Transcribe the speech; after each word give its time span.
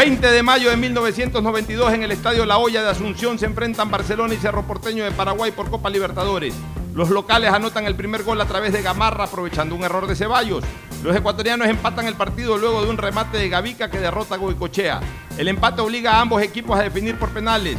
20 0.00 0.30
de 0.30 0.42
mayo 0.42 0.70
de 0.70 0.78
1992 0.78 1.92
en 1.92 2.02
el 2.02 2.10
Estadio 2.10 2.46
La 2.46 2.56
Hoya 2.56 2.82
de 2.82 2.88
Asunción 2.88 3.38
se 3.38 3.44
enfrentan 3.44 3.90
Barcelona 3.90 4.32
y 4.32 4.38
Cerro 4.38 4.66
Porteño 4.66 5.04
de 5.04 5.10
Paraguay 5.10 5.52
por 5.52 5.68
Copa 5.68 5.90
Libertadores. 5.90 6.54
Los 6.94 7.10
locales 7.10 7.52
anotan 7.52 7.84
el 7.84 7.94
primer 7.94 8.22
gol 8.22 8.40
a 8.40 8.46
través 8.46 8.72
de 8.72 8.80
Gamarra 8.80 9.24
aprovechando 9.24 9.74
un 9.74 9.84
error 9.84 10.06
de 10.06 10.16
Ceballos. 10.16 10.64
Los 11.04 11.14
ecuatorianos 11.14 11.68
empatan 11.68 12.06
el 12.06 12.14
partido 12.14 12.56
luego 12.56 12.82
de 12.82 12.88
un 12.88 12.96
remate 12.96 13.36
de 13.36 13.50
Gavica 13.50 13.90
que 13.90 13.98
derrota 13.98 14.36
a 14.36 14.38
Goicochea. 14.38 15.00
El 15.36 15.48
empate 15.48 15.82
obliga 15.82 16.12
a 16.12 16.22
ambos 16.22 16.40
equipos 16.40 16.80
a 16.80 16.82
definir 16.82 17.18
por 17.18 17.28
penales. 17.28 17.76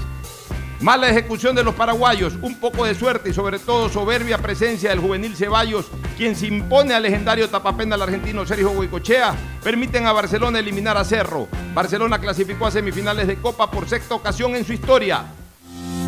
Mala 0.82 1.10
ejecución 1.10 1.56
de 1.56 1.64
los 1.64 1.76
paraguayos, 1.76 2.34
un 2.42 2.56
poco 2.56 2.86
de 2.86 2.96
suerte 2.96 3.30
y 3.30 3.34
sobre 3.34 3.60
todo 3.60 3.88
soberbia 3.88 4.40
presencia 4.40 4.90
del 4.90 5.00
juvenil 5.00 5.36
Ceballos, 5.36 5.86
quien 6.18 6.36
se 6.36 6.48
impone 6.48 6.96
al 6.96 7.04
legendario 7.04 7.48
tapapena 7.48 7.94
al 7.94 8.02
argentino 8.02 8.48
Sergio 8.48 8.72
Huicochea, 8.72 9.36
permiten 9.64 10.08
a 10.08 10.12
Barcelona 10.12 10.58
eliminar 10.58 10.98
a 10.98 11.06
Cerro. 11.06 11.48
Barcelona 11.76 12.18
clasificó 12.18 12.66
a 12.66 12.72
semifinales 12.72 13.28
de 13.28 13.36
Copa 13.36 13.70
por 13.70 13.88
sexta 13.88 14.16
ocasión 14.16 14.56
en 14.56 14.66
su 14.66 14.74
historia. 14.74 15.24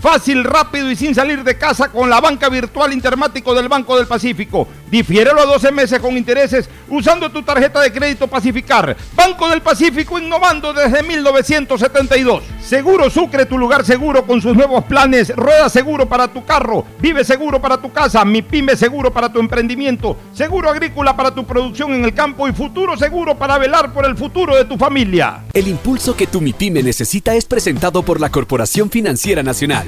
fácil, 0.00 0.44
rápido 0.44 0.90
y 0.90 0.96
sin 0.96 1.14
salir 1.14 1.44
de 1.44 1.58
casa 1.58 1.88
con 1.88 2.08
la 2.08 2.20
banca 2.20 2.48
virtual 2.48 2.92
Intermático 2.92 3.54
del 3.54 3.68
Banco 3.68 3.96
del 3.96 4.06
Pacífico. 4.06 4.68
Difiérelo 4.90 5.40
a 5.40 5.46
12 5.46 5.72
meses 5.72 6.00
con 6.00 6.16
intereses 6.16 6.68
usando 6.88 7.30
tu 7.30 7.42
tarjeta 7.42 7.80
de 7.80 7.92
crédito 7.92 8.26
Pacificar. 8.26 8.96
Banco 9.14 9.48
del 9.48 9.60
Pacífico 9.60 10.18
innovando 10.18 10.72
desde 10.72 11.02
1972. 11.02 12.42
Seguro 12.62 13.10
Sucre, 13.10 13.46
tu 13.46 13.58
lugar 13.58 13.84
seguro 13.84 14.26
con 14.26 14.40
sus 14.40 14.54
nuevos 14.56 14.84
planes. 14.84 15.34
Rueda 15.34 15.68
seguro 15.68 16.08
para 16.08 16.28
tu 16.28 16.44
carro, 16.44 16.84
vive 17.00 17.24
seguro 17.24 17.60
para 17.60 17.78
tu 17.78 17.92
casa, 17.92 18.24
mi 18.24 18.42
pyme 18.42 18.76
seguro 18.76 19.12
para 19.12 19.32
tu 19.32 19.40
emprendimiento, 19.40 20.16
seguro 20.32 20.70
agrícola 20.70 21.16
para 21.16 21.34
tu 21.34 21.46
producción 21.46 21.92
en 21.92 22.04
el 22.04 22.14
campo 22.14 22.48
y 22.48 22.52
futuro 22.52 22.96
seguro 22.96 23.36
para 23.36 23.58
velar 23.58 23.92
por 23.92 24.04
el 24.04 24.16
futuro 24.16 24.56
de 24.56 24.64
tu 24.64 24.76
familia. 24.76 25.44
El 25.52 25.68
impulso 25.68 26.16
que 26.16 26.26
tu 26.26 26.40
MIPYME 26.40 26.82
necesita 26.82 27.34
es 27.34 27.44
presentado 27.44 28.02
por 28.02 28.20
la 28.20 28.30
Corporación 28.30 28.90
Financiera 28.90 29.42
Nacional. 29.42 29.87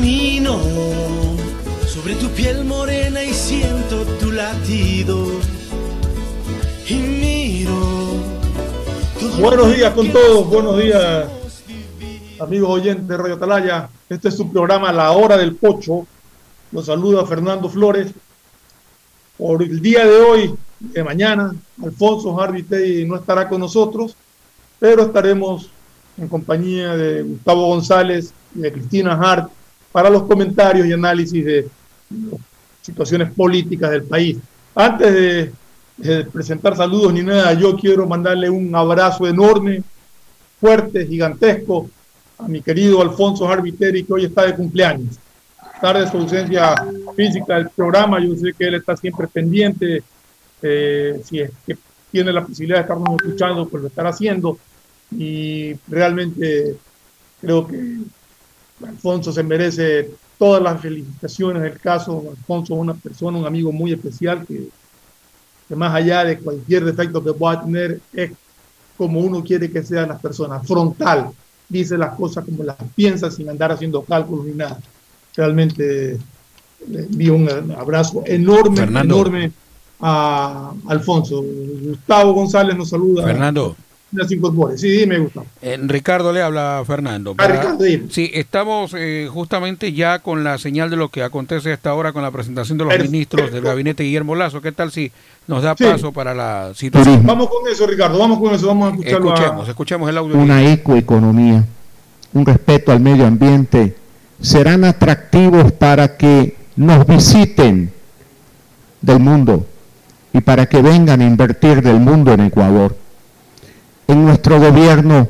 Camino 0.00 0.58
sobre 1.86 2.14
tu 2.14 2.30
piel 2.30 2.64
morena 2.64 3.22
y 3.22 3.34
siento 3.34 4.06
tu 4.18 4.32
latido. 4.32 5.26
Y 6.88 6.94
miro. 6.94 7.74
Buenos 9.38 9.76
días 9.76 9.92
con 9.92 10.10
todos, 10.10 10.48
buenos 10.48 10.78
días 10.78 11.28
amigos 12.40 12.70
oyentes 12.70 13.06
de 13.06 13.14
Radio 13.14 13.34
Atalaya. 13.34 13.90
Este 14.08 14.28
es 14.28 14.38
su 14.38 14.50
programa 14.50 14.90
La 14.90 15.12
Hora 15.12 15.36
del 15.36 15.54
Pocho. 15.54 16.06
Los 16.72 16.86
saluda 16.86 17.26
Fernando 17.26 17.68
Flores. 17.68 18.10
Por 19.36 19.62
el 19.62 19.82
día 19.82 20.06
de 20.06 20.16
hoy, 20.16 20.54
de 20.78 21.04
mañana, 21.04 21.54
Alfonso 21.84 22.40
Harvey 22.40 23.04
no 23.06 23.16
estará 23.16 23.50
con 23.50 23.60
nosotros, 23.60 24.16
pero 24.78 25.02
estaremos 25.02 25.68
en 26.16 26.26
compañía 26.26 26.96
de 26.96 27.20
Gustavo 27.20 27.66
González 27.66 28.32
y 28.54 28.60
de 28.60 28.72
Cristina 28.72 29.12
Hart 29.12 29.59
para 29.92 30.10
los 30.10 30.24
comentarios 30.24 30.86
y 30.86 30.92
análisis 30.92 31.44
de 31.44 31.68
situaciones 32.80 33.32
políticas 33.32 33.90
del 33.90 34.04
país. 34.04 34.38
Antes 34.74 35.12
de, 35.12 35.52
de, 35.96 36.24
presentar 36.24 36.76
saludos 36.76 37.12
ni 37.12 37.22
nada, 37.22 37.52
yo 37.54 37.76
quiero 37.76 38.06
mandarle 38.06 38.48
un 38.48 38.74
abrazo 38.74 39.26
enorme, 39.26 39.82
fuerte, 40.60 41.06
gigantesco 41.06 41.88
a 42.38 42.48
mi 42.48 42.62
querido 42.62 43.02
Alfonso 43.02 43.48
Harviteri, 43.48 44.04
que 44.04 44.12
hoy 44.12 44.24
está 44.24 44.46
de 44.46 44.54
cumpleaños. 44.54 45.18
Tarde 45.80 46.10
su 46.10 46.18
ausencia 46.18 46.74
física 47.16 47.56
del 47.56 47.70
programa, 47.70 48.20
yo 48.20 48.34
sé 48.36 48.52
que 48.56 48.66
él 48.66 48.74
está 48.74 48.96
siempre 48.96 49.26
pendiente, 49.26 50.02
eh, 50.62 51.20
si 51.24 51.40
es 51.40 51.50
que 51.66 51.76
tiene 52.10 52.32
la 52.32 52.44
posibilidad 52.44 52.78
de 52.78 52.82
estarnos 52.82 53.16
escuchando, 53.16 53.68
pues 53.68 53.82
lo 53.82 53.88
estará 53.88 54.10
haciendo. 54.10 54.58
Y 55.16 55.74
realmente 55.88 56.76
creo 57.40 57.66
que 57.66 57.98
Alfonso 58.86 59.32
se 59.32 59.42
merece 59.42 60.10
todas 60.38 60.62
las 60.62 60.80
felicitaciones 60.80 61.62
del 61.62 61.78
caso. 61.78 62.24
Alfonso 62.30 62.74
es 62.74 62.80
una 62.80 62.94
persona, 62.94 63.38
un 63.38 63.46
amigo 63.46 63.72
muy 63.72 63.92
especial 63.92 64.46
que, 64.46 64.68
que 65.68 65.76
más 65.76 65.94
allá 65.94 66.24
de 66.24 66.38
cualquier 66.38 66.84
defecto 66.84 67.22
que 67.22 67.32
pueda 67.32 67.62
tener, 67.62 68.00
es 68.12 68.32
como 68.96 69.20
uno 69.20 69.42
quiere 69.42 69.70
que 69.70 69.82
sean 69.82 70.08
las 70.08 70.20
personas, 70.20 70.66
frontal, 70.66 71.30
dice 71.68 71.96
las 71.96 72.14
cosas 72.16 72.44
como 72.44 72.64
las 72.64 72.76
piensa 72.94 73.30
sin 73.30 73.48
andar 73.48 73.72
haciendo 73.72 74.02
cálculos 74.02 74.46
ni 74.46 74.52
nada. 74.52 74.78
Realmente 75.34 76.18
le 76.88 77.00
envío 77.00 77.34
un 77.34 77.72
abrazo 77.72 78.22
enorme, 78.26 78.82
enorme 78.82 79.52
a 80.00 80.72
Alfonso. 80.88 81.42
Gustavo 81.42 82.32
González 82.32 82.76
nos 82.76 82.88
saluda. 82.90 83.24
Fernando. 83.24 83.76
Se 84.26 84.34
incorpore. 84.34 84.76
Sí, 84.76 84.88
dime, 84.88 85.18
Gustavo. 85.18 85.46
Eh, 85.62 85.78
Ricardo 85.82 86.32
le 86.32 86.42
habla 86.42 86.82
Fernando. 86.86 87.34
Ah, 87.38 87.46
Ricardo, 87.46 87.84
dime. 87.84 88.06
Sí, 88.10 88.30
estamos 88.34 88.94
eh, 88.96 89.28
justamente 89.30 89.92
ya 89.92 90.18
con 90.18 90.44
la 90.44 90.58
señal 90.58 90.90
de 90.90 90.96
lo 90.96 91.08
que 91.08 91.22
acontece 91.22 91.72
hasta 91.72 91.90
ahora 91.90 92.12
con 92.12 92.22
la 92.22 92.30
presentación 92.30 92.78
de 92.78 92.84
los 92.84 92.98
ministros 92.98 93.52
del 93.52 93.62
gabinete 93.62 94.02
Guillermo 94.02 94.34
Lazo. 94.34 94.60
¿Qué 94.60 94.72
tal 94.72 94.90
si 94.90 95.12
nos 95.46 95.62
da 95.62 95.74
paso 95.74 96.12
para 96.12 96.34
la 96.34 96.72
situación? 96.74 97.24
Vamos 97.24 97.48
con 97.48 97.70
eso, 97.70 97.86
Ricardo, 97.86 98.18
vamos 98.18 98.38
con 98.38 98.54
eso, 98.54 98.66
vamos 98.66 98.88
a 98.88 98.90
escucharlo. 98.90 99.34
Escuchemos, 99.34 99.68
escuchemos 99.68 100.10
el 100.10 100.18
audio. 100.18 100.36
Una 100.36 100.72
ecoeconomía, 100.72 101.64
un 102.32 102.46
respeto 102.46 102.92
al 102.92 103.00
medio 103.00 103.26
ambiente, 103.26 103.96
serán 104.40 104.84
atractivos 104.84 105.72
para 105.72 106.16
que 106.16 106.56
nos 106.76 107.06
visiten 107.06 107.92
del 109.00 109.20
mundo 109.20 109.66
y 110.32 110.40
para 110.40 110.66
que 110.66 110.80
vengan 110.82 111.20
a 111.20 111.26
invertir 111.26 111.82
del 111.82 112.00
mundo 112.00 112.32
en 112.32 112.40
Ecuador. 112.40 112.96
En 114.10 114.24
nuestro 114.24 114.58
gobierno 114.58 115.28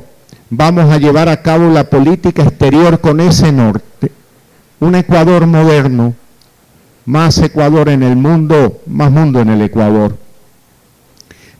vamos 0.49 0.91
a 0.91 0.97
llevar 0.97 1.29
a 1.29 1.43
cabo 1.43 1.69
la 1.69 1.83
política 1.83 2.41
exterior 2.41 2.99
con 2.99 3.19
ese 3.19 3.51
norte, 3.51 4.11
un 4.79 4.95
Ecuador 4.95 5.45
moderno, 5.45 6.15
más 7.05 7.37
Ecuador 7.37 7.89
en 7.89 8.01
el 8.01 8.15
mundo, 8.15 8.81
más 8.87 9.11
mundo 9.11 9.39
en 9.39 9.49
el 9.49 9.61
Ecuador. 9.61 10.17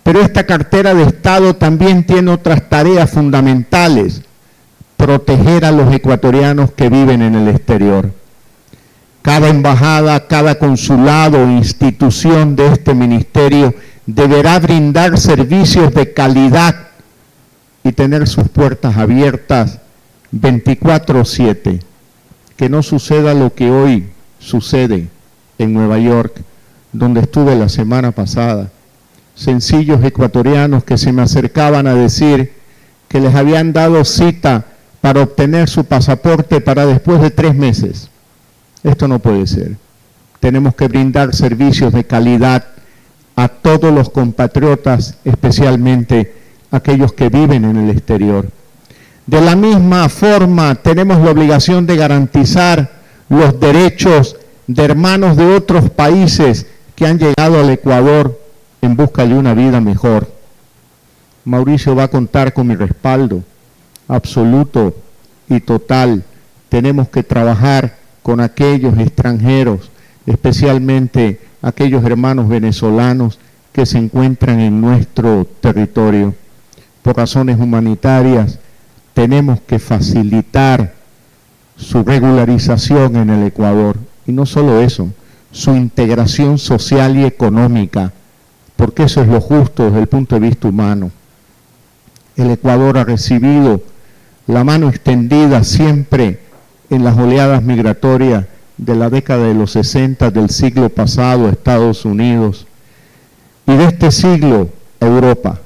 Pero 0.01 0.19
esta 0.19 0.47
cartera 0.47 0.95
de 0.95 1.03
Estado 1.03 1.55
también 1.55 2.07
tiene 2.07 2.31
otras 2.31 2.67
tareas 2.67 3.11
fundamentales, 3.11 4.23
proteger 4.97 5.63
a 5.65 5.71
los 5.71 5.93
ecuatorianos 5.93 6.71
que 6.71 6.89
viven 6.89 7.21
en 7.21 7.35
el 7.35 7.49
exterior. 7.49 8.09
Cada 9.21 9.49
embajada, 9.49 10.25
cada 10.25 10.57
consulado 10.57 11.43
o 11.43 11.51
institución 11.51 12.55
de 12.55 12.65
este 12.69 12.95
ministerio 12.95 13.75
deberá 14.07 14.57
brindar 14.57 15.19
servicios 15.19 15.93
de 15.93 16.13
calidad 16.15 16.87
y 17.83 17.91
tener 17.91 18.27
sus 18.27 18.49
puertas 18.49 18.97
abiertas 18.97 19.79
24/7. 20.31 21.79
Que 22.55 22.69
no 22.69 22.83
suceda 22.83 23.33
lo 23.33 23.53
que 23.53 23.71
hoy 23.71 24.09
sucede 24.39 25.07
en 25.57 25.73
Nueva 25.73 25.97
York, 25.99 26.41
donde 26.91 27.21
estuve 27.21 27.55
la 27.55 27.69
semana 27.69 28.11
pasada. 28.11 28.69
Sencillos 29.35 30.03
ecuatorianos 30.03 30.83
que 30.83 30.97
se 30.97 31.11
me 31.11 31.21
acercaban 31.21 31.87
a 31.87 31.95
decir 31.95 32.53
que 33.07 33.19
les 33.19 33.33
habían 33.33 33.73
dado 33.73 34.05
cita 34.05 34.65
para 35.01 35.21
obtener 35.23 35.67
su 35.67 35.85
pasaporte 35.85 36.61
para 36.61 36.85
después 36.85 37.21
de 37.21 37.31
tres 37.31 37.55
meses. 37.55 38.09
Esto 38.83 39.07
no 39.07 39.19
puede 39.19 39.47
ser. 39.47 39.77
Tenemos 40.39 40.75
que 40.75 40.87
brindar 40.87 41.35
servicios 41.35 41.93
de 41.93 42.03
calidad 42.03 42.65
a 43.35 43.47
todos 43.47 43.93
los 43.93 44.09
compatriotas, 44.09 45.17
especialmente 45.23 46.40
aquellos 46.71 47.13
que 47.13 47.29
viven 47.29 47.65
en 47.65 47.77
el 47.77 47.89
exterior. 47.89 48.49
De 49.27 49.41
la 49.41 49.55
misma 49.55 50.09
forma, 50.09 50.75
tenemos 50.75 51.21
la 51.21 51.31
obligación 51.31 51.85
de 51.85 51.97
garantizar 51.97 52.91
los 53.29 53.59
derechos 53.59 54.35
de 54.67 54.83
hermanos 54.83 55.37
de 55.37 55.45
otros 55.55 55.89
países 55.89 56.65
que 56.95 57.05
han 57.05 57.19
llegado 57.19 57.59
al 57.59 57.69
Ecuador 57.69 58.39
en 58.81 58.95
busca 58.95 59.25
de 59.25 59.35
una 59.35 59.53
vida 59.53 59.79
mejor. 59.79 60.27
Mauricio 61.45 61.95
va 61.95 62.03
a 62.03 62.07
contar 62.07 62.53
con 62.53 62.67
mi 62.67 62.75
respaldo 62.75 63.43
absoluto 64.11 64.93
y 65.49 65.59
total. 65.61 66.23
Tenemos 66.69 67.07
que 67.09 67.23
trabajar 67.23 67.97
con 68.21 68.41
aquellos 68.41 68.97
extranjeros, 68.99 69.89
especialmente 70.25 71.39
aquellos 71.61 72.03
hermanos 72.03 72.47
venezolanos 72.47 73.39
que 73.71 73.85
se 73.85 73.97
encuentran 73.97 74.59
en 74.59 74.81
nuestro 74.81 75.45
territorio. 75.61 76.35
Por 77.01 77.17
razones 77.17 77.59
humanitarias, 77.59 78.59
tenemos 79.13 79.59
que 79.61 79.79
facilitar 79.79 80.93
su 81.75 82.03
regularización 82.03 83.15
en 83.15 83.29
el 83.29 83.43
Ecuador. 83.47 83.97
Y 84.25 84.31
no 84.31 84.45
solo 84.45 84.81
eso, 84.81 85.09
su 85.51 85.75
integración 85.75 86.57
social 86.57 87.17
y 87.17 87.25
económica, 87.25 88.13
porque 88.75 89.03
eso 89.03 89.21
es 89.21 89.27
lo 89.27 89.41
justo 89.41 89.85
desde 89.85 89.99
el 89.99 90.07
punto 90.07 90.35
de 90.35 90.47
vista 90.47 90.67
humano. 90.67 91.11
El 92.37 92.51
Ecuador 92.51 92.97
ha 92.97 93.03
recibido 93.03 93.81
la 94.47 94.63
mano 94.63 94.89
extendida 94.89 95.63
siempre 95.63 96.39
en 96.89 97.03
las 97.03 97.17
oleadas 97.17 97.63
migratorias 97.63 98.45
de 98.77 98.95
la 98.95 99.09
década 99.09 99.45
de 99.45 99.53
los 99.53 99.71
60 99.71 100.31
del 100.31 100.49
siglo 100.49 100.89
pasado 100.89 101.49
Estados 101.49 102.05
Unidos 102.05 102.67
y 103.67 103.75
de 103.75 103.85
este 103.85 104.11
siglo 104.11 104.69
Europa. 104.99 105.59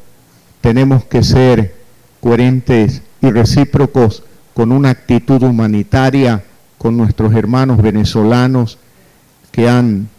Tenemos 0.66 1.06
que 1.06 1.22
ser 1.22 1.76
coherentes 2.22 3.04
y 3.22 3.30
recíprocos 3.30 4.24
con 4.56 4.72
una 4.72 4.90
actitud 4.90 5.44
humanitaria 5.44 6.44
con 6.80 6.98
nuestros 6.98 7.36
hermanos 7.36 7.84
venezolanos 7.84 8.80
que 9.52 9.70
han 9.70 10.10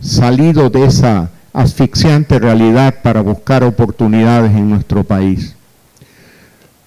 salido 0.00 0.70
de 0.70 0.86
esa 0.86 1.28
asfixiante 1.52 2.38
realidad 2.38 3.02
para 3.02 3.20
buscar 3.20 3.64
oportunidades 3.64 4.52
en 4.52 4.70
nuestro 4.70 5.04
país. 5.04 5.56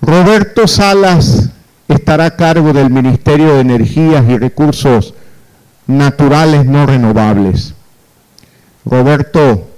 Roberto 0.01 0.67
Salas 0.67 1.51
estará 1.87 2.25
a 2.25 2.35
cargo 2.35 2.73
del 2.73 2.89
Ministerio 2.89 3.53
de 3.53 3.59
Energías 3.59 4.27
y 4.27 4.39
Recursos 4.39 5.13
Naturales 5.85 6.65
No 6.65 6.87
Renovables. 6.87 7.75
Roberto, 8.83 9.74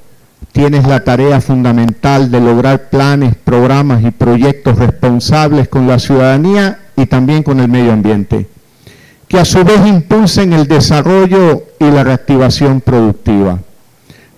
tienes 0.52 0.88
la 0.88 1.04
tarea 1.04 1.42
fundamental 1.42 2.32
de 2.32 2.42
lograr 2.42 2.90
planes, 2.90 3.36
programas 3.36 4.04
y 4.04 4.12
proyectos 4.12 4.78
responsables 4.78 5.68
con 5.68 5.88
la 5.88 6.00
ciudadanía 6.00 6.80
y 6.96 7.06
también 7.06 7.44
con 7.44 7.60
el 7.60 7.68
medio 7.68 7.94
ambiente, 7.94 8.48
que 9.28 9.40
a 9.40 9.46
su 9.46 9.64
vez 9.64 9.86
impulsen 9.86 10.54
el 10.54 10.68
desarrollo 10.68 11.64
y 11.80 11.92
la 11.92 12.04
reactivación 12.04 12.82
productiva. 12.82 13.60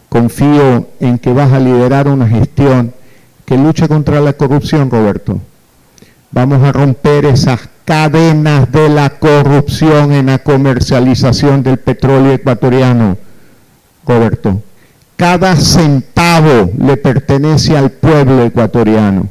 Confío 0.10 0.88
en 1.00 1.20
que 1.20 1.32
vas 1.32 1.54
a 1.54 1.60
liderar 1.60 2.08
una 2.08 2.28
gestión 2.28 2.94
que 3.46 3.58
luche 3.58 3.88
contra 3.88 4.20
la 4.22 4.34
corrupción, 4.34 4.90
Roberto 4.90 5.40
Vamos 6.32 6.64
a 6.64 6.72
romper 6.72 7.26
esas 7.26 7.62
cadenas 7.86 8.72
de 8.72 8.88
la 8.88 9.10
corrupción 9.10 10.12
en 10.12 10.28
la 10.28 10.40
comercialización 10.40 11.64
del 11.64 11.80
petróleo 11.80 12.34
ecuatoriano, 12.34 13.18
Roberto. 14.06 14.62
Cada 15.20 15.58
centavo 15.58 16.72
le 16.78 16.96
pertenece 16.96 17.78
al 17.78 17.92
pueblo 17.92 18.42
ecuatoriano 18.46 19.28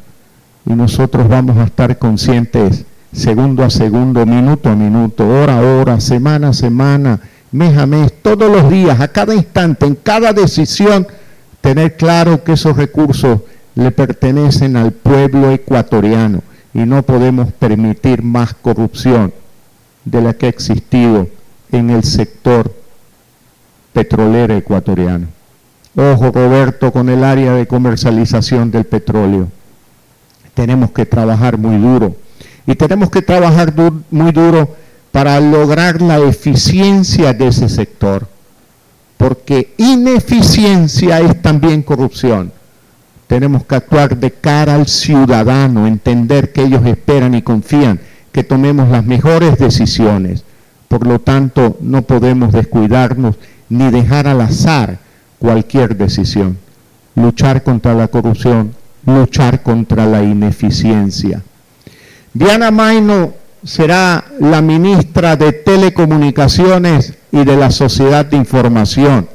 y 0.67 0.75
nosotros 0.75 1.27
vamos 1.27 1.57
a 1.57 1.65
estar 1.65 1.97
conscientes 1.97 2.85
segundo 3.11 3.65
a 3.65 3.71
segundo, 3.71 4.27
minuto 4.27 4.69
a 4.69 4.75
minuto, 4.75 5.27
hora 5.27 5.57
a 5.57 5.63
hora, 5.63 5.99
semana 5.99 6.51
a 6.51 6.53
semana, 6.53 7.21
mes 7.53 7.79
a 7.79 7.87
mes, 7.87 8.13
todos 8.21 8.53
los 8.53 8.71
días, 8.71 9.01
a 9.01 9.09
cada 9.09 9.35
instante, 9.35 9.87
en 9.87 9.95
cada 9.95 10.35
decisión, 10.35 11.07
tener 11.63 11.97
claro 11.97 12.45
que 12.45 12.53
esos 12.53 12.77
recursos 12.77 13.41
le 13.75 13.91
pertenecen 13.91 14.77
al 14.77 14.93
pueblo 14.93 15.51
ecuatoriano 15.53 16.43
y 16.75 16.81
no 16.81 17.03
podemos 17.03 17.51
permitir 17.55 18.23
más 18.23 18.53
corrupción 18.53 19.33
de 20.05 20.21
la 20.21 20.35
que 20.35 20.45
ha 20.45 20.51
existido 20.51 21.29
en 21.73 21.89
el 21.89 22.05
sector 22.05 22.75
petrolero 23.95 24.55
ecuatoriano. 24.55 25.38
Ojo, 25.99 26.31
Roberto, 26.31 26.93
con 26.93 27.09
el 27.09 27.25
área 27.25 27.53
de 27.55 27.67
comercialización 27.67 28.71
del 28.71 28.85
petróleo. 28.85 29.49
Tenemos 30.55 30.93
que 30.93 31.05
trabajar 31.05 31.59
muy 31.59 31.77
duro. 31.77 32.15
Y 32.67 32.75
tenemos 32.75 33.11
que 33.11 33.23
trabajar 33.23 33.73
muy 34.11 34.33
duro 34.33 34.77
para 35.11 35.41
lograr 35.41 36.01
la 36.01 36.19
eficiencia 36.19 37.33
de 37.33 37.49
ese 37.49 37.69
sector. 37.69 38.29
Porque 39.17 39.75
ineficiencia 39.77 41.21
es 41.21 41.43
también 41.43 41.83
corrupción 41.83 42.53
tenemos 43.29 43.63
que 43.65 43.77
actuar 43.77 44.17
de 44.17 44.33
cara 44.33 44.75
al 44.75 44.89
ciudadano, 44.89 45.87
entender 45.87 46.51
que 46.51 46.63
ellos 46.63 46.85
esperan 46.87 47.35
y 47.35 47.43
confían 47.43 48.01
que 48.33 48.43
tomemos 48.43 48.89
las 48.89 49.05
mejores 49.05 49.59
decisiones. 49.59 50.45
Por 50.89 51.07
lo 51.07 51.19
tanto, 51.19 51.77
no 51.83 52.03
podemos 52.03 52.53
descuidarnos 52.53 53.37
ni 53.69 53.91
dejar 53.91 54.27
al 54.27 54.41
azar 54.41 54.99
cualquier 55.39 55.97
decisión. 55.97 56.59
Luchar 57.15 57.63
contra 57.63 57.95
la 57.95 58.09
corrupción, 58.09 58.75
luchar 59.07 59.63
contra 59.63 60.07
la 60.07 60.23
ineficiencia. 60.23 61.43
Diana 62.33 62.71
Maino 62.71 63.33
será 63.65 64.25
la 64.39 64.63
ministra 64.63 65.37
de 65.37 65.53
Telecomunicaciones 65.53 67.15
y 67.33 67.45
de 67.45 67.57
la 67.57 67.71
Sociedad 67.71 68.25
de 68.25 68.37
Información. 68.37 69.29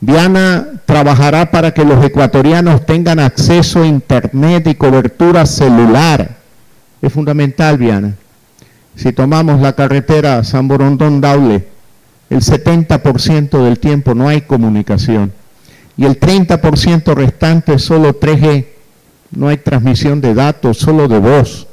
Diana 0.00 0.66
trabajará 0.84 1.50
para 1.50 1.72
que 1.72 1.84
los 1.84 2.04
ecuatorianos 2.04 2.84
tengan 2.84 3.18
acceso 3.18 3.82
a 3.82 3.86
Internet 3.86 4.66
y 4.66 4.74
cobertura 4.74 5.46
celular. 5.46 6.36
Es 7.00 7.12
fundamental, 7.12 7.78
Diana. 7.78 8.14
Si 8.96 9.12
tomamos 9.12 9.60
la 9.60 9.72
carretera 9.72 10.44
San 10.44 10.68
Borondón-Daule, 10.68 11.73
el 12.30 12.40
70% 12.40 13.62
del 13.62 13.78
tiempo 13.78 14.14
no 14.14 14.28
hay 14.28 14.42
comunicación 14.42 15.32
y 15.96 16.04
el 16.04 16.18
30% 16.18 17.14
restante 17.14 17.74
es 17.74 17.82
solo 17.82 18.18
3G. 18.18 18.66
no 19.32 19.48
hay 19.48 19.58
transmisión 19.58 20.20
de 20.20 20.34
datos, 20.34 20.78
solo 20.78 21.08
de 21.08 21.18
voz. 21.18 21.66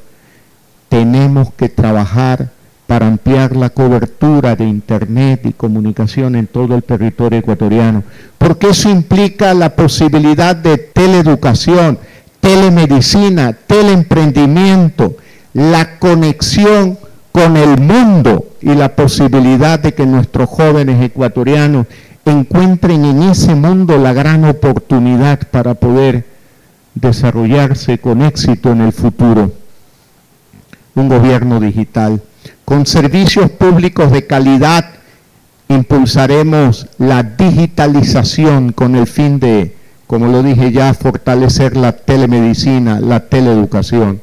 Tenemos 0.89 1.51
que 1.53 1.70
trabajar 1.70 2.50
para 2.86 3.08
ampliar 3.08 3.55
la 3.55 3.70
cobertura 3.70 4.55
de 4.55 4.65
Internet 4.65 5.46
y 5.46 5.53
comunicación 5.53 6.36
en 6.36 6.48
todo 6.48 6.75
el 6.75 6.84
territorio 6.84 7.39
ecuatoriano, 7.39 8.03
porque 8.38 8.70
eso 8.70 8.89
implica 8.89 9.53
la 9.53 9.75
posibilidad 9.75 10.55
de 10.55 10.77
teleeducación, 10.77 11.98
telemedicina, 12.41 13.53
teleemprendimiento, 13.53 15.15
la 15.53 16.00
conexión 16.00 16.98
con 17.32 17.58
el 17.58 17.80
mundo 17.80 18.46
y 18.62 18.74
la 18.74 18.96
posibilidad 18.96 19.80
de 19.80 19.94
que 19.94 20.06
nuestros 20.06 20.50
jóvenes 20.50 21.02
ecuatorianos 21.02 21.88
encuentren 22.26 23.06
en 23.06 23.24
ese 23.24 23.56
mundo 23.56 23.98
la 23.98 24.14
gran 24.14 24.46
oportunidad 24.46 25.40
para 25.50 25.74
poder 25.74 26.26
desarrollarse 26.94 27.98
con 28.00 28.22
éxito 28.22 28.72
en 28.72 28.82
el 28.82 28.92
futuro. 28.92 29.52
Un 30.96 31.08
gobierno 31.08 31.60
digital. 31.60 32.22
Con 32.66 32.86
servicios 32.86 33.50
públicos 33.52 34.12
de 34.12 34.28
calidad 34.28 34.86
impulsaremos 35.70 36.88
la 36.98 37.24
digitalización 37.24 38.74
con 38.74 38.96
el 38.96 39.08
fin 39.08 39.40
de, 39.40 39.76
como 40.06 40.28
lo 40.28 40.44
dije 40.44 40.72
ya, 40.72 40.94
fortalecer 40.94 41.78
la 41.78 41.94
telemedicina, 41.94 43.00
la 43.00 43.22
teleeducación. 43.22 44.22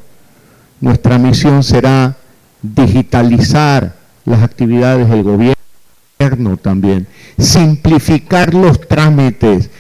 Nuestra 0.81 1.19
misión 1.19 1.63
será 1.63 2.17
digitalizar 2.63 3.95
las 4.25 4.43
actividades 4.43 5.09
del 5.09 5.23
gobierno 5.23 6.57
también, 6.61 7.07
simplificar 7.39 8.53
los 8.55 8.87
trámites, 8.87 9.71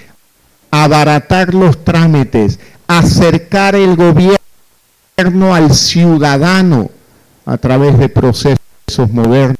abaratar 0.70 1.54
los 1.54 1.84
trámites, 1.84 2.58
acercar 2.86 3.74
el 3.74 3.96
gobierno 3.96 5.54
al 5.54 5.74
ciudadano 5.74 6.90
a 7.44 7.56
través 7.56 7.98
de 7.98 8.08
procesos 8.08 8.58
modernos, 9.10 9.56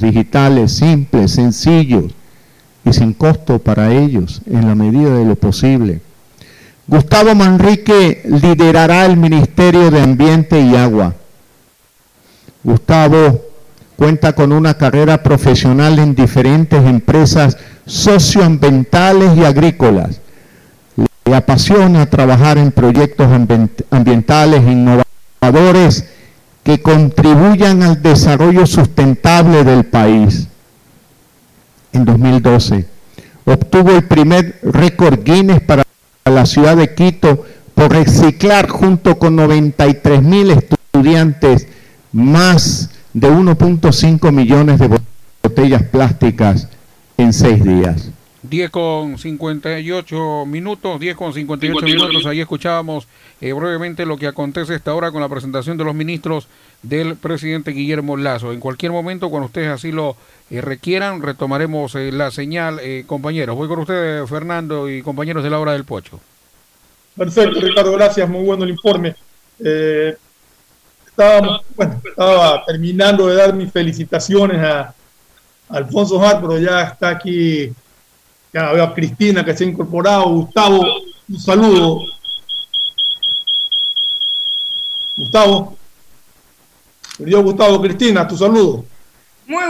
digitales, 0.00 0.72
simples, 0.72 1.32
sencillos 1.32 2.12
y 2.84 2.92
sin 2.92 3.12
costo 3.12 3.58
para 3.58 3.92
ellos 3.92 4.42
en 4.46 4.66
la 4.66 4.74
medida 4.74 5.14
de 5.14 5.24
lo 5.24 5.36
posible. 5.36 6.00
Gustavo 6.86 7.34
Manrique 7.34 8.22
liderará 8.24 9.06
el 9.06 9.16
Ministerio 9.16 9.90
de 9.90 10.00
Ambiente 10.00 10.60
y 10.60 10.74
Agua. 10.74 11.14
Gustavo 12.62 13.40
cuenta 13.96 14.32
con 14.34 14.52
una 14.52 14.74
carrera 14.74 15.22
profesional 15.22 15.98
en 15.98 16.14
diferentes 16.14 16.84
empresas 16.84 17.56
socioambientales 17.86 19.36
y 19.36 19.44
agrícolas. 19.44 20.20
Le 21.24 21.34
apasiona 21.34 22.06
trabajar 22.06 22.58
en 22.58 22.72
proyectos 22.72 23.28
ambientales 23.90 24.62
innovadores 24.62 26.06
que 26.62 26.80
contribuyan 26.80 27.82
al 27.82 28.02
desarrollo 28.02 28.66
sustentable 28.66 29.64
del 29.64 29.84
país. 29.84 30.48
En 31.92 32.04
2012 32.04 32.86
obtuvo 33.44 33.90
el 33.92 34.04
primer 34.04 34.58
récord 34.62 35.20
Guinness 35.24 35.60
para 35.60 35.82
la 36.24 36.46
ciudad 36.46 36.76
de 36.76 36.94
Quito 36.94 37.44
por 37.74 37.90
reciclar 37.92 38.68
junto 38.68 39.18
con 39.18 39.36
93 39.36 40.22
mil 40.22 40.50
estudiantes 40.50 41.66
más 42.12 42.90
de 43.12 43.28
1.5 43.28 44.32
millones 44.32 44.78
de 44.78 45.00
botellas 45.42 45.82
plásticas 45.84 46.68
en 47.16 47.32
seis 47.32 47.62
días. 47.62 48.10
10 48.42 48.70
con 48.70 49.18
58 49.18 50.46
minutos, 50.46 50.98
10 50.98 51.16
con 51.16 51.34
58 51.34 51.84
minutos, 51.84 52.24
ahí 52.24 52.40
escuchábamos 52.40 53.06
eh, 53.40 53.52
brevemente 53.52 54.06
lo 54.06 54.16
que 54.16 54.26
acontece 54.26 54.74
esta 54.74 54.94
hora 54.94 55.12
con 55.12 55.20
la 55.20 55.28
presentación 55.28 55.76
de 55.76 55.84
los 55.84 55.94
ministros 55.94 56.48
del 56.82 57.16
presidente 57.16 57.72
Guillermo 57.72 58.16
Lazo. 58.16 58.52
En 58.52 58.60
cualquier 58.60 58.92
momento, 58.92 59.28
cuando 59.28 59.46
ustedes 59.46 59.68
así 59.68 59.92
lo 59.92 60.16
eh, 60.50 60.62
requieran, 60.62 61.20
retomaremos 61.20 61.94
eh, 61.96 62.12
la 62.12 62.30
señal. 62.30 62.80
compañeros, 63.06 63.56
voy 63.56 63.68
con 63.68 63.80
ustedes, 63.80 64.28
Fernando 64.28 64.88
y 64.88 65.02
compañeros 65.02 65.44
de 65.44 65.50
la 65.50 65.58
hora 65.58 65.72
del 65.72 65.84
Pocho. 65.84 66.18
Perfecto, 67.16 67.60
Ricardo, 67.60 67.92
gracias, 67.92 68.28
muy 68.28 68.44
bueno 68.44 68.64
el 68.64 68.70
informe. 68.70 69.14
Estábamos, 71.20 71.62
bueno, 71.76 72.00
estaba 72.04 72.64
terminando 72.64 73.26
de 73.26 73.36
dar 73.36 73.54
mis 73.54 73.70
felicitaciones 73.70 74.58
a 74.62 74.94
Alfonso 75.68 76.20
Hart, 76.20 76.40
pero 76.40 76.58
ya 76.58 76.82
está 76.82 77.10
aquí 77.10 77.72
ya 78.52 78.72
veo 78.72 78.84
a 78.84 78.94
Cristina 78.94 79.44
que 79.44 79.56
se 79.56 79.64
ha 79.64 79.68
incorporado. 79.68 80.28
Gustavo, 80.30 80.82
un 81.28 81.40
saludo. 81.40 82.02
Gustavo. 85.16 85.76
Yo, 87.18 87.42
Gustavo, 87.42 87.80
Cristina, 87.80 88.26
tu 88.26 88.36
saludo. 88.36 88.84
Muy 89.50 89.66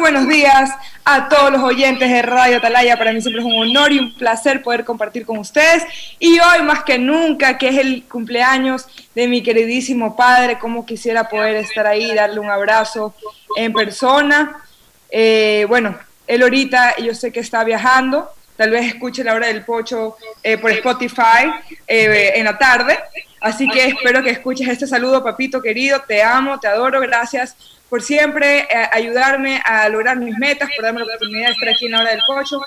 buenos, 0.00 0.26
días 0.26 0.72
a 1.04 1.28
todos 1.28 1.52
los 1.52 1.62
oyentes 1.62 2.10
de 2.10 2.20
Radio 2.20 2.56
Atalaya. 2.56 2.96
Para 2.96 3.12
mí 3.12 3.22
siempre 3.22 3.40
es 3.40 3.46
un 3.46 3.54
honor 3.54 3.92
y 3.92 4.00
un 4.00 4.12
placer 4.12 4.60
poder 4.60 4.84
compartir 4.84 5.24
con 5.24 5.38
ustedes. 5.38 5.84
Y 6.18 6.40
hoy 6.40 6.62
más 6.64 6.82
que 6.82 6.98
nunca, 6.98 7.58
que 7.58 7.68
es 7.68 7.78
el 7.78 8.02
cumpleaños 8.08 8.88
de 9.14 9.28
mi 9.28 9.40
queridísimo 9.40 10.16
padre, 10.16 10.58
como 10.58 10.84
quisiera 10.84 11.28
poder 11.28 11.54
estar 11.54 11.86
ahí, 11.86 12.12
darle 12.12 12.40
un 12.40 12.50
abrazo 12.50 13.14
en 13.56 13.72
persona. 13.72 14.64
Eh, 15.10 15.64
bueno, 15.68 15.96
él 16.26 16.42
ahorita, 16.42 16.96
yo 16.96 17.14
sé 17.14 17.30
que 17.30 17.38
está 17.38 17.62
viajando, 17.62 18.32
tal 18.56 18.70
vez 18.70 18.84
escuche 18.84 19.22
la 19.22 19.34
hora 19.34 19.46
del 19.46 19.64
pocho 19.64 20.16
eh, 20.42 20.58
por 20.58 20.72
Spotify 20.72 21.52
eh, 21.86 22.32
en 22.34 22.46
la 22.46 22.58
tarde. 22.58 22.98
Así 23.40 23.68
que 23.68 23.84
espero 23.86 24.24
que 24.24 24.30
escuches 24.30 24.66
este 24.66 24.88
saludo, 24.88 25.22
papito 25.22 25.62
querido. 25.62 26.00
Te 26.00 26.20
amo, 26.20 26.58
te 26.58 26.66
adoro. 26.66 27.00
Gracias 27.00 27.56
por 27.92 28.00
siempre 28.00 28.60
eh, 28.60 28.88
ayudarme 28.90 29.60
a 29.66 29.86
lograr 29.90 30.16
mis 30.16 30.38
metas, 30.38 30.70
por 30.74 30.82
darme 30.82 31.00
la 31.00 31.04
oportunidad 31.04 31.48
de 31.48 31.52
estar 31.52 31.68
aquí 31.68 31.84
en 31.84 31.92
la 31.92 32.00
hora 32.00 32.10
del 32.12 32.22
pocho. 32.26 32.58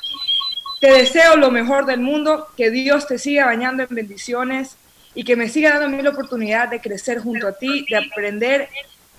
Te 0.80 0.92
deseo 0.92 1.36
lo 1.36 1.50
mejor 1.50 1.88
del 1.88 2.00
mundo, 2.00 2.48
que 2.56 2.70
Dios 2.70 3.08
te 3.08 3.18
siga 3.18 3.48
bañando 3.48 3.82
en 3.82 3.90
bendiciones 3.90 4.78
y 5.16 5.24
que 5.24 5.36
me 5.36 5.50
siga 5.50 5.72
dando 5.72 5.86
a 5.86 5.90
mí 5.90 6.04
la 6.04 6.12
oportunidad 6.12 6.70
de 6.70 6.80
crecer 6.80 7.22
junto 7.22 7.48
a 7.48 7.54
ti, 7.54 7.88
de 7.90 7.98
aprender 7.98 8.70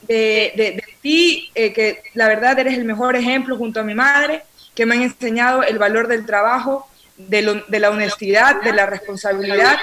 de, 0.06 0.80
ti, 1.02 1.50
eh, 1.56 1.72
que 1.72 2.04
la 2.14 2.28
verdad 2.28 2.56
eres 2.60 2.74
el 2.74 2.84
mejor 2.84 3.16
ejemplo 3.16 3.56
junto 3.56 3.80
a 3.80 3.82
mi 3.82 3.96
madre, 3.96 4.44
que 4.76 4.86
me 4.86 4.94
han 4.94 5.02
enseñado 5.02 5.64
el 5.64 5.76
valor 5.76 6.06
del 6.06 6.24
trabajo, 6.24 6.88
de, 7.16 7.42
la 7.42 7.90
honestidad, 7.90 8.62
de 8.62 8.72
la 8.72 8.86
responsabilidad, 8.86 9.76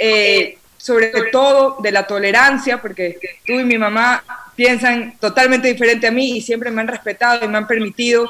eh, 0.00 0.58
sobre 0.80 1.12
todo 1.30 1.76
de 1.82 1.92
la 1.92 2.06
tolerancia, 2.06 2.80
porque 2.80 3.18
tú 3.46 3.52
y 3.52 3.64
mi 3.64 3.76
mamá 3.76 4.24
piensan 4.56 5.18
totalmente 5.18 5.68
diferente 5.68 6.06
a 6.06 6.10
mí 6.10 6.38
y 6.38 6.40
siempre 6.40 6.70
me 6.70 6.80
han 6.80 6.88
respetado 6.88 7.44
y 7.44 7.48
me 7.48 7.58
han 7.58 7.66
permitido 7.66 8.26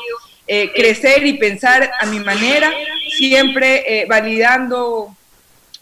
eh, 0.47 0.73
crecer 0.73 1.25
y 1.25 1.35
pensar 1.35 1.91
a 2.01 2.07
mi 2.07 2.19
manera, 2.19 2.73
siempre 3.17 4.05
validando 4.09 5.15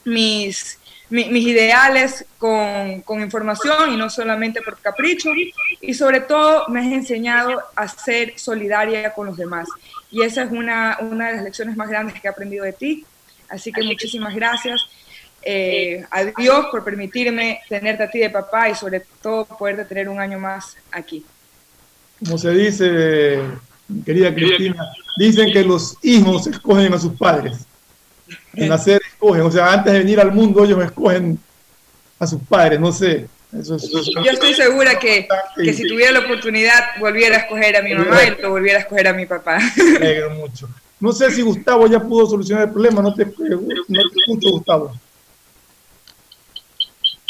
mis, 0.04 0.78
mis 1.08 1.46
ideales 1.46 2.26
con, 2.38 3.00
con, 3.02 3.22
información 3.22 3.94
y 3.94 3.96
no 3.96 4.10
solamente 4.10 4.60
por 4.60 4.78
capricho. 4.78 5.30
Y 5.80 5.94
sobre 5.94 6.20
todo 6.20 6.66
me 6.68 6.80
has 6.80 6.92
enseñado 6.92 7.62
a 7.74 7.88
ser 7.88 8.38
solidaria 8.38 9.12
con 9.14 9.26
los 9.26 9.36
demás. 9.36 9.68
Y 10.10 10.22
esa 10.22 10.42
es 10.42 10.50
una, 10.50 10.98
una 11.00 11.28
de 11.28 11.36
las 11.36 11.44
lecciones 11.44 11.76
más 11.76 11.88
grandes 11.88 12.20
que 12.20 12.28
he 12.28 12.30
aprendido 12.30 12.64
de 12.64 12.72
ti. 12.72 13.04
Así 13.48 13.72
que 13.72 13.82
muchísimas 13.82 14.34
gracias. 14.34 14.86
Eh, 15.42 16.04
a 16.10 16.24
Dios 16.24 16.66
por 16.70 16.84
permitirme 16.84 17.60
tenerte 17.68 18.02
a 18.02 18.10
ti 18.10 18.18
de 18.18 18.30
papá 18.30 18.68
y 18.68 18.74
sobre 18.74 19.00
todo 19.22 19.44
poder 19.44 19.86
tener 19.86 20.08
un 20.08 20.18
año 20.18 20.38
más 20.38 20.76
aquí. 20.90 21.24
Como 22.18 22.36
se 22.36 22.50
dice, 22.50 23.40
querida 24.04 24.34
Cristina, 24.34 24.92
dicen 25.16 25.52
que 25.52 25.62
los 25.62 25.96
hijos 26.02 26.46
escogen 26.48 26.92
a 26.92 26.98
sus 26.98 27.12
padres 27.12 27.68
en 28.54 28.68
nacer 28.68 29.00
escogen, 29.06 29.42
o 29.42 29.50
sea, 29.50 29.72
antes 29.72 29.92
de 29.92 29.98
venir 30.00 30.20
al 30.20 30.32
mundo 30.32 30.64
ellos 30.64 30.82
escogen 30.84 31.38
a 32.18 32.26
sus 32.26 32.40
padres, 32.42 32.80
no 32.80 32.92
sé. 32.92 33.26
Yo 33.50 34.30
estoy 34.30 34.52
segura 34.52 34.98
que, 34.98 35.26
que, 35.56 35.72
si 35.72 35.88
tuviera 35.88 36.12
la 36.12 36.20
oportunidad 36.20 36.98
volviera 37.00 37.36
a 37.36 37.40
escoger 37.40 37.76
a 37.76 37.82
mi 37.82 37.94
mamá 37.94 38.18
y 38.24 38.42
lo 38.42 38.50
volviera 38.50 38.78
a 38.78 38.82
escoger 38.82 39.08
a 39.08 39.14
mi 39.14 39.24
papá. 39.24 39.58
Me 40.00 40.28
mucho. 40.34 40.68
No 41.00 41.12
sé 41.12 41.30
si 41.30 41.42
Gustavo 41.42 41.86
ya 41.86 42.00
pudo 42.00 42.26
solucionar 42.26 42.64
el 42.64 42.72
problema, 42.72 43.00
no 43.00 43.14
te, 43.14 43.24
no 43.24 43.32
te 43.32 44.20
escucho, 44.20 44.50
Gustavo. 44.50 44.92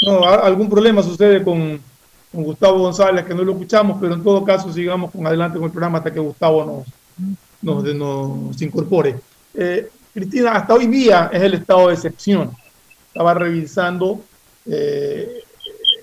No, 0.02 0.24
algún 0.24 0.68
problema 0.68 1.02
sucede 1.02 1.42
con, 1.42 1.80
con, 2.30 2.44
Gustavo 2.44 2.78
González, 2.78 3.24
que 3.24 3.34
no 3.34 3.42
lo 3.42 3.52
escuchamos, 3.52 3.98
pero 4.00 4.14
en 4.14 4.22
todo 4.22 4.44
caso 4.44 4.72
sigamos 4.72 5.10
con 5.10 5.26
adelante 5.26 5.58
con 5.58 5.66
el 5.66 5.72
programa 5.72 5.98
hasta 5.98 6.12
que 6.12 6.20
Gustavo 6.20 6.86
nos, 7.62 7.84
nos, 7.84 7.94
nos 7.94 8.62
incorpore. 8.62 9.16
Eh, 9.54 9.88
Cristina, 10.14 10.52
hasta 10.52 10.74
hoy 10.74 10.86
día 10.86 11.30
es 11.32 11.42
el 11.42 11.54
estado 11.54 11.88
de 11.88 11.94
excepción. 11.94 12.50
Estaba 13.08 13.34
revisando, 13.34 14.20
eh, 14.66 15.42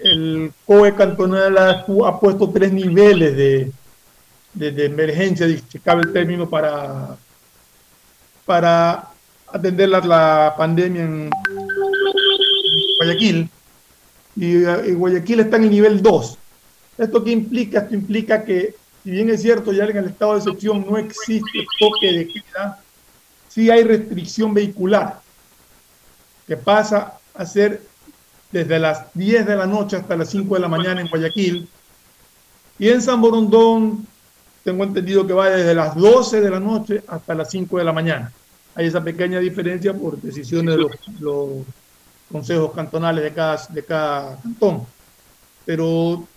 el 0.04 0.52
COE 0.66 0.94
cantonal 0.96 1.58
ha, 1.58 1.86
puesto 2.20 2.50
tres 2.50 2.72
niveles 2.74 3.36
de, 3.36 3.72
de, 4.54 4.86
emergencia, 4.86 5.48
si 5.48 5.80
cabe 5.80 6.02
el 6.02 6.14
término, 6.14 6.50
para, 6.50 7.18
para 8.46 9.10
atender 9.48 9.90
la, 9.90 10.54
pandemia 10.58 11.04
en, 11.04 11.30
Guayaquil, 12.98 13.50
y, 14.36 14.64
Guayaquil 14.64 15.42
está 15.42 15.58
en 15.58 15.64
el 15.64 15.72
nivel 15.72 16.02
2. 16.02 16.38
¿Esto 16.98 17.24
qué 17.24 17.32
implica? 17.32 17.80
Esto 17.80 17.96
implica 17.96 18.44
que, 18.44 18.76
si 19.04 19.12
bien 19.12 19.30
es 19.30 19.42
cierto, 19.42 19.72
ya 19.72 19.86
en 19.86 19.98
el 19.98 20.06
estado 20.06 20.34
de 20.34 20.40
excepción 20.40 20.86
no 20.90 20.98
existe 20.98 21.66
toque 21.80 22.12
de 22.12 22.28
queda, 22.28 22.80
sí 23.50 23.70
hay 23.70 23.84
restricción 23.84 24.54
vehicular, 24.54 25.22
que 26.48 26.58
pasa 26.58 27.18
a 27.34 27.46
ser 27.46 27.82
desde 28.52 28.80
las 28.80 29.14
10 29.14 29.46
de 29.46 29.56
la 29.56 29.66
noche 29.66 29.98
hasta 29.98 30.16
las 30.16 30.30
5 30.30 30.56
de 30.56 30.62
la 30.62 30.68
mañana 30.68 31.02
en 31.02 31.08
Guayaquil. 31.08 31.68
Y 32.78 32.90
en 32.90 33.02
San 33.02 33.22
Borondón 33.22 34.06
tengo 34.64 34.84
entendido 34.84 35.28
que 35.28 35.34
va 35.34 35.50
desde 35.50 35.76
las 35.76 35.96
12 35.96 36.42
de 36.42 36.50
la 36.50 36.60
noche 36.60 37.04
hasta 37.08 37.36
las 37.36 37.50
5 37.52 37.78
de 37.78 37.84
la 37.84 37.94
mañana. 37.94 38.32
Hay 38.74 38.88
esa 38.88 39.04
pequeña 39.04 39.40
diferencia 39.40 39.94
por 39.94 40.20
decisiones 40.20 40.76
de 40.76 40.82
los, 41.20 41.66
consejos 42.36 42.74
cantonales 42.74 43.24
de 43.24 43.34
cada, 43.34 43.66
de 43.70 43.86
cada 43.86 44.36
cantón. 44.42 44.82
Pero 45.66 46.28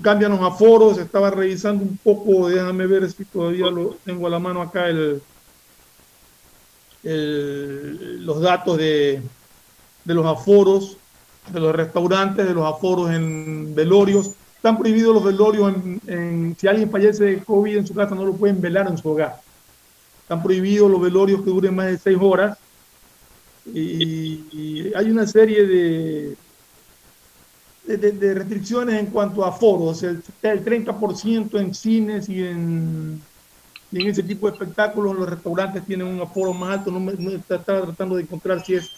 cambian 0.00 0.30
los 0.30 0.40
aforos, 0.40 0.96
estaba 0.98 1.28
revisando 1.28 1.82
un 1.82 1.96
poco, 1.96 2.48
déjame 2.48 2.86
ver 2.86 3.10
si 3.10 3.24
todavía 3.24 3.66
lo 3.66 3.96
tengo 4.04 4.28
a 4.28 4.30
la 4.30 4.38
mano 4.38 4.62
acá 4.62 4.88
el, 4.88 5.20
los 8.24 8.40
datos 8.40 8.78
de, 8.78 9.20
de 10.04 10.14
los 10.14 10.24
aforos, 10.24 10.96
de 11.52 11.58
los 11.58 11.74
restaurantes, 11.74 12.46
de 12.46 12.54
los 12.54 12.64
aforos 12.72 13.10
en 13.10 13.74
velorios. 13.74 14.30
Están 14.54 14.78
prohibidos 14.78 15.14
los 15.14 15.24
velorios 15.24 15.74
en, 16.06 16.56
si 16.60 16.68
alguien 16.68 16.90
fallece 16.92 17.24
de 17.24 17.38
COVID 17.42 17.78
en 17.78 17.86
su 17.88 17.94
casa, 17.94 18.14
no 18.14 18.24
lo 18.24 18.34
pueden 18.34 18.60
velar 18.60 18.86
en 18.86 18.98
su 18.98 19.08
hogar. 19.08 19.40
Están 20.22 20.44
prohibidos 20.44 20.88
los 20.88 21.00
velorios 21.00 21.42
que 21.42 21.50
duren 21.50 21.74
más 21.74 21.86
de 21.86 21.98
seis 21.98 22.18
horas. 22.20 22.56
Y, 23.66 24.92
hay 24.94 25.10
una 25.10 25.26
serie 25.26 25.66
de, 25.66 26.36
de, 27.86 28.34
restricciones 28.34 28.98
en 28.98 29.06
cuanto 29.06 29.44
a 29.44 29.48
aforos. 29.48 30.02
El, 30.02 30.22
el 30.42 30.64
30% 30.64 31.60
en 31.60 31.74
cines 31.74 32.28
y 32.28 32.42
en, 32.42 33.20
en 33.92 34.06
ese 34.06 34.22
tipo 34.22 34.46
de 34.46 34.54
espectáculos, 34.54 35.16
los 35.16 35.28
restaurantes 35.28 35.84
tienen 35.84 36.06
un 36.06 36.20
aforo 36.20 36.52
más 36.52 36.78
alto. 36.78 36.90
No, 36.90 37.00
me, 37.00 37.12
estaba 37.34 37.82
tratando 37.82 38.16
de 38.16 38.22
encontrar 38.22 38.64
si 38.64 38.74
es 38.74 38.90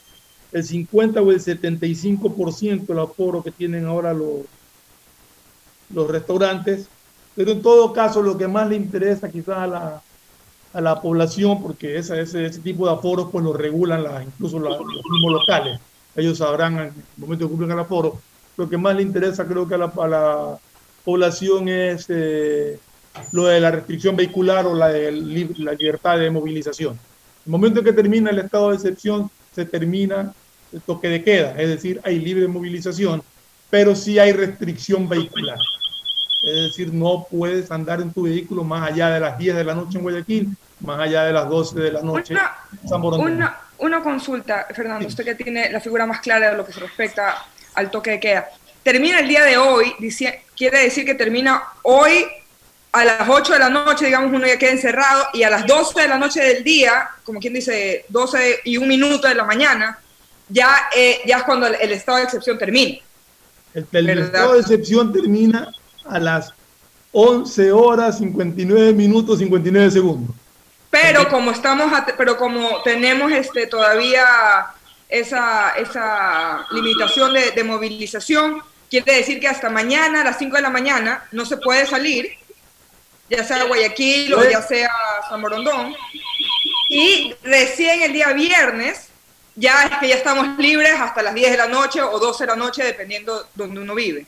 el 0.53 0.65
50 0.65 1.21
o 1.21 1.31
el 1.31 1.41
75% 1.41 2.91
el 2.91 2.99
aforo 2.99 3.43
que 3.43 3.51
tienen 3.51 3.87
ahora 3.87 4.13
los 4.13 4.43
los 5.95 6.11
restaurantes, 6.11 6.89
pero 7.35 7.53
en 7.53 7.63
todo 7.63 7.93
caso 7.93 8.23
lo 8.23 8.37
que 8.37 8.49
más 8.49 8.69
le 8.69 8.77
interesa 8.77 9.31
quizás 9.31 9.59
a 9.59 9.67
la, 9.67 10.03
a 10.73 10.81
la 10.81 11.01
población, 11.01 11.63
porque 11.63 11.99
ese, 11.99 12.21
ese, 12.21 12.47
ese 12.47 12.61
tipo 12.61 12.87
de 12.87 12.95
aforos 12.95 13.29
pues 13.31 13.45
lo 13.45 13.53
regulan 13.53 14.03
la, 14.03 14.23
incluso 14.23 14.59
los 14.59 14.79
mismos 14.79 15.33
locales, 15.33 15.79
ellos 16.17 16.39
sabrán 16.39 16.75
en 16.75 16.81
el 16.81 16.93
momento 17.17 17.45
que 17.45 17.51
cumplen 17.51 17.73
el 17.73 17.79
aforo, 17.79 18.21
lo 18.57 18.69
que 18.69 18.79
más 18.79 18.97
le 18.97 19.03
interesa 19.03 19.47
creo 19.47 19.67
que 19.67 19.75
a 19.75 19.79
la, 19.79 19.93
a 19.97 20.09
la 20.09 20.59
población 21.05 21.69
es 21.69 22.07
eh, 22.09 22.79
lo 23.33 23.47
de 23.47 23.61
la 23.61 23.71
restricción 23.71 24.17
vehicular 24.17 24.67
o 24.67 24.75
la, 24.75 24.89
de, 24.89 25.13
la 25.59 25.73
libertad 25.73 26.19
de 26.19 26.31
movilización. 26.31 26.99
El 27.45 27.53
momento 27.53 27.81
en 27.81 27.85
que 27.85 27.93
termina 27.93 28.31
el 28.31 28.39
estado 28.39 28.71
de 28.71 28.77
excepción, 28.77 29.31
se 29.55 29.65
termina 29.65 30.33
el 30.73 30.81
toque 30.81 31.09
de 31.09 31.23
queda, 31.23 31.61
es 31.61 31.69
decir, 31.69 32.01
hay 32.05 32.19
libre 32.19 32.49
movilización, 32.49 33.23
pero 33.69 33.95
sí 33.95 34.19
hay 34.19 34.33
restricción 34.33 35.09
vehicular. 35.09 35.59
Es 36.43 36.55
decir, 36.55 36.93
no 36.93 37.27
puedes 37.31 37.71
andar 37.71 38.01
en 38.01 38.13
tu 38.13 38.23
vehículo 38.23 38.65
más 38.65 38.91
allá 38.91 39.11
de 39.11 39.21
las 39.21 39.39
10 39.39 39.55
de 39.55 39.65
la 39.65 39.75
noche 39.75 39.99
en 39.99 40.03
Guayaquil, 40.03 40.49
más 40.81 40.99
allá 40.99 41.23
de 41.25 41.33
las 41.33 41.49
12 41.49 41.79
de 41.79 41.93
la 41.93 42.03
noche 42.03 42.35
en 42.35 42.89
San 42.89 43.01
una, 43.01 43.61
una, 43.79 44.03
consulta, 44.03 44.67
Fernando, 44.75 45.07
usted 45.07 45.25
que 45.25 45.37
tiene 45.37 45.71
la 45.71 45.81
figura 45.81 46.05
más 46.05 46.21
clara 46.21 46.51
de 46.51 46.57
lo 46.57 46.67
que 46.67 46.73
se 46.73 46.81
respecta 46.81 47.47
al 47.75 47.93
toque 47.93 48.11
de 48.11 48.21
queda. 48.21 48.49
Termina 48.83 49.21
el 49.21 49.29
día 49.29 49.45
de 49.45 49.57
hoy, 49.57 49.95
dice, 50.01 50.43
quiere 50.57 50.81
decir 50.81 51.05
que 51.05 51.15
termina 51.15 51.63
hoy 51.83 52.27
a 52.91 53.05
las 53.05 53.29
8 53.29 53.53
de 53.53 53.59
la 53.61 53.71
noche, 53.71 54.07
digamos, 54.07 54.33
uno 54.33 54.45
ya 54.45 54.59
queda 54.59 54.73
encerrado, 54.73 55.27
y 55.35 55.45
a 55.45 55.51
las 55.51 55.65
12 55.65 56.03
de 56.03 56.09
la 56.09 56.19
noche 56.19 56.41
del 56.41 56.65
día, 56.65 57.09
como 57.23 57.39
quien 57.39 57.55
dice, 57.55 58.05
12 58.09 58.63
y 58.65 58.79
un 58.79 58.89
minuto 58.89 59.29
de 59.29 59.37
la 59.37 59.45
mañana, 59.45 60.01
ya, 60.49 60.89
eh, 60.95 61.21
ya 61.25 61.39
es 61.39 61.43
cuando 61.45 61.69
el, 61.69 61.93
estado 61.93 62.19
de 62.19 62.25
excepción 62.25 62.59
termina. 62.59 62.99
el 63.75 64.19
estado 64.19 64.55
de 64.55 64.61
excepción 64.61 65.13
termina 65.13 65.73
a 66.05 66.19
las 66.19 66.53
11 67.13 67.73
horas 67.73 68.19
59 68.19 68.93
minutos 68.93 69.39
59 69.39 69.91
segundos. 69.91 70.35
Pero 70.91 71.29
como 71.29 71.51
estamos, 71.51 71.91
pero 72.19 72.37
como 72.37 72.83
tenemos 72.83 73.33
este 73.33 73.67
todavía 73.67 74.25
esa, 75.09 75.71
esa 75.71 76.67
limitación 76.71 77.35
de, 77.35 77.65
movilización, 77.65 78.63
quiere 78.91 79.15
decir 79.15 79.41
que 79.41 79.49
hasta 79.49 79.71
mañana 79.71 80.23
a 80.23 80.25
las 80.25 80.39
5 80.39 80.57
de 80.57 80.63
la 80.63 80.71
mañana 80.71 81.25
no 81.33 81.45
se 81.45 81.57
puede 81.57 81.87
salir, 81.87 82.31
ya 83.29 83.45
sea 83.45 83.65
Guayaquil 83.65 84.35
o 84.35 84.51
ya 84.51 84.63
sea 84.63 84.91
San 85.29 85.41
Morondón. 85.41 85.95
Y 86.89 87.35
recién 87.43 88.03
el 88.03 88.13
día 88.13 88.33
viernes 88.33 89.09
ya 89.55 89.85
es 89.85 89.99
que 89.99 90.09
ya 90.09 90.15
estamos 90.17 90.59
libres 90.59 90.95
hasta 90.99 91.23
las 91.23 91.35
10 91.35 91.53
de 91.53 91.57
la 91.57 91.69
noche 91.69 92.03
o 92.03 92.19
12 92.19 92.45
de 92.45 92.47
la 92.49 92.57
noche, 92.57 92.85
dependiendo 92.85 93.49
donde 93.55 93.81
uno 93.81 93.95
vive. 93.95 94.27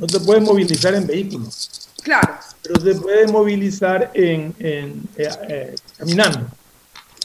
No 0.00 0.06
te 0.06 0.18
puedes 0.18 0.42
movilizar 0.42 0.94
en 0.94 1.06
vehículos. 1.06 1.90
Claro. 2.02 2.38
Pero 2.62 2.80
se 2.80 2.94
puede 2.94 3.26
movilizar 3.26 4.10
en, 4.14 4.54
en 4.58 5.02
eh, 5.14 5.28
eh, 5.48 5.74
caminando. 5.98 6.46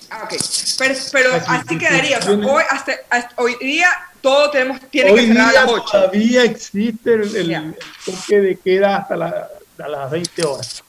Ah, 0.10 0.24
ok. 0.26 0.34
Pero, 0.78 1.36
así, 1.48 1.78
quedaría. 1.78 2.20
hoy, 2.28 2.64
hasta, 2.70 2.94
hoy 3.38 3.56
día 3.62 3.90
todo 4.20 4.52
tenemos, 4.52 4.82
tiene 4.92 5.16
que 5.16 5.28
cerrar 5.28 5.50
a 5.50 5.54
las 5.54 5.72
8. 5.72 5.84
Todavía 5.90 6.44
existe 6.44 7.14
el, 7.14 7.76
toque 8.06 8.42
de 8.42 8.58
queda 8.58 8.98
hasta 8.98 9.16
las 9.16 10.12
20 10.12 10.44
horas. 10.44 10.84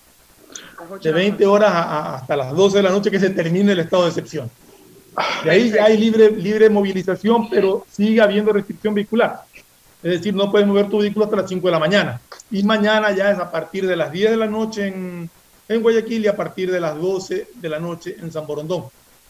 De 1.01 1.13
20 1.13 1.47
horas 1.47 1.73
hasta 1.73 2.37
las 2.37 2.53
12 2.53 2.79
de 2.79 2.83
la 2.83 2.91
noche 2.91 3.13
que 3.13 3.21
se 3.21 3.31
termine 3.31 3.73
el 3.73 3.79
estado 3.79 4.03
de 4.03 4.09
excepción. 4.09 4.51
De 5.45 5.51
ahí 5.51 5.73
hay 5.81 5.97
libre, 5.97 6.31
libre 6.33 6.69
movilización, 6.69 7.49
pero 7.49 7.87
sigue 7.91 8.21
habiendo 8.21 8.53
restricción 8.53 8.93
vehicular. 8.93 9.46
Es 10.07 10.13
decir, 10.13 10.37
no 10.37 10.53
puedes 10.53 10.69
mover 10.69 10.89
tu 10.89 10.99
vehículo 10.99 11.25
hasta 11.25 11.37
las 11.37 11.49
5 11.49 11.67
de 11.67 11.73
la 11.73 11.81
mañana. 11.81 12.21
Y 12.53 12.63
mañana 12.63 13.11
ya 13.11 13.33
es 13.33 13.39
a 13.41 13.51
partir 13.51 13.89
de 13.89 13.97
las 13.97 14.13
10 14.13 14.31
de 14.31 14.37
la 14.37 14.47
noche 14.47 14.87
en, 14.87 15.29
en 15.69 15.83
Guayaquil 15.83 16.25
y 16.25 16.29
a 16.29 16.37
partir 16.37 16.71
de 16.71 16.79
las 16.79 16.97
12 16.97 17.49
de 17.57 17.69
la 17.69 17.81
noche 17.81 18.15
en 18.21 18.31
San 18.31 18.47
Borondón. 18.47 18.85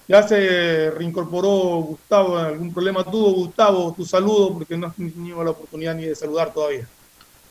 Ya 0.06 0.22
se 0.22 0.90
reincorporó 0.90 1.48
Gustavo, 1.80 2.36
¿algún 2.36 2.74
problema 2.74 3.02
tuvo 3.04 3.32
Gustavo? 3.32 3.94
Tu 3.96 4.04
saludo, 4.04 4.52
porque 4.52 4.76
no 4.76 4.88
has 4.88 4.96
tenido 4.96 5.42
la 5.42 5.52
oportunidad 5.52 5.94
ni 5.94 6.04
de 6.04 6.14
saludar 6.14 6.52
todavía. 6.52 6.86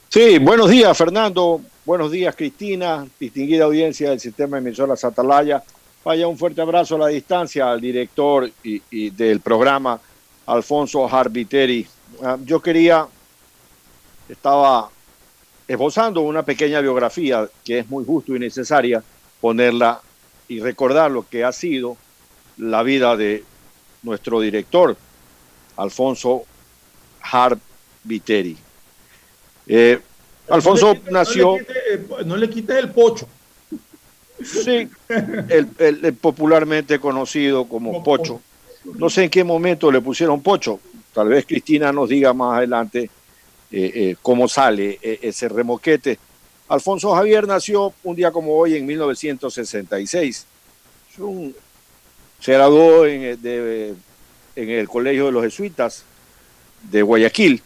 Sí, 0.07 0.37
buenos 0.37 0.69
días 0.69 0.95
Fernando, 0.95 1.61
buenos 1.83 2.11
días 2.11 2.35
Cristina, 2.35 3.07
distinguida 3.19 3.65
audiencia 3.65 4.11
del 4.11 4.19
sistema 4.19 4.57
de 4.57 4.67
emisoras 4.67 5.03
Atalaya. 5.03 5.63
Vaya 6.03 6.27
un 6.27 6.37
fuerte 6.37 6.61
abrazo 6.61 6.95
a 6.95 6.99
la 6.99 7.07
distancia 7.07 7.71
al 7.71 7.81
director 7.81 8.47
y, 8.63 9.09
del 9.09 9.39
programa, 9.39 9.99
Alfonso 10.45 11.09
Harbiteri. 11.09 11.87
Ah, 12.21 12.37
yo 12.45 12.61
quería, 12.61 13.07
estaba 14.29 14.89
esbozando 15.67 16.21
una 16.21 16.43
pequeña 16.43 16.81
biografía 16.81 17.47
que 17.63 17.79
es 17.79 17.89
muy 17.89 18.05
justo 18.05 18.35
y 18.35 18.39
necesaria 18.39 19.03
ponerla 19.41 20.01
y 20.47 20.59
recordar 20.59 21.11
lo 21.11 21.27
que 21.27 21.43
ha 21.43 21.51
sido 21.51 21.97
la 22.57 22.83
vida 22.83 23.17
de 23.17 23.43
nuestro 24.03 24.39
director, 24.39 24.95
Alfonso 25.77 26.43
Hart 27.21 27.59
Viteri. 28.03 28.55
Eh, 29.67 29.99
Alfonso 30.49 30.95
nació... 31.11 31.57
No 32.25 32.37
le, 32.37 32.49
quites, 32.49 32.77
el 32.77 32.91
pocho. 32.91 33.27
Sí, 34.43 34.87
el, 35.09 36.13
popularmente 36.21 36.99
conocido 36.99 37.65
como 37.65 38.03
Pocho. 38.03 38.41
No 38.97 39.09
sé 39.09 39.23
en 39.23 39.29
qué 39.29 39.43
momento 39.43 39.91
le 39.91 40.01
pusieron 40.01 40.41
Pocho, 40.41 40.79
Tal 41.13 41.29
vez 41.29 41.45
Cristina 41.45 41.93
nos 41.93 42.09
diga 42.09 42.33
más 42.33 42.57
adelante 42.57 43.09
eh, 43.71 43.91
eh, 43.93 44.15
cómo 44.21 44.47
sale 44.47 44.99
eh, 45.01 45.19
ese 45.23 45.49
remoquete. 45.49 46.19
Alfonso 46.67 47.13
Javier 47.13 47.47
nació 47.47 47.93
un 48.03 48.15
día 48.15 48.31
como 48.31 48.55
hoy 48.55 48.75
en 48.75 48.85
1966. 48.85 50.45
se 52.39 52.53
graduó 52.53 53.05
en, 53.05 53.39
en, 54.55 54.69
el 54.69 54.87
Colegio 54.87 55.25
de 55.25 55.31
los 55.31 55.43
Jesuitas 55.43 56.03
de 56.83 57.01
Guayaquil. 57.01 57.61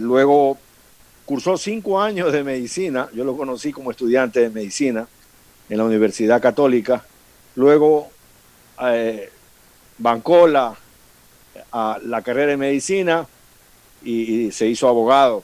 luego 0.00 0.58
cursó 1.24 1.56
cinco 1.56 2.00
años 2.00 2.32
de 2.32 2.44
medicina. 2.44 3.08
Yo 3.12 3.24
lo 3.24 3.36
conocí 3.36 3.72
como 3.72 3.90
estudiante 3.90 4.40
de 4.40 4.50
medicina 4.50 5.08
en 5.68 5.78
la 5.78 5.84
Universidad 5.84 6.40
Católica. 6.40 7.04
Luego 7.56 8.10
bancó 9.98 10.46
la 10.46 10.76
a 11.72 11.98
la 12.04 12.22
carrera 12.22 12.52
de 12.52 12.56
medicina 12.56 13.26
y, 14.04 14.50
se 14.52 14.66
hizo 14.66 14.88
abogado. 14.88 15.42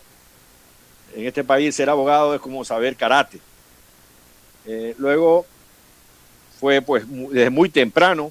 En 1.15 1.27
este 1.27 1.43
país 1.43 1.75
ser 1.75 1.91
abogado 1.91 2.35
es 2.35 2.41
como 2.41 2.65
saber 2.65 2.97
karate. 2.97 3.39
Eh, 4.67 4.95
luego 4.99 5.47
fue 6.61 6.83
pues 6.83 7.05
desde 7.09 7.51
muy 7.51 7.69
temprano, 7.69 8.31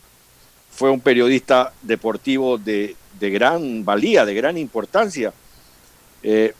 fue 0.72 0.90
un 0.92 1.02
periodista 1.02 1.74
deportivo 1.82 2.58
de 2.58 2.96
de 3.20 3.30
gran 3.30 3.84
valía, 3.84 4.26
de 4.26 4.34
gran 4.34 4.58
importancia. 4.58 5.34
Eh, 6.24 6.54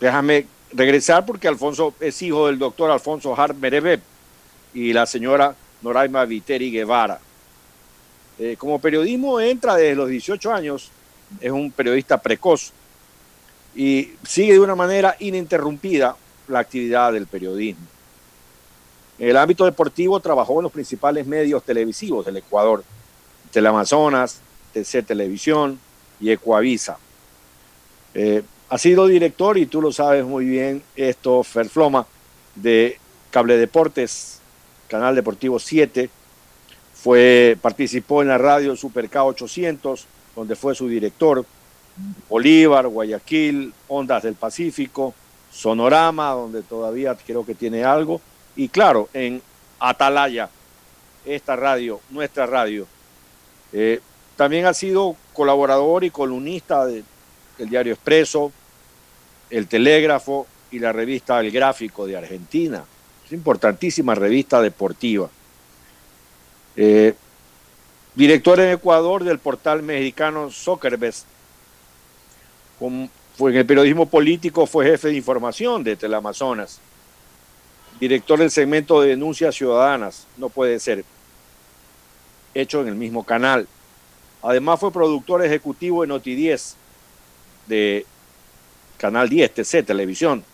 déjame 0.00 0.46
regresar 0.72 1.24
porque 1.24 1.48
Alfonso 1.48 1.94
es 2.00 2.20
hijo 2.22 2.46
del 2.46 2.58
doctor 2.58 2.90
Alfonso 2.90 3.38
Hart 3.38 3.56
Merebe 3.56 4.00
y 4.74 4.92
la 4.92 5.06
señora 5.06 5.54
Noraima 5.82 6.24
Viteri 6.24 6.70
Guevara. 6.70 7.20
Eh, 8.38 8.56
como 8.58 8.80
periodismo 8.80 9.40
entra 9.40 9.76
desde 9.76 9.94
los 9.94 10.08
18 10.08 10.52
años, 10.52 10.90
es 11.40 11.50
un 11.50 11.70
periodista 11.70 12.20
precoz 12.20 12.72
y 13.74 14.12
sigue 14.24 14.54
de 14.54 14.60
una 14.60 14.74
manera 14.74 15.16
ininterrumpida 15.18 16.16
la 16.48 16.58
actividad 16.58 17.12
del 17.12 17.26
periodismo. 17.26 17.86
En 19.18 19.28
el 19.28 19.36
ámbito 19.36 19.64
deportivo 19.64 20.18
trabajó 20.20 20.58
en 20.58 20.64
los 20.64 20.72
principales 20.72 21.26
medios 21.26 21.62
televisivos 21.62 22.24
del 22.24 22.38
Ecuador, 22.38 22.82
Teleamazonas, 23.52 24.40
TC 24.72 25.04
Televisión 25.06 25.78
y 26.20 26.30
Ecuavisa. 26.30 26.98
Eh, 28.14 28.42
ha 28.68 28.78
sido 28.78 29.06
director, 29.06 29.58
y 29.58 29.66
tú 29.66 29.82
lo 29.82 29.92
sabes 29.92 30.24
muy 30.24 30.44
bien, 30.44 30.82
esto, 30.96 31.42
Ferfloma, 31.42 32.06
de 32.54 32.98
Cable 33.30 33.56
Deportes, 33.56 34.40
Canal 34.88 35.14
Deportivo 35.14 35.58
7. 35.58 36.08
Fue, 36.94 37.58
participó 37.60 38.22
en 38.22 38.28
la 38.28 38.38
radio 38.38 38.76
Super 38.76 39.10
K800, 39.10 40.04
donde 40.34 40.56
fue 40.56 40.74
su 40.74 40.88
director. 40.88 41.44
Bolívar, 42.28 42.86
Guayaquil, 42.88 43.72
Ondas 43.88 44.22
del 44.22 44.34
Pacífico, 44.34 45.14
Sonorama, 45.52 46.30
donde 46.30 46.62
todavía 46.62 47.14
creo 47.14 47.44
que 47.44 47.54
tiene 47.54 47.84
algo. 47.84 48.20
Y 48.56 48.68
claro, 48.68 49.08
en 49.12 49.42
Atalaya, 49.78 50.48
esta 51.24 51.56
radio, 51.56 52.00
nuestra 52.10 52.46
radio. 52.46 52.86
Eh, 53.72 54.00
también 54.36 54.66
ha 54.66 54.74
sido 54.74 55.16
colaborador 55.32 56.04
y 56.04 56.10
columnista 56.10 56.86
del 56.86 57.04
diario 57.58 57.92
Expreso, 57.92 58.52
el 59.50 59.66
Telégrafo 59.66 60.46
y 60.70 60.78
la 60.78 60.92
revista 60.92 61.40
El 61.40 61.50
Gráfico 61.50 62.06
de 62.06 62.16
Argentina. 62.16 62.84
Es 63.26 63.32
importantísima 63.32 64.14
revista 64.14 64.62
deportiva. 64.62 65.28
Eh, 66.76 67.14
director 68.14 68.60
en 68.60 68.70
Ecuador 68.70 69.24
del 69.24 69.38
portal 69.38 69.82
mexicano 69.82 70.50
Soccerbest. 70.50 71.26
fue 73.36 73.50
en 73.50 73.56
el 73.56 73.66
periodismo 73.66 74.06
político 74.06 74.66
fue 74.66 74.86
jefe 74.86 75.08
de 75.08 75.16
información 75.16 75.84
de 75.84 75.96
Teleamazonas. 75.96 76.80
Director 77.98 78.38
del 78.38 78.50
segmento 78.50 79.00
de 79.00 79.10
denuncias 79.10 79.54
ciudadanas. 79.54 80.26
No 80.36 80.48
puede 80.48 80.80
ser. 80.80 81.04
Hecho 82.54 82.80
en 82.80 82.88
el 82.88 82.94
mismo 82.94 83.24
canal. 83.24 83.68
Además 84.42 84.80
fue 84.80 84.90
productor 84.90 85.44
ejecutivo 85.44 86.02
de 86.02 86.08
Noti 86.08 86.34
10 86.34 86.76
de 87.66 88.06
Canal 88.96 89.28
10, 89.28 89.54
TC, 89.54 89.82
Televisión. 89.82 90.44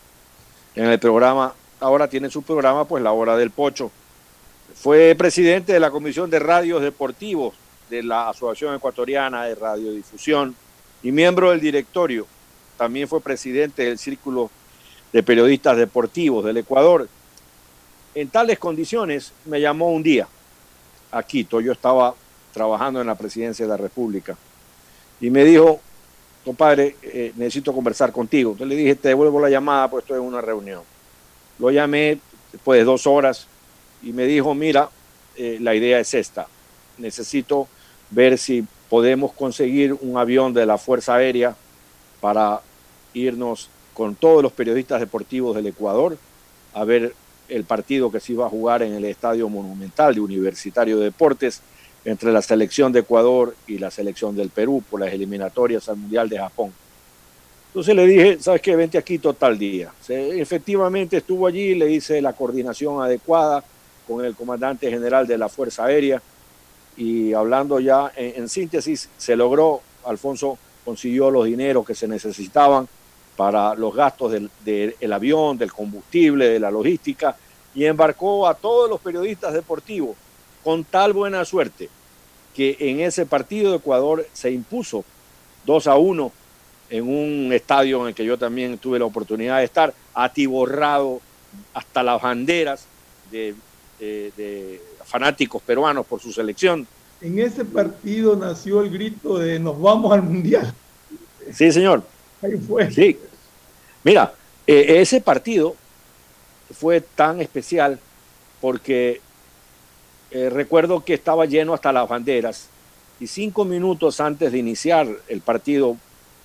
En 0.75 0.85
el 0.85 0.99
programa, 0.99 1.53
ahora 1.79 2.07
tiene 2.07 2.29
su 2.29 2.43
programa, 2.43 2.85
pues 2.85 3.03
La 3.03 3.11
Hora 3.11 3.35
del 3.35 3.51
Pocho. 3.51 3.91
Fue 4.75 5.15
presidente 5.15 5.73
de 5.73 5.79
la 5.79 5.91
Comisión 5.91 6.29
de 6.29 6.39
Radios 6.39 6.81
Deportivos 6.81 7.55
de 7.89 8.03
la 8.03 8.29
Asociación 8.29 8.75
Ecuatoriana 8.75 9.45
de 9.45 9.55
Radiodifusión 9.55 10.55
y 11.03 11.11
miembro 11.11 11.51
del 11.51 11.61
directorio. 11.61 12.27
También 12.77 13.07
fue 13.07 13.21
presidente 13.21 13.83
del 13.83 13.97
Círculo 13.97 14.51
de 15.11 15.23
Periodistas 15.23 15.77
Deportivos 15.77 16.45
del 16.45 16.57
Ecuador. 16.57 17.07
En 18.13 18.29
tales 18.29 18.59
condiciones 18.59 19.31
me 19.45 19.61
llamó 19.61 19.91
un 19.91 20.03
día 20.03 20.27
a 21.11 21.23
Quito. 21.23 21.61
Yo 21.61 21.71
estaba 21.71 22.13
trabajando 22.53 23.01
en 23.01 23.07
la 23.07 23.15
presidencia 23.15 23.65
de 23.65 23.69
la 23.69 23.77
República 23.77 24.37
y 25.19 25.29
me 25.29 25.43
dijo, 25.43 25.79
compadre, 26.43 26.95
eh, 27.01 27.31
necesito 27.35 27.73
conversar 27.73 28.11
contigo. 28.11 28.51
Entonces 28.51 28.75
le 28.75 28.81
dije, 28.81 28.95
te 28.95 29.09
devuelvo 29.09 29.39
la 29.39 29.49
llamada, 29.49 29.89
pues 29.89 30.03
estoy 30.03 30.17
en 30.17 30.25
una 30.25 30.41
reunión. 30.41 30.81
Lo 31.59 31.71
llamé 31.71 32.19
después 32.51 32.79
de 32.79 32.83
dos 32.83 33.07
horas 33.07 33.47
y 34.03 34.13
me 34.13 34.25
dijo, 34.25 34.53
mira, 34.53 34.89
eh, 35.35 35.57
la 35.61 35.75
idea 35.75 35.99
es 35.99 36.13
esta. 36.13 36.47
Necesito 36.97 37.67
ver 38.09 38.37
si 38.37 38.65
podemos 38.89 39.33
conseguir 39.33 39.93
un 39.93 40.17
avión 40.17 40.53
de 40.53 40.65
la 40.65 40.77
Fuerza 40.77 41.15
Aérea 41.15 41.55
para 42.21 42.61
irnos 43.13 43.69
con 43.93 44.15
todos 44.15 44.43
los 44.43 44.51
periodistas 44.51 44.99
deportivos 44.99 45.55
del 45.55 45.67
Ecuador 45.67 46.17
a 46.73 46.83
ver 46.83 47.13
el 47.49 47.63
partido 47.63 48.11
que 48.11 48.19
se 48.19 48.33
iba 48.33 48.45
a 48.45 48.49
jugar 48.49 48.83
en 48.83 48.93
el 48.93 49.05
Estadio 49.05 49.49
Monumental 49.49 50.15
de 50.15 50.21
Universitario 50.21 50.97
de 50.97 51.05
Deportes 51.05 51.61
entre 52.05 52.31
la 52.31 52.41
selección 52.41 52.91
de 52.91 52.99
Ecuador 52.99 53.55
y 53.67 53.79
la 53.79 53.91
selección 53.91 54.35
del 54.35 54.49
Perú 54.49 54.83
por 54.89 54.99
las 54.99 55.13
eliminatorias 55.13 55.89
al 55.89 55.97
Mundial 55.97 56.29
de 56.29 56.37
Japón. 56.37 56.71
Entonces 57.67 57.95
le 57.95 58.07
dije, 58.07 58.37
¿sabes 58.39 58.61
qué? 58.61 58.75
Vente 58.75 58.97
aquí 58.97 59.19
total 59.19 59.57
día. 59.57 59.91
efectivamente 60.07 61.17
estuvo 61.17 61.47
allí, 61.47 61.75
le 61.75 61.91
hice 61.91 62.21
la 62.21 62.33
coordinación 62.33 63.01
adecuada 63.01 63.63
con 64.07 64.23
el 64.23 64.35
comandante 64.35 64.89
general 64.89 65.27
de 65.27 65.37
la 65.37 65.49
Fuerza 65.49 65.85
Aérea. 65.85 66.21
Y 66.95 67.33
hablando 67.33 67.79
ya 67.79 68.11
en, 68.15 68.49
síntesis, 68.49 69.09
se 69.17 69.35
logró, 69.35 69.81
Alfonso 70.05 70.57
consiguió 70.83 71.29
los 71.29 71.45
dineros 71.45 71.85
que 71.85 71.93
se 71.93 72.07
necesitaban 72.07 72.87
para 73.35 73.75
los 73.75 73.93
gastos 73.93 74.31
del, 74.31 75.13
avión, 75.13 75.57
del 75.57 75.71
combustible, 75.71 76.49
de 76.49 76.59
la 76.59 76.71
logística, 76.71 77.35
y 77.75 77.85
embarcó 77.85 78.47
a 78.47 78.55
todos 78.55 78.89
los 78.89 78.99
periodistas 78.99 79.53
deportivos 79.53 80.15
con 80.63 80.83
tal 80.83 81.13
buena 81.13 81.45
suerte 81.45 81.89
que 82.55 82.75
en 82.79 83.01
ese 83.01 83.27
partido 83.27 83.75
Ecuador 83.75 84.27
se 84.33 84.49
impuso 84.49 85.05
2 85.67 85.87
a 85.87 85.95
1 85.97 86.31
en 86.89 87.07
un 87.07 87.53
estadio 87.53 88.01
en 88.01 88.07
el 88.07 88.15
que 88.15 88.25
yo 88.25 88.37
también 88.39 88.79
tuve 88.79 88.97
la 88.97 89.05
oportunidad 89.05 89.59
de 89.59 89.65
estar, 89.65 89.93
atiborrado 90.15 91.21
hasta 91.73 92.01
las 92.01 92.19
banderas 92.21 92.85
de, 93.29 93.53
fanáticos 95.05 95.61
peruanos 95.61 96.05
por 96.05 96.21
su 96.21 96.31
selección. 96.31 96.87
En 97.21 97.39
ese 97.39 97.65
partido 97.65 98.35
nació 98.35 98.81
el 98.81 98.91
grito 98.91 99.39
de 99.39 99.59
nos 99.59 99.79
vamos 99.79 100.11
al 100.13 100.23
mundial. 100.23 100.73
Sí, 101.51 101.71
señor. 101.71 102.03
Ahí 102.41 102.57
fue. 102.57 102.91
Sí. 102.91 103.17
Mira, 104.03 104.33
eh, 104.67 104.99
ese 104.99 105.21
partido 105.21 105.75
fue 106.71 107.01
tan 107.01 107.41
especial 107.41 107.99
porque 108.61 109.21
eh, 110.29 110.49
recuerdo 110.49 111.03
que 111.03 111.13
estaba 111.13 111.45
lleno 111.45 111.73
hasta 111.73 111.91
las 111.91 112.07
banderas 112.07 112.67
y 113.19 113.27
cinco 113.27 113.65
minutos 113.65 114.19
antes 114.19 114.51
de 114.51 114.57
iniciar 114.57 115.07
el 115.27 115.41
partido, 115.41 115.97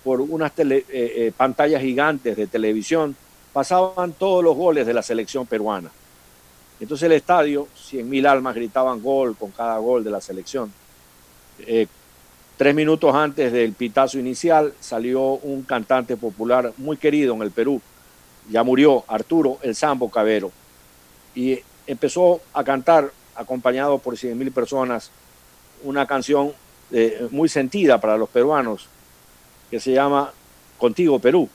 por 0.04 0.20
unas 0.20 0.52
eh, 0.58 0.84
eh, 0.88 1.32
pantallas 1.36 1.80
gigantes 1.82 2.36
de 2.36 2.46
televisión, 2.46 3.14
pasaban 3.52 4.12
todos 4.12 4.42
los 4.42 4.56
goles 4.56 4.86
de 4.86 4.94
la 4.94 5.02
selección 5.02 5.46
peruana. 5.46 5.90
Entonces 6.82 7.06
el 7.06 7.12
estadio, 7.12 7.68
cien 7.76 8.10
mil 8.10 8.26
almas 8.26 8.56
gritaban 8.56 9.00
gol 9.00 9.36
con 9.36 9.52
cada 9.52 9.78
gol 9.78 10.02
de 10.02 10.10
la 10.10 10.20
selección. 10.20 10.72
tres 12.56 12.74
minutos 12.74 13.14
antes 13.14 13.52
del 13.52 13.72
pitazo 13.72 14.18
inicial 14.18 14.74
salió 14.80 15.20
un 15.20 15.62
cantante 15.62 16.16
popular 16.16 16.72
muy 16.78 16.96
querido 16.96 17.34
en 17.34 17.42
el 17.42 17.52
Perú, 17.52 17.80
ya 18.50 18.64
murió, 18.64 19.04
Arturo 19.06 19.58
El 19.62 19.76
Sambo 19.76 20.10
Cabero, 20.10 20.50
y 21.36 21.60
empezó 21.86 22.40
a 22.52 22.64
cantar 22.64 23.12
acompañado 23.36 23.98
por 23.98 24.18
100 24.18 24.36
mil 24.36 24.50
personas, 24.50 25.12
una 25.84 26.04
canción 26.04 26.52
eh, 26.90 27.28
muy 27.30 27.48
sentida 27.48 28.00
para 28.00 28.16
los 28.16 28.28
peruanos 28.28 28.88
que 29.70 29.78
se 29.78 29.92
llama 29.92 30.32
Contigo 30.78 31.20
Perú. 31.20 31.48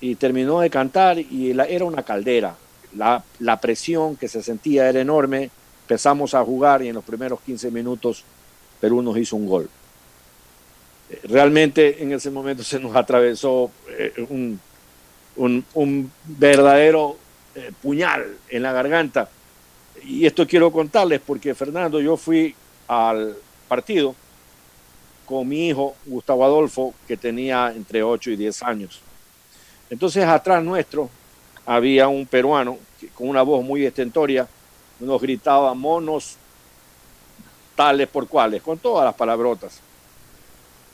Y 0.00 0.14
terminó 0.14 0.60
de 0.60 0.70
cantar 0.70 1.18
y 1.18 1.50
era 1.50 1.84
una 1.84 2.02
caldera. 2.02 2.56
La, 2.96 3.22
la 3.40 3.60
presión 3.60 4.16
que 4.16 4.28
se 4.28 4.42
sentía 4.42 4.88
era 4.88 5.00
enorme. 5.00 5.50
Empezamos 5.82 6.34
a 6.34 6.44
jugar 6.44 6.82
y 6.82 6.88
en 6.88 6.94
los 6.94 7.04
primeros 7.04 7.40
15 7.40 7.70
minutos 7.70 8.24
Perú 8.80 9.02
nos 9.02 9.16
hizo 9.16 9.36
un 9.36 9.46
gol. 9.46 9.68
Eh, 11.10 11.20
realmente 11.24 12.02
en 12.02 12.12
ese 12.12 12.30
momento 12.30 12.62
se 12.62 12.78
nos 12.78 12.94
atravesó 12.96 13.70
eh, 13.88 14.12
un, 14.28 14.60
un, 15.74 16.12
verdadero 16.24 17.18
puñal 17.80 18.36
en 18.48 18.62
la 18.64 18.72
garganta 18.72 19.28
y 20.06 20.26
esto 20.26 20.46
quiero 20.46 20.70
contarles 20.70 21.20
porque 21.20 21.54
Fernando, 21.54 22.00
yo 22.00 22.16
fui 22.16 22.54
al 22.88 23.36
partido 23.68 24.14
con 25.24 25.48
mi 25.48 25.68
hijo 25.68 25.96
Gustavo 26.04 26.44
Adolfo, 26.44 26.94
que 27.08 27.16
tenía 27.16 27.72
entre 27.74 28.02
8 28.02 28.30
y 28.32 28.36
10 28.36 28.62
años. 28.62 29.00
Entonces 29.88 30.24
atrás 30.24 30.62
nuestro 30.62 31.08
había 31.66 32.08
un 32.08 32.26
peruano 32.26 32.78
con 33.14 33.28
una 33.28 33.42
voz 33.42 33.64
muy 33.64 33.84
estentoria, 33.84 34.48
nos 35.00 35.20
gritaba 35.20 35.74
monos 35.74 36.36
tales 37.74 38.08
por 38.08 38.28
cuales, 38.28 38.62
con 38.62 38.78
todas 38.78 39.04
las 39.04 39.14
palabrotas. 39.14 39.80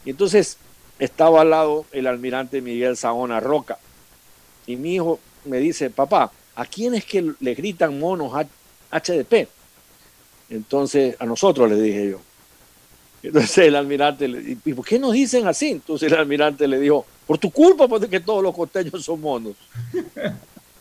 Y 0.04 0.10
entonces 0.10 0.56
estaba 0.98 1.42
al 1.42 1.50
lado 1.50 1.84
el 1.92 2.06
almirante 2.06 2.60
Miguel 2.60 2.96
Saona 2.96 3.40
Roca. 3.40 3.78
Y 4.66 4.76
mi 4.76 4.94
hijo 4.94 5.18
me 5.44 5.58
dice, 5.58 5.90
papá, 5.90 6.32
¿a 6.54 6.64
quién 6.64 6.94
es 6.94 7.04
que 7.04 7.32
le 7.38 7.54
gritan 7.54 7.98
monos 7.98 8.32
HDP. 8.90 9.48
Entonces, 10.48 11.16
a 11.20 11.26
nosotros 11.26 11.70
le 11.70 11.80
dije 11.80 12.10
yo. 12.10 12.20
Entonces 13.22 13.58
el 13.58 13.76
almirante 13.76 14.26
le 14.26 14.56
¿y 14.64 14.72
por 14.72 14.84
qué 14.84 14.98
nos 14.98 15.12
dicen 15.12 15.46
así? 15.46 15.72
Entonces 15.72 16.10
el 16.10 16.18
almirante 16.18 16.66
le 16.66 16.80
dijo, 16.80 17.04
por 17.26 17.36
tu 17.36 17.50
culpa, 17.50 17.86
porque 17.86 18.20
todos 18.20 18.42
los 18.42 18.54
costeños 18.54 19.04
son 19.04 19.20
monos. 19.20 19.54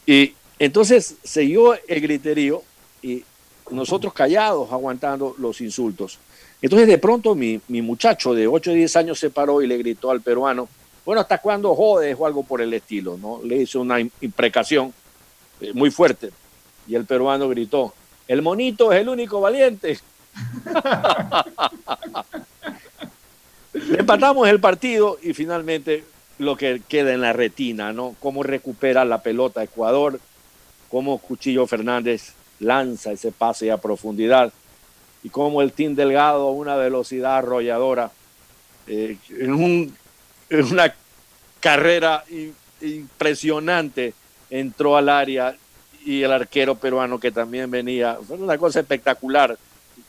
Y 0.09 0.33
entonces 0.57 1.17
siguió 1.23 1.75
el 1.87 2.01
griterío 2.01 2.63
y 3.03 3.23
nosotros 3.69 4.11
callados, 4.11 4.71
aguantando 4.71 5.35
los 5.37 5.61
insultos. 5.61 6.17
Entonces 6.63 6.87
de 6.87 6.97
pronto 6.97 7.35
mi, 7.35 7.61
muchacho 7.67 8.33
de 8.33 8.47
8 8.47 8.71
o 8.71 8.73
10 8.73 8.95
años 8.95 9.19
se 9.19 9.29
paró 9.29 9.61
y 9.61 9.67
le 9.67 9.77
gritó 9.77 10.09
al 10.09 10.21
peruano, 10.21 10.67
bueno, 11.05 11.21
¿hasta 11.21 11.37
cuándo 11.37 11.75
jodes 11.75 12.17
o 12.17 12.25
algo 12.25 12.41
por 12.41 12.59
el 12.59 12.73
estilo? 12.73 13.19
¿no? 13.21 13.39
Le 13.43 13.57
hizo 13.57 13.81
una 13.81 13.99
imprecación 13.99 14.91
eh, 15.61 15.73
muy 15.73 15.91
fuerte. 15.91 16.31
Y 16.87 16.95
el 16.95 17.05
peruano 17.05 17.47
gritó, 17.47 17.93
el 18.27 18.41
monito 18.41 18.91
es 18.91 19.01
el 19.01 19.09
único 19.09 19.39
valiente. 19.39 19.99
empatamos 23.95 24.49
el 24.49 24.59
partido 24.59 25.19
y 25.21 25.35
finalmente 25.35 26.03
lo 26.39 26.55
que 26.55 26.81
queda 26.87 27.13
en 27.13 27.21
la 27.21 27.33
retina, 27.33 27.93
¿no? 27.93 28.15
Cómo 28.19 28.43
recupera 28.43 29.05
la 29.05 29.21
pelota 29.21 29.61
Ecuador, 29.61 30.19
cómo 30.89 31.19
Cuchillo 31.19 31.67
Fernández 31.67 32.33
lanza 32.59 33.11
ese 33.11 33.31
pase 33.31 33.71
a 33.71 33.77
profundidad 33.77 34.51
y 35.21 35.29
cómo 35.29 35.61
el 35.61 35.73
Team 35.73 35.95
Delgado 35.95 36.49
una 36.51 36.75
velocidad 36.77 37.37
arrolladora 37.37 38.11
eh, 38.87 39.17
en, 39.37 39.53
un, 39.53 39.95
en, 40.49 40.65
una 40.65 40.93
carrera 41.59 42.23
impresionante 42.81 44.13
entró 44.49 44.95
al 44.95 45.09
área 45.09 45.55
y 46.05 46.23
el 46.23 46.31
arquero 46.31 46.75
peruano 46.75 47.19
que 47.19 47.31
también 47.31 47.69
venía, 47.69 48.17
fue 48.25 48.37
una 48.37 48.57
cosa 48.57 48.79
espectacular, 48.79 49.57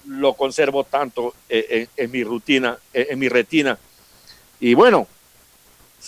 lo 0.06 0.34
conservo 0.34 0.84
tanto 0.84 1.34
en, 1.48 1.88
en 1.96 2.10
mi 2.12 2.22
rutina, 2.22 2.78
en 2.92 3.18
mi 3.18 3.28
retina. 3.28 3.76
Y 4.60 4.74
bueno, 4.74 5.08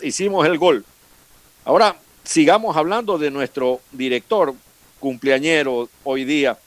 hicimos 0.00 0.46
el 0.46 0.58
gol. 0.58 0.84
Ahora 1.64 1.96
sigamos 2.24 2.76
hablando 2.76 3.18
de 3.18 3.30
nuestro 3.30 3.80
director 3.92 4.54
cumpleañero 4.98 5.88
hoy 6.04 6.24
día 6.24 6.58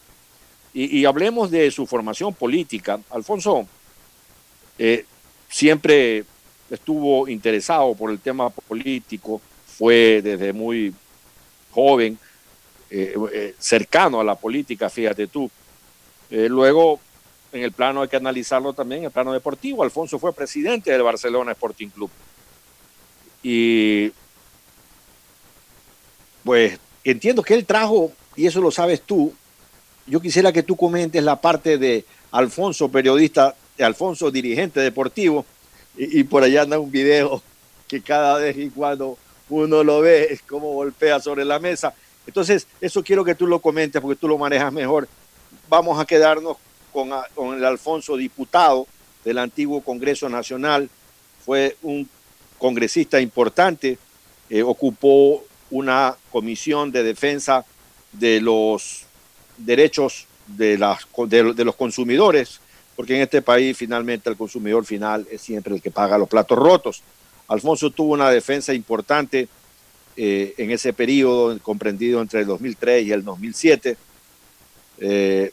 y, 0.74 1.06
hablemos 1.06 1.50
de 1.50 1.72
su 1.72 1.88
formación 1.88 2.34
política. 2.34 3.00
Alfonso 3.10 3.66
eh, 4.78 5.06
siempre 5.48 6.26
estuvo 6.70 7.30
interesado 7.30 7.96
por 7.96 8.12
el 8.12 8.20
tema 8.20 8.50
político, 8.50 9.40
fue 9.66 10.22
desde 10.22 10.52
muy 10.52 10.94
joven 11.72 12.20
eh, 12.90 13.16
eh, 13.32 13.56
cercano 13.58 14.20
a 14.20 14.24
la 14.26 14.36
política, 14.36 14.90
fíjate 14.90 15.28
tú. 15.28 15.50
luego, 16.30 17.00
en 17.54 17.64
el 17.64 17.72
plano 17.72 18.02
hay 18.02 18.10
que 18.10 18.18
analizarlo 18.18 18.74
también, 18.74 19.00
en 19.00 19.06
el 19.06 19.12
plano 19.12 19.32
deportivo, 19.32 19.82
Alfonso 19.82 20.20
fue 20.20 20.34
presidente 20.34 20.92
del 20.92 21.04
Barcelona 21.04 21.54
Sporting 21.54 21.88
Club. 21.88 22.12
Y 23.48 24.12
pues 26.44 26.80
entiendo 27.04 27.44
que 27.44 27.54
él 27.54 27.64
trajo, 27.64 28.12
y 28.36 28.48
eso 28.48 28.60
lo 28.60 28.72
sabes 28.72 29.04
tú, 29.04 29.36
yo 30.08 30.20
quisiera 30.20 30.52
que 30.52 30.64
tú 30.64 30.76
comentes 30.76 31.24
la 31.24 31.40
parte 31.40 31.78
de 31.78 32.06
Alfonso, 32.32 32.90
periodista, 32.90 33.54
de 33.78 33.84
Alfonso, 33.84 34.32
dirigente 34.32 34.80
deportivo, 34.80 35.46
y, 35.96 36.24
por 36.24 36.42
allá 36.42 36.64
anda 36.64 36.80
un 36.80 36.90
video 36.90 37.44
que 37.88 38.02
cada 38.02 38.40
vez 38.40 38.58
y 38.58 38.72
cuando 38.72 39.16
uno 39.50 39.84
lo 39.84 40.02
ve 40.02 40.30
es 40.32 40.42
como 40.42 40.74
golpea 40.74 41.20
sobre 41.20 41.46
la 41.46 41.60
mesa. 41.60 41.94
Entonces, 42.26 42.66
eso 42.82 43.04
quiero 43.04 43.24
que 43.24 43.36
tú 43.36 43.46
lo 43.46 43.60
comentes 43.60 44.02
porque 44.02 44.20
tú 44.20 44.28
lo 44.28 44.40
manejas 44.40 44.74
mejor. 44.74 45.08
Vamos 45.70 46.00
a 46.00 46.06
quedarnos 46.06 46.58
con, 46.92 47.12
con 47.36 47.56
el 47.56 47.64
Alfonso 47.64 48.18
diputado 48.18 48.88
del 49.24 49.38
antiguo 49.38 49.82
Congreso 49.82 50.30
Nacional. 50.30 50.90
Fue 51.46 51.78
un 51.84 52.10
congresista 52.58 53.20
importante, 53.20 53.98
eh, 54.50 54.64
ocupó 54.64 55.44
una 55.72 56.16
comisión 56.32 56.92
de 56.92 57.04
defensa 57.04 57.66
de 58.12 58.40
los 58.42 59.06
derechos 59.58 60.28
de, 60.48 60.78
las, 60.78 61.08
de, 61.28 61.66
los 61.66 61.76
consumidores, 61.76 62.60
porque 62.96 63.16
en 63.16 63.22
este 63.24 63.42
país 63.42 63.78
finalmente 63.78 64.30
el 64.30 64.38
consumidor 64.38 64.86
final 64.86 65.28
es 65.32 65.42
siempre 65.42 65.76
el 65.76 65.82
que 65.82 65.92
paga 65.92 66.18
los 66.18 66.30
platos 66.30 66.58
rotos. 66.58 67.04
Alfonso 67.48 67.90
tuvo 67.90 68.14
una 68.14 68.30
defensa 68.30 68.74
importante 68.74 69.48
eh, 70.18 70.54
en 70.58 70.72
ese 70.72 70.94
periodo 70.94 71.58
comprendido 71.60 72.22
entre 72.22 72.42
el 72.42 72.48
2003 72.48 73.06
y 73.06 73.12
el 73.12 73.24
2007. 73.24 73.98
Eh, 75.00 75.52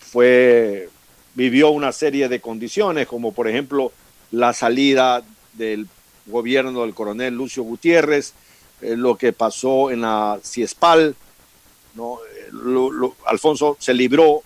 fue, 0.00 0.88
vivió 1.34 1.70
una 1.70 1.92
serie 1.92 2.28
de 2.28 2.40
condiciones, 2.40 3.06
como 3.06 3.32
por 3.32 3.48
ejemplo 3.48 3.92
la 4.30 4.52
salida 4.52 5.22
del 5.58 5.86
gobierno 6.26 6.82
del 6.82 6.94
coronel 6.94 7.34
Lucio 7.34 7.62
Gutiérrez, 7.62 8.32
eh, 8.80 8.96
lo 8.96 9.16
que 9.16 9.32
pasó 9.32 9.90
en 9.90 10.02
la 10.02 10.38
CIESPAL, 10.42 11.16
¿no? 11.94 12.18
Eh, 12.36 13.10
Alfonso 13.26 13.76
se 13.78 13.92
libró 13.92 14.42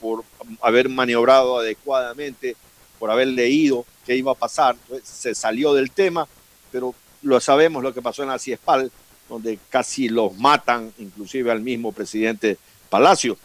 por 0.00 0.24
haber 0.62 0.88
maniobrado 0.88 1.58
adecuadamente, 1.58 2.56
por 2.98 3.10
haber 3.10 3.28
leído 3.28 3.84
qué 4.06 4.16
iba 4.16 4.32
a 4.32 4.36
pasar, 4.36 4.76
se 5.02 5.34
salió 5.34 5.74
del 5.74 5.90
tema, 5.90 6.28
pero 6.70 6.94
lo 7.22 7.40
sabemos 7.40 7.82
lo 7.82 7.92
que 7.92 8.02
pasó 8.02 8.22
en 8.22 8.28
la 8.28 8.38
CIESPAL, 8.38 8.92
donde 9.28 9.58
casi 9.70 10.08
los 10.08 10.36
matan, 10.36 10.92
inclusive 10.98 11.50
al 11.50 11.60
mismo 11.60 11.92
presidente 11.92 12.58
Palacio. 12.90 13.36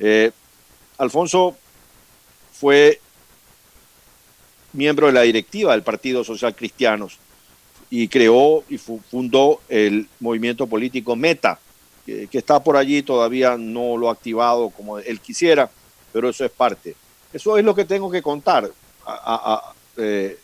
Eh, 0.00 0.30
Alfonso 0.98 1.56
fue 2.52 3.00
miembro 4.72 5.06
de 5.06 5.12
la 5.12 5.22
directiva 5.22 5.72
del 5.72 5.82
Partido 5.82 6.24
Social 6.24 6.54
Cristianos 6.54 7.18
y 7.90 8.08
creó 8.08 8.64
y 8.68 8.78
fundó 8.78 9.60
el 9.68 10.06
movimiento 10.20 10.66
político 10.66 11.16
Meta, 11.16 11.58
que, 12.04 12.28
está 12.32 12.62
por 12.62 12.76
allí, 12.76 13.02
todavía 13.02 13.56
no 13.58 13.96
lo 13.96 14.08
ha 14.08 14.12
activado 14.12 14.70
como 14.70 14.98
él 14.98 15.20
quisiera, 15.20 15.70
pero 16.12 16.28
eso 16.28 16.44
es 16.44 16.50
parte. 16.50 16.94
Eso 17.32 17.58
es 17.58 17.64
lo 17.64 17.74
que 17.74 17.84
tengo 17.84 18.10
que 18.10 18.22
contar. 18.22 18.70
A, 19.06 19.72
eh, 19.96 20.38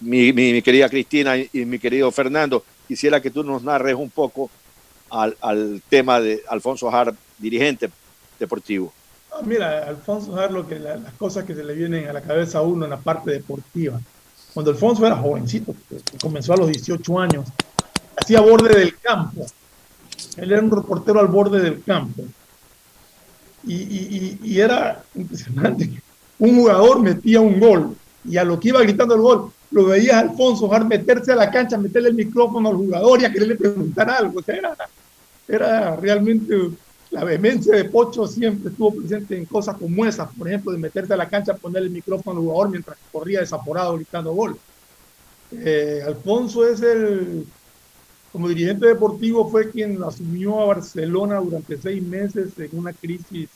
mi, 0.00 0.32
mi, 0.32 0.62
querida 0.62 0.88
Cristina 0.88 1.36
y, 1.36 1.48
mi 1.64 1.78
querido 1.78 2.10
Fernando, 2.10 2.64
quisiera 2.88 3.20
que 3.20 3.30
tú 3.30 3.44
nos 3.44 3.62
narres 3.62 3.94
un 3.94 4.10
poco 4.10 4.50
al, 5.10 5.36
al 5.40 5.82
tema 5.88 6.20
de 6.20 6.42
Alfonso 6.48 6.90
Jar, 6.90 7.14
dirigente 7.38 7.90
deportivo. 8.38 8.92
Mira, 9.44 9.88
Alfonso 9.88 10.48
lo 10.48 10.66
que 10.66 10.78
las 10.78 11.12
cosas 11.18 11.44
que 11.44 11.54
se 11.54 11.64
le 11.64 11.74
vienen 11.74 12.08
a 12.08 12.12
la 12.12 12.20
cabeza 12.20 12.58
a 12.58 12.62
uno 12.62 12.84
en 12.84 12.90
la 12.90 12.96
parte 12.96 13.30
deportiva. 13.30 14.00
Cuando 14.54 14.70
Alfonso 14.70 15.06
era 15.06 15.16
jovencito, 15.16 15.74
comenzó 16.20 16.54
a 16.54 16.56
los 16.56 16.68
18 16.68 17.20
años, 17.20 17.46
hacía 18.16 18.40
borde 18.40 18.78
del 18.78 18.96
campo. 18.98 19.44
Él 20.36 20.52
era 20.52 20.62
un 20.62 20.70
reportero 20.70 21.20
al 21.20 21.26
borde 21.26 21.60
del 21.60 21.82
campo. 21.82 22.22
Y, 23.66 24.58
era 24.58 25.02
impresionante. 25.14 26.00
Un 26.38 26.56
jugador 26.56 27.00
metía 27.00 27.40
un 27.40 27.58
gol 27.58 27.96
y 28.24 28.36
a 28.36 28.44
lo 28.44 28.58
que 28.58 28.68
iba 28.68 28.80
gritando 28.82 29.14
el 29.14 29.20
gol, 29.20 29.52
lo 29.70 29.86
veía 29.86 30.20
Alfonso 30.20 30.68
Jar 30.68 30.84
meterse 30.84 31.32
a 31.32 31.36
la 31.36 31.50
cancha, 31.50 31.76
meterle 31.76 32.08
el 32.08 32.14
micrófono 32.14 32.68
al 32.68 32.76
jugador 32.76 33.20
y 33.20 33.24
a 33.24 33.32
quererle 33.32 33.56
preguntar 33.56 34.08
algo. 34.10 34.40
Era, 34.46 34.76
era 35.46 35.96
realmente 35.96 36.70
la 37.16 37.24
vehemencia 37.24 37.74
de 37.74 37.84
Pocho 37.84 38.26
siempre 38.26 38.70
estuvo 38.70 38.94
presente 38.94 39.38
en 39.38 39.46
cosas 39.46 39.78
como 39.78 40.04
esas, 40.04 40.28
por 40.36 40.48
ejemplo, 40.48 40.70
de 40.72 40.76
meterse 40.76 41.14
a 41.14 41.16
la 41.16 41.26
cancha, 41.26 41.54
poner 41.54 41.82
el 41.82 41.88
micrófono 41.88 42.38
al 42.38 42.44
jugador 42.44 42.68
mientras 42.68 42.98
corría 43.10 43.40
desaporado 43.40 43.96
gritando 43.96 44.34
gol. 44.34 44.58
Eh, 45.50 46.02
Alfonso 46.06 46.68
es 46.68 46.82
el, 46.82 47.46
como 48.32 48.50
dirigente 48.50 48.88
deportivo, 48.88 49.48
fue 49.48 49.70
quien 49.70 50.02
asumió 50.04 50.60
a 50.60 50.66
Barcelona 50.66 51.40
durante 51.40 51.78
seis 51.78 52.02
meses 52.02 52.50
en 52.58 52.68
una 52.78 52.92
crisis 52.92 53.48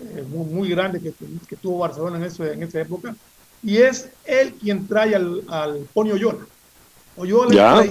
eh, 0.00 0.24
muy, 0.28 0.68
grande 0.68 1.00
que, 1.00 1.14
que, 1.48 1.56
tuvo 1.56 1.78
Barcelona 1.78 2.18
en, 2.18 2.24
eso, 2.24 2.44
en 2.44 2.62
esa 2.62 2.82
época, 2.82 3.16
y 3.62 3.78
es 3.78 4.10
él 4.26 4.52
quien 4.60 4.86
trae 4.86 5.14
al, 5.14 5.42
al 5.48 5.88
Pony 5.94 6.10
Oyola. 6.10 6.46
Oyola 7.16 7.86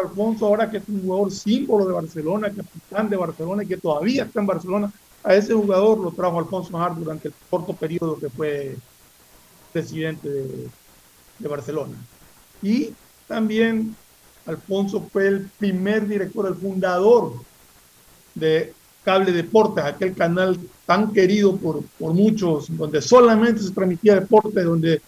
Alfonso, 0.00 0.46
ahora 0.46 0.70
que 0.70 0.78
es 0.78 0.88
un 0.88 1.02
jugador 1.02 1.32
símbolo 1.32 1.86
de 1.86 1.92
Barcelona, 1.92 2.52
capitán 2.54 3.08
de 3.08 3.16
Barcelona 3.16 3.62
y 3.62 3.66
que 3.66 3.76
todavía 3.76 4.24
está 4.24 4.40
en 4.40 4.46
Barcelona, 4.46 4.92
a 5.24 5.34
ese 5.34 5.54
jugador 5.54 5.98
lo 5.98 6.10
trajo 6.12 6.38
Alfonso 6.38 6.70
Majar 6.70 6.96
durante 6.96 7.28
el 7.28 7.34
corto 7.50 7.72
periodo 7.72 8.18
que 8.18 8.30
fue 8.30 8.76
presidente 9.72 10.28
de, 10.28 11.48
Barcelona. 11.48 11.94
Y 12.62 12.92
también 13.28 13.94
Alfonso 14.46 15.06
fue 15.12 15.28
el 15.28 15.50
primer 15.58 16.08
director, 16.08 16.46
el 16.48 16.54
fundador 16.56 17.34
de 18.34 18.72
Cable 19.04 19.32
Deportes, 19.32 19.84
aquel 19.84 20.14
canal 20.14 20.58
tan 20.84 21.12
querido 21.12 21.56
por, 21.56 21.84
por 21.98 22.12
muchos, 22.12 22.66
donde 22.76 23.00
solamente 23.00 23.62
se 23.62 23.70
transmitía 23.70 24.16
deporte, 24.16 24.62
donde 24.62 25.00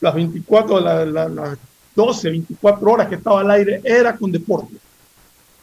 las 0.00 0.14
24, 0.14 0.80
la, 0.80 1.04
la, 1.04 1.58
12, 1.98 2.30
24 2.30 2.92
horas 2.92 3.08
que 3.08 3.16
estaba 3.16 3.40
al 3.40 3.50
aire 3.50 3.80
era 3.82 4.16
con 4.16 4.30
deporte. 4.30 4.72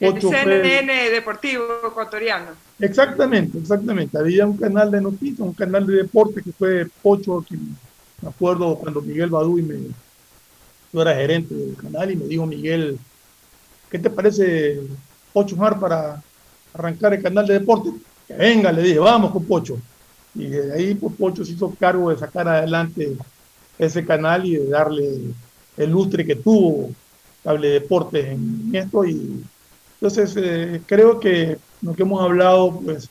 el 0.01 0.19
CNN 0.19 1.09
Deportivo 1.09 1.63
Ecuatoriano. 1.87 2.51
Exactamente, 2.77 3.57
exactamente. 3.57 4.17
Había 4.17 4.45
un 4.45 4.57
canal 4.57 4.91
de 4.91 4.99
noticias, 4.99 5.39
un 5.39 5.53
canal 5.53 5.87
de 5.87 5.95
deporte 5.95 6.43
que 6.43 6.51
fue 6.51 6.87
Pocho, 7.01 7.45
me 8.21 8.27
acuerdo 8.27 8.75
cuando 8.75 9.01
Miguel 9.01 9.29
Badú 9.29 9.59
y 9.59 9.61
me, 9.61 9.75
yo 10.91 11.01
era 11.01 11.15
gerente 11.15 11.55
del 11.55 11.77
canal 11.77 12.11
y 12.11 12.17
me 12.17 12.25
dijo 12.25 12.45
Miguel, 12.45 12.99
¿qué 13.89 13.97
te 13.97 14.09
parece 14.09 14.81
Pocho 15.31 15.55
Mar 15.55 15.79
para 15.79 16.21
arrancar 16.73 17.13
el 17.13 17.23
canal 17.23 17.47
de 17.47 17.59
deporte? 17.59 17.91
Que 18.27 18.33
venga, 18.33 18.73
le 18.73 18.81
dije, 18.81 18.99
vamos 18.99 19.31
con 19.31 19.45
Pocho. 19.45 19.77
Y 20.33 20.47
de 20.47 20.73
ahí 20.73 20.95
pues, 20.95 21.15
Pocho 21.15 21.45
se 21.45 21.53
hizo 21.53 21.73
cargo 21.79 22.09
de 22.09 22.17
sacar 22.17 22.45
adelante 22.45 23.15
ese 23.79 24.05
canal 24.05 24.45
y 24.45 24.57
de 24.57 24.67
darle 24.67 25.33
el 25.77 25.91
lustre 25.91 26.25
que 26.25 26.35
tuvo 26.35 26.91
Cable 27.43 27.69
Deportes 27.69 28.25
en 28.25 28.71
esto. 28.73 29.05
Y 29.05 29.43
entonces 29.95 30.33
eh, 30.37 30.81
creo 30.85 31.19
que 31.19 31.57
lo 31.81 31.93
que 31.93 32.03
hemos 32.03 32.21
hablado, 32.21 32.79
pues 32.83 33.09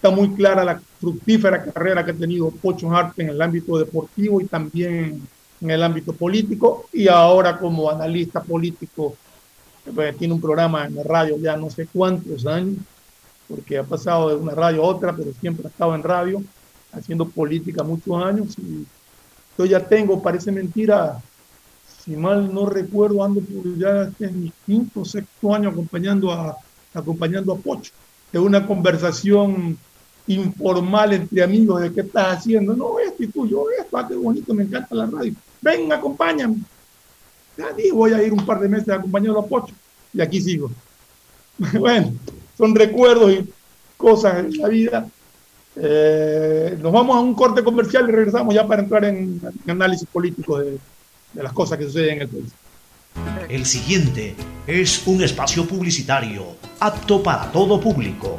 está 0.00 0.10
muy 0.10 0.30
clara 0.34 0.64
la 0.64 0.80
fructífera 0.98 1.62
carrera 1.62 2.02
que 2.02 2.12
ha 2.12 2.14
tenido 2.14 2.50
Pocho 2.50 2.90
Hart 2.90 3.18
en 3.18 3.28
el 3.28 3.42
ámbito 3.42 3.78
deportivo 3.78 4.40
y 4.40 4.46
también 4.46 5.20
en 5.60 5.70
el 5.70 5.82
ámbito 5.82 6.14
político 6.14 6.86
y 6.90 7.06
ahora 7.08 7.58
como 7.58 7.90
analista 7.90 8.42
político 8.42 9.14
pues, 9.94 10.16
tiene 10.16 10.32
un 10.32 10.40
programa 10.40 10.86
en 10.86 10.94
la 10.96 11.02
radio 11.02 11.36
ya 11.38 11.54
no 11.56 11.68
sé 11.68 11.86
cuántos 11.92 12.46
años 12.46 12.78
porque 13.46 13.76
ha 13.76 13.84
pasado 13.84 14.30
de 14.30 14.36
una 14.36 14.52
radio 14.52 14.82
a 14.82 14.86
otra 14.86 15.14
pero 15.14 15.32
siempre 15.38 15.66
ha 15.66 15.70
estado 15.70 15.94
en 15.94 16.02
radio 16.02 16.42
haciendo 16.92 17.28
política 17.28 17.82
muchos 17.82 18.24
años 18.24 18.58
y 18.58 18.86
yo 19.58 19.66
ya 19.66 19.86
tengo 19.86 20.22
parece 20.22 20.50
mentira 20.50 21.20
si 22.04 22.16
mal 22.16 22.52
no 22.52 22.66
recuerdo 22.66 23.24
ando 23.24 23.40
por 23.40 23.76
ya 23.78 24.02
este 24.04 24.26
es 24.26 24.32
mi 24.32 24.52
quinto 24.66 25.04
sexto 25.04 25.54
año 25.54 25.68
acompañando 25.68 26.32
a 26.32 26.56
acompañando 26.94 27.52
a 27.52 27.56
Pocho 27.56 27.92
de 28.32 28.38
una 28.38 28.66
conversación 28.66 29.78
informal 30.26 31.12
entre 31.12 31.42
amigos 31.42 31.80
de 31.82 31.92
qué 31.92 32.02
estás 32.02 32.38
haciendo. 32.38 32.74
No, 32.74 32.98
esto 32.98 33.22
y 33.22 33.28
tú, 33.28 33.48
yo 33.48 33.64
esto, 33.78 33.96
ah, 33.96 34.06
qué 34.06 34.14
bonito, 34.14 34.54
me 34.54 34.62
encanta 34.62 34.94
la 34.94 35.06
radio. 35.06 35.34
Ven, 35.60 35.92
acompáñame. 35.92 36.56
Ya 37.56 37.66
voy 37.92 38.12
a 38.12 38.22
ir 38.22 38.32
un 38.32 38.46
par 38.46 38.60
de 38.60 38.68
meses 38.68 38.88
acompañando 38.88 39.40
a 39.40 39.46
Pocho. 39.46 39.74
Y 40.12 40.20
aquí 40.20 40.40
sigo. 40.40 40.70
bueno, 41.78 42.12
son 42.56 42.74
recuerdos 42.74 43.32
y 43.32 43.48
cosas 43.96 44.38
en 44.38 44.58
la 44.58 44.68
vida. 44.68 45.08
Eh, 45.76 46.78
nos 46.80 46.92
vamos 46.92 47.16
a 47.16 47.20
un 47.20 47.34
corte 47.34 47.62
comercial 47.62 48.08
y 48.08 48.12
regresamos 48.12 48.54
ya 48.54 48.66
para 48.66 48.82
entrar 48.82 49.04
en, 49.04 49.40
en 49.42 49.70
análisis 49.70 50.08
político 50.08 50.58
de, 50.58 50.78
de 51.32 51.42
las 51.42 51.52
cosas 51.52 51.78
que 51.78 51.84
suceden 51.84 52.16
en 52.16 52.22
el 52.22 52.28
país. 52.28 52.52
El 53.48 53.66
siguiente 53.66 54.36
es 54.66 55.06
un 55.06 55.22
espacio 55.22 55.66
publicitario 55.66 56.56
apto 56.78 57.22
para 57.22 57.50
todo 57.50 57.80
público. 57.80 58.38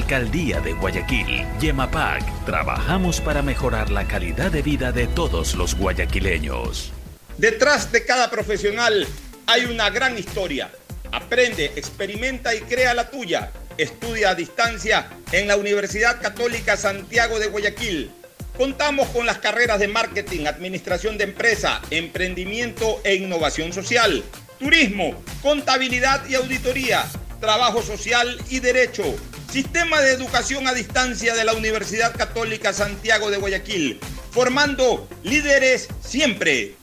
Alcaldía 0.00 0.60
de 0.60 0.72
Guayaquil, 0.72 1.46
Yemapac, 1.60 2.24
trabajamos 2.46 3.20
para 3.20 3.42
mejorar 3.42 3.90
la 3.90 4.08
calidad 4.08 4.50
de 4.50 4.62
vida 4.62 4.92
de 4.92 5.06
todos 5.06 5.54
los 5.54 5.74
guayaquileños. 5.74 6.90
Detrás 7.36 7.92
de 7.92 8.06
cada 8.06 8.30
profesional 8.30 9.06
hay 9.46 9.66
una 9.66 9.90
gran 9.90 10.16
historia. 10.16 10.70
Aprende, 11.12 11.66
experimenta 11.76 12.54
y 12.54 12.60
crea 12.60 12.94
la 12.94 13.10
tuya. 13.10 13.52
Estudia 13.76 14.30
a 14.30 14.34
distancia 14.34 15.10
en 15.32 15.46
la 15.46 15.56
Universidad 15.56 16.20
Católica 16.20 16.78
Santiago 16.78 17.38
de 17.38 17.48
Guayaquil. 17.48 18.10
Contamos 18.56 19.06
con 19.08 19.26
las 19.26 19.38
carreras 19.38 19.80
de 19.80 19.88
marketing, 19.88 20.46
administración 20.46 21.18
de 21.18 21.24
empresa, 21.24 21.82
emprendimiento 21.90 23.02
e 23.04 23.16
innovación 23.16 23.74
social, 23.74 24.24
turismo, 24.58 25.22
contabilidad 25.42 26.26
y 26.26 26.36
auditoría, 26.36 27.04
trabajo 27.38 27.82
social 27.82 28.38
y 28.48 28.60
derecho 28.60 29.04
Sistema 29.50 30.00
de 30.00 30.12
Educación 30.12 30.68
a 30.68 30.74
Distancia 30.74 31.34
de 31.34 31.44
la 31.44 31.54
Universidad 31.54 32.16
Católica 32.16 32.72
Santiago 32.72 33.32
de 33.32 33.38
Guayaquil, 33.38 33.98
formando 34.30 35.08
líderes 35.24 35.88
siempre. 36.00 36.76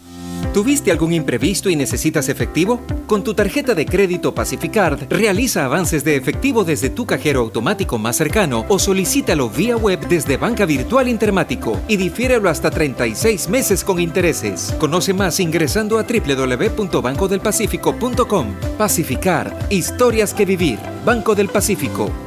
¿Tuviste 0.53 0.91
algún 0.91 1.13
imprevisto 1.13 1.69
y 1.69 1.77
necesitas 1.77 2.27
efectivo? 2.27 2.85
Con 3.05 3.23
tu 3.23 3.35
tarjeta 3.35 3.73
de 3.73 3.85
crédito 3.85 4.35
Pacificard, 4.35 5.07
realiza 5.09 5.63
avances 5.63 6.03
de 6.03 6.17
efectivo 6.17 6.65
desde 6.65 6.89
tu 6.89 7.05
cajero 7.05 7.39
automático 7.39 7.97
más 7.97 8.17
cercano 8.17 8.65
o 8.67 8.79
solicítalo 8.79 9.49
vía 9.49 9.77
web 9.77 10.05
desde 10.09 10.35
Banca 10.35 10.65
Virtual 10.65 11.07
Intermático 11.07 11.79
y 11.87 11.95
difiérelo 11.95 12.49
hasta 12.49 12.69
36 12.69 13.47
meses 13.47 13.85
con 13.85 14.01
intereses. 14.01 14.75
Conoce 14.77 15.13
más 15.13 15.39
ingresando 15.39 15.99
a 15.99 16.03
www.bancodelpacifico.com. 16.03 18.55
Pacificard, 18.77 19.71
historias 19.71 20.33
que 20.33 20.43
vivir. 20.43 20.79
Banco 21.05 21.33
del 21.33 21.47
Pacífico. 21.47 22.26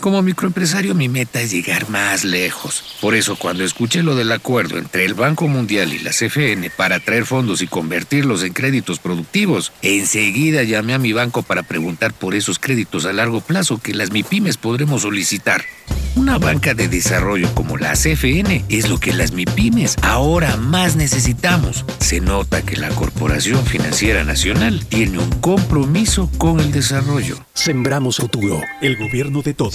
Como 0.00 0.20
microempresario 0.22 0.94
mi 0.94 1.08
meta 1.08 1.40
es 1.40 1.50
llegar 1.50 1.88
más 1.88 2.24
lejos. 2.24 2.96
Por 3.00 3.14
eso 3.14 3.36
cuando 3.36 3.64
escuché 3.64 4.02
lo 4.02 4.14
del 4.14 4.32
acuerdo 4.32 4.76
entre 4.78 5.04
el 5.04 5.14
Banco 5.14 5.48
Mundial 5.48 5.92
y 5.92 5.98
la 5.98 6.10
CFN 6.10 6.70
para 6.70 7.00
traer 7.00 7.24
fondos 7.24 7.62
y 7.62 7.66
convertirlos 7.66 8.42
en 8.42 8.52
créditos 8.52 8.98
productivos, 8.98 9.72
enseguida 9.82 10.62
llamé 10.62 10.94
a 10.94 10.98
mi 10.98 11.12
banco 11.12 11.42
para 11.42 11.62
preguntar 11.62 12.12
por 12.12 12.34
esos 12.34 12.58
créditos 12.58 13.06
a 13.06 13.12
largo 13.12 13.40
plazo 13.40 13.78
que 13.78 13.94
las 13.94 14.10
MIPIMES 14.10 14.58
podremos 14.58 15.02
solicitar. 15.02 15.64
Una 16.16 16.38
banca 16.38 16.74
de 16.74 16.86
desarrollo 16.86 17.52
como 17.54 17.76
la 17.76 17.94
CFN 17.94 18.64
es 18.68 18.88
lo 18.88 18.98
que 18.98 19.12
las 19.12 19.32
MIPIMES 19.32 19.96
ahora 20.02 20.56
más 20.56 20.94
necesitamos. 20.94 21.84
Se 21.98 22.20
nota 22.20 22.62
que 22.62 22.76
la 22.76 22.88
Corporación 22.90 23.66
Financiera 23.66 24.22
Nacional 24.22 24.86
tiene 24.86 25.18
un 25.18 25.30
compromiso 25.40 26.30
con 26.38 26.60
el 26.60 26.70
desarrollo. 26.70 27.36
Sembramos 27.52 28.18
futuro, 28.18 28.60
el 28.80 28.96
gobierno 28.96 29.42
de 29.42 29.54
todos. 29.54 29.74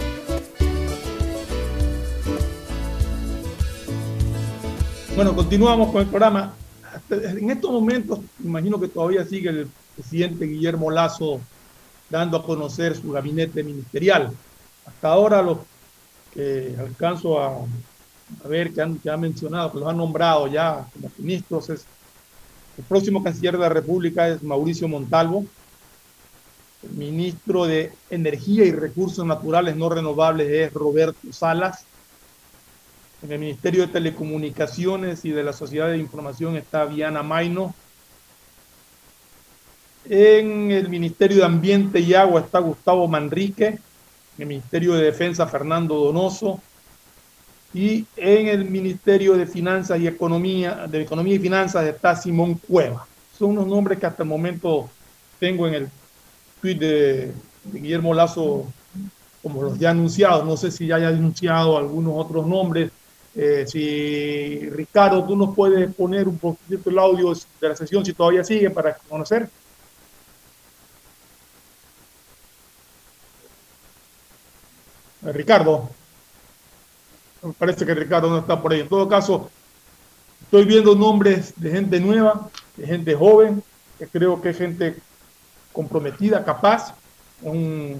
Bueno, 5.15 5.35
continuamos 5.35 5.91
con 5.91 6.01
el 6.01 6.07
programa. 6.07 6.53
En 7.09 7.49
estos 7.49 7.69
momentos, 7.69 8.19
imagino 8.43 8.79
que 8.79 8.87
todavía 8.87 9.25
sigue 9.25 9.49
el 9.49 9.67
presidente 9.95 10.45
Guillermo 10.45 10.89
Lazo 10.89 11.41
dando 12.09 12.37
a 12.37 12.43
conocer 12.43 12.95
su 12.95 13.11
gabinete 13.11 13.61
ministerial. 13.61 14.31
Hasta 14.85 15.09
ahora 15.09 15.41
lo 15.41 15.65
que 16.33 16.75
alcanzo 16.79 17.41
a, 17.41 17.57
ver 18.47 18.73
que 18.73 18.81
han, 18.81 18.99
que 18.99 19.09
han 19.09 19.19
mencionado, 19.19 19.71
que 19.71 19.79
los 19.79 19.89
han 19.89 19.97
nombrado 19.97 20.47
ya 20.47 20.87
como 20.93 21.11
ministros, 21.17 21.69
es 21.69 21.85
el 22.77 22.85
próximo 22.85 23.21
canciller 23.21 23.53
de 23.53 23.59
la 23.59 23.69
República 23.69 24.29
es 24.29 24.41
Mauricio 24.41 24.87
Montalvo, 24.87 25.45
el 26.83 26.91
ministro 26.91 27.65
de 27.65 27.91
Energía 28.09 28.65
y 28.65 28.71
Recursos 28.71 29.25
Naturales 29.25 29.75
No 29.75 29.89
Renovables 29.89 30.49
es 30.49 30.73
Roberto 30.73 31.31
Salas, 31.31 31.85
en 33.23 33.31
el 33.31 33.39
Ministerio 33.39 33.85
de 33.85 33.93
Telecomunicaciones 33.93 35.25
y 35.25 35.31
de 35.31 35.43
la 35.43 35.53
Sociedad 35.53 35.89
de 35.89 35.97
Información 35.97 36.55
está 36.55 36.85
Viana 36.85 37.21
Maino. 37.21 37.75
En 40.09 40.71
el 40.71 40.89
Ministerio 40.89 41.37
de 41.37 41.45
Ambiente 41.45 41.99
y 41.99 42.15
Agua 42.15 42.41
está 42.41 42.59
Gustavo 42.59 43.07
Manrique. 43.07 43.67
En 43.67 43.79
el 44.39 44.47
Ministerio 44.47 44.93
de 44.95 45.03
Defensa 45.03 45.45
Fernando 45.45 45.95
Donoso. 45.95 46.59
Y 47.73 48.05
en 48.17 48.47
el 48.47 48.65
Ministerio 48.65 49.33
de 49.33 49.45
Finanzas 49.45 49.99
y 49.99 50.07
Economía, 50.07 50.87
de 50.87 51.01
Economía 51.03 51.35
y 51.35 51.39
Finanzas 51.39 51.85
está 51.85 52.15
Simón 52.15 52.55
Cueva. 52.55 53.05
Son 53.37 53.51
unos 53.51 53.67
nombres 53.67 53.99
que 53.99 54.07
hasta 54.07 54.23
el 54.23 54.29
momento 54.29 54.89
tengo 55.39 55.67
en 55.67 55.75
el 55.75 55.89
tweet 56.59 56.75
de, 56.75 57.33
de 57.65 57.79
Guillermo 57.79 58.13
Lazo 58.13 58.65
como 59.43 59.61
los 59.61 59.77
ya 59.79 59.91
anunciados. 59.91 60.43
No 60.43 60.57
sé 60.57 60.71
si 60.71 60.87
ya 60.87 60.95
haya 60.95 61.09
anunciado 61.09 61.77
algunos 61.77 62.13
otros 62.17 62.45
nombres 62.45 62.91
eh, 63.33 63.65
si 63.65 64.69
Ricardo, 64.69 65.23
tú 65.25 65.35
nos 65.35 65.55
puedes 65.55 65.93
poner 65.95 66.27
un 66.27 66.37
poquito 66.37 66.89
el 66.89 66.99
audio 66.99 67.33
de 67.33 67.69
la 67.69 67.75
sesión, 67.75 68.03
si 68.05 68.13
todavía 68.13 68.43
sigue, 68.43 68.69
para 68.69 68.95
conocer. 68.95 69.49
Eh, 75.25 75.31
Ricardo. 75.31 75.89
Me 77.43 77.53
parece 77.53 77.85
que 77.85 77.95
Ricardo 77.95 78.29
no 78.29 78.39
está 78.39 78.61
por 78.61 78.71
ahí. 78.71 78.81
En 78.81 78.89
todo 78.89 79.07
caso, 79.07 79.49
estoy 80.43 80.65
viendo 80.65 80.93
nombres 80.93 81.53
de 81.55 81.71
gente 81.71 81.99
nueva, 81.99 82.49
de 82.75 82.85
gente 82.85 83.15
joven, 83.15 83.63
que 83.97 84.07
creo 84.07 84.41
que 84.41 84.49
es 84.49 84.57
gente 84.57 84.97
comprometida, 85.71 86.43
capaz. 86.43 86.93
Un, 87.41 87.99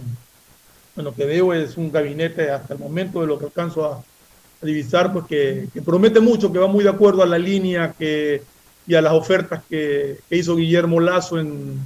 lo 0.95 1.15
que 1.15 1.25
veo 1.25 1.53
es 1.53 1.77
un 1.77 1.91
gabinete 1.91 2.51
hasta 2.51 2.73
el 2.73 2.79
momento 2.79 3.21
de 3.21 3.27
lo 3.27 3.39
que 3.39 3.45
alcanzo 3.45 3.85
a, 3.85 4.03
divisar, 4.61 5.11
pues 5.11 5.25
que, 5.25 5.67
promete 5.83 6.19
mucho, 6.19 6.51
que 6.51 6.59
va 6.59 6.67
muy 6.67 6.83
de 6.83 6.89
acuerdo 6.89 7.23
a 7.23 7.25
la 7.25 7.37
línea 7.37 7.93
que, 7.97 8.43
y 8.85 8.95
a 8.95 9.01
las 9.01 9.13
ofertas 9.13 9.63
que, 9.69 10.19
hizo 10.29 10.55
Guillermo 10.55 10.99
Lazo 10.99 11.39
en, 11.39 11.79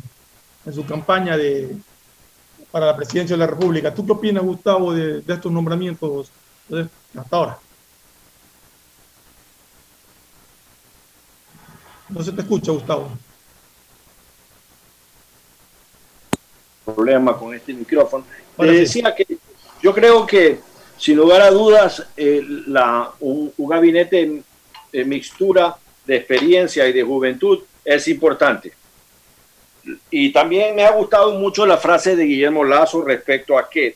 en, 0.65 0.73
su 0.73 0.85
campaña 0.85 1.37
de, 1.37 1.75
para 2.71 2.87
la 2.87 2.95
presidencia 2.97 3.35
de 3.35 3.39
la 3.39 3.47
República. 3.47 3.93
¿Tú 3.93 4.05
qué 4.05 4.11
opinas, 4.11 4.43
Gustavo, 4.43 4.93
de, 4.93 5.23
estos 5.27 5.51
nombramientos 5.51 6.29
hasta 7.15 7.35
ahora? 7.35 7.59
No 12.09 12.23
se 12.23 12.31
te 12.31 12.41
escucha, 12.41 12.71
Gustavo. 12.71 13.09
Problema 16.83 17.37
con 17.37 17.53
este 17.55 17.73
micrófono. 17.73 18.23
decía 18.57 19.15
que 19.15 19.25
yo 19.81 19.93
creo 19.93 20.25
que 20.25 20.59
sin 20.97 21.17
lugar 21.17 21.41
a 21.41 21.51
dudas, 21.51 22.05
eh, 22.15 22.43
la, 22.67 23.11
un, 23.19 23.51
gabinete 23.57 24.41
de 24.91 25.05
mixtura 25.05 25.75
de 26.05 26.17
experiencia 26.17 26.87
y 26.87 26.93
de 26.93 27.03
juventud 27.03 27.59
es 27.83 28.07
importante. 28.07 28.73
Y 30.09 30.31
también 30.31 30.75
me 30.75 30.83
ha 30.83 30.91
gustado 30.91 31.37
mucho 31.37 31.65
la 31.65 31.77
frase 31.77 32.15
de 32.15 32.25
Guillermo 32.25 32.63
Lazo 32.63 33.03
respecto 33.03 33.57
a 33.57 33.69
que 33.69 33.95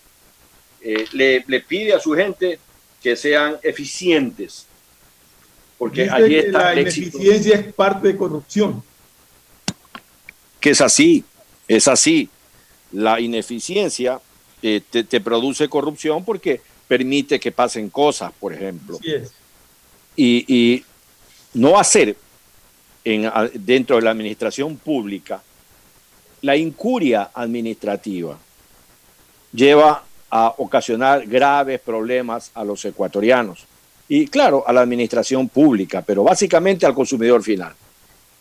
eh, 0.82 1.06
le, 1.14 1.44
le, 1.48 1.62
pide 1.62 1.94
a 1.94 2.00
su 2.00 2.14
gente 2.14 2.60
que 3.02 3.16
sean 3.16 3.58
eficientes. 3.64 4.68
Porque 5.78 6.10
allí 6.10 6.36
está 6.36 6.74
la 6.74 6.82
ineficiencia 6.82 7.56
es 7.56 7.74
parte 7.74 8.10
de 8.10 8.18
corrupción. 8.18 8.84
Que 10.60 10.72
es 10.72 10.82
así, 10.82 11.24
es 11.68 11.88
así. 11.88 12.30
La 12.92 13.20
ineficiencia 13.20 14.20
eh, 14.62 14.82
te, 14.88 15.06
te, 15.06 15.22
produce 15.22 15.70
corrupción 15.70 16.26
porque 16.26 16.62
permite 16.90 17.40
que 17.40 17.52
pasen 17.52 17.92
cosas, 17.92 18.32
por 18.38 18.52
ejemplo. 18.52 19.00
Y, 20.18 20.84
no 21.54 21.80
hacer 21.80 22.16
en, 23.04 23.32
dentro 23.54 23.96
de 23.96 24.02
la 24.04 24.12
administración 24.12 24.78
pública 24.78 25.42
la 26.42 26.56
incuria 26.56 27.32
administrativa 27.34 28.38
lleva 29.52 30.04
a 30.30 30.54
ocasionar 30.58 31.26
graves 31.26 31.80
problemas 31.80 32.52
a 32.54 32.64
los 32.64 32.86
ecuatorianos 32.86 33.66
y 34.08 34.28
claro, 34.28 34.64
a 34.68 34.74
la 34.74 34.82
administración 34.82 35.50
pública, 35.50 36.04
pero 36.06 36.24
básicamente 36.24 36.86
al 36.86 36.94
consumidor 36.94 37.44
final. 37.44 37.74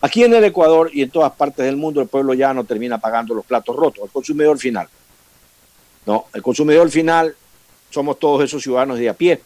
Aquí 0.01 0.23
en 0.23 0.35
el 0.35 0.45
Ecuador 0.45 0.91
y 0.93 1.03
en 1.03 1.11
todas 1.11 1.33
partes 1.33 1.65
del 1.65 1.77
mundo 1.77 2.01
el 2.01 2.09
pueblo 2.09 2.35
ya 2.35 2.55
no 2.55 2.65
termina 2.65 2.99
pagando 2.99 3.35
los 3.35 3.45
platos 3.45 3.75
rotos, 3.75 4.05
al 4.05 4.11
consumidor 4.11 4.59
final. 4.59 4.89
No, 6.07 6.27
el 6.33 6.43
consumidor 6.43 6.89
final 6.91 7.35
somos 7.91 8.19
todos 8.19 8.45
esos 8.45 8.63
ciudadanos 8.63 8.99
de 8.99 9.09
a 9.09 9.15
pie 9.15 9.41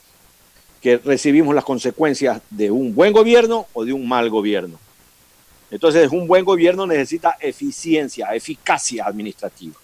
que 0.81 0.99
recibimos 0.99 1.55
las 1.55 1.65
consecuencias 1.65 2.43
de 2.51 2.71
un 2.71 2.95
buen 2.95 3.13
gobierno 3.13 3.67
o 3.73 3.85
de 3.85 3.93
un 3.93 4.07
mal 4.07 4.29
gobierno. 4.29 4.79
Entonces, 5.71 6.11
un 6.11 6.27
buen 6.27 6.45
gobierno 6.45 6.87
necesita 6.87 7.37
eficiencia, 7.41 8.35
eficacia 8.35 9.07
administrativa. 9.07 9.75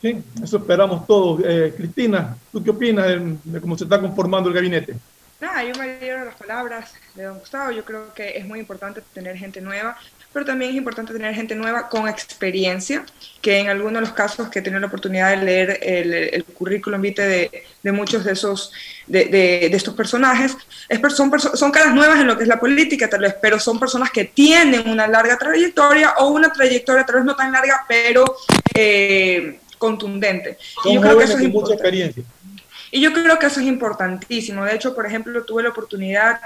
Sí, 0.00 0.22
eso 0.42 0.56
esperamos 0.56 1.06
todos. 1.06 1.40
Eh, 1.44 1.74
Cristina, 1.76 2.36
¿tú 2.50 2.64
qué 2.64 2.70
opinas 2.70 3.06
de, 3.44 3.60
cómo 3.60 3.76
se 3.76 3.84
está 3.84 4.00
conformando 4.00 4.48
el 4.48 4.54
gabinete? 4.54 4.96
Nada, 5.40 5.62
yo 5.62 5.74
me 5.78 6.10
a 6.10 6.24
las 6.24 6.34
palabras 6.34 6.94
de 7.14 7.24
don 7.24 7.38
Gustavo. 7.38 7.70
Yo 7.70 7.84
creo 7.84 8.12
que 8.14 8.36
es 8.36 8.46
muy 8.46 8.58
importante 8.58 9.02
tener 9.12 9.36
gente 9.36 9.60
nueva, 9.60 9.96
pero 10.36 10.44
también 10.44 10.72
es 10.72 10.76
importante 10.76 11.14
tener 11.14 11.34
gente 11.34 11.54
nueva 11.54 11.88
con 11.88 12.06
experiencia, 12.06 13.06
que 13.40 13.58
en 13.58 13.70
algunos 13.70 13.94
de 13.94 14.00
los 14.02 14.12
casos 14.12 14.50
que 14.50 14.58
he 14.58 14.62
tenido 14.62 14.80
la 14.80 14.88
oportunidad 14.88 15.30
de 15.30 15.42
leer 15.42 15.78
el, 15.80 16.12
el 16.12 16.44
currículum 16.44 17.00
vitae 17.00 17.26
de, 17.26 17.64
de, 17.82 17.92
muchos 17.92 18.22
de 18.22 18.32
esos 18.32 18.70
de, 19.06 19.24
de, 19.24 19.64
estos 19.74 19.94
personajes, 19.94 20.54
es, 20.90 21.00
son, 21.14 21.32
son 21.40 21.70
caras 21.72 21.94
nuevas 21.94 22.20
en 22.20 22.26
lo 22.26 22.36
que 22.36 22.42
es 22.42 22.50
la 22.50 22.60
política, 22.60 23.08
tal 23.08 23.22
vez, 23.22 23.34
pero 23.40 23.58
son 23.58 23.80
personas 23.80 24.10
que 24.10 24.26
tienen 24.26 24.86
una 24.90 25.08
larga 25.08 25.38
trayectoria 25.38 26.16
o 26.18 26.28
una 26.28 26.52
trayectoria 26.52 27.06
tal 27.06 27.16
vez 27.16 27.24
no 27.24 27.34
tan 27.34 27.50
larga, 27.50 27.86
pero 27.88 28.36
eh, 28.74 29.58
contundente. 29.78 30.58
y 30.84 30.96
yo 30.96 31.00
creo 31.00 31.16
que 31.16 31.24
eso 31.24 31.38
es 31.38 31.48
mucha 31.48 31.72
experiencia. 31.72 32.24
Y 32.90 33.00
yo 33.00 33.10
creo 33.14 33.38
que 33.38 33.46
eso 33.46 33.60
es 33.60 33.66
importantísimo. 33.66 34.66
De 34.66 34.74
hecho, 34.74 34.94
por 34.94 35.06
ejemplo, 35.06 35.44
tuve 35.44 35.62
la 35.62 35.70
oportunidad 35.70 36.40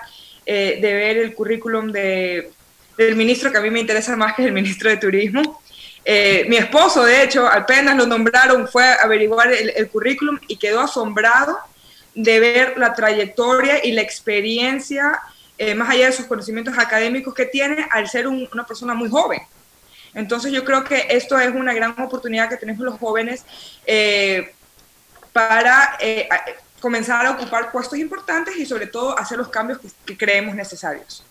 eh, 0.47 0.79
de 0.81 0.95
ver 0.95 1.17
el 1.17 1.35
currículum 1.35 1.91
de, 1.91 2.53
del 2.97 3.17
ministro 3.17 3.51
que 3.51 3.59
a 3.59 3.61
mí 3.61 3.71
me 3.71 3.81
interesa 3.81 4.17
más 4.17 4.35
que 4.35 4.45
el 4.45 4.53
ministro 4.53 4.91
de 4.91 4.97
Turismo. 4.97 5.63
Eh, 6.05 6.47
mi 6.49 6.57
esposo, 6.57 7.05
de 7.05 7.23
hecho, 7.23 7.47
apenas 7.47 7.97
lo 7.97 8.07
nombraron, 8.07 8.67
fue 8.69 8.85
a 8.85 8.95
averiguar 8.95 9.53
el, 9.53 9.89
currículum 9.89 10.39
y 10.49 10.57
quedó 10.57 10.81
asombrado 10.81 11.59
de 12.15 12.41
ver 12.41 12.79
la 12.79 12.95
trayectoria 12.95 13.85
y 13.85 13.93
la 13.93 14.03
experiencia, 14.03 15.21
eh, 15.59 15.75
más 15.75 15.91
allá 15.91 16.07
de 16.07 16.13
sus 16.13 16.27
conocimientos 16.27 16.77
académicos 16.79 17.35
que 17.35 17.47
tiene, 17.47 17.87
al 17.91 18.09
ser 18.09 18.27
una 18.27 18.67
persona 18.67 18.95
muy 18.95 19.09
joven. 19.09 19.41
Entonces 20.15 20.53
yo 20.53 20.65
creo 20.65 20.85
que 20.85 21.07
esto 21.11 21.39
es 21.39 21.55
una 21.55 21.73
gran 21.73 21.99
oportunidad 22.01 22.49
que 22.49 22.57
tenemos 22.57 22.83
los 22.83 22.99
jóvenes 22.99 23.45
eh, 23.87 24.53
para 25.33 25.97
eh, 26.01 26.29
comenzar 26.81 27.27
a 27.27 27.33
ocupar 27.33 27.71
puestos 27.71 27.99
importantes 27.99 28.57
y 28.57 28.67
sobre 28.67 28.87
todo 28.87 29.17
hacer 29.19 29.39
los 29.39 29.49
cambios 29.49 29.79
que, 30.05 30.17
creemos 30.17 30.55
necesarios. 30.55 31.25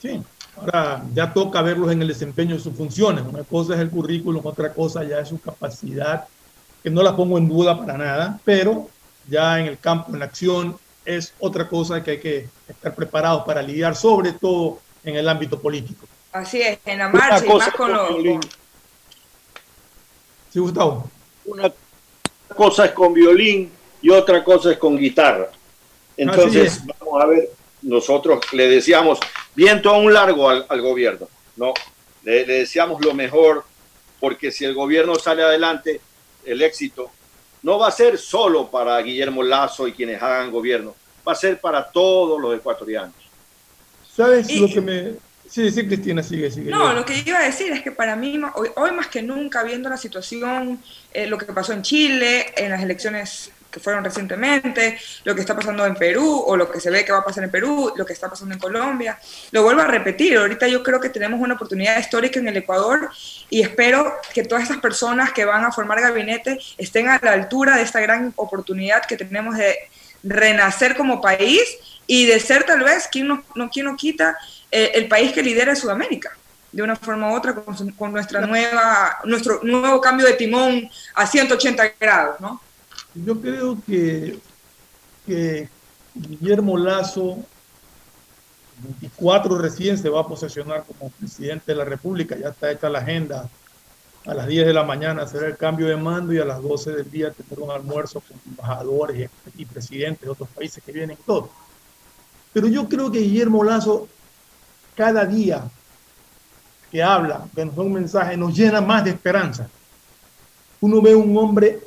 Sí, 0.00 0.22
ahora 0.56 1.02
ya 1.14 1.32
toca 1.32 1.62
verlos 1.62 1.92
en 1.92 2.02
el 2.02 2.08
desempeño 2.08 2.56
de 2.56 2.60
sus 2.60 2.76
funciones. 2.76 3.24
Una 3.24 3.44
cosa 3.44 3.74
es 3.74 3.80
el 3.80 3.90
currículum, 3.90 4.44
otra 4.44 4.72
cosa 4.72 5.04
ya 5.04 5.18
es 5.18 5.28
su 5.28 5.40
capacidad, 5.40 6.26
que 6.82 6.90
no 6.90 7.02
la 7.02 7.16
pongo 7.16 7.38
en 7.38 7.48
duda 7.48 7.78
para 7.78 7.96
nada, 7.96 8.40
pero 8.44 8.88
ya 9.28 9.60
en 9.60 9.66
el 9.66 9.78
campo, 9.78 10.12
en 10.12 10.18
la 10.18 10.26
acción, 10.26 10.76
es 11.04 11.34
otra 11.38 11.68
cosa 11.68 12.02
que 12.02 12.12
hay 12.12 12.20
que 12.20 12.48
estar 12.68 12.94
preparados 12.94 13.44
para 13.44 13.62
lidiar, 13.62 13.94
sobre 13.94 14.32
todo 14.32 14.80
en 15.02 15.16
el 15.16 15.28
ámbito 15.28 15.60
político. 15.60 16.06
Así 16.32 16.60
es, 16.60 16.78
en 16.84 16.98
la 16.98 17.08
marcha 17.08 17.44
y 17.44 17.48
más 17.48 17.70
con, 17.70 17.92
los... 17.92 18.46
Sí, 20.50 20.58
Gustavo. 20.58 21.08
Una 21.44 21.72
cosa 22.56 22.86
es 22.86 22.92
con 22.92 23.12
violín 23.12 23.70
y 24.00 24.10
otra 24.10 24.42
cosa 24.42 24.72
es 24.72 24.78
con 24.78 24.96
guitarra. 24.96 25.48
Entonces, 26.16 26.82
vamos 26.86 27.22
a 27.22 27.26
ver, 27.26 27.50
nosotros 27.84 28.40
le 28.52 28.68
decíamos 28.68 29.20
viento 29.54 29.90
a 29.90 29.98
un 29.98 30.12
largo 30.12 30.48
al, 30.48 30.80
gobierno, 30.80 31.28
¿no? 31.56 31.72
Le, 32.24 32.46
le, 32.46 32.54
deseamos 32.54 33.04
lo 33.04 33.14
mejor, 33.14 33.64
porque 34.18 34.50
si 34.50 34.64
el 34.64 34.74
gobierno 34.74 35.14
sale 35.16 35.42
adelante, 35.42 36.00
el 36.44 36.62
éxito 36.62 37.10
no 37.62 37.78
va 37.78 37.88
a 37.88 37.92
ser 37.92 38.18
solo 38.18 38.70
para 38.70 39.00
Guillermo 39.00 39.42
Lazo 39.42 39.86
y 39.86 39.92
quienes 39.92 40.20
hagan 40.22 40.50
gobierno, 40.50 40.94
va 41.26 41.32
a 41.32 41.36
ser 41.36 41.60
para 41.60 41.90
todos 41.90 42.40
los 42.40 42.56
ecuatorianos. 42.56 43.14
¿Sabes 44.14 44.54
lo 44.54 44.68
que 44.68 44.80
me, 44.80 45.14
Sí, 45.54 45.70
sí, 45.70 45.86
Cristina, 45.86 46.20
sigue, 46.22 46.50
sigue. 46.50 46.70
No, 46.70 46.92
lo 46.92 47.04
que 47.04 47.22
iba 47.24 47.38
a 47.38 47.44
decir 47.44 47.70
es 47.70 47.82
que 47.82 47.92
para 47.92 48.16
mí, 48.16 48.40
hoy, 48.54 48.90
más 48.92 49.06
que 49.06 49.22
nunca, 49.22 49.62
viendo 49.62 49.88
la 49.88 49.96
situación, 49.96 50.82
eh, 51.12 51.28
lo 51.28 51.38
que 51.38 51.44
pasó 51.46 51.72
en 51.72 51.82
Chile, 51.82 52.46
en 52.56 52.70
las 52.70 52.82
elecciones 52.82 53.52
que 53.74 53.80
fueron 53.80 54.04
recientemente, 54.04 54.96
lo 55.24 55.34
que 55.34 55.40
está 55.40 55.56
pasando 55.56 55.84
en 55.84 55.96
Perú, 55.96 56.44
o 56.46 56.56
lo 56.56 56.70
que 56.70 56.78
se 56.78 56.90
ve 56.90 57.04
que 57.04 57.10
va 57.10 57.18
a 57.18 57.24
pasar 57.24 57.42
en 57.42 57.50
Perú, 57.50 57.92
lo 57.96 58.06
que 58.06 58.12
está 58.12 58.30
pasando 58.30 58.54
en 58.54 58.60
Colombia, 58.60 59.18
lo 59.50 59.64
vuelvo 59.64 59.82
a 59.82 59.86
repetir, 59.86 60.36
ahorita 60.36 60.68
yo 60.68 60.84
creo 60.84 61.00
que 61.00 61.08
tenemos 61.08 61.40
una 61.40 61.54
oportunidad 61.54 61.98
histórica 61.98 62.38
en 62.38 62.46
el 62.46 62.56
Ecuador 62.56 63.10
y 63.50 63.62
espero 63.62 64.14
que 64.32 64.44
todas 64.44 64.62
estas 64.62 64.78
personas 64.78 65.32
que 65.32 65.44
van 65.44 65.64
a 65.64 65.72
formar 65.72 66.00
gabinete 66.00 66.60
estén 66.78 67.08
a 67.08 67.18
la 67.20 67.32
altura 67.32 67.76
de 67.76 67.82
esta 67.82 68.00
gran 68.00 68.32
oportunidad 68.36 69.04
que 69.06 69.16
tenemos 69.16 69.56
de 69.56 69.76
renacer 70.22 70.96
como 70.96 71.20
país 71.20 71.62
y 72.06 72.26
de 72.26 72.38
ser 72.38 72.62
tal 72.62 72.84
vez, 72.84 73.08
quien 73.08 73.26
no, 73.26 73.42
no, 73.56 73.68
quien 73.70 73.86
no 73.86 73.96
quita, 73.96 74.38
eh, 74.70 74.92
el 74.94 75.08
país 75.08 75.32
que 75.32 75.42
lidera 75.42 75.74
Sudamérica, 75.74 76.30
de 76.70 76.82
una 76.82 76.94
forma 76.94 77.32
u 77.32 77.34
otra, 77.34 77.54
con, 77.54 78.12
nuestra 78.12 78.40
nueva, 78.40 79.18
nuestro 79.24 79.60
nuevo 79.64 80.00
cambio 80.00 80.26
de 80.26 80.34
timón 80.34 80.88
a 81.14 81.26
180 81.26 81.94
grados, 81.98 82.40
¿no? 82.40 82.60
Yo 83.14 83.40
creo 83.40 83.78
que, 83.86 84.38
Guillermo 86.14 86.76
Lazo, 86.76 87.38
24 88.82 89.58
recién 89.58 89.96
se 89.96 90.08
va 90.08 90.20
a 90.20 90.26
posesionar 90.26 90.84
como 90.84 91.10
presidente 91.10 91.72
de 91.72 91.76
la 91.76 91.84
República, 91.84 92.36
ya 92.36 92.48
está 92.48 92.70
hecha 92.70 92.88
la 92.88 92.98
agenda. 92.98 93.48
A 94.26 94.32
las 94.32 94.46
10 94.46 94.66
de 94.66 94.72
la 94.72 94.84
mañana 94.84 95.26
será 95.26 95.46
el 95.46 95.56
cambio 95.56 95.86
de 95.86 95.96
mando 95.96 96.32
y 96.32 96.38
a 96.38 96.46
las 96.46 96.62
12 96.62 96.92
del 96.92 97.10
día 97.10 97.30
tener 97.30 97.60
un 97.60 97.70
almuerzo 97.70 98.20
con 98.20 98.38
embajadores 98.46 99.30
y, 99.54 99.62
y 99.62 99.66
presidentes 99.66 100.22
de 100.22 100.30
otros 100.30 100.48
países 100.48 100.82
que 100.82 100.92
vienen 100.92 101.18
todos. 101.26 101.50
Pero 102.54 102.66
yo 102.68 102.88
creo 102.88 103.12
que 103.12 103.18
Guillermo 103.18 103.62
Lazo 103.62 104.08
cada 104.94 105.24
día 105.24 105.68
que 106.90 107.02
habla, 107.02 107.46
que 107.54 107.64
nos 107.64 107.76
da 107.76 107.82
un 107.82 107.92
mensaje, 107.92 108.36
nos 108.36 108.56
llena 108.56 108.80
más 108.80 109.04
de 109.04 109.10
esperanza. 109.10 109.68
Uno 110.80 111.02
ve 111.02 111.14
un 111.14 111.36
hombre 111.36 111.80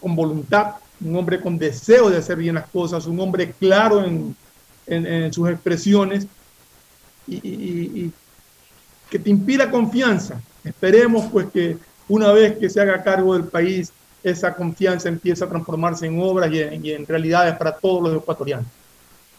con 0.00 0.16
voluntad, 0.16 0.74
un 1.00 1.16
hombre 1.16 1.40
con 1.40 1.58
deseo 1.58 2.10
de 2.10 2.18
hacer 2.18 2.36
bien 2.36 2.54
las 2.54 2.68
cosas, 2.68 3.06
un 3.06 3.20
hombre 3.20 3.52
claro 3.58 4.04
en, 4.04 4.36
sus 5.32 5.48
expresiones 5.48 6.26
y, 7.28 8.10
que 9.08 9.18
te 9.18 9.30
inspira 9.30 9.70
confianza. 9.70 10.40
Esperemos 10.64 11.26
pues 11.30 11.46
que 11.52 11.78
una 12.08 12.32
vez 12.32 12.58
que 12.58 12.68
se 12.68 12.80
haga 12.80 13.02
cargo 13.02 13.34
del 13.34 13.44
país, 13.44 13.92
esa 14.22 14.54
confianza 14.54 15.08
empiece 15.08 15.44
a 15.44 15.48
transformarse 15.48 16.06
en 16.06 16.20
obras 16.20 16.50
y 16.52 16.60
en, 16.60 16.84
y 16.84 16.90
en 16.92 17.06
realidades 17.06 17.56
para 17.56 17.76
todos 17.76 18.02
los 18.02 18.22
ecuatorianos. 18.22 18.66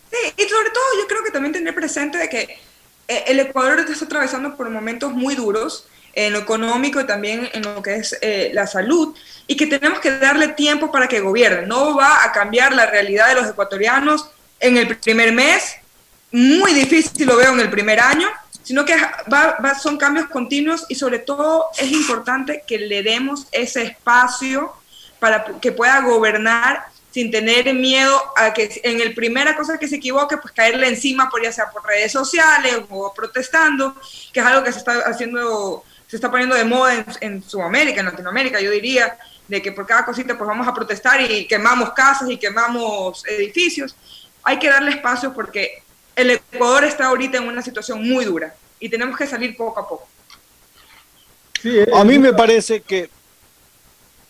Sí, 0.09 0.17
y 0.37 0.41
sobre 0.49 0.69
todo 0.69 0.83
yo 1.01 1.07
creo 1.07 1.23
que 1.23 1.31
también 1.31 1.53
tener 1.53 1.75
presente 1.75 2.17
de 2.17 2.29
que 2.29 2.41
eh, 3.07 3.23
el 3.27 3.39
Ecuador 3.39 3.79
está 3.79 4.05
atravesando 4.05 4.55
por 4.55 4.69
momentos 4.69 5.11
muy 5.11 5.35
duros 5.35 5.87
en 6.13 6.33
lo 6.33 6.39
económico 6.39 6.99
y 6.99 7.05
también 7.05 7.49
en 7.53 7.63
lo 7.63 7.81
que 7.81 7.95
es 7.95 8.17
eh, 8.21 8.51
la 8.53 8.67
salud, 8.67 9.15
y 9.47 9.55
que 9.55 9.67
tenemos 9.67 9.99
que 9.99 10.11
darle 10.17 10.49
tiempo 10.49 10.91
para 10.91 11.07
que 11.07 11.19
gobierne. 11.19 11.67
No 11.67 11.95
va 11.95 12.23
a 12.23 12.31
cambiar 12.31 12.73
la 12.73 12.85
realidad 12.85 13.29
de 13.29 13.35
los 13.35 13.49
ecuatorianos 13.49 14.29
en 14.59 14.77
el 14.77 14.97
primer 14.97 15.31
mes, 15.31 15.75
muy 16.31 16.73
difícil 16.73 17.27
lo 17.27 17.35
veo 17.35 17.51
en 17.51 17.59
el 17.59 17.69
primer 17.69 17.99
año, 17.99 18.27
sino 18.63 18.85
que 18.85 18.95
son 19.81 19.97
cambios 19.97 20.27
continuos 20.27 20.85
y 20.87 20.95
sobre 20.95 21.19
todo 21.19 21.65
es 21.77 21.91
importante 21.91 22.63
que 22.65 22.77
le 22.77 23.03
demos 23.03 23.47
ese 23.51 23.83
espacio 23.83 24.73
para 25.19 25.43
que 25.59 25.71
pueda 25.71 25.99
gobernar 26.01 26.85
sin 27.11 27.29
tener 27.29 27.73
miedo 27.73 28.21
a 28.37 28.53
que 28.53 28.81
en 28.83 29.01
el 29.01 29.13
primera 29.13 29.55
cosa 29.55 29.77
que 29.77 29.87
se 29.87 29.97
equivoque, 29.97 30.37
pues 30.37 30.53
caerle 30.53 30.87
encima, 30.87 31.29
por 31.29 31.43
ya 31.43 31.51
sea 31.51 31.69
por 31.69 31.85
redes 31.85 32.11
sociales 32.11 32.77
o 32.89 33.13
protestando, 33.13 33.95
que 34.31 34.39
es 34.39 34.45
algo 34.45 34.63
que 34.63 34.71
se 34.71 34.79
está 34.79 34.99
haciendo, 34.99 35.83
se 36.11 36.17
está 36.17 36.29
poniendo 36.29 36.57
de 36.57 36.65
moda 36.65 37.05
en, 37.21 37.41
Sudamérica, 37.41 38.01
en 38.01 38.07
Latinoamérica, 38.07 38.59
yo 38.59 38.69
diría, 38.69 39.17
de 39.47 39.61
que 39.61 39.71
por 39.71 39.85
cada 39.85 40.03
cosita 40.03 40.37
pues 40.37 40.45
vamos 40.45 40.67
a 40.67 40.73
protestar 40.73 41.21
y 41.21 41.47
quemamos 41.47 41.93
casas 41.93 42.29
y 42.29 42.35
quemamos 42.35 43.25
edificios. 43.25 43.95
Hay 44.43 44.59
que 44.59 44.67
darle 44.67 44.91
espacio 44.91 45.33
porque 45.33 45.81
el 46.13 46.31
Ecuador 46.31 46.83
está 46.83 47.07
ahorita 47.07 47.37
en 47.37 47.47
una 47.47 47.61
situación 47.61 48.05
muy 48.05 48.25
dura 48.25 48.53
y 48.77 48.89
tenemos 48.89 49.17
que 49.17 49.25
salir 49.25 49.55
poco 49.55 49.79
a 49.79 49.87
poco. 49.87 50.07
a 51.95 52.03
mí 52.03 52.19
me 52.19 52.33
parece 52.33 52.81
que 52.81 53.09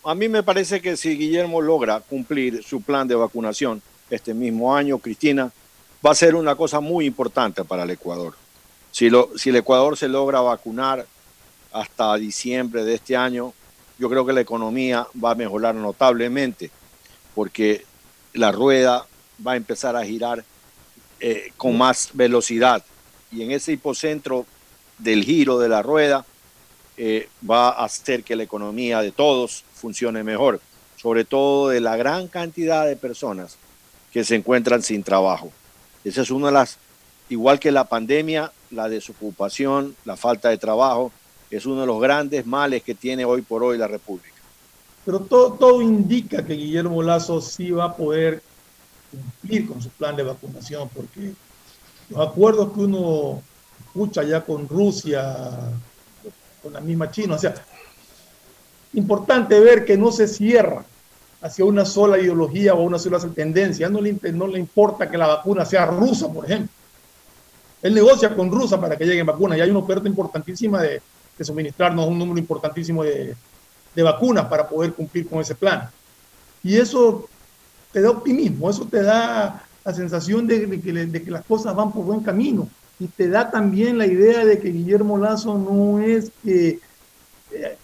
a 0.04 0.14
mí 0.14 0.28
me 0.28 0.44
parece 0.44 0.80
que 0.80 0.96
si 0.96 1.18
Guillermo 1.18 1.60
logra 1.60 1.98
cumplir 1.98 2.62
su 2.62 2.80
plan 2.80 3.08
de 3.08 3.16
vacunación 3.16 3.82
este 4.08 4.34
mismo 4.34 4.72
año, 4.76 4.98
Cristina, 4.98 5.50
va 6.06 6.12
a 6.12 6.14
ser 6.14 6.36
una 6.36 6.54
cosa 6.54 6.78
muy 6.78 7.06
importante 7.06 7.64
para 7.64 7.82
el 7.82 7.90
Ecuador. 7.90 8.34
Si, 8.92 9.10
lo, 9.10 9.30
si 9.36 9.50
el 9.50 9.56
Ecuador 9.56 9.96
se 9.96 10.06
logra 10.06 10.40
vacunar 10.40 11.06
hasta 11.72 12.14
diciembre 12.16 12.84
de 12.84 12.94
este 12.94 13.16
año, 13.16 13.52
yo 13.98 14.08
creo 14.08 14.26
que 14.26 14.32
la 14.32 14.40
economía 14.40 15.06
va 15.22 15.32
a 15.32 15.34
mejorar 15.34 15.74
notablemente, 15.74 16.70
porque 17.34 17.84
la 18.34 18.52
rueda 18.52 19.06
va 19.46 19.52
a 19.52 19.56
empezar 19.56 19.96
a 19.96 20.04
girar 20.04 20.44
eh, 21.20 21.52
con 21.56 21.76
más 21.78 22.10
velocidad. 22.14 22.84
Y 23.30 23.42
en 23.42 23.52
ese 23.52 23.72
hipocentro 23.72 24.46
del 24.98 25.24
giro 25.24 25.58
de 25.58 25.68
la 25.68 25.82
rueda 25.82 26.24
eh, 26.96 27.28
va 27.48 27.70
a 27.70 27.84
hacer 27.84 28.22
que 28.22 28.36
la 28.36 28.42
economía 28.42 29.00
de 29.00 29.12
todos 29.12 29.64
funcione 29.74 30.22
mejor, 30.22 30.60
sobre 30.96 31.24
todo 31.24 31.68
de 31.68 31.80
la 31.80 31.96
gran 31.96 32.28
cantidad 32.28 32.86
de 32.86 32.96
personas 32.96 33.56
que 34.12 34.24
se 34.24 34.36
encuentran 34.36 34.82
sin 34.82 35.02
trabajo. 35.02 35.52
Esa 36.04 36.22
es 36.22 36.30
una 36.30 36.48
de 36.48 36.52
las, 36.52 36.78
igual 37.28 37.58
que 37.58 37.72
la 37.72 37.84
pandemia, 37.84 38.52
la 38.70 38.88
desocupación, 38.88 39.96
la 40.04 40.16
falta 40.16 40.50
de 40.50 40.58
trabajo, 40.58 41.12
es 41.56 41.66
uno 41.66 41.82
de 41.82 41.86
los 41.86 42.00
grandes 42.00 42.46
males 42.46 42.82
que 42.82 42.94
tiene 42.94 43.24
hoy 43.24 43.42
por 43.42 43.62
hoy 43.62 43.76
la 43.76 43.86
República. 43.86 44.28
Pero 45.04 45.20
todo, 45.20 45.52
todo 45.52 45.82
indica 45.82 46.44
que 46.44 46.54
Guillermo 46.54 47.02
Lazo 47.02 47.40
sí 47.40 47.70
va 47.70 47.84
a 47.84 47.96
poder 47.96 48.42
cumplir 49.10 49.68
con 49.68 49.82
su 49.82 49.90
plan 49.90 50.16
de 50.16 50.22
vacunación, 50.22 50.88
porque 50.94 51.32
los 52.08 52.26
acuerdos 52.26 52.72
que 52.72 52.80
uno 52.80 53.42
escucha 53.86 54.22
ya 54.22 54.40
con 54.40 54.66
Rusia, 54.66 55.36
con 56.62 56.72
la 56.72 56.80
misma 56.80 57.10
China, 57.10 57.34
o 57.34 57.38
sea, 57.38 57.54
importante 58.94 59.60
ver 59.60 59.84
que 59.84 59.98
no 59.98 60.10
se 60.10 60.26
cierra 60.28 60.84
hacia 61.42 61.64
una 61.64 61.84
sola 61.84 62.18
ideología 62.18 62.72
o 62.74 62.82
una 62.82 62.98
sola 62.98 63.18
tendencia. 63.18 63.90
No 63.90 64.00
le, 64.00 64.16
no 64.32 64.46
le 64.46 64.58
importa 64.58 65.10
que 65.10 65.18
la 65.18 65.26
vacuna 65.26 65.64
sea 65.64 65.84
rusa, 65.84 66.32
por 66.32 66.44
ejemplo. 66.44 66.70
Él 67.82 67.94
negocia 67.94 68.34
con 68.34 68.50
Rusia 68.50 68.80
para 68.80 68.96
que 68.96 69.04
lleguen 69.04 69.26
vacunas 69.26 69.58
y 69.58 69.60
hay 69.60 69.70
una 69.70 69.80
oferta 69.80 70.08
importantísima 70.08 70.80
de, 70.80 71.02
suministrarnos 71.44 72.06
un 72.06 72.18
número 72.18 72.38
importantísimo 72.38 73.04
de, 73.04 73.34
vacunas 73.96 74.46
para 74.46 74.68
poder 74.68 74.92
cumplir 74.92 75.28
con 75.28 75.40
ese 75.40 75.54
plan. 75.54 75.88
Y 76.62 76.76
eso 76.76 77.28
te 77.92 78.00
da 78.00 78.10
optimismo, 78.10 78.70
eso 78.70 78.86
te 78.86 79.02
da 79.02 79.64
la 79.84 79.94
sensación 79.94 80.46
de, 80.46 80.80
que, 80.80 81.30
las 81.30 81.44
cosas 81.44 81.74
van 81.74 81.92
por 81.92 82.04
buen 82.04 82.20
camino 82.20 82.68
y 82.98 83.08
te 83.08 83.28
da 83.28 83.50
también 83.50 83.98
la 83.98 84.06
idea 84.06 84.44
de 84.44 84.58
que 84.58 84.70
Guillermo 84.70 85.18
Lazo 85.18 85.58
no 85.58 86.00
es 86.00 86.30
que 86.42 86.78
eh, 87.50 87.76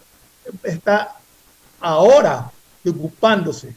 está 0.63 1.17
ahora 1.81 2.53
ocupándose, 2.89 3.75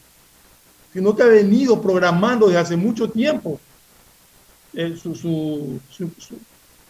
sino 0.92 1.14
que 1.14 1.22
ha 1.22 1.26
venido 1.26 1.80
programando 1.80 2.46
desde 2.46 2.60
hace 2.60 2.76
mucho 2.76 3.10
tiempo 3.10 3.60
eh, 4.72 4.96
su, 4.96 5.14
su, 5.14 5.80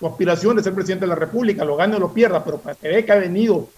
aspiración 0.08 0.56
de 0.56 0.62
ser 0.62 0.74
presidente 0.74 1.04
de 1.04 1.10
la 1.10 1.14
República, 1.14 1.64
lo 1.64 1.76
gane 1.76 1.96
o 1.96 1.98
lo 1.98 2.12
pierda, 2.12 2.44
pero 2.44 2.58
para 2.58 2.74
que 2.74 3.04
que 3.04 3.12
ha 3.12 3.16
venido 3.16 3.68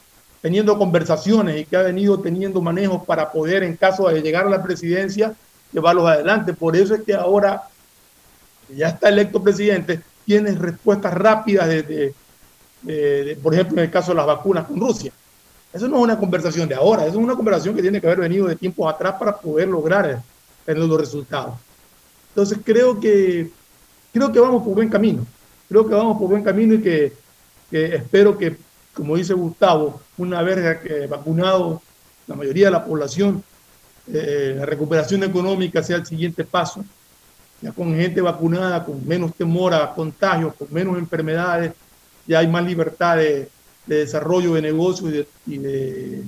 teniendo 0.40 0.76
conversaciones 0.76 1.60
y 1.60 1.64
que 1.64 1.76
ha 1.76 1.82
venido 1.82 2.20
teniendo 2.20 2.60
manejos 2.60 3.02
para 3.04 3.32
poder, 3.32 3.62
en 3.62 3.76
caso 3.76 4.08
de 4.08 4.20
llegar 4.20 4.46
a 4.46 4.50
la 4.50 4.62
presidencia, 4.62 5.34
llevarlos 5.72 6.06
adelante. 6.06 6.52
Por 6.52 6.76
eso 6.76 6.94
es 6.94 7.02
que 7.02 7.14
ahora 7.14 7.62
ya 8.74 8.88
está 8.88 9.08
electo 9.08 9.42
presidente, 9.42 10.00
tiene 10.26 10.52
respuestas 10.52 11.14
rápidas 11.14 11.68
de, 11.68 12.14
por 13.42 13.54
ejemplo, 13.54 13.78
en 13.78 13.84
el 13.84 13.90
caso 13.90 14.12
de 14.12 14.16
las 14.16 14.26
vacunas 14.26 14.66
con 14.66 14.78
Rusia. 14.78 15.12
Eso 15.72 15.88
no 15.88 15.96
es 15.96 16.02
una 16.02 16.18
conversación 16.18 16.68
de 16.68 16.74
ahora, 16.74 17.02
eso 17.02 17.18
es 17.18 17.24
una 17.24 17.34
conversación 17.34 17.74
que 17.74 17.82
tiene 17.82 18.00
que 18.00 18.06
haber 18.06 18.20
venido 18.20 18.46
de 18.46 18.56
tiempos 18.56 18.92
atrás 18.92 19.16
para 19.18 19.36
poder 19.36 19.68
lograr 19.68 20.22
tener 20.64 20.82
los 20.84 21.00
resultados. 21.00 21.54
Entonces 22.28 22.58
creo 22.62 23.00
que, 23.00 23.50
creo 24.12 24.30
que 24.30 24.40
vamos 24.40 24.62
por 24.62 24.74
buen 24.74 24.88
camino, 24.88 25.26
creo 25.68 25.86
que 25.88 25.94
vamos 25.94 26.18
por 26.18 26.28
buen 26.28 26.42
camino 26.42 26.74
y 26.74 26.80
que, 26.80 27.12
espero 27.70 28.38
que, 28.38 28.56
como 28.92 29.16
dice 29.16 29.34
Gustavo, 29.34 30.00
una 30.16 30.42
vez 30.42 31.08
vacunado 31.08 31.82
la 32.26 32.36
mayoría 32.36 32.66
de 32.66 32.72
la 32.72 32.84
población, 32.84 33.42
eh, 34.12 34.54
la 34.56 34.66
recuperación 34.66 35.24
económica 35.24 35.82
sea 35.82 35.96
el 35.96 36.06
siguiente 36.06 36.44
paso, 36.44 36.84
ya 37.60 37.72
con 37.72 37.94
gente 37.96 38.20
vacunada, 38.20 38.84
con 38.84 39.06
menos 39.06 39.34
temor 39.34 39.74
a 39.74 39.92
contagios, 39.94 40.54
con 40.54 40.68
menos 40.70 40.98
enfermedades, 40.98 41.72
ya 42.26 42.38
hay 42.38 42.46
más 42.46 42.64
libertad 42.64 43.16
de, 43.16 43.48
de 43.86 43.98
desarrollo 43.98 44.54
de 44.54 44.62
negocios 44.62 45.26
y 45.46 45.58
de, 45.58 46.22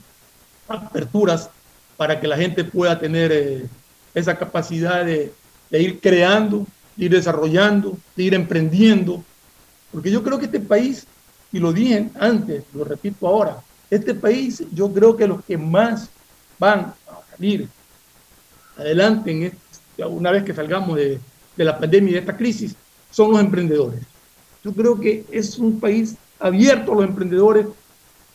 aperturas 0.69 1.49
para 1.97 2.21
que 2.21 2.27
la 2.27 2.37
gente 2.37 2.65
pueda 2.65 2.99
tener 2.99 3.31
eh, 3.33 3.67
esa 4.15 4.37
capacidad 4.37 5.05
de, 5.05 5.33
ir 5.71 6.01
creando, 6.01 6.67
de 6.97 7.05
ir 7.05 7.11
desarrollando, 7.11 7.97
de 8.17 8.23
ir 8.23 8.35
emprendiendo. 8.35 9.23
Porque 9.93 10.11
yo 10.11 10.23
creo 10.23 10.39
que 10.39 10.47
este 10.47 10.61
país, 10.61 11.07
y 11.53 11.59
lo 11.59 11.73
dije 11.73 12.11
antes, 12.19 12.65
lo 12.75 12.85
repito 12.85 13.27
ahora, 13.27 13.63
este 13.91 14.15
país 14.15 14.65
yo 14.73 14.93
creo 14.93 15.17
que 15.17 15.27
los 15.27 15.45
que 15.45 15.57
más 15.57 16.09
van 16.59 16.81
a 16.81 17.21
salir 17.31 17.69
adelante 18.77 19.31
en 19.31 19.43
este, 19.45 20.05
una 20.05 20.31
vez 20.31 20.45
que 20.45 20.55
salgamos 20.55 20.97
de, 20.97 21.21
la 21.57 21.79
pandemia 21.79 22.11
y 22.11 22.13
de 22.15 22.19
esta 22.21 22.37
crisis 22.37 22.75
son 23.11 23.31
los 23.31 23.41
emprendedores. 23.41 24.01
Yo 24.63 24.73
creo 24.73 25.01
que 25.01 25.25
es 25.31 25.59
un 25.59 25.81
país 25.81 26.17
abierto 26.39 26.93
a 26.93 26.97
los 26.97 27.05
emprendedores 27.05 27.67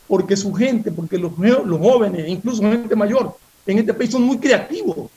porque 0.08 0.36
su 0.36 0.52
gente, 0.52 0.90
porque 0.90 1.18
los, 1.18 1.38
los 1.38 1.78
jóvenes, 1.78 2.28
incluso 2.28 2.62
gente 2.62 2.96
mayor, 2.96 3.36
en 3.64 3.78
este 3.78 3.94
país 3.94 4.10
son 4.10 4.22
muy 4.22 4.38
creativos. 4.38 5.10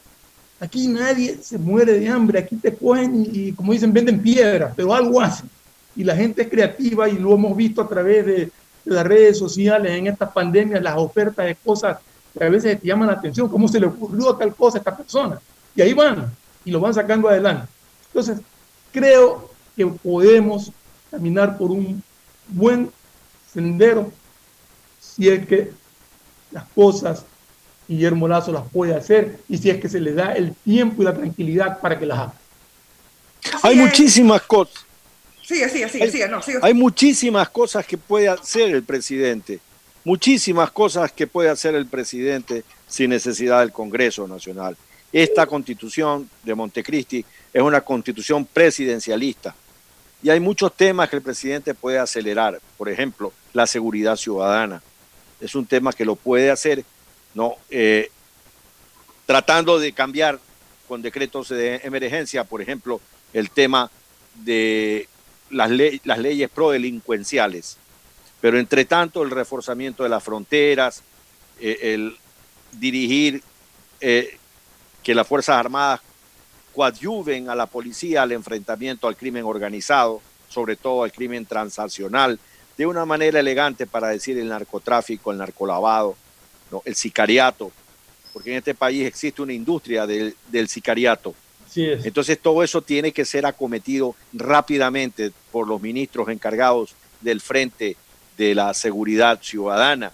Aquí 0.65 0.87
nadie 0.87 1.37
se 1.43 1.59
muere 1.59 1.99
de 1.99 2.09
hambre, 2.09 2.39
aquí 2.39 2.55
te 2.55 2.73
cogen 2.73 3.27
y, 3.31 3.51
como 3.51 3.71
dicen, 3.71 3.93
venden 3.93 4.19
piedras, 4.19 4.73
pero 4.75 4.93
algo 4.95 5.21
hacen. 5.21 5.47
Y 5.95 6.03
la 6.03 6.15
gente 6.15 6.41
es 6.41 6.49
creativa 6.49 7.07
y 7.07 7.19
lo 7.19 7.33
hemos 7.33 7.55
visto 7.55 7.81
a 7.81 7.87
través 7.87 8.25
de, 8.25 8.51
las 8.85 9.05
redes 9.05 9.39
sociales 9.39 9.91
en 9.91 10.07
estas 10.07 10.31
pandemias, 10.31 10.81
las 10.81 10.97
ofertas 10.97 11.45
de 11.45 11.55
cosas 11.55 11.97
que 12.37 12.43
a 12.43 12.49
veces 12.49 12.79
te 12.79 12.87
llaman 12.87 13.07
la 13.07 13.13
atención, 13.13 13.49
cómo 13.49 13.67
se 13.67 13.79
le 13.79 13.87
ocurrió 13.87 14.35
tal 14.35 14.53
cosa 14.55 14.77
a 14.77 14.79
esta 14.79 14.95
persona. 14.95 15.39
Y 15.75 15.81
ahí 15.81 15.93
van, 15.93 16.31
y 16.63 16.69
lo 16.69 16.79
van 16.79 16.93
sacando 16.93 17.27
adelante. 17.27 17.67
Entonces, 18.07 18.39
creo 18.91 19.49
que 19.75 19.87
podemos 19.87 20.71
caminar 21.09 21.57
por 21.57 21.71
un 21.71 22.01
buen 22.47 22.91
sendero 23.51 24.11
si 24.99 25.29
es 25.29 25.45
que 25.47 25.71
las 26.51 26.65
cosas 26.75 27.25
Guillermo 27.87 28.27
Lazo 28.27 28.51
las 28.51 28.67
puede 28.69 28.95
hacer 28.95 29.37
y 29.47 29.57
si 29.57 29.69
es 29.69 29.79
que 29.79 29.89
se 29.89 29.99
le 29.99 30.13
da 30.13 30.33
el 30.33 30.53
tiempo 30.53 31.01
y 31.01 31.05
la 31.05 31.13
tranquilidad 31.13 31.79
para 31.79 31.99
que 31.99 32.05
las 32.05 32.19
haga. 32.19 32.33
Hay 33.61 33.75
muchísimas 33.75 34.41
cosas. 34.41 34.85
Sigue, 35.43 35.69
sigue, 35.69 35.89
sigue, 35.89 36.09
sigue, 36.09 36.27
no, 36.27 36.41
Hay 36.63 36.73
muchísimas 36.73 37.49
cosas 37.49 37.85
que 37.85 37.97
puede 37.97 38.27
hacer 38.27 38.73
el 38.73 38.83
presidente, 38.83 39.59
muchísimas 40.03 40.71
cosas 40.71 41.11
que 41.11 41.27
puede 41.27 41.49
hacer 41.49 41.75
el 41.75 41.85
presidente 41.85 42.63
sin 42.87 43.11
necesidad 43.11 43.59
del 43.59 43.71
Congreso 43.71 44.27
Nacional. 44.27 44.75
Esta 45.13 45.45
constitución 45.45 46.27
de 46.43 46.55
Montecristi 46.55 47.23
es 47.53 47.61
una 47.61 47.81
constitución 47.81 48.45
presidencialista 48.45 49.55
y 50.25 50.31
hay 50.31 50.39
muchos 50.39 50.75
temas 50.75 51.07
que 51.07 51.17
el 51.17 51.21
presidente 51.21 51.75
puede 51.75 51.99
acelerar. 51.99 52.59
Por 52.77 52.89
ejemplo, 52.89 53.31
la 53.53 53.67
seguridad 53.67 54.15
ciudadana. 54.15 54.81
Es 55.39 55.53
un 55.53 55.67
tema 55.67 55.93
que 55.93 56.03
lo 56.03 56.15
puede 56.15 56.49
hacer, 56.49 56.83
¿no? 57.35 57.55
Eh, 57.69 58.09
tratando 59.27 59.77
de 59.77 59.93
cambiar 59.93 60.39
con 60.87 61.01
decretos 61.01 61.49
de 61.49 61.81
emergencia, 61.83 62.43
por 62.43 62.61
ejemplo, 62.61 62.99
el 63.33 63.51
tema 63.51 63.91
de 64.35 65.07
las, 65.51 65.69
las 66.03 66.17
leyes 66.17 66.49
prodelincuenciales. 66.49 67.77
Pero 68.41 68.57
entre 68.57 68.85
tanto, 68.85 69.23
el 69.23 69.31
reforzamiento 69.31 70.03
de 70.03 70.09
las 70.09 70.23
fronteras, 70.23 71.03
eh, 71.59 71.93
el 71.93 72.17
dirigir 72.73 73.43
eh, 74.01 74.37
que 75.03 75.15
las 75.15 75.27
Fuerzas 75.27 75.57
Armadas 75.57 76.01
coadyuven 76.73 77.49
a 77.49 77.55
la 77.55 77.67
policía 77.67 78.23
al 78.23 78.33
enfrentamiento 78.33 79.07
al 79.07 79.15
crimen 79.15 79.45
organizado, 79.45 80.21
sobre 80.49 80.75
todo 80.75 81.03
al 81.03 81.11
crimen 81.11 81.45
transaccional, 81.45 82.39
de 82.77 82.85
una 82.85 83.05
manera 83.05 83.39
elegante 83.39 83.87
para 83.87 84.09
decir 84.09 84.37
el 84.37 84.49
narcotráfico, 84.49 85.31
el 85.31 85.37
narcolavado, 85.37 86.17
el 86.85 86.95
sicariato, 86.95 87.71
porque 88.33 88.51
en 88.51 88.57
este 88.57 88.73
país 88.73 89.05
existe 89.05 89.41
una 89.41 89.53
industria 89.53 90.05
del, 90.05 90.35
sicariato. 90.67 91.33
Entonces 91.75 92.39
todo 92.39 92.63
eso 92.63 92.81
tiene 92.81 93.11
que 93.11 93.25
ser 93.25 93.45
acometido 93.45 94.15
rápidamente 94.33 95.31
por 95.51 95.67
los 95.67 95.81
ministros 95.81 96.29
encargados 96.29 96.95
del 97.19 97.41
frente 97.41 97.97
de 98.37 98.55
la 98.55 98.73
seguridad 98.73 99.39
ciudadana, 99.41 100.11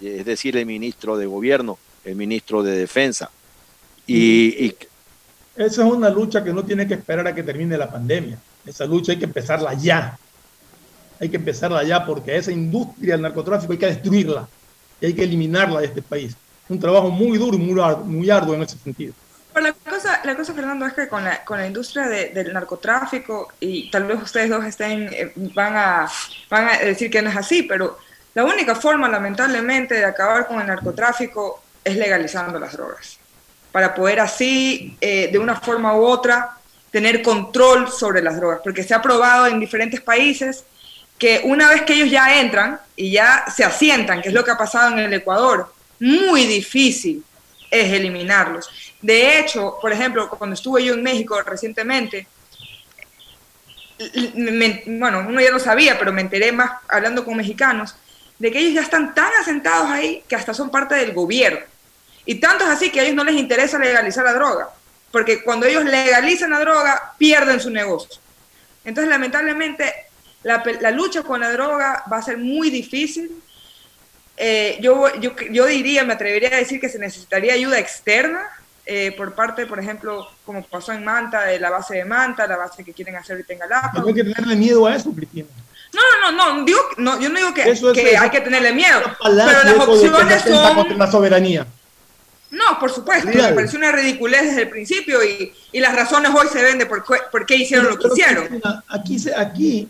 es 0.00 0.24
decir, 0.24 0.56
el 0.56 0.66
ministro 0.66 1.16
de 1.16 1.26
gobierno, 1.26 1.78
el 2.04 2.16
ministro 2.16 2.62
de 2.62 2.76
defensa. 2.76 3.30
y 4.06 4.74
esa 5.56 5.86
es 5.86 5.90
una 5.90 6.10
lucha 6.10 6.44
que 6.44 6.52
no 6.52 6.64
tiene 6.64 6.86
que 6.86 6.94
esperar 6.94 7.26
a 7.26 7.34
que 7.34 7.42
termine 7.42 7.78
la 7.78 7.90
pandemia. 7.90 8.38
Esa 8.66 8.84
lucha 8.84 9.12
hay 9.12 9.18
que 9.18 9.24
empezarla 9.24 9.72
ya. 9.72 10.18
Hay 11.18 11.30
que 11.30 11.36
empezarla 11.36 11.82
ya 11.82 12.04
porque 12.04 12.36
esa 12.36 12.52
industria 12.52 13.14
del 13.14 13.22
narcotráfico 13.22 13.72
hay 13.72 13.78
que 13.78 13.86
destruirla 13.86 14.46
y 15.00 15.06
hay 15.06 15.14
que 15.14 15.24
eliminarla 15.24 15.80
de 15.80 15.86
este 15.86 16.02
país. 16.02 16.36
un 16.68 16.80
trabajo 16.80 17.10
muy 17.10 17.38
duro 17.38 17.56
y 17.56 17.60
muy 17.60 17.80
arduo, 17.80 18.04
muy 18.04 18.28
arduo 18.30 18.54
en 18.54 18.62
ese 18.62 18.76
sentido. 18.78 19.14
Pero 19.52 19.68
la 19.68 19.72
cosa, 19.72 20.20
la 20.24 20.36
cosa, 20.36 20.52
Fernando, 20.52 20.84
es 20.84 20.92
que 20.92 21.08
con 21.08 21.24
la, 21.24 21.42
con 21.44 21.58
la 21.58 21.66
industria 21.66 22.08
del 22.08 22.52
narcotráfico, 22.52 23.52
y 23.58 23.90
tal 23.90 24.04
vez 24.04 24.22
ustedes 24.22 24.50
dos 24.50 24.64
estén, 24.64 25.08
eh, 25.12 25.32
van, 25.54 25.76
a, 25.76 26.10
van 26.50 26.68
a 26.68 26.78
decir 26.78 27.10
que 27.10 27.22
no 27.22 27.30
es 27.30 27.36
así, 27.36 27.62
pero 27.62 27.98
la 28.34 28.44
única 28.44 28.74
forma, 28.74 29.08
lamentablemente, 29.08 29.94
de 29.94 30.04
acabar 30.04 30.46
con 30.46 30.60
el 30.60 30.66
narcotráfico 30.66 31.62
es 31.82 31.96
legalizando 31.96 32.58
las 32.58 32.76
drogas, 32.76 33.18
para 33.72 33.94
poder 33.94 34.20
así, 34.20 34.96
eh, 35.00 35.30
de 35.32 35.38
una 35.38 35.56
forma 35.56 35.96
u 35.96 36.04
otra, 36.04 36.58
tener 36.90 37.22
control 37.22 37.90
sobre 37.90 38.20
las 38.20 38.36
drogas, 38.36 38.60
porque 38.62 38.82
se 38.82 38.92
ha 38.92 39.00
probado 39.00 39.46
en 39.46 39.58
diferentes 39.58 40.00
países 40.00 40.64
que 41.18 41.40
una 41.44 41.68
vez 41.68 41.82
que 41.82 41.94
ellos 41.94 42.10
ya 42.10 42.40
entran 42.40 42.80
y 42.94 43.10
ya 43.10 43.44
se 43.54 43.64
asientan, 43.64 44.22
que 44.22 44.28
es 44.28 44.34
lo 44.34 44.44
que 44.44 44.50
ha 44.50 44.58
pasado 44.58 44.92
en 44.92 44.98
el 44.98 45.12
Ecuador, 45.14 45.72
muy 46.00 46.46
difícil 46.46 47.24
es 47.70 47.92
eliminarlos. 47.92 48.68
De 49.00 49.38
hecho, 49.38 49.78
por 49.80 49.92
ejemplo, 49.92 50.28
cuando 50.28 50.54
estuve 50.54 50.84
yo 50.84 50.94
en 50.94 51.02
México 51.02 51.40
recientemente, 51.42 52.26
bueno, 54.86 55.24
uno 55.26 55.40
ya 55.40 55.50
lo 55.50 55.58
sabía, 55.58 55.98
pero 55.98 56.12
me 56.12 56.20
enteré 56.20 56.52
más 56.52 56.72
hablando 56.88 57.24
con 57.24 57.36
mexicanos, 57.36 57.96
de 58.38 58.52
que 58.52 58.58
ellos 58.58 58.74
ya 58.74 58.82
están 58.82 59.14
tan 59.14 59.32
asentados 59.40 59.90
ahí 59.90 60.22
que 60.28 60.36
hasta 60.36 60.52
son 60.52 60.70
parte 60.70 60.94
del 60.94 61.12
gobierno. 61.12 61.60
Y 62.26 62.34
tanto 62.36 62.64
es 62.64 62.70
así 62.70 62.90
que 62.90 63.00
a 63.00 63.04
ellos 63.04 63.14
no 63.14 63.24
les 63.24 63.36
interesa 63.36 63.78
legalizar 63.78 64.24
la 64.24 64.34
droga, 64.34 64.68
porque 65.10 65.42
cuando 65.42 65.64
ellos 65.64 65.84
legalizan 65.84 66.50
la 66.50 66.60
droga, 66.60 67.14
pierden 67.16 67.60
su 67.60 67.70
negocio. 67.70 68.20
Entonces, 68.84 69.08
lamentablemente, 69.10 70.05
la, 70.46 70.62
la 70.80 70.90
lucha 70.92 71.22
con 71.22 71.40
la 71.40 71.50
droga 71.50 72.04
va 72.10 72.18
a 72.18 72.22
ser 72.22 72.38
muy 72.38 72.70
difícil 72.70 73.42
eh, 74.36 74.78
yo, 74.82 75.14
yo, 75.20 75.32
yo, 75.50 75.66
diría, 75.66 76.04
me 76.04 76.12
atrevería 76.12 76.50
a 76.50 76.56
decir 76.56 76.80
que 76.80 76.88
se 76.88 76.98
necesitaría 76.98 77.54
ayuda 77.54 77.78
externa 77.78 78.42
eh, 78.84 79.12
por 79.16 79.34
parte, 79.34 79.66
por 79.66 79.80
ejemplo, 79.80 80.28
como 80.44 80.62
pasó 80.62 80.92
en 80.92 81.04
Manta, 81.04 81.46
de 81.46 81.58
la 81.58 81.70
base 81.70 81.96
de 81.96 82.04
Manta, 82.04 82.46
la 82.46 82.56
base 82.56 82.84
que 82.84 82.92
quieren 82.92 83.16
hacer 83.16 83.36
ahorita 83.36 83.52
en 83.54 83.58
Galápagos. 83.60 84.00
No 84.02 84.08
hay 84.08 84.14
que 84.14 84.24
tenerle 84.24 84.56
miedo 84.56 84.86
a 84.86 84.94
eso, 84.94 85.10
Cristina. 85.12 85.48
No, 85.92 86.30
no, 86.30 86.54
no, 86.54 86.64
digo, 86.64 86.78
no 86.98 87.18
yo 87.18 87.30
no 87.30 87.38
digo 87.38 87.54
que, 87.54 87.92
que 87.94 88.16
hay 88.16 88.28
que 88.28 88.40
tenerle 88.42 88.72
miedo, 88.72 89.00
pero 89.22 89.34
las 89.34 89.88
opciones 89.88 90.42
son... 90.42 90.98
la 90.98 91.10
soberanía. 91.10 91.66
No, 92.50 92.78
por 92.78 92.92
supuesto, 92.92 93.28
me 93.28 93.52
pareció 93.54 93.78
una 93.78 93.90
ridiculez 93.90 94.42
desde 94.42 94.62
el 94.62 94.68
principio 94.68 95.24
y, 95.24 95.52
y 95.72 95.80
las 95.80 95.96
razones 95.96 96.30
hoy 96.34 96.46
se 96.52 96.62
ven 96.62 96.78
de 96.78 96.86
por, 96.86 97.04
qué, 97.04 97.14
por 97.32 97.46
qué 97.46 97.56
hicieron 97.56 97.88
lo 97.88 97.98
que 97.98 98.08
hicieron. 98.08 98.60
Aquí, 98.88 99.18
se, 99.18 99.34
aquí 99.34 99.88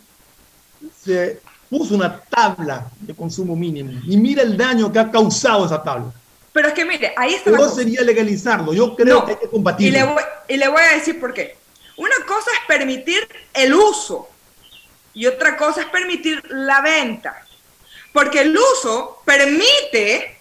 se, 1.03 1.39
puso 1.69 1.95
una 1.95 2.19
tabla 2.21 2.89
de 2.99 3.13
consumo 3.13 3.55
mínimo 3.55 3.91
y 4.05 4.17
mira 4.17 4.43
el 4.43 4.57
daño 4.57 4.91
que 4.91 4.99
ha 4.99 5.11
causado 5.11 5.65
esa 5.65 5.81
tabla. 5.83 6.11
Pero 6.53 6.69
es 6.69 6.73
que 6.73 6.85
mire, 6.85 7.13
ahí 7.15 7.35
está. 7.35 7.51
No 7.51 7.69
sería 7.69 8.01
legalizarlo, 8.01 8.73
yo 8.73 8.95
creo 8.95 9.25
que 9.25 9.31
hay 9.31 9.37
que 9.37 9.49
combatirlo. 9.49 9.97
Y 9.97 10.01
le, 10.01 10.03
voy, 10.03 10.23
y 10.47 10.57
le 10.57 10.67
voy 10.67 10.81
a 10.81 10.95
decir 10.95 11.19
por 11.19 11.33
qué. 11.33 11.57
Una 11.97 12.15
cosa 12.27 12.49
es 12.53 12.65
permitir 12.67 13.27
el 13.53 13.73
uso 13.73 14.29
y 15.13 15.25
otra 15.25 15.57
cosa 15.57 15.81
es 15.81 15.87
permitir 15.87 16.43
la 16.49 16.81
venta. 16.81 17.45
Porque 18.13 18.41
el 18.41 18.57
uso 18.57 19.21
permite 19.25 20.39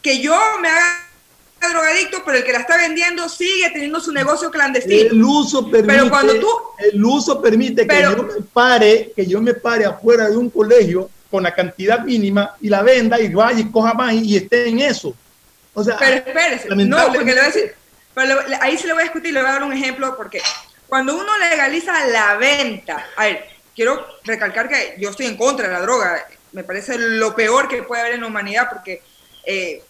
que 0.00 0.20
yo 0.20 0.38
me 0.60 0.68
haga 0.68 1.08
drogadicto, 1.68 2.22
pero 2.24 2.38
el 2.38 2.44
que 2.44 2.52
la 2.52 2.60
está 2.60 2.76
vendiendo 2.76 3.28
sigue 3.28 3.70
teniendo 3.70 4.00
su 4.00 4.12
negocio 4.12 4.50
clandestino. 4.50 5.10
El 5.10 5.22
uso 5.22 5.70
permite, 5.70 5.92
pero 5.92 6.10
cuando 6.10 6.38
tú, 6.38 6.48
el 6.78 7.04
uso 7.04 7.40
permite 7.40 7.86
que 7.86 8.02
yo 8.02 8.22
me 8.22 8.42
pare, 8.52 9.12
que 9.14 9.26
yo 9.26 9.40
me 9.40 9.54
pare 9.54 9.84
afuera 9.84 10.28
de 10.28 10.36
un 10.36 10.50
colegio 10.50 11.10
con 11.30 11.42
la 11.42 11.54
cantidad 11.54 12.00
mínima 12.00 12.54
y 12.60 12.68
la 12.68 12.82
venda 12.82 13.18
y 13.18 13.32
vaya 13.32 13.60
y 13.60 13.70
coja 13.70 13.94
más 13.94 14.12
y, 14.14 14.36
esté 14.36 14.68
en 14.68 14.80
eso. 14.80 15.14
O 15.74 15.82
sea, 15.82 15.96
pero 15.98 16.16
espérese, 16.16 16.68
no, 16.68 17.12
porque 17.12 17.24
le 17.24 17.32
voy 17.32 17.40
a 17.40 17.44
decir, 17.44 17.74
pero 18.14 18.40
ahí 18.60 18.76
sí 18.76 18.86
le 18.86 18.92
voy 18.92 19.00
a 19.00 19.04
discutir, 19.04 19.32
le 19.32 19.40
voy 19.40 19.48
a 19.48 19.54
dar 19.54 19.62
un 19.62 19.72
ejemplo, 19.72 20.14
porque 20.16 20.42
cuando 20.86 21.16
uno 21.16 21.38
legaliza 21.38 22.06
la 22.08 22.36
venta, 22.36 23.06
a 23.16 23.24
ver, 23.24 23.46
quiero 23.74 24.06
recalcar 24.24 24.68
que 24.68 24.96
yo 24.98 25.08
estoy 25.08 25.26
en 25.26 25.38
contra 25.38 25.68
de 25.68 25.72
la 25.72 25.80
droga, 25.80 26.26
me 26.52 26.64
parece 26.64 26.98
lo 26.98 27.34
peor 27.34 27.68
que 27.68 27.82
puede 27.82 28.02
haber 28.02 28.14
en 28.14 28.20
la 28.20 28.26
humanidad, 28.26 28.68
porque 28.70 29.02
eh, 29.46 29.82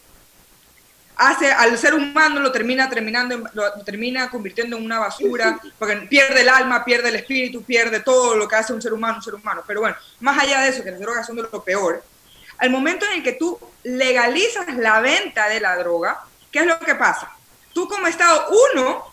hace 1.16 1.52
al 1.52 1.76
ser 1.78 1.94
humano 1.94 2.40
lo 2.40 2.50
termina 2.50 2.88
terminando 2.88 3.48
lo, 3.52 3.72
termina 3.84 4.30
convirtiendo 4.30 4.76
en 4.76 4.84
una 4.84 4.98
basura 4.98 5.60
porque 5.78 5.96
pierde 6.08 6.40
el 6.40 6.48
alma 6.48 6.84
pierde 6.84 7.10
el 7.10 7.16
espíritu 7.16 7.62
pierde 7.62 8.00
todo 8.00 8.34
lo 8.34 8.48
que 8.48 8.56
hace 8.56 8.72
un 8.72 8.82
ser 8.82 8.92
humano 8.92 9.16
un 9.16 9.22
ser 9.22 9.34
humano. 9.34 9.62
Pero 9.66 9.80
bueno 9.80 9.96
más 10.20 10.42
allá 10.42 10.60
de 10.60 10.68
eso 10.68 10.82
que 10.82 10.90
las 10.90 11.00
drogas 11.00 11.26
son 11.26 11.36
de 11.36 11.42
lo 11.42 11.62
peor 11.62 12.02
al 12.58 12.70
momento 12.70 13.06
en 13.06 13.18
el 13.18 13.22
que 13.22 13.32
tú 13.32 13.58
legalizas 13.84 14.74
la 14.76 15.00
venta 15.00 15.48
de 15.48 15.60
la 15.60 15.76
droga 15.76 16.20
qué 16.50 16.60
es 16.60 16.66
lo 16.66 16.78
que 16.78 16.94
pasa 16.94 17.30
tú 17.72 17.88
como 17.88 18.06
estado 18.06 18.46
uno 18.74 19.12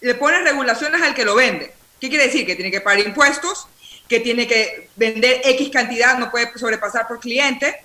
le 0.00 0.14
pones 0.14 0.42
regulaciones 0.42 1.00
al 1.02 1.14
que 1.14 1.24
lo 1.24 1.34
vende. 1.34 1.72
Qué 2.00 2.08
quiere 2.08 2.26
decir 2.26 2.46
que 2.46 2.56
tiene 2.56 2.70
que 2.70 2.80
pagar 2.80 3.00
impuestos 3.06 3.66
que 4.08 4.18
tiene 4.18 4.48
que 4.48 4.88
vender 4.96 5.40
x 5.44 5.70
cantidad 5.70 6.18
no 6.18 6.32
puede 6.32 6.50
sobrepasar 6.58 7.06
por 7.06 7.20
cliente. 7.20 7.76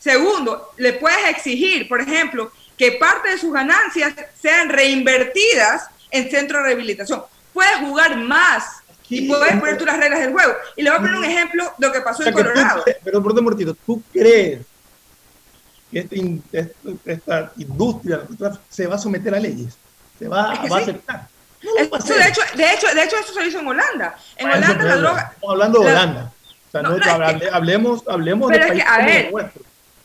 Segundo, 0.00 0.72
le 0.76 0.94
puedes 0.94 1.28
exigir, 1.28 1.88
por 1.88 2.00
ejemplo, 2.00 2.50
que 2.78 2.92
parte 2.92 3.30
de 3.30 3.38
sus 3.38 3.52
ganancias 3.52 4.14
sean 4.40 4.68
reinvertidas 4.68 5.88
en 6.10 6.30
centro 6.30 6.58
de 6.58 6.64
rehabilitación. 6.64 7.22
Puedes 7.52 7.76
jugar 7.78 8.16
más 8.16 8.64
y 9.08 9.26
puedes 9.26 9.56
poner 9.58 9.76
tú 9.76 9.84
las 9.84 9.98
reglas 9.98 10.20
del 10.20 10.32
juego. 10.32 10.54
Y 10.76 10.82
le 10.82 10.90
voy 10.90 10.98
a 10.98 11.02
poner 11.02 11.16
un 11.16 11.24
ejemplo 11.24 11.74
de 11.76 11.86
lo 11.86 11.92
que 11.92 12.00
pasó 12.00 12.24
en 12.24 12.32
Colorado. 12.32 12.84
pero 13.02 13.22
por 13.22 13.42
Mortito, 13.42 13.74
¿tú 13.84 14.02
crees 14.12 14.60
que 15.90 15.98
este 16.00 16.72
esta 17.04 17.52
industria 17.56 18.22
se 18.68 18.86
va 18.86 18.94
a 18.94 18.98
someter 18.98 19.34
a 19.34 19.40
leyes? 19.40 19.76
¿Se 20.18 20.28
va, 20.28 20.52
a 20.52 20.52
aceptar? 20.52 21.28
de, 21.60 21.82
hecho, 21.82 22.42
de, 22.56 22.72
hecho, 22.72 22.94
de 22.94 23.04
hecho, 23.04 23.16
eso 23.16 23.32
se 23.32 23.46
hizo 23.46 23.60
en 23.60 23.68
Holanda. 23.68 24.16
En 24.36 24.50
Holanda 24.50 24.84
la 24.84 24.96
droga... 24.96 25.32
Estamos 25.34 25.52
hablando 25.52 25.80
de 25.80 25.86
Holanda. 25.90 26.32
O 26.68 26.70
sea, 26.70 26.82
no, 26.82 26.98
hablemos, 27.52 28.02
hablemos 28.06 28.50
de 28.50 28.58
países 28.58 28.86
a 28.86 28.98
ver, 28.98 29.32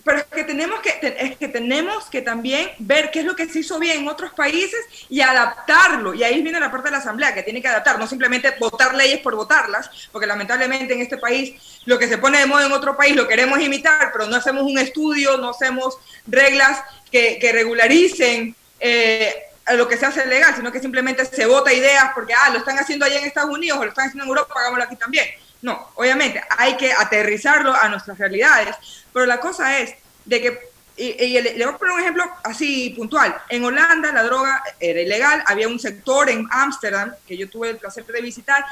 pero 0.04 0.20
es 0.20 0.26
que 0.26 0.44
tenemos 0.44 0.82
que, 0.82 1.16
es 1.18 1.38
que 1.38 1.48
tenemos 1.48 2.06
que 2.06 2.22
también 2.22 2.72
ver 2.80 3.10
qué 3.10 3.20
es 3.20 3.26
lo 3.26 3.36
que 3.36 3.48
se 3.48 3.60
hizo 3.60 3.80
bien 3.80 4.00
en 4.00 4.08
otros 4.08 4.34
países 4.34 4.80
y 5.10 5.22
adaptarlo. 5.22 6.14
Y 6.14 6.24
ahí 6.24 6.42
viene 6.42 6.60
la 6.60 6.72
parte 6.72 6.88
de 6.88 6.92
la 6.92 6.98
Asamblea, 6.98 7.34
que 7.34 7.44
tiene 7.44 7.62
que 7.62 7.70
adaptar, 7.70 7.98
no 7.98 8.08
simplemente 8.08 8.54
votar 8.60 8.96
leyes 8.96 9.20
por 9.20 9.36
votarlas, 9.36 9.90
porque 10.12 10.28
lamentablemente 10.28 10.94
en 10.94 11.02
este 11.02 11.18
país 11.18 11.54
lo 11.86 11.98
que 11.98 12.08
se 12.08 12.18
pone 12.18 12.40
de 12.40 12.46
moda 12.46 12.66
en 12.66 12.72
otro 12.74 12.98
país 12.98 13.16
lo 13.16 13.28
queremos 13.28 13.60
imitar, 13.60 14.12
pero 14.12 14.28
no 14.28 14.36
hacemos 14.36 14.64
un 14.64 14.78
estudio, 14.78 15.38
no 15.38 15.52
hacemos 15.52 15.98
reglas 16.28 16.82
que, 17.10 17.38
que 17.40 17.52
regularicen 17.52 18.56
eh, 18.80 19.34
lo 19.72 19.88
que 19.88 19.98
se 19.98 20.06
hace 20.06 20.26
legal, 20.26 20.54
sino 20.56 20.72
que 20.72 20.82
simplemente 20.82 21.24
se 21.26 21.46
vota 21.46 21.72
ideas 21.72 22.12
porque, 22.14 22.34
ah, 22.34 22.50
lo 22.50 22.60
están 22.60 22.78
haciendo 22.78 23.06
allá 23.06 23.20
en 23.20 23.26
Estados 23.26 23.52
Unidos 23.52 23.80
o 23.80 23.84
lo 23.84 23.90
están 23.90 24.08
haciendo 24.08 24.26
en 24.26 24.30
Europa, 24.30 24.54
hagámoslo 24.58 24.84
aquí 24.84 24.98
también. 24.98 25.26
No, 25.64 25.92
obviamente 25.96 26.44
hay 26.58 26.76
que 26.76 26.92
aterrizarlo 26.92 27.74
a 27.74 27.88
nuestras 27.88 28.18
realidades, 28.18 28.76
pero 29.14 29.26
la 29.26 29.40
cosa 29.40 29.80
es 29.80 29.96
de 30.26 30.42
que, 30.42 30.60
y, 30.98 31.40
le 31.40 31.66
voy 31.66 31.74
a 31.74 31.78
poner 31.78 31.94
un 31.94 32.02
ejemplo 32.02 32.26
así 32.44 32.90
puntual, 32.90 33.34
en 33.48 33.64
Holanda 33.64 34.12
la 34.12 34.24
droga 34.24 34.62
era 34.78 35.00
ilegal, 35.00 35.42
había 35.48 35.70
un 35.70 35.80
sector 35.80 36.30
en 36.30 36.46
Ámsterdam 36.52 37.14
que 37.26 37.38
yo 37.38 37.50
tuve 37.50 37.70
el 37.70 37.78
placer 37.78 38.06
de 38.06 38.22
visitar, 38.22 38.66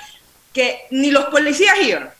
que 0.51 0.81
ni 0.91 1.11
los 1.11 1.25
policías 1.27 1.79
iban, 1.79 2.11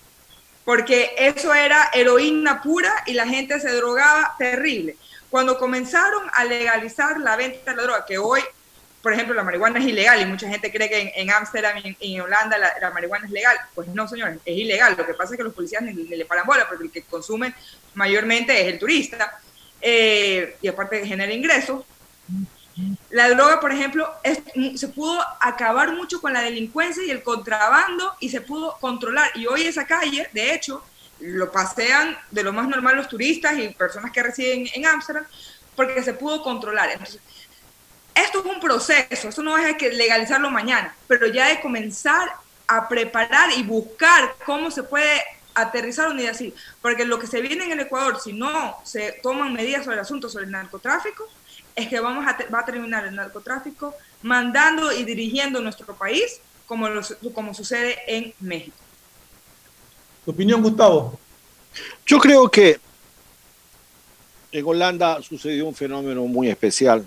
porque 0.63 1.15
eso 1.17 1.53
era 1.53 1.89
heroína 1.93 2.61
pura 2.61 3.03
y 3.05 3.13
la 3.13 3.27
gente 3.27 3.59
se 3.59 3.73
drogaba 3.73 4.35
terrible. 4.39 4.95
Cuando 5.29 5.57
comenzaron 5.59 6.29
a 6.31 6.45
legalizar 6.45 7.19
la 7.19 7.35
venta 7.35 7.71
de 7.71 7.75
la 7.75 7.83
droga, 7.83 8.05
que 8.05 8.17
hoy 8.17 8.41
por 9.01 9.13
ejemplo, 9.13 9.33
la 9.33 9.43
marihuana 9.43 9.79
es 9.79 9.85
ilegal 9.85 10.21
y 10.21 10.25
mucha 10.25 10.47
gente 10.47 10.71
cree 10.71 10.87
que 10.87 11.13
en 11.15 11.31
Ámsterdam 11.31 11.81
y 11.99 12.15
en, 12.15 12.21
Holanda 12.21 12.57
la, 12.57 12.91
marihuana 12.91 13.25
es 13.25 13.31
legal. 13.31 13.57
Pues 13.73 13.87
no, 13.87 14.07
señores, 14.07 14.37
es 14.45 14.57
ilegal. 14.57 14.95
Lo 14.97 15.05
que 15.05 15.13
pasa 15.13 15.33
es 15.33 15.37
que 15.37 15.43
los 15.43 15.53
policías 15.53 15.81
ni, 15.81 15.93
le 15.93 16.25
paran 16.25 16.45
bola 16.45 16.67
porque 16.67 16.85
el 16.85 16.91
que 16.91 17.03
consume 17.03 17.55
mayormente 17.95 18.59
es 18.61 18.67
el 18.67 18.79
turista 18.79 19.39
eh, 19.81 20.57
y 20.61 20.67
aparte 20.67 21.05
genera 21.05 21.33
ingresos. 21.33 21.83
La 23.09 23.29
droga, 23.29 23.59
por 23.59 23.71
ejemplo, 23.71 24.09
se 24.75 24.87
pudo 24.87 25.19
acabar 25.39 25.93
mucho 25.93 26.21
con 26.21 26.31
la 26.33 26.41
delincuencia 26.41 27.03
y 27.03 27.09
el 27.09 27.23
contrabando 27.23 28.13
y 28.19 28.29
se 28.29 28.41
pudo 28.41 28.77
controlar. 28.79 29.31
Y 29.35 29.47
hoy 29.47 29.63
esa 29.63 29.85
calle, 29.85 30.29
de 30.31 30.53
hecho, 30.53 30.83
lo 31.19 31.51
pasean 31.51 32.17
de 32.29 32.43
lo 32.43 32.53
más 32.53 32.67
normal 32.67 32.95
los 32.95 33.09
turistas 33.09 33.57
y 33.57 33.69
personas 33.69 34.11
que 34.11 34.23
residen 34.23 34.67
en 34.73 34.85
Ámsterdam 34.85 35.25
porque 35.75 36.03
se 36.03 36.13
pudo 36.13 36.41
controlar. 36.43 36.89
Entonces, 36.91 37.21
esto 38.15 38.39
es 38.39 38.45
un 38.45 38.59
proceso, 38.59 39.29
esto 39.29 39.41
no 39.41 39.57
es 39.57 39.75
que 39.77 39.91
legalizarlo 39.91 40.49
mañana, 40.49 40.95
pero 41.07 41.27
ya 41.27 41.47
de 41.49 41.61
comenzar 41.61 42.29
a 42.67 42.87
preparar 42.87 43.49
y 43.57 43.63
buscar 43.63 44.35
cómo 44.45 44.71
se 44.71 44.83
puede 44.83 45.21
aterrizar 45.53 46.09
una 46.09 46.21
idea 46.21 46.31
así, 46.31 46.53
porque 46.81 47.05
lo 47.05 47.19
que 47.19 47.27
se 47.27 47.41
viene 47.41 47.65
en 47.65 47.71
el 47.73 47.81
Ecuador, 47.81 48.19
si 48.21 48.33
no 48.33 48.77
se 48.83 49.19
toman 49.23 49.53
medidas 49.53 49.83
sobre 49.83 49.97
el 49.97 50.01
asunto 50.01 50.29
sobre 50.29 50.45
el 50.45 50.51
narcotráfico, 50.51 51.27
es 51.75 51.87
que 51.87 51.99
vamos 51.99 52.25
a 52.25 52.37
va 52.53 52.59
a 52.59 52.65
terminar 52.65 53.05
el 53.05 53.15
narcotráfico 53.15 53.93
mandando 54.21 54.91
y 54.91 55.03
dirigiendo 55.03 55.61
nuestro 55.61 55.95
país 55.95 56.39
como, 56.65 56.87
como 57.33 57.53
sucede 57.53 57.97
en 58.07 58.33
México. 58.39 58.77
¿Tu 60.23 60.31
opinión, 60.31 60.61
Gustavo? 60.61 61.19
Yo 62.05 62.19
creo 62.19 62.49
que 62.49 62.79
en 64.51 64.65
Holanda 64.65 65.21
sucedió 65.21 65.65
un 65.65 65.75
fenómeno 65.75 66.23
muy 66.25 66.49
especial. 66.49 67.05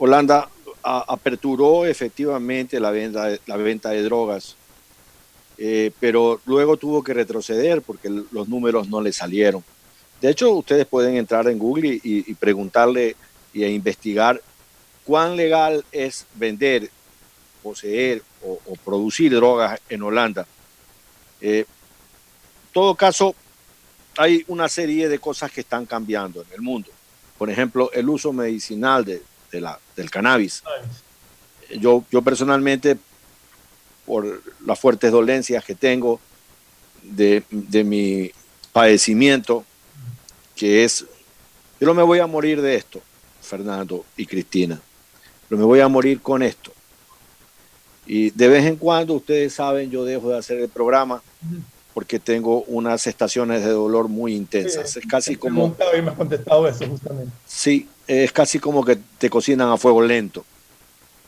Holanda 0.00 0.48
aperturó 0.82 1.84
efectivamente 1.84 2.80
la 2.80 2.90
venta 2.90 3.28
la 3.46 3.56
venta 3.58 3.90
de 3.90 4.02
drogas, 4.02 4.56
eh, 5.58 5.92
pero 6.00 6.40
luego 6.46 6.78
tuvo 6.78 7.04
que 7.04 7.12
retroceder 7.12 7.82
porque 7.82 8.08
los 8.08 8.48
números 8.48 8.88
no 8.88 9.02
le 9.02 9.12
salieron. 9.12 9.62
De 10.22 10.30
hecho, 10.30 10.52
ustedes 10.52 10.86
pueden 10.86 11.16
entrar 11.16 11.46
en 11.48 11.58
Google 11.58 12.00
y, 12.02 12.34
preguntarle 12.34 13.14
y 13.52 13.64
investigar 13.64 14.40
cuán 15.04 15.36
legal 15.36 15.84
es 15.92 16.26
vender, 16.34 16.90
poseer 17.62 18.22
o, 18.42 18.58
producir 18.82 19.34
drogas 19.34 19.80
en 19.90 20.02
Holanda. 20.02 20.46
Eh, 21.42 21.66
en 21.66 22.72
todo 22.72 22.94
caso, 22.94 23.34
hay 24.16 24.44
una 24.48 24.68
serie 24.68 25.10
de 25.10 25.18
cosas 25.18 25.52
que 25.52 25.60
están 25.60 25.84
cambiando 25.84 26.40
en 26.40 26.48
el 26.54 26.62
mundo. 26.62 26.90
Por 27.36 27.50
ejemplo, 27.50 27.90
el 27.92 28.08
uso 28.08 28.32
medicinal 28.32 29.04
de, 29.04 29.22
la, 29.58 29.78
del 29.96 30.10
cannabis. 30.10 30.62
Yo, 31.78 32.04
yo 32.10 32.20
personalmente, 32.20 32.98
por 34.04 34.42
las 34.66 34.78
fuertes 34.78 35.10
dolencias 35.10 35.64
que 35.64 35.74
tengo 35.74 36.20
de, 37.02 37.42
de 37.50 37.84
mi 37.84 38.30
padecimiento, 38.72 39.64
que 40.54 40.84
es, 40.84 41.06
yo 41.80 41.86
no 41.86 41.94
me 41.94 42.02
voy 42.02 42.18
a 42.18 42.26
morir 42.26 42.60
de 42.60 42.74
esto, 42.74 43.00
Fernando 43.40 44.04
y 44.16 44.26
Cristina, 44.26 44.78
pero 45.48 45.58
me 45.58 45.64
voy 45.64 45.80
a 45.80 45.88
morir 45.88 46.20
con 46.20 46.42
esto. 46.42 46.70
Y 48.06 48.30
de 48.30 48.48
vez 48.48 48.66
en 48.66 48.76
cuando, 48.76 49.14
ustedes 49.14 49.54
saben, 49.54 49.90
yo 49.90 50.04
dejo 50.04 50.30
de 50.30 50.38
hacer 50.38 50.58
el 50.58 50.68
programa 50.68 51.22
porque 51.94 52.18
tengo 52.18 52.62
unas 52.62 53.06
estaciones 53.06 53.64
de 53.64 53.70
dolor 53.70 54.08
muy 54.08 54.34
intensas. 54.34 54.96
es 54.96 55.06
casi 55.06 55.36
como... 55.36 55.76
Y 55.96 56.02
me 56.02 56.10
has 56.10 56.16
contestado 56.16 56.68
eso 56.68 56.86
justamente. 56.86 57.32
Sí, 57.46 57.88
es 58.06 58.32
casi 58.32 58.58
como 58.58 58.84
que 58.84 58.98
te 59.18 59.28
cocinan 59.28 59.68
a 59.70 59.76
fuego 59.76 60.02
lento. 60.02 60.44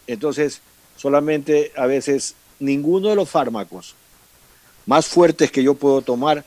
Entonces, 0.07 0.61
solamente 0.97 1.73
a 1.77 1.87
veces 1.87 2.35
ninguno 2.59 3.09
de 3.09 3.17
los 3.17 3.29
fármacos 3.29 3.95
más 4.87 5.07
fuertes 5.07 5.51
que 5.51 5.63
yo 5.63 5.75
puedo 5.75 6.03
tomar 6.03 6.45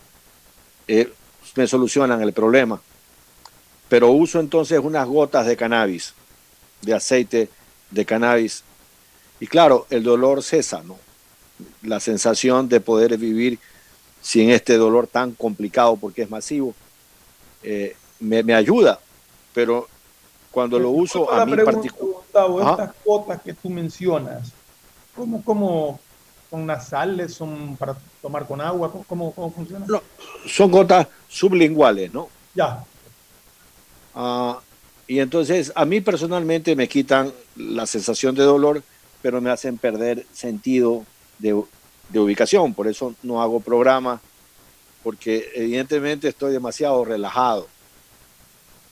eh, 0.87 1.11
me 1.55 1.67
solucionan 1.67 2.21
el 2.21 2.33
problema. 2.33 2.81
Pero 3.87 4.11
uso 4.11 4.39
entonces 4.39 4.79
unas 4.81 5.07
gotas 5.07 5.45
de 5.45 5.55
cannabis, 5.55 6.13
de 6.81 6.93
aceite 6.93 7.49
de 7.91 8.05
cannabis. 8.05 8.63
Y 9.39 9.47
claro, 9.47 9.85
el 9.89 10.03
dolor 10.03 10.43
cesa, 10.43 10.81
¿no? 10.83 10.97
La 11.83 11.99
sensación 11.99 12.67
de 12.67 12.81
poder 12.81 13.17
vivir 13.17 13.59
sin 14.25 14.49
este 14.49 14.75
dolor 14.75 15.05
tan 15.05 15.33
complicado 15.33 15.95
porque 15.97 16.23
es 16.23 16.29
masivo, 16.31 16.73
eh, 17.61 17.95
me, 18.19 18.55
ayuda, 18.55 18.99
pero 19.53 19.87
cuando 20.49 20.79
lo 20.79 20.89
uso 20.89 21.31
a 21.31 21.45
mí 21.45 21.55
particular... 21.57 22.23
estas 22.71 22.89
gotas 23.05 23.39
que 23.43 23.53
tú 23.53 23.69
mencionas, 23.69 24.51
¿cómo, 25.15 25.43
cómo 25.43 25.99
son 26.49 26.65
nasales, 26.65 27.35
son 27.35 27.77
para 27.77 27.95
tomar 28.19 28.47
con 28.47 28.59
agua? 28.61 28.91
¿Cómo, 29.07 29.31
cómo 29.31 29.51
funciona? 29.51 29.85
son 30.47 30.71
gotas 30.71 31.05
sublinguales, 31.29 32.11
¿no? 32.11 32.27
Ya. 32.55 32.83
Ah, 34.15 34.59
y 35.07 35.19
entonces 35.19 35.71
a 35.75 35.85
mí 35.85 36.01
personalmente 36.01 36.75
me 36.75 36.87
quitan 36.87 37.31
la 37.55 37.85
sensación 37.85 38.33
de 38.33 38.41
dolor, 38.41 38.81
pero 39.21 39.39
me 39.39 39.51
hacen 39.51 39.77
perder 39.77 40.25
sentido 40.33 41.05
de, 41.37 41.63
de 42.09 42.19
ubicación, 42.19 42.73
por 42.73 42.87
eso 42.87 43.15
no 43.23 43.41
hago 43.41 43.59
programa, 43.59 44.21
porque 45.03 45.51
evidentemente 45.55 46.27
estoy 46.27 46.51
demasiado 46.51 47.05
relajado 47.05 47.67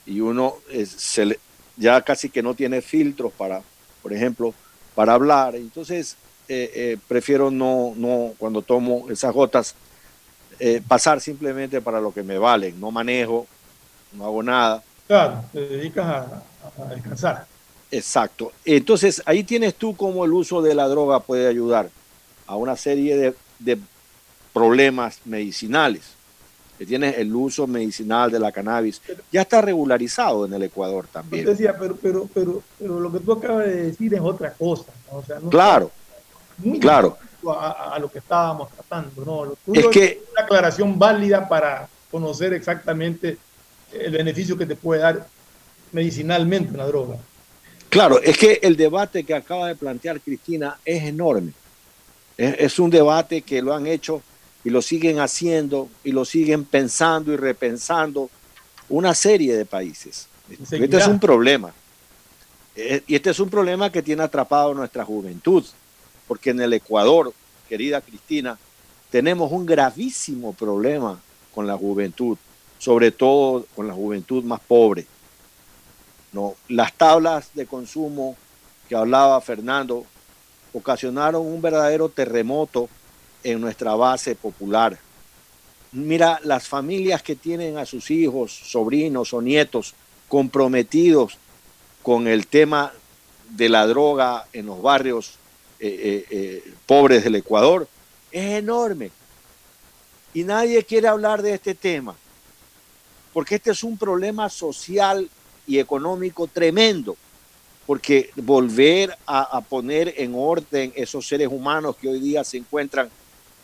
y 0.05 0.19
uno 0.19 0.55
se 0.85 1.39
ya 1.75 2.01
casi 2.01 2.29
que 2.29 2.43
no 2.43 2.53
tiene 2.53 2.81
filtros 2.81 3.33
para, 3.33 3.61
por 4.01 4.13
ejemplo, 4.13 4.53
para 4.93 5.13
hablar. 5.13 5.55
Entonces 5.55 6.17
eh, 6.47 6.71
eh, 6.75 6.97
prefiero 7.07 7.49
no, 7.49 7.93
no, 7.95 8.33
cuando 8.37 8.61
tomo 8.61 9.09
esas 9.09 9.33
gotas, 9.33 9.75
eh, 10.59 10.81
pasar 10.87 11.19
simplemente 11.19 11.81
para 11.81 11.99
lo 11.99 12.13
que 12.13 12.21
me 12.21 12.37
valen. 12.37 12.79
No 12.79 12.91
manejo, 12.91 13.47
no 14.11 14.25
hago 14.25 14.43
nada. 14.43 14.83
Claro, 15.07 15.43
te 15.51 15.61
dedicas 15.61 16.05
a, 16.05 16.43
a 16.77 16.85
descansar. 16.93 17.47
Exacto. 17.89 18.51
Entonces 18.65 19.21
ahí 19.25 19.43
tienes 19.43 19.75
tú 19.75 19.95
cómo 19.95 20.25
el 20.25 20.33
uso 20.33 20.61
de 20.61 20.75
la 20.75 20.87
droga 20.87 21.19
puede 21.21 21.47
ayudar 21.47 21.89
a 22.47 22.55
una 22.55 22.75
serie 22.75 23.33
de, 23.59 23.77
problemas 24.53 25.19
medicinales. 25.25 26.13
Que 26.77 26.85
tiene 26.85 27.09
el 27.09 27.33
uso 27.33 27.65
medicinal 27.65 28.31
de 28.31 28.39
la 28.39 28.51
cannabis. 28.51 29.01
Ya 29.31 29.41
está 29.41 29.61
regularizado 29.61 30.45
en 30.45 30.53
el 30.53 30.63
Ecuador 30.63 31.07
también. 31.11 31.45
Decía, 31.45 31.75
pero, 31.77 31.95
pero, 31.95 32.29
pero, 32.33 32.63
pero 32.77 32.99
lo 32.99 33.11
que 33.11 33.19
tú 33.19 33.31
acabas 33.31 33.65
de 33.65 33.83
decir 33.83 34.13
es 34.13 34.21
otra 34.21 34.53
cosa. 34.53 34.91
O 35.11 35.23
sea, 35.23 35.37
claro, 35.49 35.91
claro. 36.79 37.17
A, 37.47 37.97
lo 37.99 38.09
que 38.09 38.19
estábamos 38.19 38.69
tratando. 38.71 39.55
¿no? 39.65 39.73
es 39.73 39.87
que 39.87 40.23
una 40.31 40.41
aclaración 40.43 40.97
válida 40.97 41.47
para 41.47 41.87
conocer 42.09 42.53
exactamente 42.53 43.37
el 43.91 44.11
beneficio 44.11 44.57
que 44.57 44.65
te 44.65 44.75
puede 44.75 45.01
dar 45.01 45.27
medicinalmente 45.91 46.73
una 46.73 46.85
droga. 46.85 47.17
Claro, 47.89 48.21
es 48.21 48.37
que 48.37 48.59
el 48.63 48.75
debate 48.75 49.23
que 49.23 49.35
acaba 49.35 49.67
de 49.67 49.75
plantear 49.75 50.19
Cristina 50.19 50.79
es 50.83 51.03
enorme. 51.03 51.53
Es, 52.37 52.79
un 52.79 52.89
debate 52.89 53.41
que 53.41 53.61
lo 53.61 53.73
han 53.73 53.85
hecho 53.85 54.21
y 54.63 54.69
lo 54.69 54.81
siguen 54.81 55.19
haciendo 55.19 55.89
y 56.03 56.11
lo 56.11 56.25
siguen 56.25 56.65
pensando 56.65 57.31
y 57.31 57.37
repensando 57.37 58.29
una 58.89 59.13
serie 59.13 59.55
de 59.55 59.65
países. 59.65 60.27
Este 60.49 60.97
es 60.97 61.07
un 61.07 61.19
problema. 61.19 61.73
Eh, 62.75 63.03
y 63.05 63.15
este 63.15 63.29
es 63.29 63.39
un 63.39 63.49
problema 63.49 63.91
que 63.91 64.01
tiene 64.01 64.23
atrapado 64.23 64.73
nuestra 64.73 65.05
juventud, 65.05 65.63
porque 66.27 66.49
en 66.49 66.61
el 66.61 66.73
Ecuador, 66.73 67.31
querida 67.69 68.01
Cristina, 68.01 68.57
tenemos 69.11 69.51
un 69.51 69.65
gravísimo 69.65 70.53
problema 70.53 71.21
con 71.53 71.67
la 71.67 71.77
juventud, 71.77 72.37
sobre 72.79 73.11
todo 73.11 73.67
con 73.75 73.87
la 73.87 73.93
juventud 73.93 74.43
más 74.43 74.59
pobre. 74.59 75.05
No, 76.31 76.55
las 76.67 76.93
tablas 76.93 77.51
de 77.53 77.67
consumo 77.67 78.35
que 78.89 78.95
hablaba 78.95 79.39
Fernando 79.39 80.03
ocasionaron 80.73 81.45
un 81.45 81.61
verdadero 81.61 82.09
terremoto 82.09 82.89
en 83.43 83.61
nuestra 83.61 83.95
base 83.95 84.35
popular. 84.35 84.97
Mira, 85.91 86.39
las 86.43 86.67
familias 86.67 87.21
que 87.21 87.35
tienen 87.35 87.77
a 87.77 87.85
sus 87.85 88.09
hijos, 88.09 88.51
sobrinos 88.51 89.33
o 89.33 89.41
nietos 89.41 89.93
comprometidos 90.27 91.37
con 92.01 92.27
el 92.27 92.47
tema 92.47 92.91
de 93.49 93.69
la 93.69 93.85
droga 93.85 94.47
en 94.53 94.65
los 94.65 94.81
barrios 94.81 95.35
eh, 95.79 95.87
eh, 95.87 96.25
eh, 96.31 96.73
pobres 96.87 97.23
del 97.23 97.35
Ecuador 97.35 97.87
es 98.31 98.53
enorme. 98.53 99.11
Y 100.33 100.43
nadie 100.43 100.83
quiere 100.83 101.07
hablar 101.07 101.43
de 101.43 101.53
este 101.53 101.75
tema, 101.75 102.15
porque 103.31 103.55
este 103.55 103.71
es 103.71 103.83
un 103.83 103.97
problema 103.97 104.49
social 104.49 105.29
y 105.67 105.77
económico 105.77 106.47
tremendo 106.47 107.15
porque 107.85 108.29
volver 108.35 109.17
a, 109.25 109.59
poner 109.61 110.13
en 110.17 110.33
orden 110.35 110.93
esos 110.95 111.27
seres 111.27 111.49
humanos 111.51 111.95
que 111.97 112.07
hoy 112.07 112.19
día 112.19 112.43
se 112.43 112.57
encuentran 112.57 113.09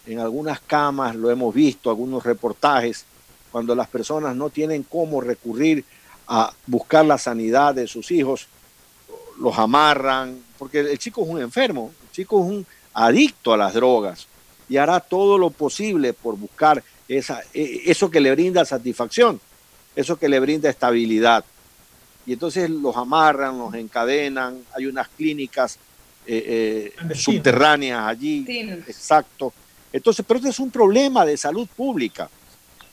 en 0.06 0.20
algunas 0.20 0.60
camas, 0.60 1.16
lo 1.16 1.30
hemos 1.30 1.54
visto, 1.54 1.90
algunos 1.90 2.24
reportajes, 2.24 3.06
cuando 3.52 3.76
las 3.76 3.88
personas 3.88 4.36
no 4.36 4.50
tienen 4.50 4.84
cómo 4.84 5.22
recurrir 5.22 5.86
a 6.28 6.52
buscar 6.68 7.06
la 7.06 7.18
sanidad 7.18 7.74
de 7.74 7.88
sus 7.88 8.12
hijos, 8.12 8.48
los 9.40 9.58
amarran, 9.58 10.40
porque 10.58 10.82
el 10.82 11.00
chico 11.00 11.24
es 11.24 11.30
un 11.30 11.42
enfermo, 11.42 11.92
el 12.04 12.12
chico 12.12 12.44
es 12.44 12.52
un 12.52 12.66
adicto 12.94 13.54
a 13.54 13.58
las 13.58 13.74
drogas 13.74 14.28
y 14.68 14.78
hará 14.78 15.00
todo 15.00 15.38
lo 15.38 15.50
posible 15.50 16.14
por 16.14 16.38
buscar 16.38 16.84
esa, 17.08 17.42
e, 17.54 17.84
eso 17.86 18.12
que 18.12 18.20
le 18.20 18.32
brinda 18.32 18.66
satisfacción, 18.66 19.40
eso 19.96 20.18
que 20.18 20.30
le 20.30 20.40
brinda 20.40 20.70
estabilidad 20.70 21.46
y 22.30 22.34
entonces 22.34 22.70
los 22.70 22.96
amarran, 22.96 23.58
los 23.58 23.74
encadenan, 23.74 24.64
hay 24.78 24.86
unas 24.86 25.08
clínicas 25.08 25.80
eh, 26.28 26.94
eh, 27.02 27.16
subterráneas 27.16 28.06
allí, 28.06 28.46
exacto. 28.88 29.52
Entonces, 29.92 30.24
pero 30.28 30.38
este 30.38 30.52
es 30.52 30.60
un 30.60 30.70
problema 30.70 31.26
de 31.26 31.36
salud 31.38 31.68
pública 31.76 32.30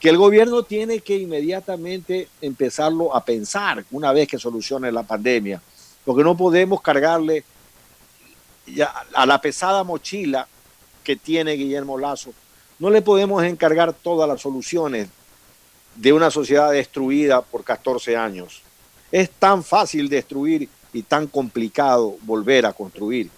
que 0.01 0.09
el 0.09 0.17
gobierno 0.17 0.63
tiene 0.63 1.01
que 1.01 1.19
inmediatamente 1.19 2.31
empezarlo 2.41 3.15
a 3.15 3.23
pensar 3.27 3.85
una 3.91 4.11
vez 4.11 4.27
que 4.27 4.39
solucione 4.39 4.91
la 4.91 5.03
pandemia, 5.03 5.61
porque 6.03 6.25
no 6.25 6.35
podemos 6.35 6.81
cargarle 6.81 7.45
a 9.13 9.27
la 9.27 9.39
pesada 9.39 9.85
mochila 9.85 10.49
que 11.05 11.17
tiene 11.17 11.53
Guillermo 11.53 11.99
Lazo, 11.99 12.33
no 12.79 12.89
le 12.89 13.03
podemos 13.03 13.45
encargar 13.45 13.93
todas 13.93 14.27
las 14.27 14.41
soluciones 14.41 15.09
de 15.95 16.15
una 16.15 16.31
sociedad 16.31 16.73
destruida 16.73 17.43
por 17.43 17.65
14 17.65 18.17
años. 18.17 18.63
Es 19.13 19.31
tan 19.31 19.63
fácil 19.63 20.09
destruir 20.09 20.69
y 20.93 21.03
tan 21.03 21.27
complicado 21.27 22.17
volver 22.23 22.67
a 22.67 22.73
construir. 22.73 23.31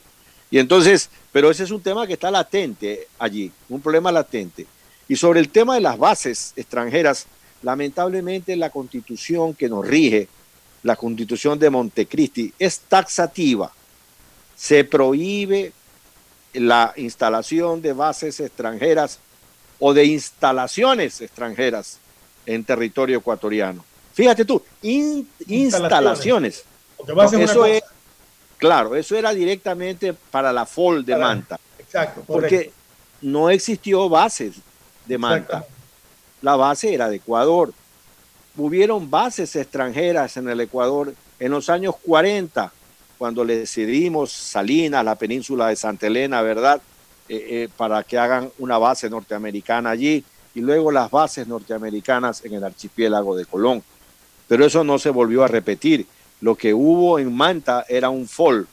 Y 0.51 0.59
entonces, 0.59 1.11
pero 1.33 1.51
ese 1.51 1.65
es 1.65 1.71
un 1.71 1.83
tema 1.83 2.07
que 2.07 2.15
está 2.15 2.31
latente 2.31 3.09
allí, 3.19 3.53
un 3.69 3.81
problema 3.81 4.11
latente. 4.11 4.67
Y 5.09 5.17
sobre 5.17 5.41
el 5.41 5.51
tema 5.51 5.75
de 5.75 5.81
las 5.81 5.99
bases 5.99 6.53
extranjeras, 6.57 7.27
lamentablemente 7.63 8.57
la 8.57 8.71
constitución 8.71 9.55
que 9.55 9.69
nos 9.69 9.87
rige, 9.87 10.29
la 10.83 10.97
constitución 10.97 11.59
de 11.59 11.71
Montecristi, 11.71 12.53
es 12.59 12.81
taxativa. 12.81 13.73
Se 14.57 14.85
prohíbe 14.85 15.73
la 16.55 16.93
instalación 16.97 17.83
de 17.83 17.93
bases 17.93 18.41
extranjeras 18.41 19.19
o 19.79 19.95
de 19.95 20.05
instalaciones 20.07 21.21
extranjeras 21.21 21.99
en 22.47 22.65
territorio 22.65 23.19
ecuatoriano. 23.19 23.85
Fíjate 24.19 24.45
tú, 24.45 24.61
instalaciones. 24.83 26.65
eso 27.39 27.67
es, 27.67 27.85
claro, 28.57 28.97
eso 28.97 29.15
era 29.15 29.33
directamente 29.33 30.13
para 30.13 30.53
la 30.53 30.67
FOL 30.67 31.05
de 31.05 31.17
Manta. 31.17 31.61
Exacto. 31.79 32.25
Porque 32.27 32.73
no 33.21 33.49
existió 33.49 34.09
bases 34.09 34.57
de 35.07 35.19
Manta. 35.19 35.65
La 36.43 36.57
base 36.57 36.93
era 36.93 37.09
de 37.09 37.15
Ecuador. 37.19 37.73
Hubieron 38.57 39.09
bases 39.09 39.55
extranjeras 39.55 40.37
en 40.37 40.49
el 40.49 40.63
Ecuador 40.63 41.15
en 41.39 41.53
los 41.53 41.69
años 41.69 41.95
40, 42.05 42.73
cuando 43.19 43.45
le 43.45 43.57
decidimos 43.59 44.33
Salinas, 44.33 45.05
la 45.05 45.15
península 45.15 45.69
de 45.69 45.77
Santa 45.77 46.09
Elena, 46.09 46.43
¿verdad? 46.43 46.83
Eh, 47.29 47.47
eh, 47.49 47.69
para 47.77 48.03
que 48.03 48.19
hagan 48.19 48.51
una 48.59 48.79
base 48.79 49.09
norteamericana 49.09 49.91
allí 49.91 50.25
y 50.57 50.61
luego 50.61 50.91
las 50.91 51.09
bases 51.09 51.47
norteamericanas 51.47 52.45
en 52.45 52.55
el 52.55 52.65
archipiélago 52.65 53.37
de 53.37 53.47
Colón. 53.47 53.81
Pero 54.49 54.65
eso 54.65 54.83
no 54.83 54.99
se 54.99 55.11
volvió 55.11 55.45
a 55.45 55.49
repetir. 55.49 56.07
Lo 56.41 56.57
que 56.57 56.75
hubo 56.75 57.19
en 57.19 57.35
Manta 57.35 57.85
era 57.89 58.11
un 58.11 58.27
FOL, 58.27 58.67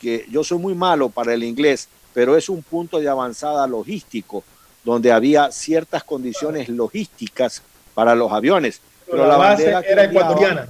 que 0.00 0.26
yo 0.30 0.44
soy 0.44 0.58
muy 0.58 0.74
malo 0.74 1.08
para 1.08 1.34
el 1.34 1.42
inglés, 1.42 1.88
pero 2.14 2.36
es 2.36 2.48
un 2.48 2.62
punto 2.62 3.00
de 3.00 3.08
avanzada 3.08 3.66
logístico 3.66 4.44
donde 4.84 5.10
había 5.12 5.50
ciertas 5.50 6.04
condiciones 6.04 6.68
logísticas 6.68 7.62
para 7.94 8.14
los 8.14 8.32
aviones. 8.32 8.80
Pero, 9.06 9.26
la, 9.26 9.36
base 9.36 9.68
era 9.68 10.04
ecuatoriana. 10.04 10.68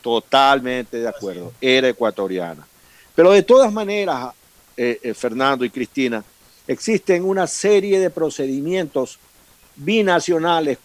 Totalmente 0.00 0.98
de 0.98 1.08
acuerdo, 1.08 1.52
era 1.60 1.88
ecuatoriana. 1.88 2.66
Pero 3.14 3.32
de 3.32 3.42
todas 3.42 3.72
maneras, 3.72 4.32
eh, 4.76 5.00
eh, 5.02 5.14
Fernando 5.14 5.64
y 5.64 5.70
Cristina, 5.70 6.22
existen 6.66 7.24
una 7.24 7.46
serie 7.46 7.98
de 7.98 8.10
procedimientos 8.10 9.18
binacionales, 9.74 10.78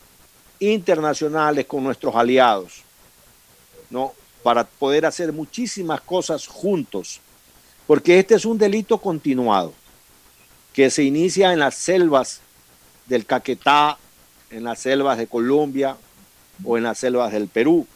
internacionales 0.61 1.65
con 1.65 1.83
nuestros 1.83 2.15
aliados, 2.15 2.83
¿no? 3.89 4.13
Para 4.43 4.63
poder 4.63 5.05
hacer 5.05 5.33
muchísimas 5.33 5.99
cosas 6.01 6.47
juntos, 6.47 7.19
porque 7.87 8.19
este 8.19 8.35
es 8.35 8.45
un 8.45 8.57
delito 8.57 8.97
continuado 8.99 9.73
que 10.73 10.89
se 10.89 11.03
inicia 11.03 11.51
en 11.51 11.59
las 11.59 11.75
selvas 11.75 12.39
del 13.07 13.25
Caquetá, 13.25 13.97
en 14.51 14.63
las 14.63 14.79
selvas 14.79 15.17
de 15.17 15.27
Colombia 15.27 15.97
o 16.63 16.77
en 16.77 16.83
las 16.83 16.99
selvas 16.99 17.33
del 17.33 17.47
Perú, 17.47 17.87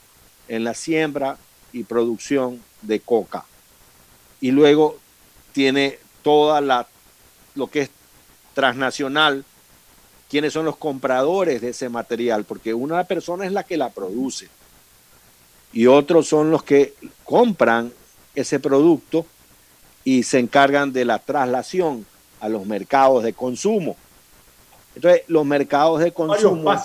en 0.47 0.63
la 0.63 0.73
siembra 0.73 1.37
y 1.71 1.83
producción 1.83 2.61
de 2.81 2.99
coca. 2.99 3.45
Y 4.41 4.51
luego 4.51 4.97
tiene 5.53 5.99
toda 6.23 6.59
la 6.61 6.87
lo 7.53 7.67
que 7.67 7.81
es 7.81 7.89
transnacional, 8.53 9.45
quiénes 10.35 10.51
son 10.51 10.65
los 10.65 10.75
compradores 10.75 11.61
de 11.61 11.69
ese 11.69 11.87
material, 11.87 12.43
porque 12.43 12.73
una 12.73 13.05
persona 13.05 13.45
es 13.45 13.53
la 13.53 13.63
que 13.63 13.77
la 13.77 13.89
produce 13.89 14.49
y 15.71 15.87
otros 15.87 16.27
son 16.27 16.51
los 16.51 16.61
que 16.61 16.93
compran 17.23 17.93
ese 18.35 18.59
producto 18.59 19.25
y 20.03 20.23
se 20.23 20.39
encargan 20.39 20.91
de 20.91 21.05
la 21.05 21.19
traslación 21.19 22.05
a 22.41 22.49
los 22.49 22.65
mercados 22.65 23.23
de 23.23 23.31
consumo. 23.31 23.95
Entonces, 24.93 25.21
los 25.27 25.45
mercados 25.45 26.01
de 26.01 26.11
consumo, 26.11 26.83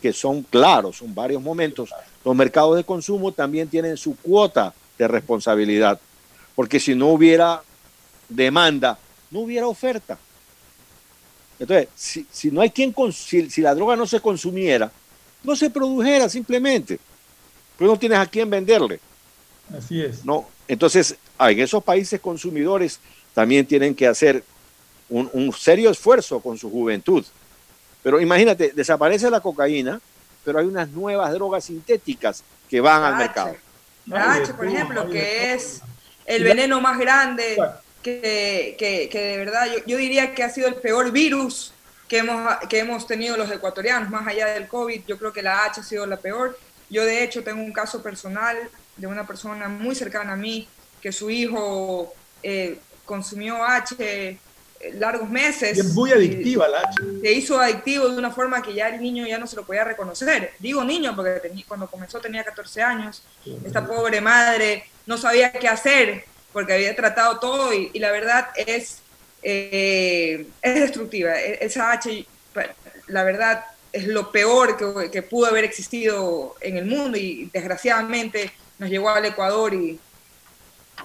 que 0.00 0.14
son 0.14 0.42
claros, 0.44 0.96
son 0.96 1.14
varios 1.14 1.42
momentos, 1.42 1.90
los 2.24 2.34
mercados 2.34 2.76
de 2.76 2.84
consumo 2.84 3.32
también 3.32 3.68
tienen 3.68 3.98
su 3.98 4.16
cuota 4.16 4.72
de 4.96 5.06
responsabilidad, 5.06 6.00
porque 6.54 6.80
si 6.80 6.94
no 6.94 7.08
hubiera 7.08 7.62
demanda, 8.26 8.98
no 9.30 9.40
hubiera 9.40 9.66
oferta. 9.66 10.16
Entonces, 11.64 12.26
si, 12.30 12.50
no 12.50 12.60
hay 12.60 12.70
quien, 12.70 12.94
si, 13.12 13.50
si, 13.50 13.60
la 13.60 13.74
droga 13.74 13.96
no 13.96 14.06
se 14.06 14.20
consumiera, 14.20 14.90
no 15.42 15.56
se 15.56 15.70
produjera 15.70 16.28
simplemente, 16.28 16.98
pero 17.78 17.90
no 17.90 17.98
tienes 17.98 18.18
a 18.18 18.26
quién 18.26 18.48
venderle. 18.48 19.00
Así 19.76 20.02
es. 20.02 20.24
No, 20.24 20.48
entonces, 20.68 21.16
en 21.38 21.60
esos 21.60 21.82
países 21.82 22.20
consumidores 22.20 23.00
también 23.32 23.66
tienen 23.66 23.94
que 23.94 24.06
hacer 24.06 24.44
un, 25.08 25.52
serio 25.52 25.90
esfuerzo 25.90 26.40
con 26.40 26.58
su 26.58 26.70
juventud. 26.70 27.24
Pero 28.02 28.20
imagínate, 28.20 28.72
desaparece 28.74 29.30
la 29.30 29.40
cocaína, 29.40 30.00
pero 30.44 30.58
hay 30.58 30.66
unas 30.66 30.88
nuevas 30.90 31.32
drogas 31.32 31.64
sintéticas 31.64 32.42
que 32.68 32.80
van 32.80 33.02
al 33.02 33.16
mercado. 33.16 33.56
por 34.56 34.66
ejemplo, 34.66 35.08
que 35.08 35.54
es 35.54 35.80
el 36.26 36.44
veneno 36.44 36.80
más 36.80 36.98
grande 36.98 37.56
que, 38.04 39.08
que, 39.10 39.18
de 39.18 39.38
verdad 39.38 39.66
yo, 39.66 39.84
yo, 39.86 39.96
diría 39.96 40.34
que 40.34 40.42
ha 40.42 40.50
sido 40.50 40.68
el 40.68 40.74
peor 40.74 41.10
virus 41.10 41.72
que 42.06 42.18
hemos, 42.18 42.56
que 42.68 42.78
hemos 42.78 43.06
tenido 43.06 43.36
los 43.36 43.50
ecuatorianos, 43.50 44.10
más 44.10 44.26
allá 44.26 44.46
del 44.48 44.68
COVID, 44.68 45.02
yo 45.06 45.18
creo 45.18 45.32
que 45.32 45.42
la 45.42 45.64
H 45.64 45.80
ha 45.80 45.84
sido 45.84 46.06
la 46.06 46.18
peor. 46.18 46.58
Yo 46.90 47.04
de 47.04 47.24
hecho 47.24 47.42
tengo 47.42 47.62
un 47.62 47.72
caso 47.72 48.02
personal 48.02 48.56
de 48.96 49.06
una 49.06 49.26
persona 49.26 49.68
muy 49.68 49.94
cercana 49.94 50.34
a 50.34 50.36
mí 50.36 50.68
que 51.00 51.12
su 51.12 51.30
hijo 51.30 52.14
eh, 52.42 52.78
consumió 53.06 53.64
H 53.64 54.38
largos 54.94 55.30
meses. 55.30 55.78
Y 55.78 55.80
es 55.80 55.94
muy 55.94 56.12
adictiva 56.12 56.68
la 56.68 56.80
H. 56.80 57.02
Se 57.22 57.32
hizo 57.32 57.58
adictivo 57.58 58.10
de 58.10 58.18
una 58.18 58.30
forma 58.30 58.60
que 58.60 58.74
ya 58.74 58.88
el 58.88 59.00
niño 59.00 59.26
ya 59.26 59.38
no 59.38 59.46
se 59.46 59.56
lo 59.56 59.64
podía 59.64 59.82
reconocer. 59.82 60.52
Digo 60.58 60.84
niño 60.84 61.16
porque 61.16 61.40
cuando 61.66 61.88
comenzó 61.88 62.20
tenía 62.20 62.44
14 62.44 62.82
años. 62.82 63.22
Esta 63.64 63.86
pobre 63.86 64.20
madre 64.20 64.84
no 65.06 65.16
sabía 65.16 65.52
qué 65.52 65.68
hacer 65.68 66.33
porque 66.54 66.72
había 66.72 66.94
tratado 66.94 67.40
todo 67.40 67.74
y, 67.74 67.90
la 67.98 68.12
verdad 68.12 68.46
es, 68.54 69.02
eh, 69.42 70.46
es 70.62 70.74
destructiva. 70.74 71.34
E, 71.34 71.58
esa 71.66 71.90
H, 71.90 72.24
la 73.08 73.24
verdad, 73.24 73.64
es 73.92 74.06
lo 74.06 74.30
peor 74.30 74.76
que, 74.76 75.10
que, 75.10 75.22
pudo 75.22 75.46
haber 75.46 75.64
existido 75.64 76.54
en 76.60 76.76
el 76.76 76.86
mundo 76.86 77.18
y 77.18 77.50
desgraciadamente 77.52 78.52
nos 78.78 78.88
llegó 78.88 79.10
al 79.10 79.24
Ecuador 79.24 79.74
y, 79.74 79.98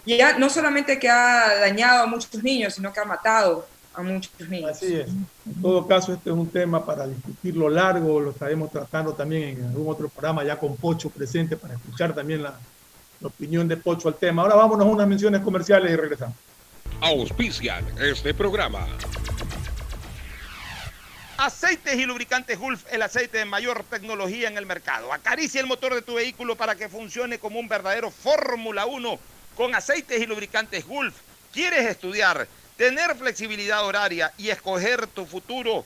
y 0.06 0.18
ya 0.18 0.38
no 0.38 0.50
solamente 0.52 1.00
que 1.00 1.10
ha 1.10 1.56
dañado 1.60 2.04
a 2.04 2.06
muchos 2.06 2.44
niños, 2.44 2.76
sino 2.76 2.94
que 2.94 3.00
ha 3.00 3.06
matado 3.06 3.68
a 3.96 4.04
muchos 4.04 4.48
niños. 4.48 4.72
Así 4.72 4.98
es. 4.98 5.08
En 5.08 5.62
todo 5.64 5.88
caso, 5.88 6.14
este 6.14 6.30
es 6.30 6.36
un 6.36 6.48
tema 6.48 6.86
para 6.86 7.08
discutirlo 7.08 7.70
largo, 7.70 8.20
lo 8.20 8.30
estaremos 8.32 8.72
tratando 8.72 9.14
también 9.14 9.58
en 9.58 9.66
algún 9.66 9.92
otro 9.92 10.10
programa 10.10 10.44
ya 10.44 10.60
con 10.60 10.78
Pocho 10.78 11.10
presente 11.10 11.58
para 11.58 11.74
escuchar 11.74 12.14
también 12.14 12.44
la, 12.44 12.60
la 13.22 13.28
opinión 13.28 13.68
de 13.68 13.78
Pocho 13.78 14.08
al 14.08 14.16
tema. 14.16 14.44
Ahora 14.44 14.56
vámonos 14.56 14.88
a 14.88 14.90
unas 14.90 15.08
menciones 15.08 15.42
comerciales 15.42 15.92
y 15.92 15.96
regresamos. 15.96 16.36
Auspician 17.02 17.86
este 18.00 18.34
programa. 18.34 18.88
Aceites 21.38 21.96
y 21.96 22.06
lubricantes 22.06 22.60
Gulf, 22.60 22.84
el 22.92 23.02
aceite 23.02 23.38
de 23.38 23.46
mayor 23.46 23.86
tecnología 23.90 24.50
en 24.50 24.58
el 24.58 24.66
mercado. 24.66 25.14
Acaricia 25.14 25.62
el 25.62 25.68
motor 25.68 25.96
de 25.96 26.02
tu 26.02 26.16
vehículo 26.16 26.58
para 26.58 26.76
que 26.76 26.90
funcione 26.90 27.40
como 27.40 27.60
un 27.60 27.70
verdadero 27.70 28.12
Fórmula 28.12 28.86
1 28.86 29.20
con 29.56 29.74
aceites 29.74 30.22
y 30.22 30.26
lubricantes 30.26 30.86
Gulf. 30.86 31.16
¿Quieres 31.54 31.86
estudiar, 31.86 32.46
tener 32.76 33.16
flexibilidad 33.16 33.86
horaria 33.86 34.34
y 34.38 34.50
escoger 34.50 35.08
tu 35.08 35.26
futuro? 35.26 35.86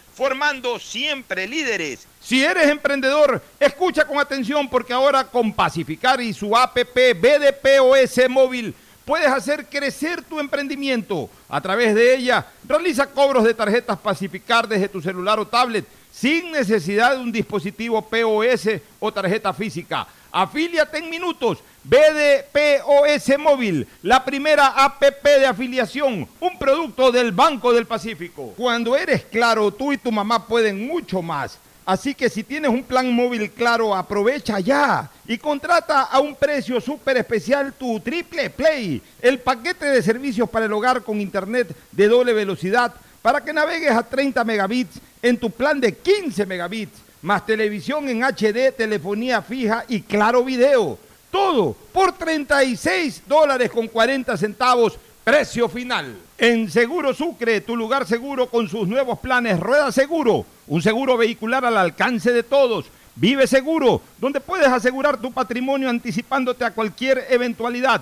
formando 0.13 0.79
siempre 0.79 1.47
líderes. 1.47 2.07
Si 2.19 2.43
eres 2.43 2.69
emprendedor, 2.69 3.41
escucha 3.59 4.05
con 4.05 4.19
atención 4.19 4.69
porque 4.69 4.93
ahora 4.93 5.23
con 5.23 5.53
Pacificar 5.53 6.21
y 6.21 6.33
su 6.33 6.55
APP 6.55 7.15
BDPOS 7.15 8.29
móvil 8.29 8.75
puedes 9.05 9.27
hacer 9.27 9.65
crecer 9.65 10.21
tu 10.21 10.39
emprendimiento. 10.39 11.29
A 11.49 11.59
través 11.59 11.95
de 11.95 12.15
ella, 12.15 12.45
realiza 12.67 13.07
cobros 13.07 13.43
de 13.43 13.53
tarjetas 13.53 13.97
Pacificar 13.97 14.67
desde 14.67 14.89
tu 14.89 15.01
celular 15.01 15.39
o 15.39 15.47
tablet 15.47 15.85
sin 16.11 16.51
necesidad 16.51 17.15
de 17.15 17.21
un 17.21 17.31
dispositivo 17.31 18.01
POS 18.01 18.69
o 18.99 19.11
tarjeta 19.11 19.53
física. 19.53 20.07
Afíliate 20.31 20.97
en 20.97 21.09
minutos. 21.09 21.59
BDPOS 21.83 23.39
Móvil, 23.39 23.87
la 24.03 24.23
primera 24.23 24.67
APP 24.67 25.23
de 25.23 25.47
afiliación, 25.47 26.27
un 26.39 26.59
producto 26.59 27.11
del 27.11 27.31
Banco 27.31 27.73
del 27.73 27.87
Pacífico. 27.87 28.53
Cuando 28.55 28.95
eres 28.95 29.23
claro, 29.25 29.71
tú 29.71 29.91
y 29.91 29.97
tu 29.97 30.11
mamá 30.11 30.45
pueden 30.45 30.87
mucho 30.87 31.23
más. 31.23 31.57
Así 31.83 32.13
que 32.13 32.29
si 32.29 32.43
tienes 32.43 32.69
un 32.69 32.83
plan 32.83 33.11
móvil 33.11 33.49
claro, 33.51 33.95
aprovecha 33.95 34.59
ya 34.59 35.09
y 35.27 35.39
contrata 35.39 36.03
a 36.03 36.19
un 36.19 36.35
precio 36.35 36.79
súper 36.79 37.17
especial 37.17 37.73
tu 37.73 37.99
Triple 37.99 38.51
Play, 38.51 39.01
el 39.19 39.39
paquete 39.39 39.87
de 39.87 40.03
servicios 40.03 40.47
para 40.47 40.67
el 40.67 40.73
hogar 40.73 41.01
con 41.01 41.19
internet 41.19 41.75
de 41.91 42.07
doble 42.07 42.33
velocidad 42.33 42.93
para 43.23 43.43
que 43.43 43.51
navegues 43.51 43.91
a 43.91 44.03
30 44.03 44.43
megabits 44.43 44.99
en 45.21 45.37
tu 45.37 45.49
plan 45.49 45.79
de 45.79 45.93
15 45.93 46.45
megabits, 46.45 46.99
más 47.21 47.45
televisión 47.45 48.09
en 48.09 48.23
HD, 48.23 48.71
telefonía 48.75 49.41
fija 49.41 49.85
y 49.87 50.01
claro 50.01 50.43
video. 50.43 50.97
Todo 51.29 51.75
por 51.93 52.13
36 52.13 53.23
dólares 53.27 53.71
con 53.71 53.87
40 53.87 54.35
centavos, 54.37 54.97
precio 55.23 55.69
final. 55.69 56.17
En 56.37 56.69
Seguro 56.69 57.13
Sucre, 57.13 57.61
tu 57.61 57.77
lugar 57.77 58.05
seguro 58.07 58.47
con 58.47 58.67
sus 58.67 58.87
nuevos 58.87 59.19
planes 59.19 59.59
Rueda 59.59 59.91
Seguro, 59.91 60.45
un 60.67 60.81
seguro 60.81 61.15
vehicular 61.15 61.63
al 61.63 61.77
alcance 61.77 62.33
de 62.33 62.43
todos. 62.43 62.85
Vive 63.15 63.45
Seguro, 63.45 64.01
donde 64.19 64.39
puedes 64.39 64.67
asegurar 64.67 65.17
tu 65.17 65.31
patrimonio 65.31 65.89
anticipándote 65.89 66.65
a 66.65 66.71
cualquier 66.71 67.27
eventualidad. 67.29 68.01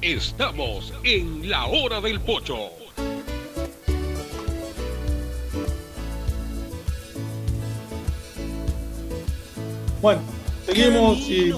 Estamos 0.00 0.92
en 1.04 1.48
la 1.48 1.66
hora 1.66 2.00
del 2.00 2.20
pocho. 2.20 2.70
Bueno, 10.00 10.20
seguimos 10.64 11.18
y 11.18 11.52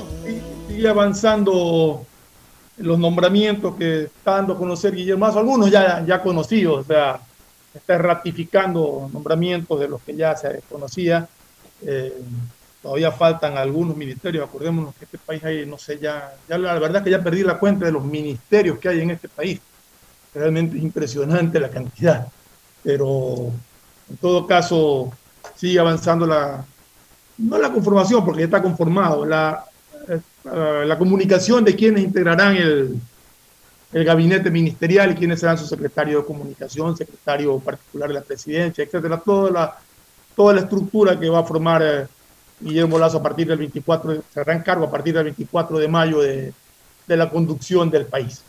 sigue 0.68 0.88
avanzando 0.88 2.06
los 2.78 2.98
nombramientos 2.98 3.76
que 3.76 4.04
está 4.04 4.36
dando 4.36 4.54
a 4.54 4.58
conocer 4.58 4.94
Guillermo 4.94 5.26
Mazo, 5.26 5.40
algunos 5.40 5.70
ya, 5.70 6.02
ya 6.06 6.22
conocidos, 6.22 6.80
o 6.80 6.84
sea, 6.84 7.20
está 7.74 7.98
ratificando 7.98 9.10
nombramientos 9.12 9.78
de 9.78 9.88
los 9.88 10.00
que 10.00 10.16
ya 10.16 10.34
se 10.36 10.62
conocía. 10.70 11.28
Eh, 11.82 12.14
todavía 12.82 13.12
faltan 13.12 13.58
algunos 13.58 13.96
ministerios, 13.96 14.48
acordémonos 14.48 14.94
que 14.94 15.04
este 15.04 15.18
país 15.18 15.44
hay, 15.44 15.66
no 15.66 15.76
sé, 15.78 15.98
ya, 15.98 16.34
ya 16.48 16.56
la 16.58 16.74
verdad 16.78 16.98
es 16.98 17.02
que 17.04 17.10
ya 17.10 17.22
perdí 17.22 17.42
la 17.42 17.58
cuenta 17.58 17.84
de 17.84 17.92
los 17.92 18.04
ministerios 18.04 18.78
que 18.78 18.88
hay 18.88 19.00
en 19.00 19.10
este 19.10 19.28
país. 19.28 19.60
Realmente 20.34 20.76
es 20.76 20.82
impresionante 20.82 21.60
la 21.60 21.68
cantidad, 21.68 22.28
pero 22.82 23.50
en 24.08 24.16
todo 24.16 24.46
caso 24.46 25.12
sigue 25.56 25.78
avanzando 25.78 26.26
la, 26.26 26.64
no 27.38 27.58
la 27.58 27.70
conformación, 27.70 28.24
porque 28.24 28.40
ya 28.40 28.46
está 28.46 28.62
conformado, 28.62 29.26
la, 29.26 29.64
eh, 30.08 30.84
la 30.86 30.98
comunicación 30.98 31.64
de 31.64 31.76
quienes 31.76 32.02
integrarán 32.02 32.56
el, 32.56 32.98
el 33.92 34.04
gabinete 34.04 34.50
ministerial 34.50 35.12
y 35.12 35.14
quiénes 35.16 35.40
serán 35.40 35.58
su 35.58 35.66
secretario 35.66 36.20
de 36.20 36.24
comunicación, 36.24 36.96
secretario 36.96 37.58
particular 37.58 38.08
de 38.08 38.14
la 38.14 38.20
presidencia, 38.22 38.84
etcétera, 38.84 39.18
toda 39.18 39.50
la, 39.50 39.78
toda 40.36 40.54
la 40.54 40.60
estructura 40.60 41.18
que 41.18 41.28
va 41.28 41.40
a 41.40 41.44
formar 41.44 41.82
eh, 41.82 42.06
Guillermo 42.60 42.98
Lazo 42.98 43.18
a 43.18 43.22
partir 43.22 43.46
del 43.48 43.58
24, 43.58 44.22
será 44.32 44.52
en 44.52 44.62
cargo 44.62 44.84
a 44.84 44.90
partir 44.90 45.14
del 45.14 45.24
24 45.24 45.78
de 45.78 45.88
mayo 45.88 46.20
de, 46.20 46.52
de 47.06 47.16
la 47.16 47.30
conducción 47.30 47.90
del 47.90 48.06
país. 48.06 48.42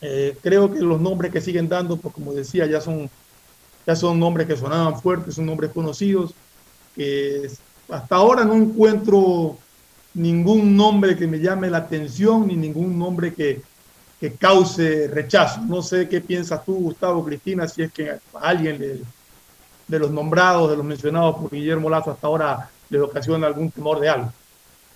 Eh, 0.00 0.36
creo 0.42 0.72
que 0.72 0.80
los 0.80 1.00
nombres 1.00 1.32
que 1.32 1.40
siguen 1.40 1.68
dando, 1.68 1.96
pues 1.96 2.14
como 2.14 2.32
decía, 2.32 2.66
ya 2.66 2.80
son, 2.80 3.10
ya 3.86 3.96
son 3.96 4.20
nombres 4.20 4.46
que 4.46 4.56
sonaban 4.56 5.00
fuertes, 5.00 5.34
son 5.34 5.46
nombres 5.46 5.70
conocidos, 5.72 6.34
que 6.94 7.50
hasta 7.88 8.16
ahora 8.16 8.44
no 8.44 8.54
encuentro 8.54 9.58
ningún 10.14 10.76
nombre 10.76 11.16
que 11.16 11.26
me 11.26 11.40
llame 11.40 11.70
la 11.70 11.78
atención, 11.78 12.46
ni 12.46 12.56
ningún 12.56 12.98
nombre 12.98 13.34
que, 13.34 13.62
que 14.20 14.32
cause 14.34 15.08
rechazo. 15.08 15.60
No 15.62 15.82
sé 15.82 16.08
qué 16.08 16.20
piensas 16.20 16.64
tú, 16.64 16.74
Gustavo, 16.74 17.24
Cristina, 17.24 17.66
si 17.66 17.82
es 17.82 17.92
que 17.92 18.10
a 18.10 18.20
alguien 18.34 18.78
de, 18.78 19.02
de 19.88 19.98
los 19.98 20.10
nombrados, 20.10 20.70
de 20.70 20.76
los 20.76 20.84
mencionados 20.84 21.36
por 21.36 21.50
Guillermo 21.50 21.88
Lazo 21.88 22.10
hasta 22.10 22.26
ahora 22.26 22.70
les 22.88 23.00
ocasiona 23.00 23.46
algún 23.46 23.70
temor 23.70 24.00
de 24.00 24.08
algo. 24.08 24.32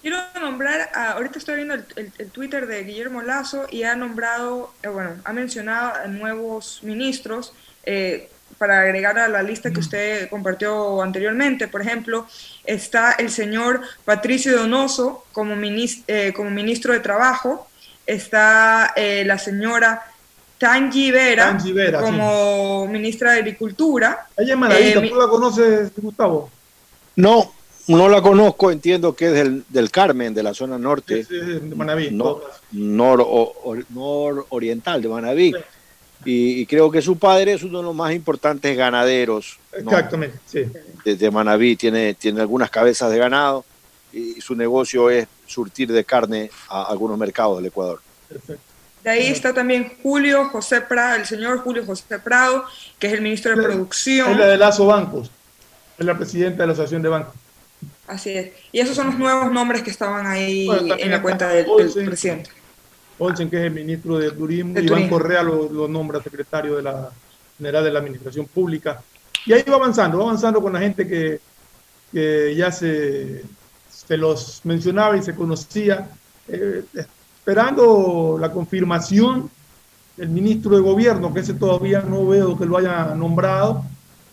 Quiero 0.01 0.17
nombrar, 0.41 0.91
ahorita 0.95 1.39
estoy 1.39 1.57
viendo 1.57 1.75
el, 1.75 2.31
Twitter 2.31 2.67
de 2.67 2.85
Guillermo 2.85 3.21
Lazo 3.21 3.67
y 3.71 3.83
ha 3.83 3.95
nombrado, 3.95 4.73
eh, 4.83 4.89
bueno, 4.89 5.17
ha 5.25 5.33
mencionado 5.35 5.93
a 5.95 6.07
nuevos 6.07 6.81
ministros 6.83 7.53
eh, 7.85 8.31
para 8.57 8.81
agregar 8.81 9.19
a 9.19 9.29
la 9.29 9.43
lista 9.43 9.71
que 9.71 9.81
usted 9.81 10.31
compartió 10.31 11.03
anteriormente. 11.03 11.69
Por 11.69 11.83
ejemplo, 11.83 12.27
está 12.65 13.13
el 13.13 13.31
señor 13.31 13.83
Patricio 14.07 14.57
Donoso 14.57 15.27
como, 15.33 15.55
eh, 15.63 16.33
como 16.35 16.51
ministro 16.51 16.95
de 16.95 17.01
Trabajo, 17.01 17.69
está 18.07 18.95
la 18.97 19.39
señora 19.39 20.10
Tangi 20.61 21.11
Vera, 21.11 21.59
como 21.99 22.87
ministra 22.87 23.33
de 23.33 23.39
Agricultura. 23.39 24.27
Ella 24.37 24.53
es 24.53 24.59
Manavita, 24.59 25.09
¿tú 25.09 25.15
la 25.15 25.27
conoces, 25.27 25.91
Gustavo? 25.97 26.51
No, 27.17 27.51
no 27.89 28.09
la 28.11 28.21
conozco, 28.21 28.71
entiendo 28.71 29.17
que 29.17 29.29
es 29.29 29.33
del, 29.33 29.65
del 29.71 29.91
Carmen, 29.91 30.35
de 30.35 30.43
la 30.43 30.53
zona 30.53 30.77
norte. 30.77 31.25
Sí, 31.25 31.35
de 31.35 31.75
Manaví. 31.75 32.11
Nor, 32.11 32.45
nor, 32.73 34.47
oriental 34.51 35.01
de 35.01 35.09
Manaví. 35.09 35.55
Y, 36.27 36.67
creo 36.67 36.91
que 36.91 37.01
su 37.01 37.17
padre 37.17 37.55
es 37.55 37.63
uno 37.63 37.79
de 37.79 37.85
los 37.85 37.95
más 37.95 38.13
importantes 38.13 38.77
ganaderos. 38.77 39.59
Exactamente, 39.73 40.41
sí. 40.45 40.67
Desde 41.03 41.31
Manaví 41.31 41.77
tiene, 41.77 42.13
tiene 42.13 42.43
algunas 42.43 42.69
cabezas 42.69 43.11
de 43.11 43.17
ganado 43.17 43.65
y 44.13 44.39
su 44.43 44.55
negocio 44.55 45.09
es 45.09 45.27
surtir 45.47 45.91
de 45.91 46.05
carne 46.05 46.51
a 46.69 46.83
algunos 46.83 47.17
mercados 47.17 47.57
del 47.57 47.67
Ecuador. 47.67 48.03
Perfecto. 48.29 48.70
De 49.05 49.11
ahí 49.11 49.29
está 49.29 49.55
también 49.55 49.93
Julio 50.03 50.49
José 50.51 50.83
Prado, 50.83 51.17
el 51.17 51.27
señor 51.27 51.59
Julio 51.61 51.85
José 51.87 52.19
Prado, 52.19 52.65
que 52.99 53.07
es 53.07 53.13
el 53.15 53.23
ministro 53.23 53.57
de 53.57 53.63
Producción. 53.63 54.33
Es 54.33 54.37
la 54.37 54.47
de 54.47 54.59
Lazo 54.59 54.87
Bancos, 54.87 55.31
es 55.99 56.05
la 56.05 56.17
presidenta 56.17 56.63
de 56.63 56.67
la 56.67 56.73
Asociación 56.75 57.03
de 57.03 57.09
Bancos. 57.09 57.35
Así 58.07 58.31
es. 58.31 58.53
Y 58.73 58.81
esos 58.81 58.97
son 58.97 59.07
los 59.07 59.19
nuevos 59.19 59.53
nombres 59.53 59.83
que 59.83 59.91
estaban 59.91 60.27
ahí 60.27 60.69
en 60.99 61.11
la 61.11 61.23
cuenta 61.23 61.49
del, 61.49 61.67
presidente. 62.05 62.51
Olsen, 63.19 63.51
que 63.51 63.59
es 63.59 63.65
el 63.65 63.73
ministro 63.73 64.19
de 64.19 64.31
Turismo, 64.33 64.79
y 64.79 64.85
Iván 64.85 65.09
Correa 65.09 65.43
lo, 65.43 65.87
nombra 65.87 66.23
secretario 66.23 66.77
de 66.77 66.83
la 66.83 67.11
General 67.57 67.85
de 67.85 67.91
la 67.91 67.99
Administración 67.99 68.47
Pública. 68.47 69.03
Y 69.47 69.53
ahí 69.53 69.63
va 69.63 69.77
avanzando, 69.77 70.19
va 70.19 70.25
avanzando 70.25 70.61
con 70.61 70.73
la 70.73 70.81
gente 70.81 71.07
que, 71.07 71.41
que 72.13 72.55
ya 72.57 72.73
se, 72.73 73.45
se, 73.91 74.17
los 74.17 74.61
mencionaba 74.65 75.17
y 75.17 75.23
se 75.23 75.35
conocía, 75.35 76.09
eh, 76.49 76.83
esperando 77.51 78.39
la 78.41 78.53
confirmación 78.53 79.51
del 80.17 80.29
ministro 80.29 80.77
de 80.77 80.83
Gobierno, 80.83 81.35
que 81.35 81.41
ese 81.41 81.55
todavía 81.55 82.01
no 82.01 82.25
veo 82.29 82.57
que 82.57 82.65
lo 82.65 82.79
haya 82.79 83.13
nombrado, 83.17 83.83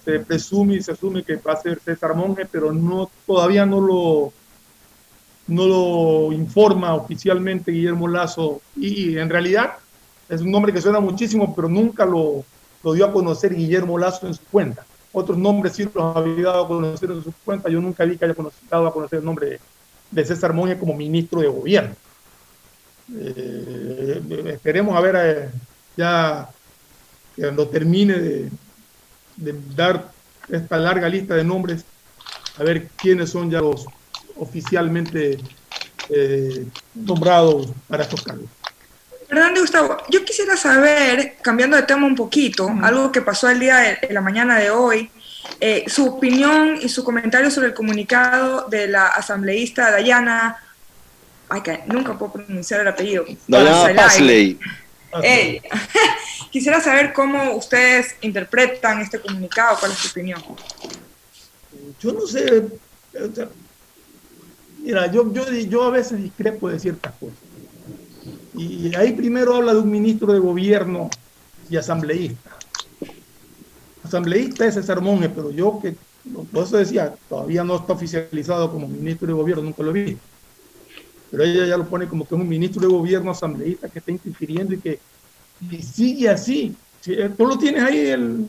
se 0.05 0.19
presume 0.19 0.75
y 0.75 0.83
se 0.83 0.91
asume 0.91 1.23
que 1.23 1.37
va 1.37 1.53
a 1.53 1.55
ser 1.55 1.79
César 1.83 2.13
Monge, 2.13 2.45
pero 2.45 2.71
no, 2.71 3.09
todavía 3.25 3.65
no 3.65 3.81
lo, 3.81 4.33
no 5.47 5.65
lo 5.65 6.31
informa 6.31 6.93
oficialmente 6.93 7.71
Guillermo 7.71 8.07
Lazo. 8.07 8.61
Y, 8.75 9.17
en 9.17 9.31
realidad 9.31 9.73
es 10.29 10.41
un 10.41 10.51
nombre 10.51 10.71
que 10.71 10.79
suena 10.79 10.99
muchísimo, 10.99 11.55
pero 11.55 11.67
nunca 11.67 12.05
lo, 12.05 12.43
lo, 12.83 12.93
dio 12.93 13.03
a 13.03 13.11
conocer 13.11 13.55
Guillermo 13.55 13.97
Lazo 13.97 14.27
en 14.27 14.35
su 14.35 14.43
cuenta. 14.51 14.85
Otros 15.11 15.39
nombres 15.39 15.73
sí 15.73 15.89
los 15.91 16.15
había 16.15 16.49
dado 16.49 16.65
a 16.65 16.67
conocer 16.67 17.09
en 17.09 17.23
su 17.23 17.33
cuenta. 17.43 17.67
Yo 17.67 17.81
nunca 17.81 18.05
vi 18.05 18.15
que 18.15 18.25
haya 18.25 18.35
dado 18.69 18.85
a 18.85 18.93
conocer 18.93 19.19
el 19.19 19.25
nombre 19.25 19.59
de, 20.11 20.25
César 20.25 20.53
Monge 20.53 20.77
como 20.77 20.93
ministro 20.93 21.41
de 21.41 21.47
gobierno. 21.47 21.95
Eh, 23.15 24.21
esperemos 24.47 24.97
a 24.97 25.01
ver 25.01 25.15
eh, 25.17 25.49
ya 25.95 26.49
cuando 27.37 27.67
termine 27.69 28.13
de, 28.17 28.49
de 29.37 29.55
dar 29.75 30.11
esta 30.49 30.77
larga 30.77 31.07
lista 31.07 31.35
de 31.35 31.43
nombres 31.43 31.85
a 32.57 32.63
ver 32.63 32.87
quiénes 32.97 33.29
son 33.29 33.49
ya 33.49 33.61
los 33.61 33.85
oficialmente 34.35 35.37
eh, 36.09 36.65
nombrados 36.93 37.69
para 37.87 38.03
estos 38.03 38.21
cargos. 38.23 38.45
Fernando 39.27 39.59
Gustavo, 39.59 39.97
yo 40.09 40.23
quisiera 40.23 40.55
saber, 40.55 41.35
cambiando 41.41 41.75
de 41.75 41.83
tema 41.83 42.07
un 42.07 42.15
poquito, 42.15 42.69
algo 42.81 43.11
que 43.11 43.21
pasó 43.21 43.49
el 43.49 43.59
día 43.59 43.97
de, 44.01 44.13
la 44.13 44.21
mañana 44.21 44.57
de 44.57 44.69
hoy, 44.69 45.11
eh, 45.59 45.83
su 45.87 46.05
opinión 46.05 46.77
y 46.81 46.87
su 46.87 47.03
comentario 47.03 47.51
sobre 47.51 47.67
el 47.67 47.73
comunicado 47.73 48.67
de 48.69 48.87
la 48.87 49.07
asambleísta 49.07 49.91
Dayana, 49.91 50.63
ay, 51.49 51.61
que 51.61 51.83
nunca 51.87 52.17
puedo 52.17 52.33
pronunciar 52.33 52.81
el 52.81 52.87
apellido. 52.87 53.25
Pasley. 53.95 54.59
quisiera 56.51 56.81
saber 56.81 57.13
cómo 57.13 57.55
ustedes 57.55 58.15
interpretan 58.21 59.01
este 59.01 59.19
comunicado, 59.19 59.77
cuál 59.79 59.91
es 59.91 59.97
su 59.97 60.09
opinión. 60.09 60.41
Yo 61.99 62.13
no 62.13 62.27
sé, 62.27 62.63
mira, 64.79 65.11
yo, 65.11 65.33
yo, 65.33 65.49
yo 65.51 65.83
a 65.83 65.89
veces 65.89 66.21
discrepo 66.21 66.69
de 66.69 66.79
ciertas 66.79 67.13
cosas 67.13 67.47
y 68.57 68.95
ahí 68.95 69.13
primero 69.13 69.55
habla 69.55 69.73
de 69.73 69.79
un 69.79 69.91
ministro 69.91 70.33
de 70.33 70.39
gobierno 70.39 71.09
y 71.69 71.77
asambleísta. 71.77 72.57
Asambleísta 74.03 74.65
es 74.65 74.73
César 74.73 75.01
Monge, 75.01 75.29
pero 75.29 75.51
yo 75.51 75.79
que, 75.81 75.95
por 76.51 76.63
eso 76.63 76.77
decía, 76.77 77.13
todavía 77.29 77.63
no 77.63 77.75
está 77.75 77.93
oficializado 77.93 78.71
como 78.71 78.87
ministro 78.87 79.27
de 79.27 79.33
gobierno, 79.33 79.63
nunca 79.63 79.83
lo 79.83 79.93
vi. 79.93 80.17
Pero 81.29 81.43
ella 81.43 81.65
ya 81.65 81.77
lo 81.77 81.87
pone 81.87 82.07
como 82.07 82.27
que 82.27 82.35
es 82.35 82.41
un 82.41 82.47
ministro 82.47 82.81
de 82.81 82.87
gobierno 82.87 83.31
asambleísta 83.31 83.89
que 83.89 83.99
está 83.99 84.11
interfiriendo 84.11 84.73
y 84.73 84.79
que 84.79 84.99
sigue 85.81 86.29
así. 86.29 86.75
Eh, 87.05 87.29
tú 87.35 87.45
lo 87.45 87.57
tienes 87.57 87.83
ahí 87.83 88.07
el, 88.07 88.47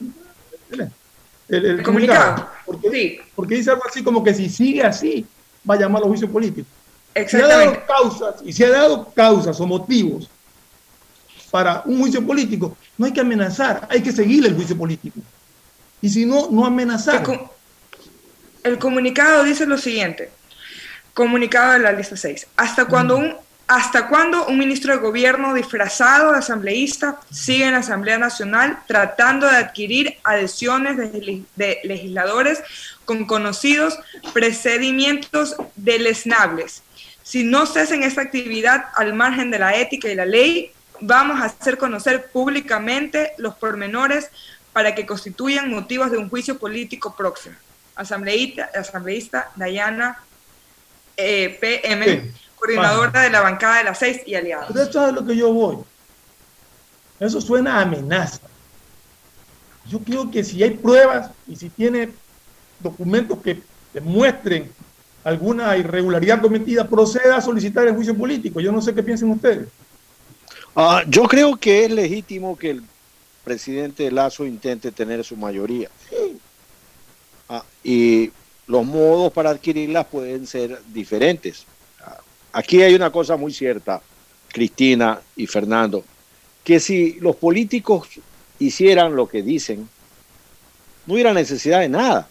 el, 1.49 1.83
comunicado. 1.83 2.49
Porque, 2.67 3.21
porque 3.35 3.57
dice 3.57 3.71
algo 3.71 3.83
así 3.89 4.03
como 4.03 4.23
que 4.23 4.35
si 4.35 4.49
sigue 4.49 4.83
así, 4.83 5.27
va 5.69 5.75
a 5.75 5.79
llamar 5.79 6.03
a 6.03 6.07
juicio 6.07 6.31
político. 6.31 6.69
Si 7.27 7.37
ha 7.37 7.47
dado 7.47 7.87
causas, 7.87 8.37
y 8.45 8.53
se 8.53 8.67
ha 8.67 8.71
dado 8.71 9.11
causas 9.13 9.61
o 9.61 9.67
motivos 9.67 10.29
para 11.51 11.83
un 11.87 11.99
juicio 12.01 12.25
político, 12.25 12.77
no 12.97 13.07
hay 13.07 13.13
que 13.13 13.21
amenazar, 13.21 13.89
hay 13.91 14.03
que 14.03 14.13
seguir 14.13 14.47
el 14.47 14.55
juicio 14.55 14.77
político. 14.77 15.19
Y 16.01 16.09
si 16.11 16.27
no, 16.27 16.49
no 16.51 16.65
amenazar. 16.65 17.25
El, 18.63 18.79
comunicado 18.79 19.45
dice 19.45 19.67
lo 19.67 19.79
siguiente, 19.79 20.31
comunicado 21.19 21.73
de 21.73 21.81
la 21.81 21.91
lista 21.91 22.17
6, 22.17 22.47
hasta 22.57 22.85
cuando 22.85 23.17
un 23.17 23.35
¿Hasta 23.71 24.09
cuándo 24.09 24.47
un 24.47 24.57
ministro 24.57 24.95
de 24.95 24.99
gobierno 24.99 25.53
disfrazado 25.53 26.33
de 26.33 26.39
asambleísta 26.39 27.21
sigue 27.31 27.67
en 27.67 27.73
la 27.73 27.81
Asamblea 27.81 28.17
Nacional 28.17 28.79
tratando 28.87 29.47
de 29.47 29.57
adquirir 29.57 30.17
adhesiones 30.25 30.97
de, 30.97 31.81
legisladores 31.85 32.63
con 33.05 33.27
conocidos 33.27 33.99
procedimientos 34.33 35.55
deleznables 35.77 36.83
si 37.23 37.45
no 37.45 37.67
cesen 37.67 38.05
esta 38.05 38.23
actividad 38.23 38.87
al 38.95 39.13
margen 39.13 39.51
de 39.51 39.59
la 39.59 39.77
ética 39.77 40.09
y 40.09 40.15
la 40.15 40.25
ley, 40.25 40.73
vamos 41.01 41.39
a 41.39 41.45
hacer 41.45 41.77
conocer 41.77 42.31
públicamente 42.31 43.33
los 43.37 43.55
pormenores 43.55 44.31
para 44.73 44.95
que 44.95 45.05
constituyan 45.05 45.69
motivos 45.69 46.11
de 46.11 46.17
un 46.17 46.31
juicio 46.31 46.59
político 46.59 47.15
próximo. 47.15 47.55
Asambleísta, 47.97 48.71
asambleísta 48.75 49.51
Dayana 49.57 50.23
eh, 51.19 51.59
PM, 51.61 52.33
coordinadora 52.55 53.23
de 53.23 53.31
la 53.31 53.41
bancada 53.41 53.79
de 53.79 53.85
las 53.85 53.99
seis 53.99 54.23
y 54.25 54.37
aliados. 54.37 54.75
esto 54.75 55.09
es 55.09 55.13
lo 55.13 55.27
que 55.27 55.37
yo 55.37 55.53
voy. 55.53 55.79
Eso 57.19 57.41
suena 57.41 57.79
a 57.79 57.83
amenaza. 57.83 58.41
Yo 59.87 59.99
creo 59.99 60.31
que 60.31 60.45
si 60.45 60.63
hay 60.63 60.71
pruebas 60.71 61.31
y 61.49 61.57
si 61.57 61.71
tiene 61.71 62.11
documentos 62.79 63.39
que 63.43 63.61
demuestren 63.93 64.71
alguna 65.25 65.77
irregularidad 65.77 66.41
cometida, 66.41 66.89
proceda 66.89 67.37
a 67.37 67.41
solicitar 67.41 67.89
el 67.89 67.95
juicio 67.95 68.17
político. 68.17 68.61
Yo 68.61 68.71
no 68.71 68.81
sé 68.81 68.95
qué 68.95 69.03
piensen 69.03 69.31
ustedes. 69.31 69.67
Ah, 70.77 71.03
yo 71.09 71.25
creo 71.25 71.57
que 71.57 71.85
es 71.85 71.91
legítimo 71.91 72.57
que 72.57 72.71
el 72.71 72.83
presidente 73.43 74.09
Lazo 74.13 74.47
intente 74.47 74.93
tener 74.93 75.25
su 75.25 75.37
mayoría. 75.37 75.89
Ah, 77.49 77.65
y 77.83 78.31
los 78.69 78.85
modos 78.87 79.33
para 79.33 79.51
adquirirlas 79.51 80.07
pueden 80.07 80.47
ser 80.47 80.81
diferentes. 80.93 81.67
Aquí 82.53 82.83
hay 82.83 82.95
una 82.95 83.11
cosa 83.11 83.37
muy 83.37 83.53
cierta, 83.53 84.01
Cristina 84.49 85.21
y 85.37 85.47
Fernando, 85.47 86.05
que 86.63 86.79
si 86.81 87.15
los 87.21 87.37
políticos 87.37 88.09
hicieran 88.59 89.17
lo 89.17 89.29
que 89.29 89.43
dicen, 89.43 89.89
no 91.07 91.15
hubiera 91.15 91.33
necesidad 91.33 91.81
de 91.81 91.89
nada 91.89 92.29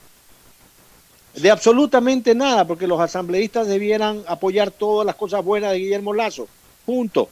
de 1.38 1.52
absolutamente 1.52 2.34
nada, 2.34 2.66
porque 2.66 2.88
los 2.88 3.00
asambleístas 3.00 3.68
debieran 3.68 4.24
apoyar 4.28 4.72
todas 4.72 5.06
las 5.06 5.16
cosas 5.16 5.44
buenas 5.44 5.72
de 5.72 5.80
Guillermo 5.80 6.14
Lazo. 6.14 6.48
Punto. 6.86 7.30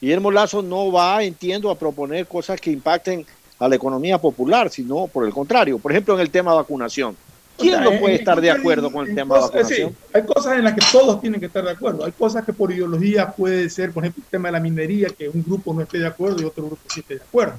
Guillermo 0.00 0.30
Lazo 0.30 0.62
no 0.62 0.92
va, 0.92 1.22
entiendo, 1.22 1.70
a 1.70 1.78
proponer 1.78 2.26
cosas 2.26 2.60
que 2.60 2.70
impacten 2.70 3.26
a 3.58 3.68
la 3.68 3.76
economía 3.76 4.18
popular, 4.18 4.70
sino 4.70 5.06
por 5.08 5.26
el 5.26 5.32
contrario. 5.32 5.78
Por 5.78 5.92
ejemplo, 5.92 6.14
en 6.14 6.20
el 6.20 6.30
tema 6.30 6.52
de 6.52 6.58
vacunación. 6.58 7.16
¿Quién 7.58 7.82
no 7.82 7.98
puede 8.00 8.16
estar 8.16 8.40
de 8.40 8.50
acuerdo 8.50 8.90
con 8.90 9.06
el 9.06 9.14
tema 9.14 9.36
de 9.36 9.40
vacunación? 9.42 9.96
hay 10.12 10.22
cosas 10.22 10.56
en 10.56 10.64
las 10.64 10.74
que 10.74 10.80
todos 10.90 11.20
tienen 11.20 11.38
que 11.38 11.46
estar 11.46 11.64
de 11.64 11.70
acuerdo. 11.70 12.04
Hay 12.04 12.12
cosas 12.12 12.44
que 12.44 12.52
por 12.52 12.72
ideología 12.72 13.30
puede 13.30 13.68
ser, 13.70 13.92
por 13.92 14.02
ejemplo, 14.02 14.22
el 14.24 14.30
tema 14.30 14.48
de 14.48 14.52
la 14.52 14.60
minería, 14.60 15.08
que 15.10 15.28
un 15.28 15.42
grupo 15.42 15.72
no 15.72 15.82
esté 15.82 15.98
de 15.98 16.06
acuerdo 16.06 16.42
y 16.42 16.44
otro 16.44 16.66
grupo 16.66 16.82
sí 16.88 17.00
esté 17.00 17.16
de 17.16 17.22
acuerdo. 17.22 17.54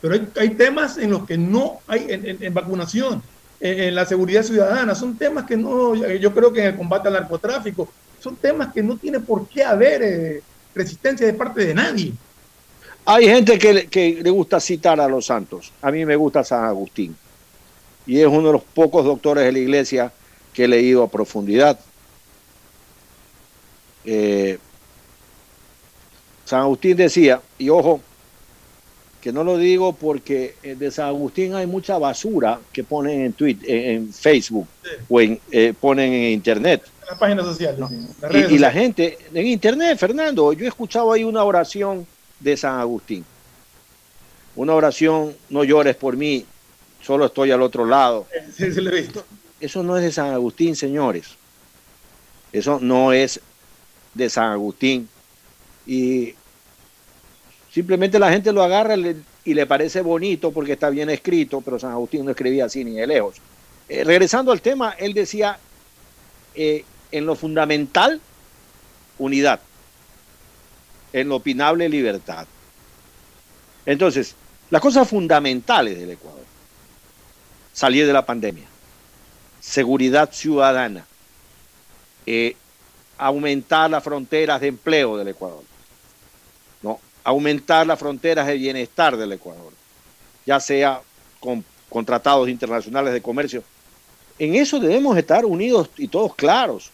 Pero 0.00 0.16
hay, 0.36 0.50
temas 0.50 0.98
en 0.98 1.10
los 1.10 1.26
que 1.26 1.38
no 1.38 1.78
hay 1.86 2.06
en 2.08 2.52
vacunación 2.52 3.22
en 3.62 3.94
la 3.94 4.04
seguridad 4.04 4.42
ciudadana, 4.42 4.94
son 4.94 5.16
temas 5.16 5.44
que 5.44 5.56
no, 5.56 5.94
yo 5.94 6.34
creo 6.34 6.52
que 6.52 6.60
en 6.60 6.66
el 6.66 6.76
combate 6.76 7.06
al 7.06 7.14
narcotráfico, 7.14 7.88
son 8.20 8.34
temas 8.34 8.72
que 8.72 8.82
no 8.82 8.96
tiene 8.96 9.20
por 9.20 9.46
qué 9.48 9.62
haber 9.62 10.02
eh, 10.02 10.42
resistencia 10.74 11.26
de 11.26 11.32
parte 11.34 11.64
de 11.64 11.74
nadie. 11.74 12.12
Hay 13.04 13.26
gente 13.26 13.58
que, 13.58 13.86
que, 13.86 14.20
le 14.22 14.30
gusta 14.30 14.58
citar 14.58 15.00
a 15.00 15.06
los 15.06 15.26
santos. 15.26 15.72
A 15.80 15.92
mí 15.92 16.04
me 16.04 16.16
gusta 16.16 16.42
San 16.42 16.64
Agustín. 16.64 17.16
Y 18.06 18.20
es 18.20 18.26
uno 18.26 18.48
de 18.48 18.52
los 18.52 18.62
pocos 18.62 19.04
doctores 19.04 19.44
de 19.44 19.52
la 19.52 19.58
iglesia 19.58 20.12
que 20.52 20.64
he 20.64 20.68
leído 20.68 21.02
a 21.02 21.08
profundidad. 21.08 21.78
Eh, 24.04 24.58
San 26.44 26.60
Agustín 26.60 26.96
decía, 26.96 27.40
y 27.58 27.68
ojo, 27.68 28.00
que 29.22 29.32
no 29.32 29.44
lo 29.44 29.56
digo 29.56 29.92
porque 29.94 30.56
de 30.62 30.90
San 30.90 31.06
Agustín 31.06 31.54
hay 31.54 31.66
mucha 31.66 31.96
basura 31.96 32.58
que 32.72 32.82
ponen 32.82 33.20
en 33.20 33.32
Twitter, 33.32 33.70
en, 33.70 34.12
Facebook 34.12 34.66
o 35.08 35.20
en, 35.20 35.40
eh, 35.52 35.72
ponen 35.80 36.12
en 36.12 36.32
Internet. 36.32 36.82
En 37.02 37.06
las 37.08 37.18
páginas 37.18 37.46
sociales. 37.46 37.88
y, 38.50 38.58
la 38.58 38.72
gente, 38.72 39.16
en 39.32 39.46
Internet, 39.46 39.96
Fernando, 39.96 40.52
yo 40.52 40.64
he 40.64 40.68
escuchado 40.68 41.12
ahí 41.12 41.22
una 41.22 41.44
oración 41.44 42.04
de 42.40 42.56
San 42.56 42.80
Agustín. 42.80 43.24
Una 44.56 44.74
oración, 44.74 45.34
no 45.48 45.62
llores 45.62 45.94
por 45.94 46.16
mí, 46.16 46.44
solo 47.02 47.26
estoy 47.26 47.50
al 47.50 47.62
otro 47.62 47.84
lado. 47.84 48.26
Sí, 48.56 48.70
lo 48.80 48.90
he 48.90 49.02
visto. 49.02 49.24
Eso 49.60 49.82
no 49.82 49.96
es 49.96 50.02
de 50.02 50.12
San 50.12 50.32
Agustín, 50.32 50.74
señores. 50.74 51.36
Eso 52.52 52.78
no 52.80 53.12
es 53.12 53.40
de 54.14 54.28
San 54.28 54.52
Agustín. 54.52 55.08
Y 55.86 56.34
Simplemente 57.72 58.18
la 58.18 58.30
gente 58.30 58.52
lo 58.52 58.62
agarra 58.62 58.96
y 59.44 59.54
le 59.54 59.66
parece 59.66 60.02
bonito 60.02 60.52
porque 60.52 60.72
está 60.72 60.90
bien 60.90 61.08
escrito, 61.08 61.62
pero 61.62 61.78
San 61.78 61.92
Agustín 61.92 62.22
no 62.22 62.32
escribía 62.32 62.66
así 62.66 62.84
ni 62.84 62.92
de 62.92 63.06
lejos. 63.06 63.36
Eh, 63.88 64.04
regresando 64.04 64.52
al 64.52 64.60
tema, 64.60 64.90
él 64.98 65.14
decía, 65.14 65.58
eh, 66.54 66.84
en 67.10 67.24
lo 67.24 67.34
fundamental, 67.34 68.20
unidad, 69.18 69.60
en 71.14 71.30
lo 71.30 71.36
opinable, 71.36 71.88
libertad. 71.88 72.46
Entonces, 73.86 74.34
las 74.68 74.82
cosas 74.82 75.08
fundamentales 75.08 75.98
del 75.98 76.10
Ecuador, 76.10 76.44
salir 77.72 78.06
de 78.06 78.12
la 78.12 78.24
pandemia, 78.24 78.66
seguridad 79.60 80.30
ciudadana, 80.32 81.06
eh, 82.26 82.56
aumentar 83.18 83.90
las 83.90 84.02
fronteras 84.02 84.60
de 84.60 84.68
empleo 84.68 85.16
del 85.16 85.28
Ecuador, 85.28 85.62
aumentar 87.24 87.86
las 87.86 87.98
fronteras 87.98 88.46
de 88.46 88.54
bienestar 88.54 89.16
del 89.16 89.32
Ecuador, 89.32 89.72
ya 90.44 90.58
sea 90.60 91.00
con, 91.40 91.64
tratados 92.04 92.48
internacionales 92.48 93.12
de 93.12 93.22
comercio. 93.22 93.62
En 94.38 94.54
eso 94.54 94.80
debemos 94.80 95.16
estar 95.16 95.44
unidos 95.44 95.90
y 95.96 96.08
todos 96.08 96.34
claros. 96.34 96.90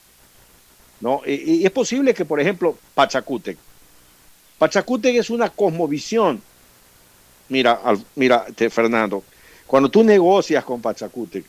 ¿no? 1.00 1.22
Y, 1.24 1.64
es 1.64 1.70
posible 1.70 2.12
que, 2.12 2.24
por 2.24 2.40
ejemplo, 2.40 2.76
Pachacútec. 2.94 3.56
Pachacútec 4.58 5.16
es 5.16 5.30
una 5.30 5.48
cosmovisión. 5.48 6.42
Mira, 7.48 7.80
mira, 8.16 8.44
Fernando, 8.70 9.22
cuando 9.68 9.88
tú 9.88 10.02
negocias 10.02 10.64
con 10.64 10.82
Pachacútec, 10.82 11.44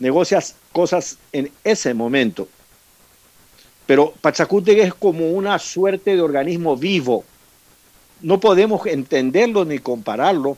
negocias 0.00 0.56
cosas 0.72 1.18
en 1.30 1.52
ese 1.62 1.94
momento. 1.94 2.48
Pero 3.86 4.12
Pachacútec 4.20 4.78
es 4.78 4.94
como 4.94 5.30
una 5.30 5.60
suerte 5.60 6.16
de 6.16 6.22
organismo 6.22 6.76
vivo 6.76 7.24
no 8.22 8.38
podemos 8.38 8.86
entenderlo 8.86 9.64
ni 9.64 9.78
compararlo 9.78 10.56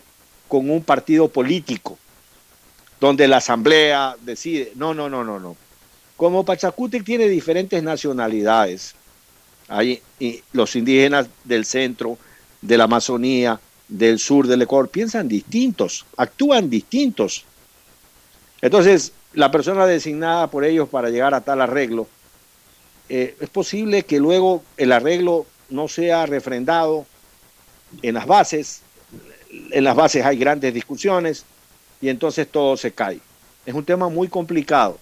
con 0.49 0.71
un 0.71 0.83
partido 0.83 1.29
político, 1.29 1.99
donde 3.01 3.27
la 3.27 3.39
asamblea 3.39 4.17
decide. 4.21 4.73
No, 4.77 4.95
no, 4.95 5.09
no, 5.09 5.25
no, 5.25 5.41
no. 5.41 5.57
Como 6.17 6.45
Pachacútec 6.45 7.05
tiene 7.05 7.29
diferentes 7.29 7.83
nacionalidades, 7.83 8.95
hay 9.69 10.03
los 10.53 10.77
indígenas 10.77 11.27
del 11.43 11.65
centro, 11.65 12.19
de 12.61 12.79
la 12.79 12.85
Amazonía, 12.85 13.59
del 13.89 14.19
sur 14.19 14.47
del 14.47 14.63
Ecuador, 14.63 14.89
piensan 14.89 15.29
distintos, 15.29 16.07
actúan 16.17 16.71
distintos. 16.71 17.45
Entonces, 18.61 19.13
la 19.35 19.51
persona 19.51 19.87
designada 19.87 20.51
por 20.51 20.65
ellos 20.65 20.89
para 20.89 21.11
llegar 21.11 21.35
a 21.35 21.41
tal 21.41 21.61
arreglo, 21.61 22.09
eh, 23.09 23.37
es 23.41 23.49
posible 23.51 24.05
que 24.05 24.19
luego 24.19 24.63
el 24.77 24.93
arreglo 24.93 25.47
no 25.69 25.89
sea 25.89 26.25
refrendado 26.27 27.07
en 28.03 28.15
las 28.15 28.27
bases, 28.27 28.83
en 29.71 29.85
las 29.85 29.95
bases 29.95 30.25
hay 30.25 30.39
grandes 30.39 30.73
discusiones 30.73 31.45
y 32.01 32.09
entonces 32.09 32.49
todo 32.49 32.77
se 32.77 32.93
cae. 32.93 33.21
Es 33.67 33.75
un 33.75 33.85
tema 33.85 34.09
muy 34.09 34.29
complicado. 34.29 34.99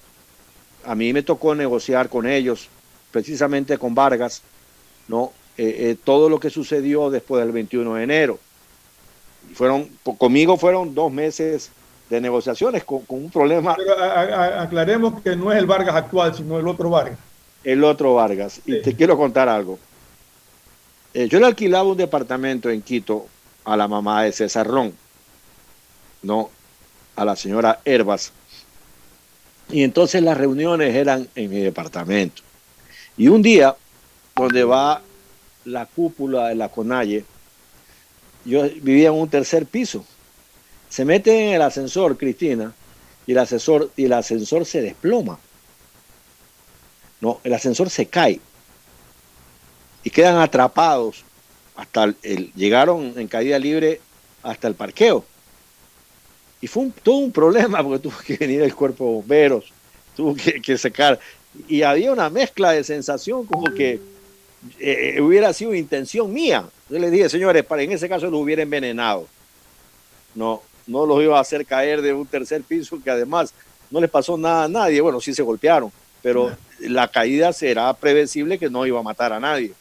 A 0.85 0.95
mí 0.95 1.13
me 1.13 1.23
tocó 1.23 1.55
negociar 1.55 2.09
con 2.09 2.27
ellos, 2.27 2.69
precisamente 3.11 3.79
con 3.79 3.95
Vargas, 3.95 4.43
¿no? 5.09 5.33
Eh, 5.57 5.77
eh, 5.79 5.97
todo 6.03 6.29
lo 6.29 6.41
que 6.41 6.51
sucedió 6.51 7.11
después 7.11 7.45
del 7.45 7.53
21 7.53 7.95
de 7.95 8.03
enero. 8.03 8.39
Fueron, 9.55 9.89
conmigo 10.19 10.57
fueron 10.57 10.95
dos 10.95 11.13
meses 11.13 11.71
de 12.09 12.21
negociaciones 12.21 12.85
con, 12.85 13.05
un 13.09 13.31
problema. 13.31 13.75
Pero 13.75 13.95
aclaremos 14.61 15.23
que 15.23 15.37
no 15.37 15.53
es 15.53 15.59
el 15.59 15.67
Vargas 15.67 15.95
actual, 15.95 16.35
sino 16.35 16.59
el 16.59 16.67
otro 16.67 16.91
Vargas. 16.91 17.19
El 17.65 17.85
otro 17.85 18.15
Vargas. 18.15 18.61
Y 18.67 18.83
te 18.83 18.95
quiero 18.95 19.17
contar 19.17 19.49
algo. 19.49 19.79
Eh, 21.15 21.29
yo 21.29 21.39
le 21.41 21.47
alquilaba 21.47 21.89
un 21.89 21.97
departamento 21.97 22.71
en 22.71 22.83
Quito 22.83 23.27
a 23.65 23.77
la 23.77 23.87
mamá 23.89 24.25
de 24.25 24.33
César 24.33 24.67
Ron, 24.67 24.93
no 26.23 26.51
a 27.17 27.25
la 27.25 27.37
señora 27.37 27.81
Herbas. 27.85 28.33
Y 29.71 29.83
entonces 29.83 30.23
las 30.23 30.37
reuniones 30.37 30.95
eran 30.95 31.29
en 31.35 31.51
mi 31.51 31.61
departamento. 31.61 32.43
Y 33.17 33.29
un 33.29 33.43
día, 33.43 33.75
donde 34.37 34.65
va 34.65 35.03
la 35.65 35.87
cúpula 35.87 36.49
de 36.49 36.55
la 36.55 36.69
Conalle, 36.69 37.25
yo 38.45 38.63
vivía 38.81 39.09
en 39.09 39.15
un 39.15 39.29
tercer 39.29 39.67
piso. 39.67 40.05
Se 40.89 41.05
mete 41.05 41.49
en 41.49 41.55
el 41.55 41.63
ascensor, 41.63 42.17
Cristina, 42.19 42.75
y 43.27 43.33
el 43.33 43.39
ascensor, 43.39 43.91
y 43.97 44.05
el 44.05 44.13
ascensor 44.13 44.67
se 44.67 44.83
desploma. 44.83 45.39
No, 47.21 47.41
el 47.45 47.55
ascensor 47.55 47.89
se 47.89 48.07
cae 48.07 48.41
y 50.05 50.11
quedan 50.11 50.39
atrapados 50.39 51.25
hasta 51.77 52.15
el, 52.23 52.53
llegaron 52.55 53.15
en 53.17 53.29
caída 53.29 53.59
libre 53.59 54.01
hasta 54.43 54.69
el 54.69 54.75
parqueo. 54.75 55.25
Y 56.61 56.67
fue 56.67 56.91
todo 57.03 57.17
un 57.17 57.33
problema 57.33 57.83
porque 57.83 57.99
tuvo 58.01 58.19
que 58.25 58.37
venir 58.37 58.63
el 58.63 58.75
cuerpo 58.75 59.05
de 59.05 59.11
bomberos, 59.13 59.73
tuvo 60.17 60.35
que, 60.35 60.79
secar. 60.79 61.19
Y 61.69 61.83
había 61.83 62.13
una 62.13 62.31
mezcla 62.31 62.73
de 62.73 62.85
sensación 62.85 63.47
como 63.47 63.73
que 63.75 64.01
eh, 64.79 65.21
hubiera 65.21 65.53
sido 65.53 65.75
intención 65.75 66.33
mía. 66.33 66.65
Yo 66.93 66.99
les 66.99 67.11
dije, 67.11 67.27
señores, 67.31 67.65
para 67.65 67.81
en 67.81 67.93
ese 67.93 68.07
caso 68.07 68.31
lo 68.31 68.37
hubiera 68.37 68.61
envenenado. 68.61 69.27
No, 70.35 70.61
no 70.87 71.07
los 71.07 71.23
iba 71.23 71.39
a 71.39 71.41
hacer 71.41 71.65
caer 71.65 72.03
de 72.03 72.13
un 72.13 72.27
tercer 72.27 72.63
piso 72.63 72.99
que 73.03 73.11
además 73.11 73.55
no 73.91 73.99
les 73.99 74.11
pasó 74.11 74.37
nada 74.37 74.65
a 74.65 74.69
nadie. 74.69 75.01
Bueno, 75.01 75.19
sí 75.19 75.33
se 75.33 75.43
golpearon, 75.43 75.91
pero 76.21 76.55
la 76.81 77.09
caída 77.09 77.55
será 77.55 77.95
previsible 77.95 78.59
que 78.59 78.69
no 78.69 78.85
iba 78.85 79.01
a 79.01 79.03
matar 79.03 79.33
a 79.33 79.41
nadie. 79.41 79.73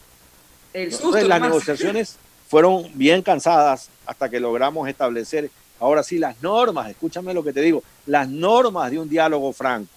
Las 0.72 1.40
negociaciones 1.42 2.16
fueron 2.48 2.90
bien 2.94 3.20
cansadas 3.20 3.90
hasta 4.06 4.30
que 4.30 4.40
logramos 4.40 4.88
establecer, 4.88 5.50
ahora 5.80 6.02
sí, 6.02 6.16
las 6.16 6.42
normas, 6.42 6.88
escúchame 6.88 7.34
lo 7.34 7.44
que 7.44 7.52
te 7.52 7.60
digo, 7.60 7.82
las 8.06 8.26
normas 8.26 8.90
de 8.90 8.98
un 8.98 9.08
diálogo 9.10 9.52
franco, 9.52 9.92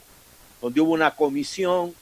donde 0.62 0.82
hubo 0.82 0.92
una 0.92 1.16
comisión 1.16 1.94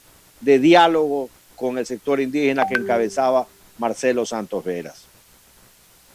de 0.42 0.58
diálogo 0.58 1.30
con 1.56 1.78
el 1.78 1.86
sector 1.86 2.20
indígena 2.20 2.66
que 2.66 2.74
encabezaba 2.74 3.46
Marcelo 3.78 4.26
Santos 4.26 4.64
Veras. 4.64 5.06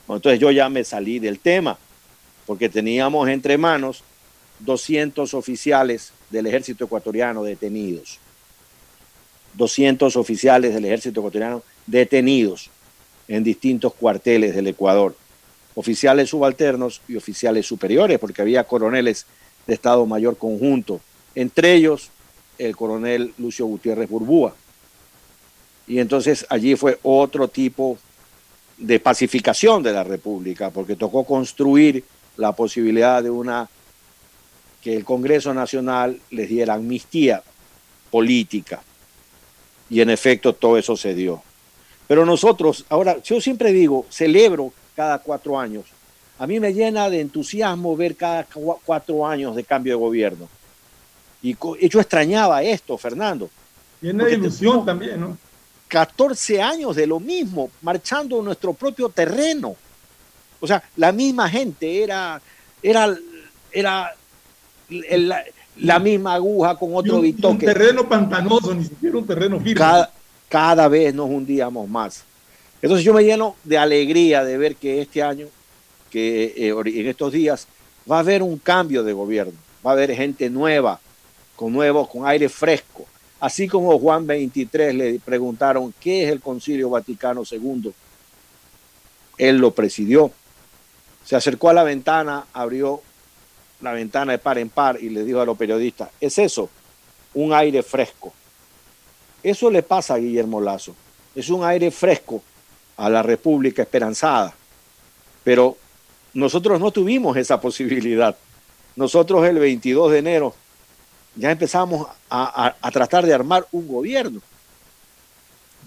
entonces 0.09 0.39
yo 0.41 0.51
ya 0.51 0.69
me 0.69 0.85
salí 0.85 1.19
del 1.19 1.39
tema, 1.41 1.79
porque 2.47 2.69
teníamos 2.69 3.29
entre 3.29 3.59
manos 3.59 4.03
200 4.61 5.35
oficiales 5.35 6.13
del 6.31 6.47
ejército 6.47 6.85
ecuatoriano 6.85 7.45
detenidos. 7.45 8.19
200 9.55 10.17
oficiales 10.17 10.75
del 10.75 10.85
ejército 10.85 11.21
ecuatoriano 11.21 11.63
detenidos 11.87 12.71
en 13.27 13.45
distintos 13.45 13.93
cuarteles 13.95 14.55
del 14.55 14.69
Ecuador, 14.69 15.15
oficiales 15.75 16.31
subalternos 16.31 17.03
y 17.09 17.17
oficiales 17.17 17.67
superiores, 17.67 18.19
porque 18.19 18.43
había 18.43 18.65
coroneles 18.65 19.27
de 19.67 19.75
Estado 19.75 20.07
Mayor 20.07 20.39
conjunto, 20.39 21.01
entre 21.35 21.75
ellos 21.75 22.11
el 22.59 22.75
coronel 22.77 23.35
Lucio 23.39 23.67
Gutiérrez 23.67 24.09
Burbúa. 24.09 24.57
Y 25.89 25.99
entonces 25.99 26.47
allí 26.51 26.77
fue 26.77 26.99
otro 27.03 27.49
tipo 27.49 27.99
de 28.77 29.01
pacificación 29.01 29.83
de 29.83 29.93
la 29.93 30.05
República, 30.05 30.71
porque 30.71 30.95
tocó 30.95 31.25
construir 31.25 32.05
la 32.37 32.53
posibilidad 32.53 33.23
de 33.23 33.31
una 33.31 33.69
que 34.83 34.95
el 34.95 35.05
Congreso 35.05 35.53
Nacional 35.55 36.21
les 36.31 36.49
diera 36.49 36.75
amnistía 36.75 37.43
política. 38.11 38.83
Y 39.91 40.01
en 40.03 40.11
efecto 40.11 40.53
todo 40.53 40.77
eso 40.77 40.97
se 40.97 41.15
dio. 41.15 41.43
Pero 42.07 42.25
nosotros, 42.25 42.85
ahora, 42.91 43.21
yo 43.23 43.41
siempre 43.41 43.73
digo, 43.73 44.07
celebro 44.11 44.73
cada 44.95 45.19
cuatro 45.19 45.59
años. 45.59 45.87
A 46.39 46.47
mí 46.47 46.61
me 46.61 46.73
llena 46.73 47.11
de 47.11 47.21
entusiasmo 47.21 47.97
ver 47.97 48.15
cada 48.15 48.47
cuatro 48.85 49.27
años 49.27 49.57
de 49.57 49.65
cambio 49.65 49.95
de 49.95 49.99
gobierno. 49.99 50.49
Y 51.43 51.57
yo 51.89 52.01
extrañaba 52.01 52.63
esto, 52.63 52.97
Fernando. 52.99 53.51
Tiene 54.01 54.31
ilusión 54.31 54.85
también, 54.85 55.21
¿no? 55.21 55.37
14 55.89 56.63
años 56.63 56.95
de 56.95 57.07
lo 57.07 57.19
mismo, 57.19 57.71
marchando 57.83 58.39
en 58.39 58.45
nuestro 58.45 58.75
propio 58.75 59.09
terreno. 59.09 59.75
O 60.61 60.67
sea, 60.67 60.83
la 60.97 61.13
misma 61.13 61.49
gente 61.49 62.03
era, 62.03 62.41
era, 62.83 63.17
era 63.73 64.15
la, 65.77 65.99
misma 65.99 66.35
aguja 66.35 66.77
con 66.77 66.95
otro 66.95 67.21
bitoque. 67.21 67.67
Un 67.67 67.73
terreno 67.73 68.09
pantanoso, 68.09 68.75
ni 68.75 68.85
siquiera 68.85 69.19
un 69.19 69.27
terreno 69.27 69.61
firme 69.61 69.81
cada 70.49 70.89
vez 70.89 71.15
nos 71.15 71.29
hundíamos 71.29 71.89
más. 71.89 72.25
Entonces 72.81 73.05
yo 73.05 73.13
me 73.13 73.23
lleno 73.23 73.57
de 73.65 73.79
alegría 73.79 74.45
de 74.45 74.57
ver 74.57 74.77
que 74.77 75.01
este 75.03 75.23
año, 75.23 75.47
que 76.11 76.55
eh, 76.57 76.71
en 76.71 77.07
estos 77.07 77.33
días, 77.33 77.69
va 78.11 78.17
a 78.17 78.21
haber 78.21 78.43
un 78.43 78.59
cambio 78.59 79.03
de 79.03 79.13
gobierno, 79.13 79.53
va 79.85 79.91
a 79.91 79.95
haber 79.95 80.15
gente 80.15 80.49
nueva, 80.49 81.01
con 81.57 81.73
nuevos, 81.73 82.09
con 82.09 82.27
aire 82.27 82.49
fresco. 82.49 83.05
Así 83.41 83.69
como 83.69 83.99
Juan 83.99 84.27
23 84.27 84.95
le 84.95 85.21
preguntaron 85.21 85.95
qué 86.01 86.25
es 86.25 86.33
el 86.33 86.41
Concilio 86.41 86.91
Vaticano 86.91 87.43
II, 87.49 87.93
él 89.39 89.59
lo 89.59 89.71
presidió. 89.71 90.33
Se 91.25 91.37
acercó 91.37 91.71
a 91.71 91.75
la 91.75 91.85
ventana, 91.85 92.47
abrió 92.53 93.01
la 93.81 93.93
ventana 93.93 94.33
de 94.33 94.39
par 94.39 94.59
en 94.59 94.71
par 94.71 94.99
y 95.01 95.09
le 95.09 95.25
dijo 95.25 95.41
a 95.41 95.47
los 95.47 95.57
periodistas, 95.57 96.11
es 96.21 96.39
eso, 96.39 96.69
un 97.35 97.53
aire 97.53 97.83
fresco. 97.83 98.33
Eso 99.43 99.71
le 99.71 99.83
pasa 99.83 100.15
a 100.15 100.19
Guillermo 100.19 100.61
Lazo. 100.61 100.97
Es 101.35 101.49
un 101.49 101.65
aire 101.65 101.93
fresco 101.93 102.43
a 102.97 103.09
la 103.09 103.23
República 103.23 103.83
esperanzada. 103.83 104.53
Pero 105.45 105.77
nosotros 106.35 106.81
no 106.81 106.91
tuvimos 106.91 107.37
esa 107.37 107.61
posibilidad. 107.61 108.37
Nosotros 108.97 109.47
el 109.47 109.61
22 109.61 110.11
de 110.11 110.19
enero 110.19 110.55
ya 111.39 111.51
empezamos 111.51 112.09
a, 112.29 112.75
tratar 112.93 113.25
de 113.25 113.33
armar 113.33 113.67
un 113.73 113.89
gobierno. 113.89 114.41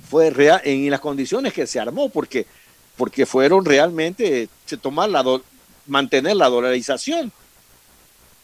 Fue 0.09 0.29
real, 0.29 0.61
en 0.63 0.89
las 0.89 0.99
condiciones 0.99 1.53
que 1.53 1.67
se 1.67 1.79
armó, 1.79 2.09
porque, 2.09 2.45
porque 2.97 3.25
fueron 3.25 3.63
realmente 3.63 4.49
tomar 4.81 5.09
la 5.09 5.23
mantener 5.87 6.35
la 6.35 6.49
dolarización. 6.49 7.31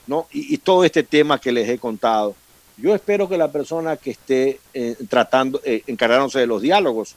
¿no? 0.05 0.25
y 0.31 0.57
todo 0.59 0.85
este 0.85 1.03
tema 1.03 1.37
que 1.37 1.51
les 1.51 1.67
he 1.67 1.77
contado. 1.77 2.33
Yo 2.77 2.93
espero 2.93 3.27
que 3.27 3.37
la 3.37 3.51
persona 3.51 3.97
que 3.97 4.11
esté 4.11 4.59
eh, 4.73 4.95
tratando, 5.09 5.59
eh, 5.63 5.81
encargándose 5.87 6.39
de 6.39 6.47
los 6.47 6.61
diálogos 6.61 7.15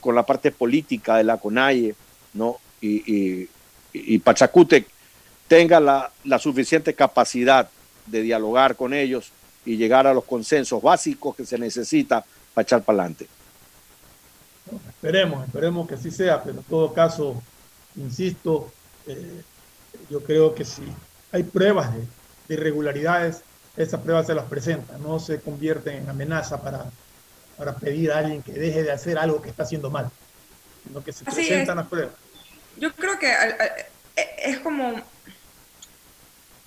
con 0.00 0.14
la 0.16 0.26
parte 0.26 0.50
política 0.50 1.16
de 1.16 1.24
la 1.24 1.36
CONAIE, 1.36 1.94
¿no? 2.34 2.58
Y, 2.80 3.48
y, 3.92 4.18
Pachacútec 4.18 4.86
tenga 5.48 5.80
la, 5.80 6.38
suficiente 6.38 6.94
capacidad 6.94 7.68
de 8.10 8.22
dialogar 8.22 8.76
con 8.76 8.94
ellos 8.94 9.32
y 9.64 9.76
llegar 9.76 10.06
a 10.06 10.14
los 10.14 10.24
consensos 10.24 10.82
básicos 10.82 11.36
que 11.36 11.44
se 11.44 11.58
necesita 11.58 12.24
para 12.54 12.62
echar 12.62 12.82
para 12.82 13.00
adelante. 13.00 13.26
esperemos, 14.88 15.46
esperemos 15.46 15.88
que 15.88 15.94
así 15.94 16.10
sea, 16.10 16.42
pero 16.42 16.58
en 16.58 16.64
todo 16.64 16.92
caso, 16.92 17.42
insisto, 17.96 18.72
eh, 19.06 19.42
yo 20.10 20.22
creo 20.22 20.54
que 20.54 20.64
si 20.64 20.82
hay 21.32 21.42
pruebas 21.42 21.92
de 21.94 22.54
irregularidades, 22.54 23.42
esas 23.76 24.00
pruebas 24.00 24.26
se 24.26 24.34
las 24.34 24.46
presenta, 24.46 24.98
no 24.98 25.18
se 25.18 25.40
convierten 25.40 26.02
en 26.02 26.08
amenaza 26.08 26.60
para, 26.60 26.86
para 27.56 27.76
pedir 27.76 28.10
a 28.10 28.18
alguien 28.18 28.42
que 28.42 28.52
deje 28.52 28.82
de 28.82 28.90
hacer 28.90 29.18
algo 29.18 29.40
que 29.40 29.50
está 29.50 29.62
haciendo 29.62 29.90
mal, 29.90 30.10
sino 30.86 31.04
que 31.04 31.12
se 31.12 31.24
presentan 31.24 31.76
las 31.76 31.86
pruebas. 31.86 32.14
Yo 32.76 32.92
creo 32.94 33.18
que 33.18 33.30
e, 33.30 34.50
es 34.50 34.58
como 34.60 34.94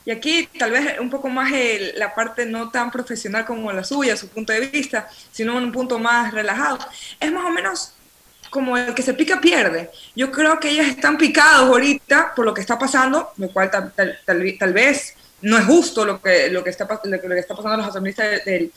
y 0.06 0.12
aquí 0.12 0.50
tal 0.58 0.72
vez 0.72 1.00
un 1.00 1.10
poco 1.10 1.30
más 1.30 1.52
la 1.96 2.14
parte 2.14 2.46
no 2.46 2.70
tan 2.70 2.90
profesional 2.92 3.46
como 3.46 3.72
la 3.72 3.84
suya, 3.84 4.18
su 4.18 4.30
punto 4.30 4.52
de 4.52 4.62
vista, 4.62 5.08
sino 5.32 5.56
un 5.56 5.72
punto 5.72 6.00
más 6.00 6.34
relajado, 6.34 6.80
es 7.20 7.32
más 7.32 7.46
o 7.46 7.50
menos 7.50 7.94
como 8.50 8.78
el 8.78 8.94
que 8.94 9.02
se 9.02 9.14
pica 9.14 9.40
pierde. 9.40 9.90
Yo 10.16 10.32
creo 10.32 10.60
que 10.60 10.70
ellos 10.70 10.86
están 10.88 11.18
picados 11.18 11.70
ahorita 11.70 12.34
por 12.36 12.46
lo 12.46 12.54
que 12.54 12.62
está 12.62 12.78
pasando, 12.78 13.32
lo 13.38 13.50
cual 13.50 13.72
tal, 13.72 13.94
tal, 13.94 14.74
vez 14.74 15.16
no 15.42 15.58
es 15.58 15.66
justo 15.66 16.06
lo 16.06 16.22
que, 16.22 16.50
lo 16.50 16.64
que, 16.64 16.70
está, 16.70 16.88
lo 17.04 17.20
que 17.20 17.40
está 17.40 17.56
pasando 17.56 17.76
a 17.76 17.78
los 17.78 17.88
asambleístas 17.88 18.44
del, 18.44 18.74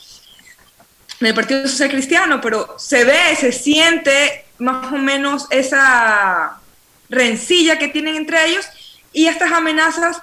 del 1.21 1.35
Partido 1.35 1.67
Social 1.67 1.91
Cristiano, 1.91 2.41
pero 2.41 2.79
se 2.79 3.05
ve, 3.05 3.35
se 3.37 3.51
siente 3.51 4.45
más 4.59 4.93
o 4.93 4.97
menos 4.97 5.47
esa 5.51 6.61
rencilla 7.09 7.79
que 7.79 7.89
tienen 7.89 8.15
entre 8.15 8.47
ellos 8.47 8.67
y 9.13 9.27
estas 9.27 9.53
amenazas 9.53 10.23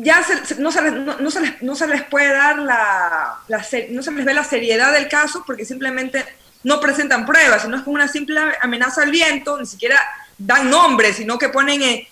ya 0.00 0.20
no, 0.20 0.24
se 0.24 0.34
les, 0.34 0.58
no, 0.58 1.30
se 1.30 1.40
les, 1.40 1.62
no, 1.62 1.74
se 1.74 1.86
les, 1.88 2.02
puede 2.04 2.32
dar 2.32 2.58
la, 2.58 3.38
no 3.48 4.02
se 4.02 4.12
les 4.12 4.24
ve 4.24 4.32
la 4.32 4.44
seriedad 4.44 4.92
del 4.92 5.08
caso 5.08 5.42
porque 5.44 5.64
simplemente 5.64 6.24
no 6.62 6.80
presentan 6.80 7.26
pruebas, 7.26 7.62
sino 7.62 7.76
es 7.76 7.82
como 7.82 7.96
una 7.96 8.06
simple 8.06 8.40
amenaza 8.60 9.02
al 9.02 9.10
viento, 9.10 9.58
ni 9.58 9.66
siquiera 9.66 10.00
dan 10.36 10.70
nombres, 10.70 11.16
sino 11.16 11.36
que 11.36 11.48
ponen 11.48 11.82
eh, 11.82 12.08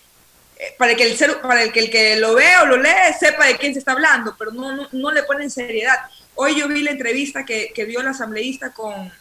eh, 0.57 0.75
para 0.77 0.95
que 0.95 1.03
el 1.03 1.17
ser, 1.17 1.39
para 1.39 1.63
el 1.63 1.71
que 1.71 1.79
el 1.79 1.89
que 1.89 2.17
lo 2.17 2.35
ve 2.35 2.57
o 2.61 2.65
lo 2.65 2.77
lee 2.77 3.13
sepa 3.17 3.45
de 3.45 3.57
quién 3.57 3.73
se 3.73 3.79
está 3.79 3.93
hablando, 3.93 4.35
pero 4.37 4.51
no, 4.51 4.75
no, 4.75 4.89
no 4.91 5.11
le 5.11 5.23
ponen 5.23 5.49
seriedad. 5.49 5.97
Hoy 6.35 6.59
yo 6.59 6.67
vi 6.67 6.81
la 6.81 6.91
entrevista 6.91 7.45
que, 7.45 7.71
que 7.73 7.85
dio 7.85 8.01
el 8.01 8.07
asambleísta 8.07 8.73
con, 8.73 9.11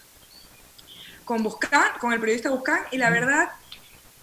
con 1.25 1.43
Buscán, 1.43 1.93
con 2.01 2.13
el 2.13 2.19
periodista 2.19 2.51
Buscán, 2.51 2.81
y 2.91 2.99
la 2.99 3.11
verdad, 3.11 3.49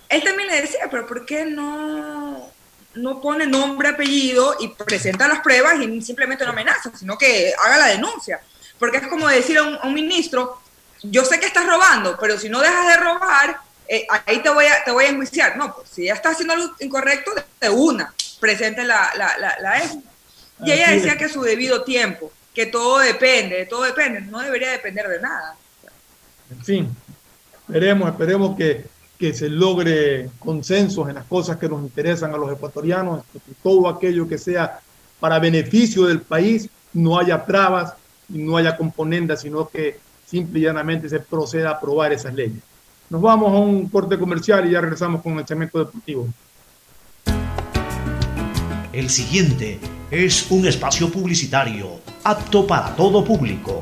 él 0.10 0.22
también 0.22 0.50
le 0.50 0.62
decía, 0.62 0.88
pero 0.92 1.08
¿por 1.08 1.26
qué 1.26 1.46
no, 1.46 2.53
no 2.96 3.22
pone 3.22 3.48
nombre, 3.48 3.90
apellido 3.90 4.56
y 4.60 4.70
presenta 4.70 5.28
las 5.28 5.40
pruebas 5.42 5.76
y 5.82 6.02
simplemente 6.02 6.46
no 6.46 6.52
amenaza, 6.52 6.92
sino 6.96 7.18
que 7.18 7.54
haga 7.64 7.78
la 7.78 7.88
denuncia? 7.88 8.42
Porque 8.80 8.98
es 8.98 9.08
como 9.08 9.28
decir 9.28 9.58
a 9.58 9.64
un 9.64 9.94
ministro, 9.94 10.60
yo 11.04 11.26
sé 11.26 11.40
que 11.40 11.46
estás 11.46 11.66
robando, 11.66 12.18
pero 12.20 12.38
si 12.40 12.50
no 12.50 12.62
dejas 12.62 12.88
de 12.88 12.98
robar, 12.98 13.58
eh, 13.88 14.08
ahí 14.26 14.42
te 14.42 14.50
voy, 14.50 14.66
a, 14.66 14.84
te 14.84 14.92
voy 14.92 15.06
a 15.06 15.10
enjuiciar. 15.10 15.58
No, 15.58 15.76
pues 15.76 15.90
si 15.90 16.06
ya 16.06 16.14
estás 16.14 16.34
haciendo 16.34 16.54
algo 16.54 16.74
incorrecto, 16.80 17.32
de 17.60 17.70
una, 17.70 18.14
presente 18.40 18.84
la, 18.84 19.12
la, 19.16 19.38
la, 19.38 19.84
Y 20.66 20.72
ella 20.72 20.92
decía 20.92 21.18
que 21.18 21.30
su 21.30 21.42
debido 21.42 21.84
tiempo, 21.84 22.32
que 22.54 22.66
todo 22.66 23.00
depende, 23.00 23.66
todo 23.66 23.84
depende, 23.84 24.22
no 24.22 24.40
debería 24.40 24.72
depender 24.72 25.08
de 25.08 25.20
nada. 25.20 25.56
En 26.50 26.64
fin, 26.64 26.98
esperemos, 27.68 28.10
esperemos 28.10 28.58
que, 28.58 28.86
que 29.24 29.34
se 29.34 29.48
logre 29.48 30.30
consensos 30.38 31.08
en 31.08 31.16
las 31.16 31.24
cosas 31.24 31.56
que 31.56 31.70
nos 31.70 31.82
interesan 31.82 32.34
a 32.34 32.38
los 32.38 32.52
ecuatorianos, 32.52 33.24
que 33.32 33.40
todo 33.64 33.88
aquello 33.88 34.28
que 34.28 34.38
sea 34.38 34.82
para 35.18 35.40
beneficio 35.40 36.08
del 36.08 36.20
país 36.20 36.68
no 36.92 37.18
haya 37.18 37.46
trabas 37.46 37.94
y 38.28 38.40
no 38.40 38.58
haya 38.58 38.76
componendas, 38.76 39.40
sino 39.40 39.70
que 39.70 39.98
simple 40.26 40.60
y 40.60 40.64
llanamente 40.64 41.08
se 41.08 41.22
proceda 41.22 41.70
a 41.70 41.74
aprobar 41.76 42.12
esas 42.12 42.34
leyes. 42.34 42.62
Nos 43.10 43.22
vamos 43.22 43.54
a 43.54 43.60
un 43.60 43.88
corte 43.88 44.20
comercial 44.20 44.68
y 44.68 44.72
ya 44.72 44.82
regresamos 44.82 45.22
con 45.22 45.40
el 45.40 45.48
segmento 45.48 45.80
deportivo. 45.80 46.28
El 48.92 49.10
siguiente 49.10 49.80
es 50.12 50.52
un 50.52 50.68
espacio 50.68 51.10
publicitario 51.10 52.02
apto 52.26 52.68
para 52.68 52.94
todo 52.94 53.24
público. 53.24 53.82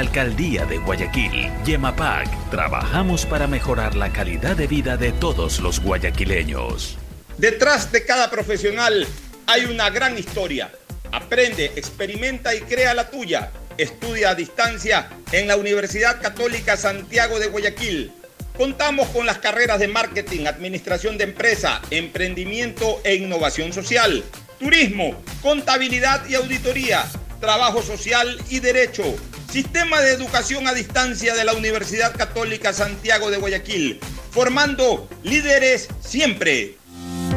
Alcaldía 0.01 0.65
de 0.65 0.79
Guayaquil, 0.79 1.51
Yemapac, 1.63 2.27
trabajamos 2.49 3.27
para 3.27 3.45
mejorar 3.45 3.93
la 3.93 4.11
calidad 4.11 4.55
de 4.55 4.65
vida 4.65 4.97
de 4.97 5.11
todos 5.11 5.59
los 5.59 5.79
guayaquileños. 5.79 6.97
Detrás 7.37 7.91
de 7.91 8.03
cada 8.03 8.31
profesional 8.31 9.05
hay 9.45 9.65
una 9.65 9.91
gran 9.91 10.17
historia. 10.17 10.71
Aprende, 11.11 11.65
experimenta 11.75 12.55
y 12.55 12.61
crea 12.61 12.95
la 12.95 13.11
tuya. 13.11 13.51
Estudia 13.77 14.31
a 14.31 14.35
distancia 14.35 15.07
en 15.31 15.47
la 15.47 15.55
Universidad 15.55 16.19
Católica 16.19 16.77
Santiago 16.77 17.39
de 17.39 17.49
Guayaquil. 17.49 18.11
Contamos 18.57 19.07
con 19.09 19.27
las 19.27 19.37
carreras 19.37 19.79
de 19.79 19.87
marketing, 19.87 20.47
administración 20.47 21.19
de 21.19 21.25
empresa, 21.25 21.79
emprendimiento 21.91 22.99
e 23.03 23.13
innovación 23.13 23.71
social, 23.71 24.23
turismo, 24.57 25.21
contabilidad 25.43 26.27
y 26.27 26.33
auditoría, 26.33 27.05
trabajo 27.41 27.81
social 27.81 28.39
y 28.49 28.59
derecho 28.59 29.03
Sistema 29.51 29.99
de 29.99 30.13
Educación 30.13 30.65
a 30.67 30.73
Distancia 30.73 31.35
de 31.35 31.43
la 31.43 31.53
Universidad 31.53 32.15
Católica 32.15 32.71
Santiago 32.71 33.29
de 33.29 33.37
Guayaquil, 33.37 33.99
formando 34.31 35.09
líderes 35.23 35.89
siempre. 35.99 36.77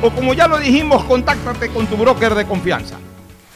o 0.01 0.11
como 0.11 0.33
ya 0.33 0.47
lo 0.47 0.59
dijimos, 0.59 1.03
contáctate 1.03 1.67
con 1.67 1.87
tu 1.87 1.97
broker 1.97 2.35
de 2.35 2.45
confianza. 2.45 3.02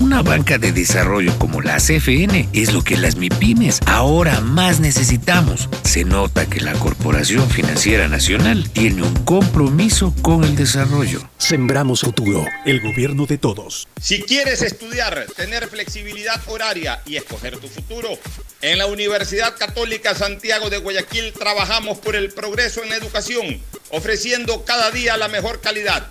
Una 0.00 0.22
banca 0.22 0.56
de 0.56 0.72
desarrollo 0.72 1.38
como 1.38 1.60
la 1.60 1.76
CFN 1.76 2.48
es 2.54 2.72
lo 2.72 2.82
que 2.82 2.96
las 2.96 3.16
MIPIMES 3.16 3.80
ahora 3.84 4.40
más 4.40 4.80
necesitamos. 4.80 5.68
Se 5.84 6.04
nota 6.04 6.48
que 6.48 6.60
la 6.60 6.72
Corporación 6.72 7.48
Financiera 7.50 8.08
Nacional 8.08 8.70
tiene 8.70 9.02
un 9.02 9.14
compromiso 9.24 10.14
con 10.22 10.42
el 10.42 10.56
desarrollo. 10.56 11.20
Sembramos 11.36 12.00
futuro, 12.00 12.46
el 12.64 12.80
gobierno 12.80 13.26
de 13.26 13.36
todos. 13.36 13.88
Si 14.00 14.22
quieres 14.22 14.62
estudiar, 14.62 15.26
tener 15.36 15.68
flexibilidad 15.68 16.40
horaria 16.46 17.02
y 17.04 17.16
escoger 17.16 17.58
tu 17.58 17.68
futuro, 17.68 18.08
en 18.62 18.78
la 18.78 18.86
Universidad 18.86 19.56
Católica 19.58 20.14
Santiago 20.14 20.70
de 20.70 20.78
Guayaquil 20.78 21.34
trabajamos 21.34 21.98
por 21.98 22.16
el 22.16 22.32
progreso 22.32 22.82
en 22.82 22.88
la 22.88 22.96
educación, 22.96 23.60
ofreciendo 23.90 24.64
cada 24.64 24.90
día 24.90 25.18
la 25.18 25.28
mejor 25.28 25.60
calidad 25.60 26.10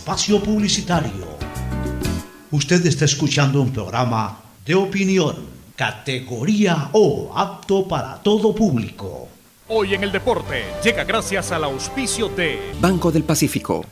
Espacio 0.00 0.42
publicitario. 0.42 1.26
Usted 2.50 2.86
está 2.86 3.04
escuchando 3.04 3.60
un 3.60 3.70
programa 3.70 4.40
de 4.64 4.74
opinión, 4.74 5.36
categoría 5.76 6.88
O, 6.92 7.30
apto 7.36 7.86
para 7.86 8.16
todo 8.22 8.54
público. 8.54 9.28
Hoy 9.68 9.92
en 9.92 10.02
el 10.02 10.10
deporte 10.10 10.64
llega 10.82 11.04
gracias 11.04 11.52
al 11.52 11.64
auspicio 11.64 12.30
de 12.30 12.72
Banco 12.80 13.12
del 13.12 13.24
Pacífico. 13.24 13.84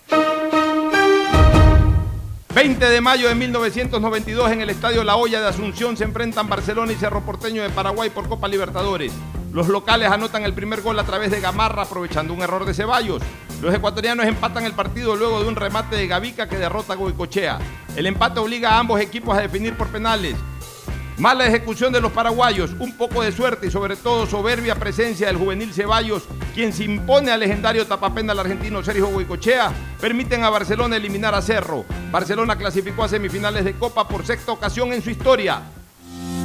20 2.55 2.89
de 2.89 3.01
mayo 3.03 3.29
de 3.29 3.35
1992 3.35 4.51
en 4.51 4.63
el 4.63 4.71
Estadio 4.71 5.05
La 5.05 5.17
Hoya 5.17 5.43
de 5.43 5.49
Asunción 5.49 5.99
se 5.99 6.05
enfrentan 6.05 6.49
Barcelona 6.49 6.91
y 6.91 6.97
Cerro 6.97 7.21
Porteño 7.21 7.63
de 7.63 7.69
Paraguay 7.69 8.09
por 8.09 8.31
Copa 8.31 8.49
Libertadores. 8.49 9.13
Los 9.53 9.69
locales 9.69 10.11
anotan 10.11 10.45
el 10.45 10.55
primer 10.55 10.81
gol 10.81 10.99
a 10.99 11.05
través 11.05 11.31
de 11.31 11.41
Gamarra 11.41 11.83
aprovechando 11.83 12.33
un 12.33 12.41
error 12.41 12.65
de 12.65 12.73
Ceballos. 12.73 13.23
Los 13.61 13.75
ecuatorianos 13.75 14.25
empatan 14.25 14.65
el 14.65 14.73
partido 14.73 15.17
luego 15.17 15.43
de 15.43 15.49
un 15.49 15.57
remate 15.57 15.97
de 15.97 16.07
Gavica 16.07 16.49
que 16.49 16.57
derrota 16.57 16.93
a 16.93 16.97
Goicochea. 16.97 17.59
El 17.97 18.07
empate 18.07 18.39
obliga 18.39 18.71
a 18.71 18.79
ambos 18.79 19.01
equipos 19.01 19.37
a 19.37 19.41
definir 19.41 19.77
por 19.77 19.89
penales. 19.89 20.37
Mala 21.19 21.45
ejecución 21.45 21.93
de 21.93 22.01
los 22.01 22.13
paraguayos, 22.13 22.71
un 22.79 22.97
poco 22.97 23.23
de 23.23 23.33
suerte 23.33 23.67
y 23.67 23.71
sobre 23.73 23.97
todo 23.97 24.27
soberbia 24.27 24.77
presencia 24.77 25.27
del 25.27 25.37
juvenil 25.37 25.75
Ceballos, 25.75 26.29
quien 26.55 26.73
se 26.73 26.85
impone 26.85 27.33
al 27.33 27.41
legendario 27.41 27.85
tapapena 27.85 28.33
argentino 28.33 28.85
Sergio 28.85 29.09
Huicochea, 29.09 29.73
permiten 30.01 30.45
a 30.45 30.51
Barcelona 30.51 30.95
eliminar 30.95 31.35
a 31.35 31.43
Cerro. 31.43 31.85
Barcelona 32.13 32.55
clasificó 32.55 33.03
a 33.03 33.09
semifinales 33.09 33.65
de 33.65 33.75
Copa 33.75 34.07
por 34.07 34.25
sexta 34.25 34.53
ocasión 34.53 34.93
en 34.93 35.03
su 35.03 35.11
historia. 35.11 35.63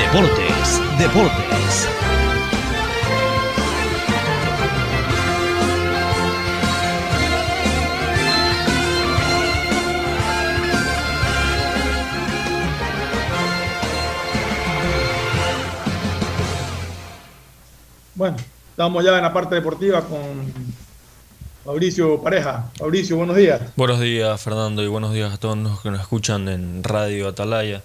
Deportes, 0.00 0.80
Deportes. 0.98 1.88
Bueno, 18.14 18.36
estamos 18.70 19.04
ya 19.04 19.16
en 19.18 19.22
la 19.22 19.32
parte 19.34 19.54
deportiva 19.54 20.00
con 20.00 20.18
Mauricio 21.66 22.22
Pareja. 22.22 22.70
Mauricio, 22.80 23.18
buenos 23.18 23.36
días. 23.36 23.60
Buenos 23.76 24.00
días, 24.00 24.40
Fernando, 24.40 24.82
y 24.82 24.88
buenos 24.88 25.12
días 25.12 25.34
a 25.34 25.36
todos 25.36 25.58
los 25.58 25.82
que 25.82 25.90
nos 25.90 26.00
escuchan 26.00 26.48
en 26.48 26.82
Radio 26.82 27.28
Atalaya. 27.28 27.82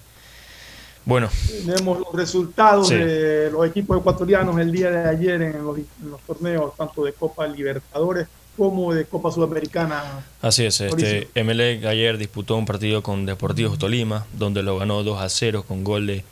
Bueno. 1.05 1.29
Tenemos 1.65 1.99
los 1.99 2.13
resultados 2.13 2.89
de 2.89 3.49
los 3.51 3.65
equipos 3.67 3.99
ecuatorianos 3.99 4.59
el 4.59 4.71
día 4.71 4.89
de 4.89 5.07
ayer 5.09 5.41
en 5.41 5.63
los, 5.63 5.77
torneos 6.25 6.75
tanto 6.75 7.03
de 7.03 7.13
Copa 7.13 7.45
Libertadores 7.47 8.27
como 8.57 8.93
de 8.93 9.05
Copa 9.05 9.31
Sudamericana. 9.31 10.25
Así 10.41 10.65
es, 10.65 10.81
este 10.81 11.27
Emelec 11.35 11.85
ayer 11.85 12.17
disputó 12.17 12.55
un 12.55 12.65
partido 12.65 13.03
con 13.03 13.25
Deportivos 13.25 13.77
Tolima, 13.77 14.25
donde 14.33 14.63
lo 14.63 14.77
ganó 14.79 15.03
2 15.03 15.21
a 15.21 15.29
0 15.29 15.65
con 15.67 15.83
gol 15.83 16.07
de 16.07 16.23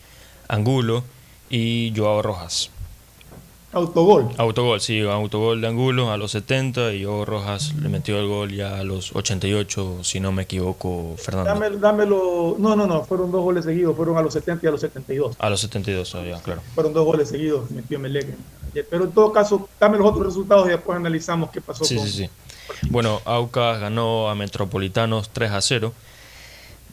Angulo 0.48 1.04
y 1.50 1.94
Joao 1.95 2.22
Rojas. 2.22 2.72
Autogol. 3.74 4.30
Autogol, 4.38 4.80
sí, 4.82 5.02
autogol 5.02 5.60
de 5.60 5.68
Angulo 5.68 6.12
a 6.12 6.18
los 6.18 6.32
70 6.32 6.94
y 6.94 7.06
Joao 7.06 7.26
Rojas 7.26 7.74
le 7.74 7.90
metió 7.90 8.20
el 8.20 8.28
gol 8.28 8.54
ya 8.54 8.78
a 8.78 8.84
los 8.84 9.16
88, 9.16 10.00
si 10.04 10.20
no 10.20 10.32
me 10.32 10.44
equivoco, 10.44 11.16
Fernando. 11.18 11.80
dámelo, 11.80 12.56
no, 12.60 12.76
no, 12.76 12.86
no, 12.86 13.04
fueron 13.04 13.32
dos 13.32 13.41
goles 13.41 13.66
seguidos, 13.66 13.95
fueron 13.95 14.18
a 14.18 14.22
los 14.22 14.34
70 14.34 14.66
y 14.66 14.68
a 14.68 14.72
los 14.72 14.82
72. 14.82 15.36
A 15.40 15.50
los 15.50 15.60
72, 15.62 16.14
ya, 16.26 16.40
claro. 16.41 16.62
Fueron 16.76 16.94
dos 16.94 17.04
goles 17.04 17.30
seguidos, 17.30 17.72
metió 17.72 18.00
Melec. 18.00 18.28
Pero 18.90 19.06
en 19.06 19.12
todo 19.12 19.32
caso, 19.32 19.68
dame 19.80 19.98
los 19.98 20.08
otros 20.08 20.28
resultados 20.28 20.68
y 20.68 20.70
después 20.70 20.95
analizamos 20.95 21.50
qué 21.50 21.62
pasó. 21.62 21.84
Sí, 21.84 21.98
sí, 22.00 22.10
sí. 22.10 22.30
Bueno, 22.90 23.22
Aucas 23.26 23.80
ganó 23.80 24.30
a 24.30 24.36
Metropolitanos 24.36 25.30
3 25.30 25.52
a 25.52 25.62
0. 25.62 25.94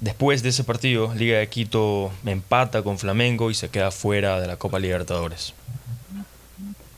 Después 0.01 0.43
de 0.43 0.49
ese 0.49 0.65
partido, 0.65 1.13
Liga 1.15 1.39
de 1.39 1.49
Quito 1.49 2.11
empata 2.25 2.83
con 2.83 2.99
Flamengo 2.99 3.51
y 3.51 3.55
se 3.55 3.69
queda 3.69 3.91
fuera 3.91 4.41
de 4.41 4.47
la 4.47 4.57
Copa 4.57 4.79
Libertadores. 4.79 5.53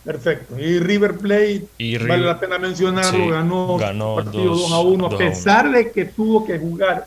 Perfecto. 0.05 0.59
Y 0.59 0.81
River 0.81 1.17
Plate, 1.17 1.67
vale 1.79 2.25
la 2.25 2.41
pena 2.41 2.59
mencionarlo, 2.59 3.29
ganó, 3.29 3.77
ganó 3.77 4.17
partido 4.17 4.55
2 4.55 4.73
a 4.73 4.81
1, 4.81 5.07
a 5.07 5.19
pesar 5.19 5.71
de 5.71 5.93
que 5.93 6.07
tuvo 6.07 6.45
que 6.45 6.59
jugar 6.59 7.07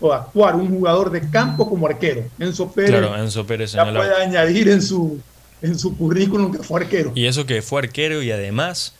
o 0.00 0.12
actuar 0.12 0.54
un 0.54 0.68
jugador 0.68 1.10
de 1.10 1.28
campo 1.28 1.68
como 1.68 1.86
arquero. 1.86 2.24
Enzo 2.38 2.70
Pérez, 2.70 2.90
claro, 2.90 3.16
Enzo 3.16 3.46
Pérez 3.46 3.72
ya 3.72 3.90
puede 3.90 4.14
añadir 4.22 4.68
en 4.68 4.80
su, 4.80 5.18
en 5.60 5.78
su 5.78 5.96
currículum 5.96 6.52
que 6.52 6.62
fue 6.62 6.82
arquero. 6.82 7.12
Y 7.14 7.26
eso 7.26 7.46
que 7.46 7.62
fue 7.62 7.80
arquero 7.80 8.22
y 8.22 8.30
además 8.30 8.94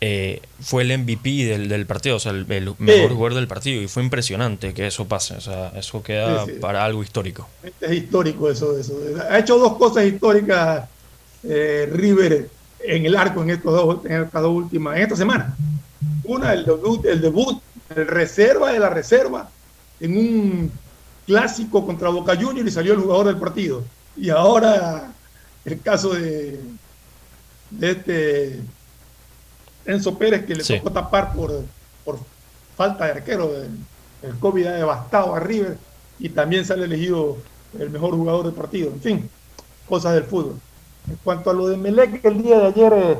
eh, 0.00 0.40
fue 0.60 0.82
el 0.84 0.98
MVP 0.98 1.46
del, 1.46 1.68
del, 1.68 1.84
partido, 1.84 2.16
o 2.16 2.20
sea, 2.20 2.32
el, 2.32 2.46
mejor 2.78 3.10
jugador 3.10 3.34
del 3.34 3.48
partido. 3.48 3.82
Y 3.82 3.88
fue 3.88 4.02
impresionante 4.02 4.72
que 4.72 4.86
eso 4.86 5.06
pase, 5.06 5.34
o 5.34 5.40
sea, 5.40 5.72
eso 5.76 6.02
queda 6.02 6.46
para 6.60 6.84
algo 6.84 7.02
histórico. 7.02 7.48
Es 7.80 7.92
histórico 7.92 8.50
eso, 8.50 8.78
eso. 8.78 8.98
Ha 9.28 9.38
hecho 9.38 9.58
dos 9.58 9.76
cosas 9.76 10.06
históricas 10.06 10.88
eh, 11.42 11.88
River 11.92 12.48
en 12.86 13.06
el 13.06 13.16
arco 13.16 13.42
en, 13.42 13.50
estos 13.50 13.72
dos, 13.72 14.04
en 14.04 14.22
estas 14.22 14.42
dos 14.42 14.52
últimas, 14.52 14.96
en 14.96 15.02
esta 15.02 15.16
semana. 15.16 15.56
Una, 16.24 16.52
el 16.52 16.64
debut, 16.64 17.04
el 17.06 17.20
debut, 17.20 17.60
el 17.94 18.06
reserva 18.06 18.72
de 18.72 18.78
la 18.78 18.90
reserva, 18.90 19.48
en 20.00 20.16
un 20.16 20.72
clásico 21.26 21.84
contra 21.84 22.08
Boca 22.08 22.36
Juniors 22.36 22.68
y 22.68 22.72
salió 22.72 22.94
el 22.94 23.00
jugador 23.00 23.26
del 23.26 23.36
partido. 23.38 23.84
Y 24.16 24.30
ahora 24.30 25.12
el 25.64 25.80
caso 25.80 26.14
de, 26.14 26.60
de 27.70 27.90
este 27.90 28.60
Enzo 29.86 30.16
Pérez 30.18 30.44
que 30.44 30.54
le 30.54 30.64
tocó 30.64 30.90
tapar 30.90 31.32
por, 31.32 31.64
por 32.04 32.18
falta 32.76 33.06
de 33.06 33.12
arquero. 33.12 33.50
El 34.22 34.38
COVID 34.38 34.66
ha 34.66 34.72
devastado 34.72 35.34
a 35.34 35.40
River 35.40 35.78
y 36.18 36.28
también 36.28 36.64
sale 36.64 36.84
elegido 36.84 37.36
el 37.78 37.90
mejor 37.90 38.14
jugador 38.14 38.46
del 38.46 38.54
partido. 38.54 38.90
En 38.90 39.00
fin, 39.00 39.30
cosas 39.88 40.14
del 40.14 40.24
fútbol. 40.24 40.58
En 41.08 41.16
cuanto 41.22 41.50
a 41.50 41.54
lo 41.54 41.68
de 41.68 41.76
Melec, 41.76 42.24
el 42.24 42.42
día 42.42 42.58
de 42.58 42.66
ayer 42.66 42.92
eh, 42.92 43.16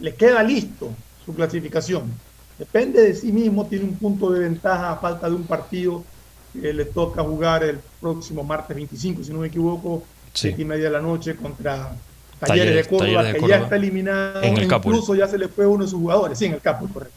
le 0.00 0.14
queda 0.14 0.42
listo 0.42 0.90
su 1.24 1.34
clasificación. 1.34 2.12
Depende 2.58 3.02
de 3.02 3.14
sí 3.14 3.32
mismo, 3.32 3.66
tiene 3.66 3.84
un 3.84 3.96
punto 3.96 4.30
de 4.30 4.40
ventaja 4.40 4.92
a 4.92 4.96
falta 4.96 5.28
de 5.28 5.34
un 5.34 5.44
partido 5.44 6.04
que 6.52 6.72
le 6.72 6.84
toca 6.84 7.22
jugar 7.22 7.64
el 7.64 7.80
próximo 8.00 8.44
martes 8.44 8.76
25, 8.76 9.24
si 9.24 9.32
no 9.32 9.40
me 9.40 9.48
equivoco, 9.48 10.04
siete 10.32 10.62
y 10.62 10.64
media 10.64 10.84
de 10.84 10.90
la 10.90 11.00
noche 11.00 11.34
contra 11.34 11.96
Talleres, 12.38 12.74
de 12.74 12.96
Córdoba, 12.96 13.32
que 13.32 13.48
ya 13.48 13.56
está 13.56 13.76
eliminado. 13.76 14.42
En 14.42 14.56
el 14.56 14.64
incluso 14.64 15.16
ya 15.16 15.26
se 15.26 15.38
le 15.38 15.48
fue 15.48 15.66
uno 15.66 15.84
de 15.84 15.90
sus 15.90 15.98
jugadores, 15.98 16.38
sí, 16.38 16.46
en 16.46 16.52
el 16.52 16.60
Capo, 16.60 16.88
correcto. 16.92 17.16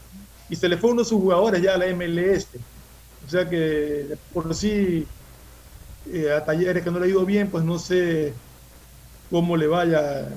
Y 0.50 0.56
se 0.56 0.68
le 0.68 0.76
fue 0.76 0.90
uno 0.90 1.02
de 1.02 1.08
sus 1.08 1.20
jugadores 1.20 1.62
ya 1.62 1.74
a 1.74 1.78
la 1.78 1.86
MLS. 1.94 2.48
O 3.26 3.30
sea 3.30 3.48
que 3.48 4.16
por 4.32 4.52
sí 4.54 5.06
eh, 6.10 6.32
a 6.32 6.44
Talleres 6.44 6.82
que 6.82 6.90
no 6.90 6.98
le 6.98 7.06
ha 7.06 7.10
ido 7.10 7.24
bien, 7.24 7.48
pues 7.48 7.62
no 7.62 7.78
sé 7.78 8.32
cómo 9.30 9.56
le 9.56 9.66
vaya 9.66 10.28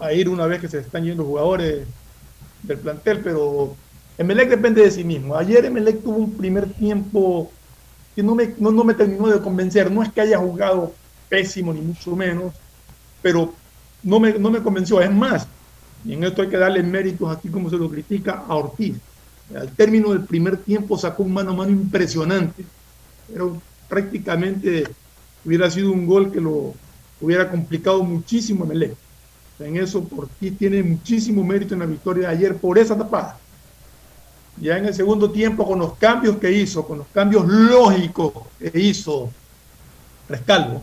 a 0.00 0.12
ir 0.12 0.28
una 0.28 0.46
vez 0.46 0.60
que 0.60 0.68
se 0.68 0.78
están 0.78 1.04
yendo 1.04 1.24
jugadores 1.24 1.86
del 2.62 2.78
plantel, 2.78 3.20
pero 3.22 3.76
Emelec 4.18 4.50
depende 4.50 4.82
de 4.82 4.90
sí 4.90 5.04
mismo. 5.04 5.36
Ayer 5.36 5.64
Emelec 5.64 6.02
tuvo 6.02 6.18
un 6.18 6.32
primer 6.32 6.70
tiempo 6.72 7.50
que 8.14 8.22
no 8.22 8.34
me, 8.34 8.54
no, 8.58 8.84
me 8.84 8.94
terminó 8.94 9.28
de 9.28 9.40
convencer. 9.40 9.90
No 9.90 10.02
es 10.02 10.12
que 10.12 10.20
haya 10.20 10.38
jugado 10.38 10.92
pésimo, 11.28 11.72
ni 11.72 11.80
mucho 11.80 12.16
menos, 12.16 12.54
pero 13.22 13.52
no 14.02 14.20
me, 14.20 14.32
no 14.34 14.50
me 14.50 14.62
convenció. 14.62 15.00
Es 15.00 15.10
más, 15.10 15.46
y 16.04 16.14
en 16.14 16.24
esto 16.24 16.42
hay 16.42 16.48
que 16.48 16.56
darle 16.56 16.82
méritos, 16.82 17.34
así 17.34 17.48
como 17.48 17.70
se 17.70 17.76
lo 17.76 17.88
critica 17.88 18.44
a 18.48 18.56
Ortiz. 18.56 18.96
Al 19.54 19.70
término 19.70 20.12
del 20.12 20.24
primer 20.24 20.56
tiempo 20.58 20.96
sacó 20.96 21.22
un 21.22 21.32
mano 21.32 21.50
a 21.50 21.54
mano 21.54 21.70
impresionante, 21.72 22.64
pero 23.32 23.60
prácticamente 23.88 24.84
hubiera 25.44 25.70
sido 25.70 25.92
un 25.92 26.06
gol 26.06 26.30
que 26.30 26.40
lo, 26.40 26.74
hubiera 27.20 27.50
complicado 27.50 28.02
muchísimo 28.02 28.64
en 28.64 28.72
el 28.72 28.96
En 29.60 29.76
eso 29.76 30.02
por 30.02 30.28
ti 30.28 30.50
tiene 30.50 30.82
muchísimo 30.82 31.44
mérito 31.44 31.74
en 31.74 31.80
la 31.80 31.86
victoria 31.86 32.28
de 32.28 32.34
ayer 32.34 32.56
por 32.56 32.78
esa 32.78 32.96
tapada. 32.96 33.38
Ya 34.56 34.78
en 34.78 34.86
el 34.86 34.94
segundo 34.94 35.30
tiempo, 35.30 35.66
con 35.66 35.78
los 35.78 35.94
cambios 35.94 36.36
que 36.36 36.50
hizo, 36.50 36.86
con 36.86 36.98
los 36.98 37.06
cambios 37.08 37.46
lógicos 37.46 38.32
que 38.58 38.78
hizo 38.78 39.30
Rescalvo, 40.28 40.82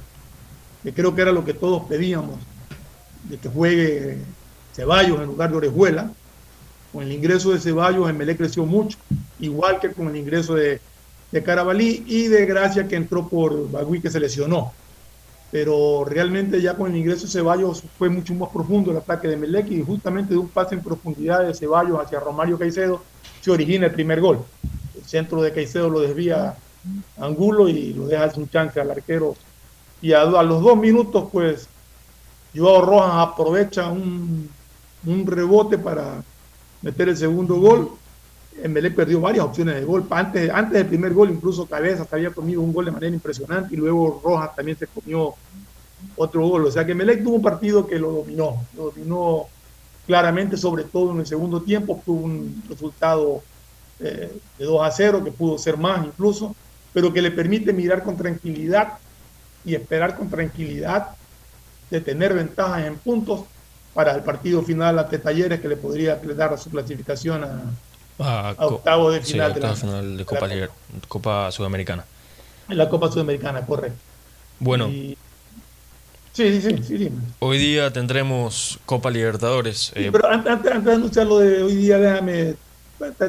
que 0.84 0.94
creo 0.94 1.16
que 1.16 1.22
era 1.22 1.32
lo 1.32 1.46
que 1.46 1.54
todos 1.54 1.84
pedíamos, 1.84 2.40
de 3.24 3.38
que 3.38 3.50
juegue 3.50 4.18
Ceballos 4.74 5.20
en 5.20 5.26
lugar 5.26 5.52
de 5.52 5.58
Orejuela. 5.58 6.12
Con 6.92 7.04
el 7.04 7.12
ingreso 7.12 7.52
de 7.52 7.60
Ceballos, 7.60 8.14
Melé 8.14 8.36
creció 8.36 8.66
mucho, 8.66 8.98
igual 9.40 9.80
que 9.80 9.92
con 9.92 10.08
el 10.10 10.16
ingreso 10.16 10.56
de, 10.56 10.82
de 11.32 11.44
Carabalí 11.44 12.04
y 12.08 12.28
de 12.28 12.46
Gracia 12.46 12.88
que 12.88 12.96
entró 12.96 13.28
por 13.28 13.70
Bagui 13.72 14.02
que 14.02 14.10
se 14.10 14.20
lesionó 14.20 14.74
pero 15.52 16.04
realmente 16.06 16.62
ya 16.62 16.76
con 16.76 16.92
el 16.92 16.98
ingreso 16.98 17.26
de 17.26 17.32
Ceballos 17.32 17.84
fue 17.98 18.10
mucho 18.10 18.34
más 18.34 18.50
profundo 18.50 18.92
el 18.92 18.98
ataque 18.98 19.28
de 19.28 19.38
Melec 19.38 19.72
y 19.72 19.82
justamente 19.82 20.34
de 20.34 20.40
un 20.40 20.50
pase 20.50 20.76
en 20.76 20.84
profundidad 20.84 21.46
de 21.46 21.54
Ceballos 21.54 22.00
hacia 22.00 22.20
Romario 22.20 22.60
Caicedo 22.60 23.02
se 23.40 23.52
origina 23.52 23.86
el 23.86 23.94
primer 23.94 24.20
gol. 24.20 24.40
El 24.96 25.04
centro 25.06 25.42
de 25.42 25.54
Caicedo 25.54 25.90
lo 25.90 26.02
desvía 26.02 26.58
Angulo 27.18 27.68
y 27.68 27.94
lo 27.94 28.08
deja 28.08 28.30
sin 28.30 28.50
chance 28.50 28.80
al 28.80 28.92
arquero. 28.92 29.36
Y 30.02 30.14
a, 30.14 30.26
los 30.26 30.62
dos 30.62 30.78
minutos, 30.78 31.30
pues, 31.32 31.68
Joao 32.56 32.82
Rojas 32.82 33.12
aprovecha 33.30 33.88
un, 33.90 34.50
un 35.06 35.28
rebote 35.28 35.78
para 35.78 36.24
meter 36.82 37.10
el 37.10 37.18
segundo 37.18 37.56
gol. 37.56 37.92
Melec 38.66 38.96
perdió 38.96 39.22
varias 39.22 39.46
opciones 39.46 39.76
de 39.76 39.86
gol. 39.86 40.06
Antes, 40.10 40.50
antes 40.50 40.74
del 40.74 40.88
primer 40.88 41.14
gol, 41.14 41.30
incluso 41.30 41.66
Cabezas 41.66 42.12
había 42.12 42.32
comido 42.32 42.62
un 42.62 42.74
gol 42.74 42.86
de 42.86 42.92
manera 42.92 43.14
impresionante 43.14 43.76
y 43.76 43.78
luego 43.78 44.22
Rojas 44.24 44.56
también 44.56 44.78
se 44.78 44.88
comió 44.88 45.36
otro 46.16 46.48
gol. 46.48 46.66
O 46.66 46.72
sea 46.72 46.86
que 46.86 46.96
Melec 46.96 47.24
tuvo 47.24 47.36
un 47.36 47.42
partido 47.42 47.86
que 47.86 48.00
lo 48.00 48.12
dominó, 48.12 48.66
lo 48.76 48.86
dominó 48.86 49.46
claramente, 50.06 50.58
sobre 50.58 50.86
todo 50.86 51.12
en 51.12 51.20
el 51.20 51.28
segundo 51.28 51.62
tiempo. 51.62 52.02
Tuvo 52.06 52.26
un 52.26 52.64
resultado 52.70 53.42
eh, 54.00 54.32
de 54.58 54.66
2 54.66 54.82
a 54.82 54.92
0, 54.92 55.24
que 55.24 55.32
pudo 55.32 55.58
ser 55.58 55.78
más 55.78 56.06
incluso, 56.06 56.56
pero 56.94 57.14
que 57.14 57.22
le 57.22 57.32
permite 57.32 57.74
mirar 57.74 58.04
con 58.04 58.18
tranquilidad 58.18 58.94
y 59.66 59.76
esperar 59.76 60.18
con 60.18 60.30
tranquilidad 60.30 61.10
de 61.90 62.02
tener 62.02 62.34
ventajas 62.34 62.86
en 62.86 62.96
puntos 62.98 63.42
para 63.94 64.14
el 64.14 64.24
partido 64.24 64.62
final 64.62 65.00
ante 65.00 65.18
Talleres 65.18 65.60
que 65.60 65.68
le 65.68 65.78
podría 65.78 66.16
dar 66.16 66.58
su 66.58 66.70
clasificación 66.70 67.44
a 67.44 67.64
a, 68.20 68.56
octavo 68.58 69.12
de 69.12 69.22
final, 69.22 69.54
de, 69.54 69.60
la, 69.60 70.26
Copa, 70.26 70.50
Copa, 71.08 71.52
Sudamericana. 71.52 72.06
En 72.70 72.78
la 72.78 72.90
Copa 72.90 73.12
Sudamericana, 73.12 73.66
correcto. 73.66 73.98
Bueno. 74.60 74.88
Sí, 74.88 75.18
sí, 76.34 76.62
sí, 76.62 76.84
sí, 76.84 77.12
Hoy 77.40 77.58
día 77.58 77.92
tendremos 77.92 78.80
Copa 78.86 79.10
Libertadores. 79.10 79.92
Eh, 79.96 80.10
pero 80.12 80.28
antes, 80.30 80.84
de 80.84 80.92
anunciar 80.92 81.26
lo 81.26 81.40
de 81.40 81.64
hoy 81.64 81.76
día, 81.76 81.98
déjame, 81.98 82.56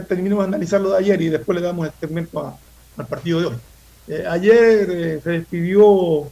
terminemos 0.06 0.44
de 0.44 0.48
analizar 0.48 0.80
lo 0.80 0.90
de 0.90 0.98
ayer 0.98 1.20
y 1.22 1.28
después 1.28 1.58
le 1.58 1.66
damos 1.66 1.86
el 1.86 1.92
segmento 2.00 2.54
al 2.96 3.06
partido 3.06 3.40
de 3.40 3.46
hoy. 3.46 3.56
Eh, 4.08 4.24
ayer 4.28 4.90
eh, 4.90 5.20
se 5.22 5.30
despidió 5.30 6.30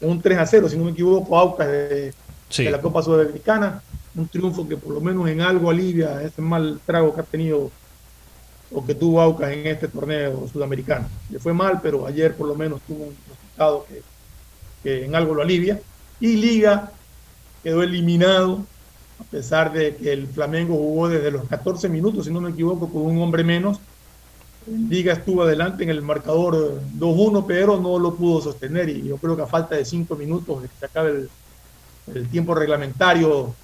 un 0.00 0.20
3 0.22 0.38
a 0.38 0.46
0, 0.46 0.68
si 0.68 0.76
no 0.76 0.84
me 0.84 0.90
equivoco, 0.90 1.38
Aucas 1.38 1.68
de, 1.68 2.12
de 2.56 2.70
la 2.70 2.80
Copa 2.80 3.02
Sudamericana 3.02 3.82
un 4.16 4.28
triunfo 4.28 4.66
que 4.66 4.76
por 4.76 4.94
lo 4.94 5.00
menos 5.00 5.28
en 5.28 5.40
algo 5.40 5.70
alivia 5.70 6.22
ese 6.22 6.40
mal 6.40 6.80
trago 6.86 7.14
que 7.14 7.20
ha 7.20 7.24
tenido 7.24 7.70
o 8.72 8.84
que 8.84 8.94
tuvo 8.94 9.20
Aucas 9.20 9.52
en 9.52 9.66
este 9.66 9.88
torneo 9.88 10.48
sudamericano. 10.52 11.06
Le 11.30 11.38
fue 11.38 11.52
mal, 11.52 11.80
pero 11.82 12.06
ayer 12.06 12.34
por 12.34 12.48
lo 12.48 12.54
menos 12.54 12.80
tuvo 12.86 13.04
un 13.04 13.16
resultado 13.28 13.86
que, 14.82 15.04
en 15.04 15.14
algo 15.14 15.34
lo 15.34 15.42
alivia. 15.42 15.80
Y 16.18 16.36
Liga 16.36 16.90
quedó 17.62 17.82
eliminado, 17.82 18.64
a 19.20 19.24
pesar 19.24 19.72
de 19.72 19.96
que 19.96 20.12
el 20.12 20.26
Flamengo 20.26 20.74
jugó 20.74 21.08
desde 21.08 21.30
los 21.30 21.44
14 21.48 21.88
minutos, 21.88 22.26
si 22.26 22.32
no 22.32 22.40
me 22.40 22.50
equivoco, 22.50 22.88
con 22.88 23.02
un 23.02 23.20
hombre 23.20 23.44
menos. 23.44 23.78
Liga 24.66 25.12
estuvo 25.12 25.42
adelante 25.42 25.84
en 25.84 25.90
el 25.90 26.02
marcador 26.02 26.80
2-1, 26.98 27.44
pero 27.46 27.80
no 27.80 28.00
lo 28.00 28.16
pudo 28.16 28.40
sostener. 28.40 28.88
Y 28.88 29.04
yo 29.04 29.16
creo 29.16 29.36
que 29.36 29.42
a 29.42 29.46
falta 29.46 29.76
de 29.76 29.84
5 29.84 30.16
minutos 30.16 30.62
de 30.62 30.68
que 30.68 30.86
acabe 30.86 31.28
el 32.12 32.28
tiempo 32.28 32.54
reglamentario, 32.54 33.54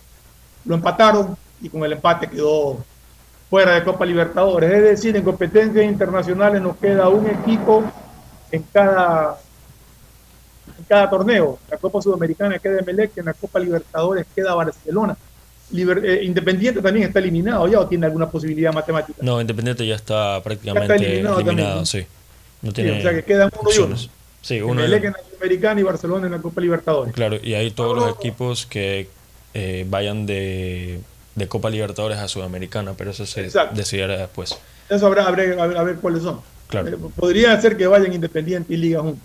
lo 0.64 0.74
empataron 0.74 1.36
y 1.60 1.68
con 1.68 1.84
el 1.84 1.92
empate 1.92 2.28
quedó 2.28 2.84
fuera 3.48 3.74
de 3.74 3.84
Copa 3.84 4.06
Libertadores. 4.06 4.70
Es 4.70 4.82
decir, 4.82 5.16
en 5.16 5.22
competencias 5.22 5.84
internacionales 5.84 6.62
nos 6.62 6.76
queda 6.76 7.08
un 7.08 7.26
equipo 7.26 7.84
en 8.50 8.64
cada, 8.72 9.38
en 10.78 10.84
cada 10.84 11.10
torneo. 11.10 11.58
La 11.70 11.76
Copa 11.76 12.00
Sudamericana 12.00 12.58
queda 12.58 12.82
Melec, 12.82 13.16
en 13.18 13.26
la 13.26 13.34
Copa 13.34 13.58
Libertadores 13.58 14.26
queda 14.34 14.54
Barcelona. 14.54 15.16
Eh, 15.74 16.20
Independiente 16.24 16.82
también 16.82 17.06
está 17.06 17.18
eliminado 17.18 17.66
ya 17.66 17.80
o 17.80 17.86
tiene 17.86 18.06
alguna 18.06 18.28
posibilidad 18.28 18.72
matemática. 18.72 19.18
No, 19.22 19.40
Independiente 19.40 19.86
ya 19.86 19.94
está 19.94 20.42
prácticamente 20.42 20.94
eliminado, 20.94 21.84
sí. 21.86 22.06
No 22.60 22.72
tiene 22.72 22.98
o 22.98 23.02
sea 23.02 23.12
que 23.12 23.24
quedan 23.24 23.50
uno 23.60 23.70
y 23.74 23.78
uno. 23.78 23.96
Sí, 24.40 24.60
uno 24.60 24.84
en 24.84 24.90
la 24.90 25.14
Sudamericana 25.30 25.80
y 25.80 25.84
Barcelona 25.84 26.26
en 26.26 26.32
la 26.32 26.38
Copa 26.38 26.60
Libertadores. 26.60 27.14
Claro, 27.14 27.38
y 27.42 27.54
hay 27.54 27.70
todos 27.70 27.96
los 27.96 28.16
equipos 28.16 28.66
que 28.66 29.08
eh, 29.54 29.84
vayan 29.88 30.26
de, 30.26 31.00
Copa 31.48 31.70
Libertadores 31.70 32.18
a 32.18 32.28
Sudamericana, 32.28 32.94
pero 32.96 33.10
eso 33.10 33.26
se 33.26 33.50
decidirá 33.74 34.16
después. 34.16 34.56
Eso 34.88 35.06
habrá, 35.06 35.26
a, 35.26 35.30
ver, 35.30 35.96
cuáles 35.96 36.22
son. 36.22 36.40
Eh, 36.72 36.96
podría 37.16 37.60
ser 37.60 37.76
que 37.76 37.86
vayan 37.86 38.12
Independiente 38.12 38.72
y 38.72 38.76
Liga 38.76 39.00
juntos. 39.00 39.22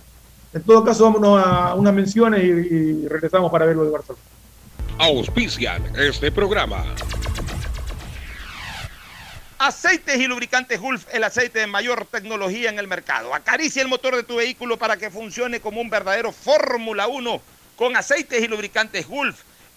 En 0.53 0.61
todo 0.63 0.83
caso, 0.83 1.03
vámonos 1.03 1.43
a 1.45 1.75
unas 1.75 1.93
menciones 1.93 2.43
y, 2.43 2.47
y 2.47 3.07
regresamos 3.07 3.51
para 3.51 3.65
ver 3.65 3.75
lo 3.75 3.83
de 3.85 3.91
Barcelona. 3.91 4.23
auspician 4.97 5.83
este 5.97 6.31
programa. 6.31 6.83
Aceites 9.59 10.19
y 10.19 10.27
lubricantes 10.27 10.79
Gulf, 10.79 11.05
el 11.11 11.23
aceite 11.23 11.59
de 11.59 11.67
mayor 11.67 12.05
tecnología 12.05 12.69
en 12.69 12.77
el 12.77 12.87
mercado. 12.87 13.33
Acaricia 13.33 13.81
el 13.81 13.87
motor 13.87 14.15
de 14.15 14.21
tu 14.21 14.35
vehículo 14.35 14.77
para 14.77 14.97
que 14.97 15.09
funcione 15.09 15.59
como 15.59 15.81
un 15.81 15.89
verdadero 15.89 16.31
Fórmula 16.31 17.07
1 17.07 17.41
con 17.75 17.95
aceites 17.95 18.43
y 18.43 18.47
lubricantes 18.47 19.07
Gulf. 19.07 19.41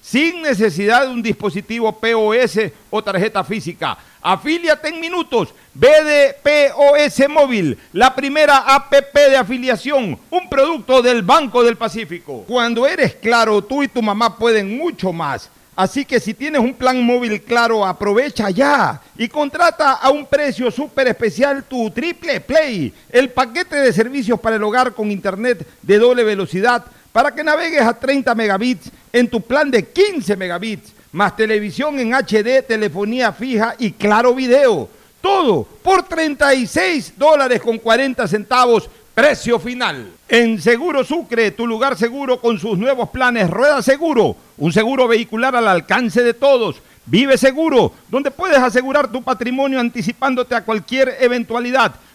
sin 0.00 0.42
necesidad 0.42 1.06
de 1.06 1.12
un 1.12 1.22
dispositivo 1.22 1.92
POS 1.92 2.58
o 2.90 3.02
tarjeta 3.02 3.44
física. 3.44 3.96
Afíliate 4.22 4.88
en 4.88 5.00
minutos. 5.00 5.54
BDPOS 5.72 7.28
Móvil, 7.28 7.78
la 7.92 8.14
primera 8.14 8.58
APP 8.74 9.14
de 9.14 9.36
afiliación, 9.36 10.18
un 10.30 10.48
producto 10.48 11.00
del 11.00 11.22
Banco 11.22 11.62
del 11.62 11.76
Pacífico. 11.76 12.44
Cuando 12.46 12.86
eres 12.86 13.14
claro, 13.14 13.62
tú 13.62 13.82
y 13.82 13.88
tu 13.88 14.02
mamá 14.02 14.36
pueden 14.36 14.76
mucho 14.76 15.12
más. 15.12 15.48
Así 15.76 16.04
que 16.04 16.20
si 16.20 16.34
tienes 16.34 16.60
un 16.60 16.74
plan 16.74 17.02
móvil 17.02 17.40
claro, 17.42 17.86
aprovecha 17.86 18.50
ya 18.50 19.00
y 19.16 19.28
contrata 19.28 19.92
a 19.92 20.10
un 20.10 20.26
precio 20.26 20.70
súper 20.70 21.08
especial 21.08 21.64
tu 21.64 21.90
Triple 21.90 22.40
Play, 22.40 22.92
el 23.08 23.30
paquete 23.30 23.76
de 23.76 23.92
servicios 23.92 24.38
para 24.40 24.56
el 24.56 24.62
hogar 24.62 24.92
con 24.92 25.10
internet 25.10 25.66
de 25.80 25.98
doble 25.98 26.24
velocidad 26.24 26.84
para 27.12 27.34
que 27.34 27.42
navegues 27.42 27.82
a 27.82 27.94
30 27.94 28.34
megabits 28.34 28.90
en 29.12 29.28
tu 29.28 29.40
plan 29.40 29.70
de 29.70 29.88
15 29.88 30.36
megabits, 30.36 30.92
más 31.12 31.36
televisión 31.36 31.98
en 31.98 32.12
HD, 32.14 32.62
telefonía 32.66 33.32
fija 33.32 33.74
y 33.78 33.92
claro 33.92 34.34
video. 34.34 34.88
Todo 35.20 35.64
por 35.82 36.04
36 36.04 37.14
dólares 37.16 37.60
con 37.60 37.78
40 37.78 38.26
centavos, 38.28 38.88
precio 39.14 39.58
final. 39.58 40.12
En 40.28 40.60
Seguro 40.60 41.04
Sucre, 41.04 41.50
tu 41.50 41.66
lugar 41.66 41.96
seguro 41.96 42.40
con 42.40 42.58
sus 42.58 42.78
nuevos 42.78 43.10
planes 43.10 43.50
Rueda 43.50 43.82
Seguro, 43.82 44.36
un 44.56 44.72
seguro 44.72 45.08
vehicular 45.08 45.54
al 45.56 45.68
alcance 45.68 46.22
de 46.22 46.32
todos. 46.32 46.80
Vive 47.06 47.36
Seguro, 47.36 47.92
donde 48.08 48.30
puedes 48.30 48.58
asegurar 48.58 49.10
tu 49.10 49.22
patrimonio 49.22 49.80
anticipándote 49.80 50.54
a 50.54 50.64
cualquier 50.64 51.16
eventualidad 51.20 51.92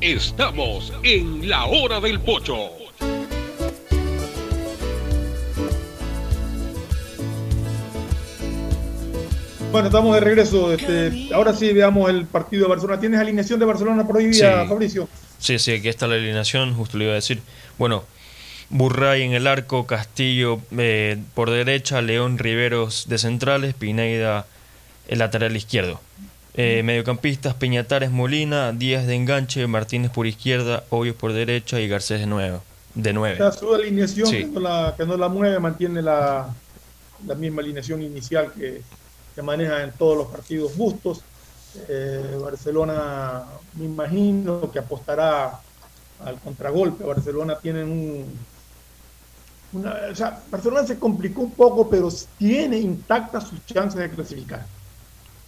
Estamos 0.00 0.92
en 1.02 1.48
la 1.48 1.66
hora 1.66 2.00
del 2.00 2.20
pocho. 2.20 2.70
Bueno, 9.70 9.86
estamos 9.86 10.14
de 10.14 10.20
regreso. 10.20 10.72
Este, 10.72 11.30
ahora 11.32 11.54
sí 11.54 11.72
veamos 11.72 12.10
el 12.10 12.26
partido 12.26 12.64
de 12.64 12.68
Barcelona. 12.68 13.00
¿Tienes 13.00 13.20
alineación 13.20 13.58
de 13.58 13.64
Barcelona 13.64 14.06
prohibida, 14.06 14.66
Fabricio? 14.66 15.08
Sí, 15.38 15.58
sí, 15.58 15.72
aquí 15.72 15.88
está 15.88 16.06
la 16.06 16.16
alineación, 16.16 16.74
justo 16.74 16.98
le 16.98 17.04
iba 17.04 17.12
a 17.12 17.16
decir. 17.16 17.40
Bueno, 17.78 18.04
Burray 18.68 19.22
en 19.22 19.32
el 19.32 19.46
arco, 19.46 19.86
Castillo 19.86 20.60
eh, 20.76 21.18
por 21.34 21.50
derecha, 21.50 22.02
León 22.02 22.38
Riveros 22.38 23.08
de 23.08 23.18
centrales, 23.18 23.74
Pineida 23.74 24.46
el 25.08 25.18
lateral 25.18 25.56
izquierdo. 25.56 26.00
Eh, 26.54 26.82
mediocampistas, 26.84 27.54
Peñatares 27.54 28.10
Molina, 28.10 28.72
Díaz 28.72 29.06
de 29.06 29.14
enganche, 29.14 29.66
Martínez 29.66 30.10
por 30.10 30.26
izquierda, 30.26 30.84
Hoyos 30.90 31.16
por 31.16 31.32
derecha 31.32 31.80
y 31.80 31.88
Garcés 31.88 32.20
de 32.20 32.26
nuevo. 32.26 32.62
De 32.94 33.14
nueve. 33.14 33.38
su 33.58 33.72
alineación 33.72 34.30
que, 34.30 34.44
no 34.44 34.60
la, 34.60 34.94
que, 34.94 35.06
no 35.06 35.16
la, 35.16 35.28
mueve, 35.30 35.58
mantiene 35.58 36.02
la, 36.02 36.54
la 37.26 37.34
misma 37.34 37.62
alineación 37.62 38.02
inicial 38.02 38.52
que, 38.52 38.82
que, 39.34 39.42
maneja 39.42 39.82
en 39.82 39.92
todos 39.92 40.14
los 40.18 40.26
partidos 40.26 40.76
bustos. 40.76 41.22
Eh, 41.88 42.38
Barcelona, 42.38 43.44
me 43.78 43.86
imagino 43.86 44.70
que 44.70 44.78
apostará 44.78 45.58
al 46.22 46.38
contragolpe. 46.40 47.02
Barcelona 47.02 47.58
tiene 47.58 47.82
un. 47.82 48.26
Una, 49.72 49.96
o 50.10 50.14
sea, 50.14 50.42
Barcelona 50.50 50.86
se 50.86 50.98
complicó 50.98 51.40
un 51.40 51.52
poco, 51.52 51.88
pero 51.88 52.10
tiene 52.36 52.76
intactas 52.76 53.48
sus 53.48 53.64
chances 53.64 53.98
de 53.98 54.10
clasificar. 54.10 54.66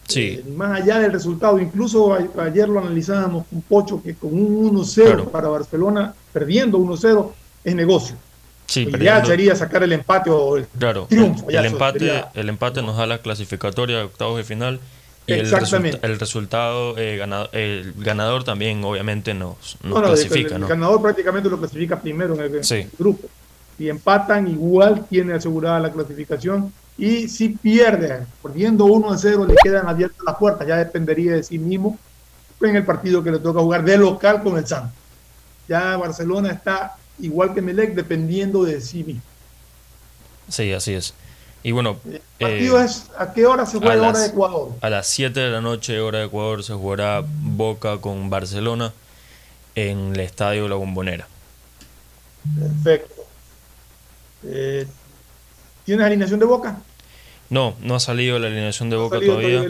Sí. 0.06 0.40
Eh, 0.40 0.44
más 0.55 0.81
allá 0.81 0.98
del 0.98 1.12
resultado, 1.12 1.59
incluso 1.59 2.16
ayer 2.39 2.68
lo 2.68 2.81
analizábamos 2.81 3.47
con 3.48 3.62
Pocho, 3.62 4.02
que 4.02 4.14
con 4.14 4.32
un 4.35 4.76
1-0 4.76 5.31
para 5.31 5.48
Barcelona, 5.48 6.14
perdiendo 6.32 6.78
1-0, 6.78 7.31
es 7.64 7.74
negocio. 7.74 8.16
Sí, 8.66 8.89
ya 9.01 9.24
sería 9.24 9.55
sacar 9.55 9.82
el 9.82 9.93
empate 9.93 10.31
o 10.31 10.56
el 10.56 10.66
triunfo. 10.66 11.48
El 11.48 11.66
empate, 11.66 12.24
el 12.35 12.48
empate 12.48 12.82
nos 12.82 12.97
da 12.97 13.06
la 13.06 13.18
clasificatoria 13.18 13.98
de 13.98 14.05
octavos 14.05 14.36
de 14.36 14.44
final. 14.44 14.81
Y 15.26 15.32
el, 15.32 15.47
el, 16.02 16.20
resultado, 16.20 16.98
eh, 16.98 17.16
ganado, 17.16 17.48
el 17.52 17.94
ganador 17.97 18.44
también 18.44 18.85
obviamente 18.85 19.32
nos, 19.32 19.78
nos 19.82 20.02
clasifica. 20.02 20.56
El, 20.56 20.66
ganador 20.66 21.01
prácticamente 21.01 21.48
lo 21.48 21.59
clasifica 21.59 21.98
primero 21.98 22.35
en 22.35 22.40
el, 22.43 22.90
grupo. 22.98 23.26
Si 23.78 23.89
empatan, 23.89 24.48
igual 24.48 25.06
tiene 25.09 25.32
asegurada 25.32 25.81
la 25.81 25.90
clasificación 25.90 26.70
y 26.96 27.28
si 27.28 27.50
pierde, 27.50 28.26
perdiendo 28.42 28.84
1 28.84 29.10
a 29.10 29.18
0, 29.18 29.46
le 29.46 29.54
quedan 29.62 29.88
abiertas 29.88 30.20
las 30.24 30.36
puertas, 30.36 30.66
ya 30.66 30.76
dependería 30.76 31.32
de 31.32 31.42
sí 31.42 31.58
mismo 31.58 31.98
en 32.60 32.76
el 32.76 32.84
partido 32.84 33.22
que 33.22 33.30
le 33.30 33.38
toca 33.38 33.60
jugar 33.60 33.84
de 33.84 33.98
local 33.98 34.42
con 34.42 34.56
el 34.56 34.66
Santos. 34.66 34.92
Ya 35.68 35.96
Barcelona 35.96 36.52
está 36.52 36.96
igual 37.18 37.54
que 37.54 37.62
Melec, 37.62 37.94
dependiendo 37.94 38.64
de 38.64 38.80
sí 38.80 39.04
mismo. 39.04 39.22
Sí, 40.48 40.72
así 40.72 40.94
es. 40.94 41.14
Y 41.62 41.72
bueno, 41.72 41.98
el 42.04 42.20
partido 42.38 42.80
eh, 42.80 42.84
es 42.84 43.06
a 43.18 43.32
qué 43.32 43.46
hora 43.46 43.64
se 43.64 43.78
juega 43.78 44.08
hora 44.08 44.18
de 44.18 44.26
Ecuador? 44.26 44.72
A 44.82 44.90
las 44.90 45.06
7 45.06 45.40
de 45.40 45.50
la 45.50 45.62
noche, 45.62 45.98
hora 46.00 46.18
de 46.18 46.26
Ecuador, 46.26 46.62
se 46.62 46.74
jugará 46.74 47.24
Boca 47.26 47.98
con 47.98 48.28
Barcelona 48.28 48.92
en 49.74 50.12
el 50.12 50.20
estadio 50.20 50.68
La 50.68 50.76
Bombonera. 50.76 51.26
Perfecto. 52.58 53.24
Eh, 54.44 54.86
¿Tienes 55.85 56.06
alineación 56.06 56.40
de 56.40 56.47
Boca? 56.47 56.78
No, 57.51 57.74
no 57.81 57.94
ha 57.94 58.01
salido 58.01 58.39
la 58.39 58.47
alineación 58.47 58.90
de 58.90 58.97
Boca 58.97 59.20
todavía. 59.20 59.62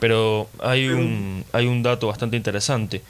Pero 0.00 0.48
hay 0.58 0.88
un, 0.88 1.44
hay 1.52 1.66
un 1.66 1.82
dato 1.82 2.08
bastante 2.08 2.36
interesante. 2.36 3.02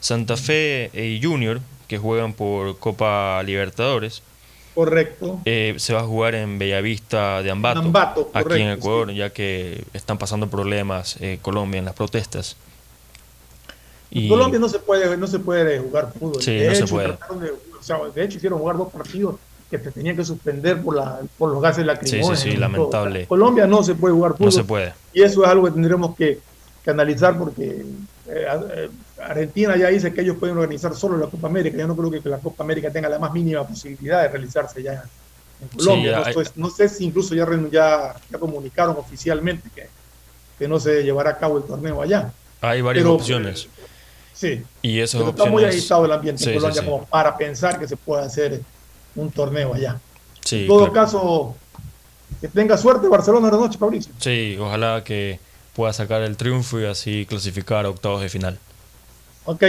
Santa 0.00 0.36
Fe 0.36 0.90
y 0.92 1.20
Junior, 1.22 1.60
que 1.88 1.98
juegan 1.98 2.34
por 2.34 2.78
Copa 2.78 3.42
Libertadores. 3.42 4.22
Correcto. 4.74 5.40
Eh, 5.44 5.74
se 5.78 5.94
va 5.94 6.00
a 6.00 6.04
jugar 6.04 6.34
en 6.34 6.58
Bellavista 6.58 7.42
de 7.42 7.50
Ambato, 7.50 7.78
Ambato, 7.80 8.30
aquí 8.34 8.38
en 8.38 8.42
correcto, 8.44 8.72
Ecuador, 8.72 9.12
ya 9.12 9.30
que 9.30 9.84
están 9.94 10.18
pasando 10.18 10.50
problemas 10.50 11.16
eh, 11.20 11.38
Colombia 11.40 11.78
en 11.78 11.84
las 11.84 11.94
protestas. 11.94 12.56
Colombia 14.28 14.58
no 14.58 14.68
se 14.68 14.78
puede, 14.78 15.16
no 15.16 15.26
se 15.26 15.38
puede 15.38 15.78
jugar 15.78 16.12
fútbol. 16.12 16.42
Sí, 16.42 16.54
de, 16.54 16.68
no 16.68 16.74
se 16.74 16.82
hecho, 16.82 16.94
puede. 16.94 17.08
trataron 17.08 17.40
de, 17.40 17.50
o 17.50 17.82
sea, 17.82 17.98
de 18.14 18.24
hecho, 18.24 18.36
hicieron 18.36 18.58
jugar 18.58 18.76
dos 18.76 18.92
partidos 18.92 19.36
que 19.70 19.78
te 19.78 19.90
tenían 19.90 20.16
que 20.16 20.24
suspender 20.24 20.80
por, 20.82 20.94
la, 20.96 21.20
por 21.38 21.50
los 21.50 21.60
gases 21.62 21.84
lacrimógenos. 21.84 22.38
Sí, 22.38 22.44
sí, 22.44 22.50
sí, 22.52 22.56
lamentable. 22.56 23.18
O 23.18 23.20
sea, 23.22 23.28
Colombia 23.28 23.66
no 23.66 23.82
se 23.82 23.94
puede 23.94 24.14
jugar 24.14 24.32
fútbol. 24.32 24.46
No 24.46 24.50
se 24.52 24.64
puede. 24.64 24.92
Y 25.12 25.22
eso 25.22 25.42
es 25.44 25.50
algo 25.50 25.64
que 25.66 25.72
tendremos 25.72 26.14
que, 26.16 26.38
que 26.84 26.90
analizar 26.90 27.36
porque 27.38 27.84
eh, 28.28 28.46
eh, 28.74 28.90
Argentina 29.20 29.76
ya 29.76 29.88
dice 29.88 30.12
que 30.12 30.20
ellos 30.20 30.36
pueden 30.38 30.56
organizar 30.58 30.94
solo 30.94 31.16
la 31.16 31.26
Copa 31.26 31.48
América. 31.48 31.76
Yo 31.78 31.86
no 31.86 31.96
creo 31.96 32.10
que 32.10 32.28
la 32.28 32.38
Copa 32.38 32.62
América 32.62 32.90
tenga 32.90 33.08
la 33.08 33.18
más 33.18 33.32
mínima 33.32 33.66
posibilidad 33.66 34.22
de 34.22 34.28
realizarse 34.28 34.82
ya 34.82 35.02
en 35.62 35.68
Colombia. 35.76 36.16
Sí, 36.24 36.32
no, 36.34 36.40
hay- 36.40 36.44
sé, 36.46 36.52
no 36.56 36.70
sé 36.70 36.88
si 36.88 37.04
incluso 37.06 37.34
ya, 37.34 37.46
ya, 37.70 38.14
ya 38.30 38.38
comunicaron 38.38 38.96
oficialmente 38.98 39.68
que, 39.74 39.88
que 40.58 40.68
no 40.68 40.78
se 40.78 41.02
llevará 41.02 41.30
a 41.30 41.38
cabo 41.38 41.58
el 41.58 41.64
torneo 41.64 42.00
allá. 42.02 42.32
Hay 42.60 42.80
varias 42.80 43.02
Pero, 43.04 43.14
opciones. 43.14 43.68
Sí. 44.32 44.62
Y 44.82 44.98
esas 45.00 45.20
Pero 45.20 45.30
opciones. 45.30 45.38
está 45.40 45.50
muy 45.50 45.64
agitado 45.64 46.04
el 46.06 46.12
ambiente 46.12 46.42
Sí, 46.44 46.50
en 46.50 46.56
Colombia 46.56 46.80
sí. 46.82 46.86
como 46.86 47.04
para 47.06 47.36
pensar 47.36 47.78
que 47.78 47.86
se 47.88 47.96
pueda 47.96 48.24
hacer 48.24 48.60
un 49.16 49.30
torneo 49.30 49.74
allá. 49.74 49.98
Sí, 50.44 50.62
en 50.62 50.66
todo 50.66 50.90
claro. 50.90 50.92
caso, 50.92 51.56
que 52.40 52.48
tenga 52.48 52.76
suerte 52.76 53.08
Barcelona 53.08 53.46
esta 53.46 53.58
noche, 53.58 53.78
Fabricio. 53.78 54.12
Sí, 54.18 54.56
ojalá 54.60 55.02
que 55.04 55.40
pueda 55.74 55.92
sacar 55.92 56.22
el 56.22 56.36
triunfo 56.36 56.80
y 56.80 56.86
así 56.86 57.26
clasificar 57.26 57.86
a 57.86 57.90
octavos 57.90 58.20
de 58.20 58.28
final. 58.28 58.58
Ok, 59.46 59.62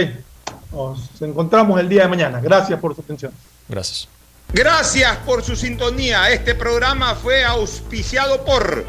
nos 0.72 1.22
encontramos 1.22 1.78
el 1.80 1.88
día 1.88 2.02
de 2.02 2.08
mañana. 2.08 2.40
Gracias 2.40 2.78
por 2.80 2.94
su 2.94 3.00
atención. 3.00 3.32
Gracias. 3.68 4.08
Gracias 4.52 5.16
por 5.18 5.42
su 5.42 5.56
sintonía. 5.56 6.30
Este 6.30 6.54
programa 6.54 7.14
fue 7.14 7.44
auspiciado 7.44 8.44
por 8.44 8.86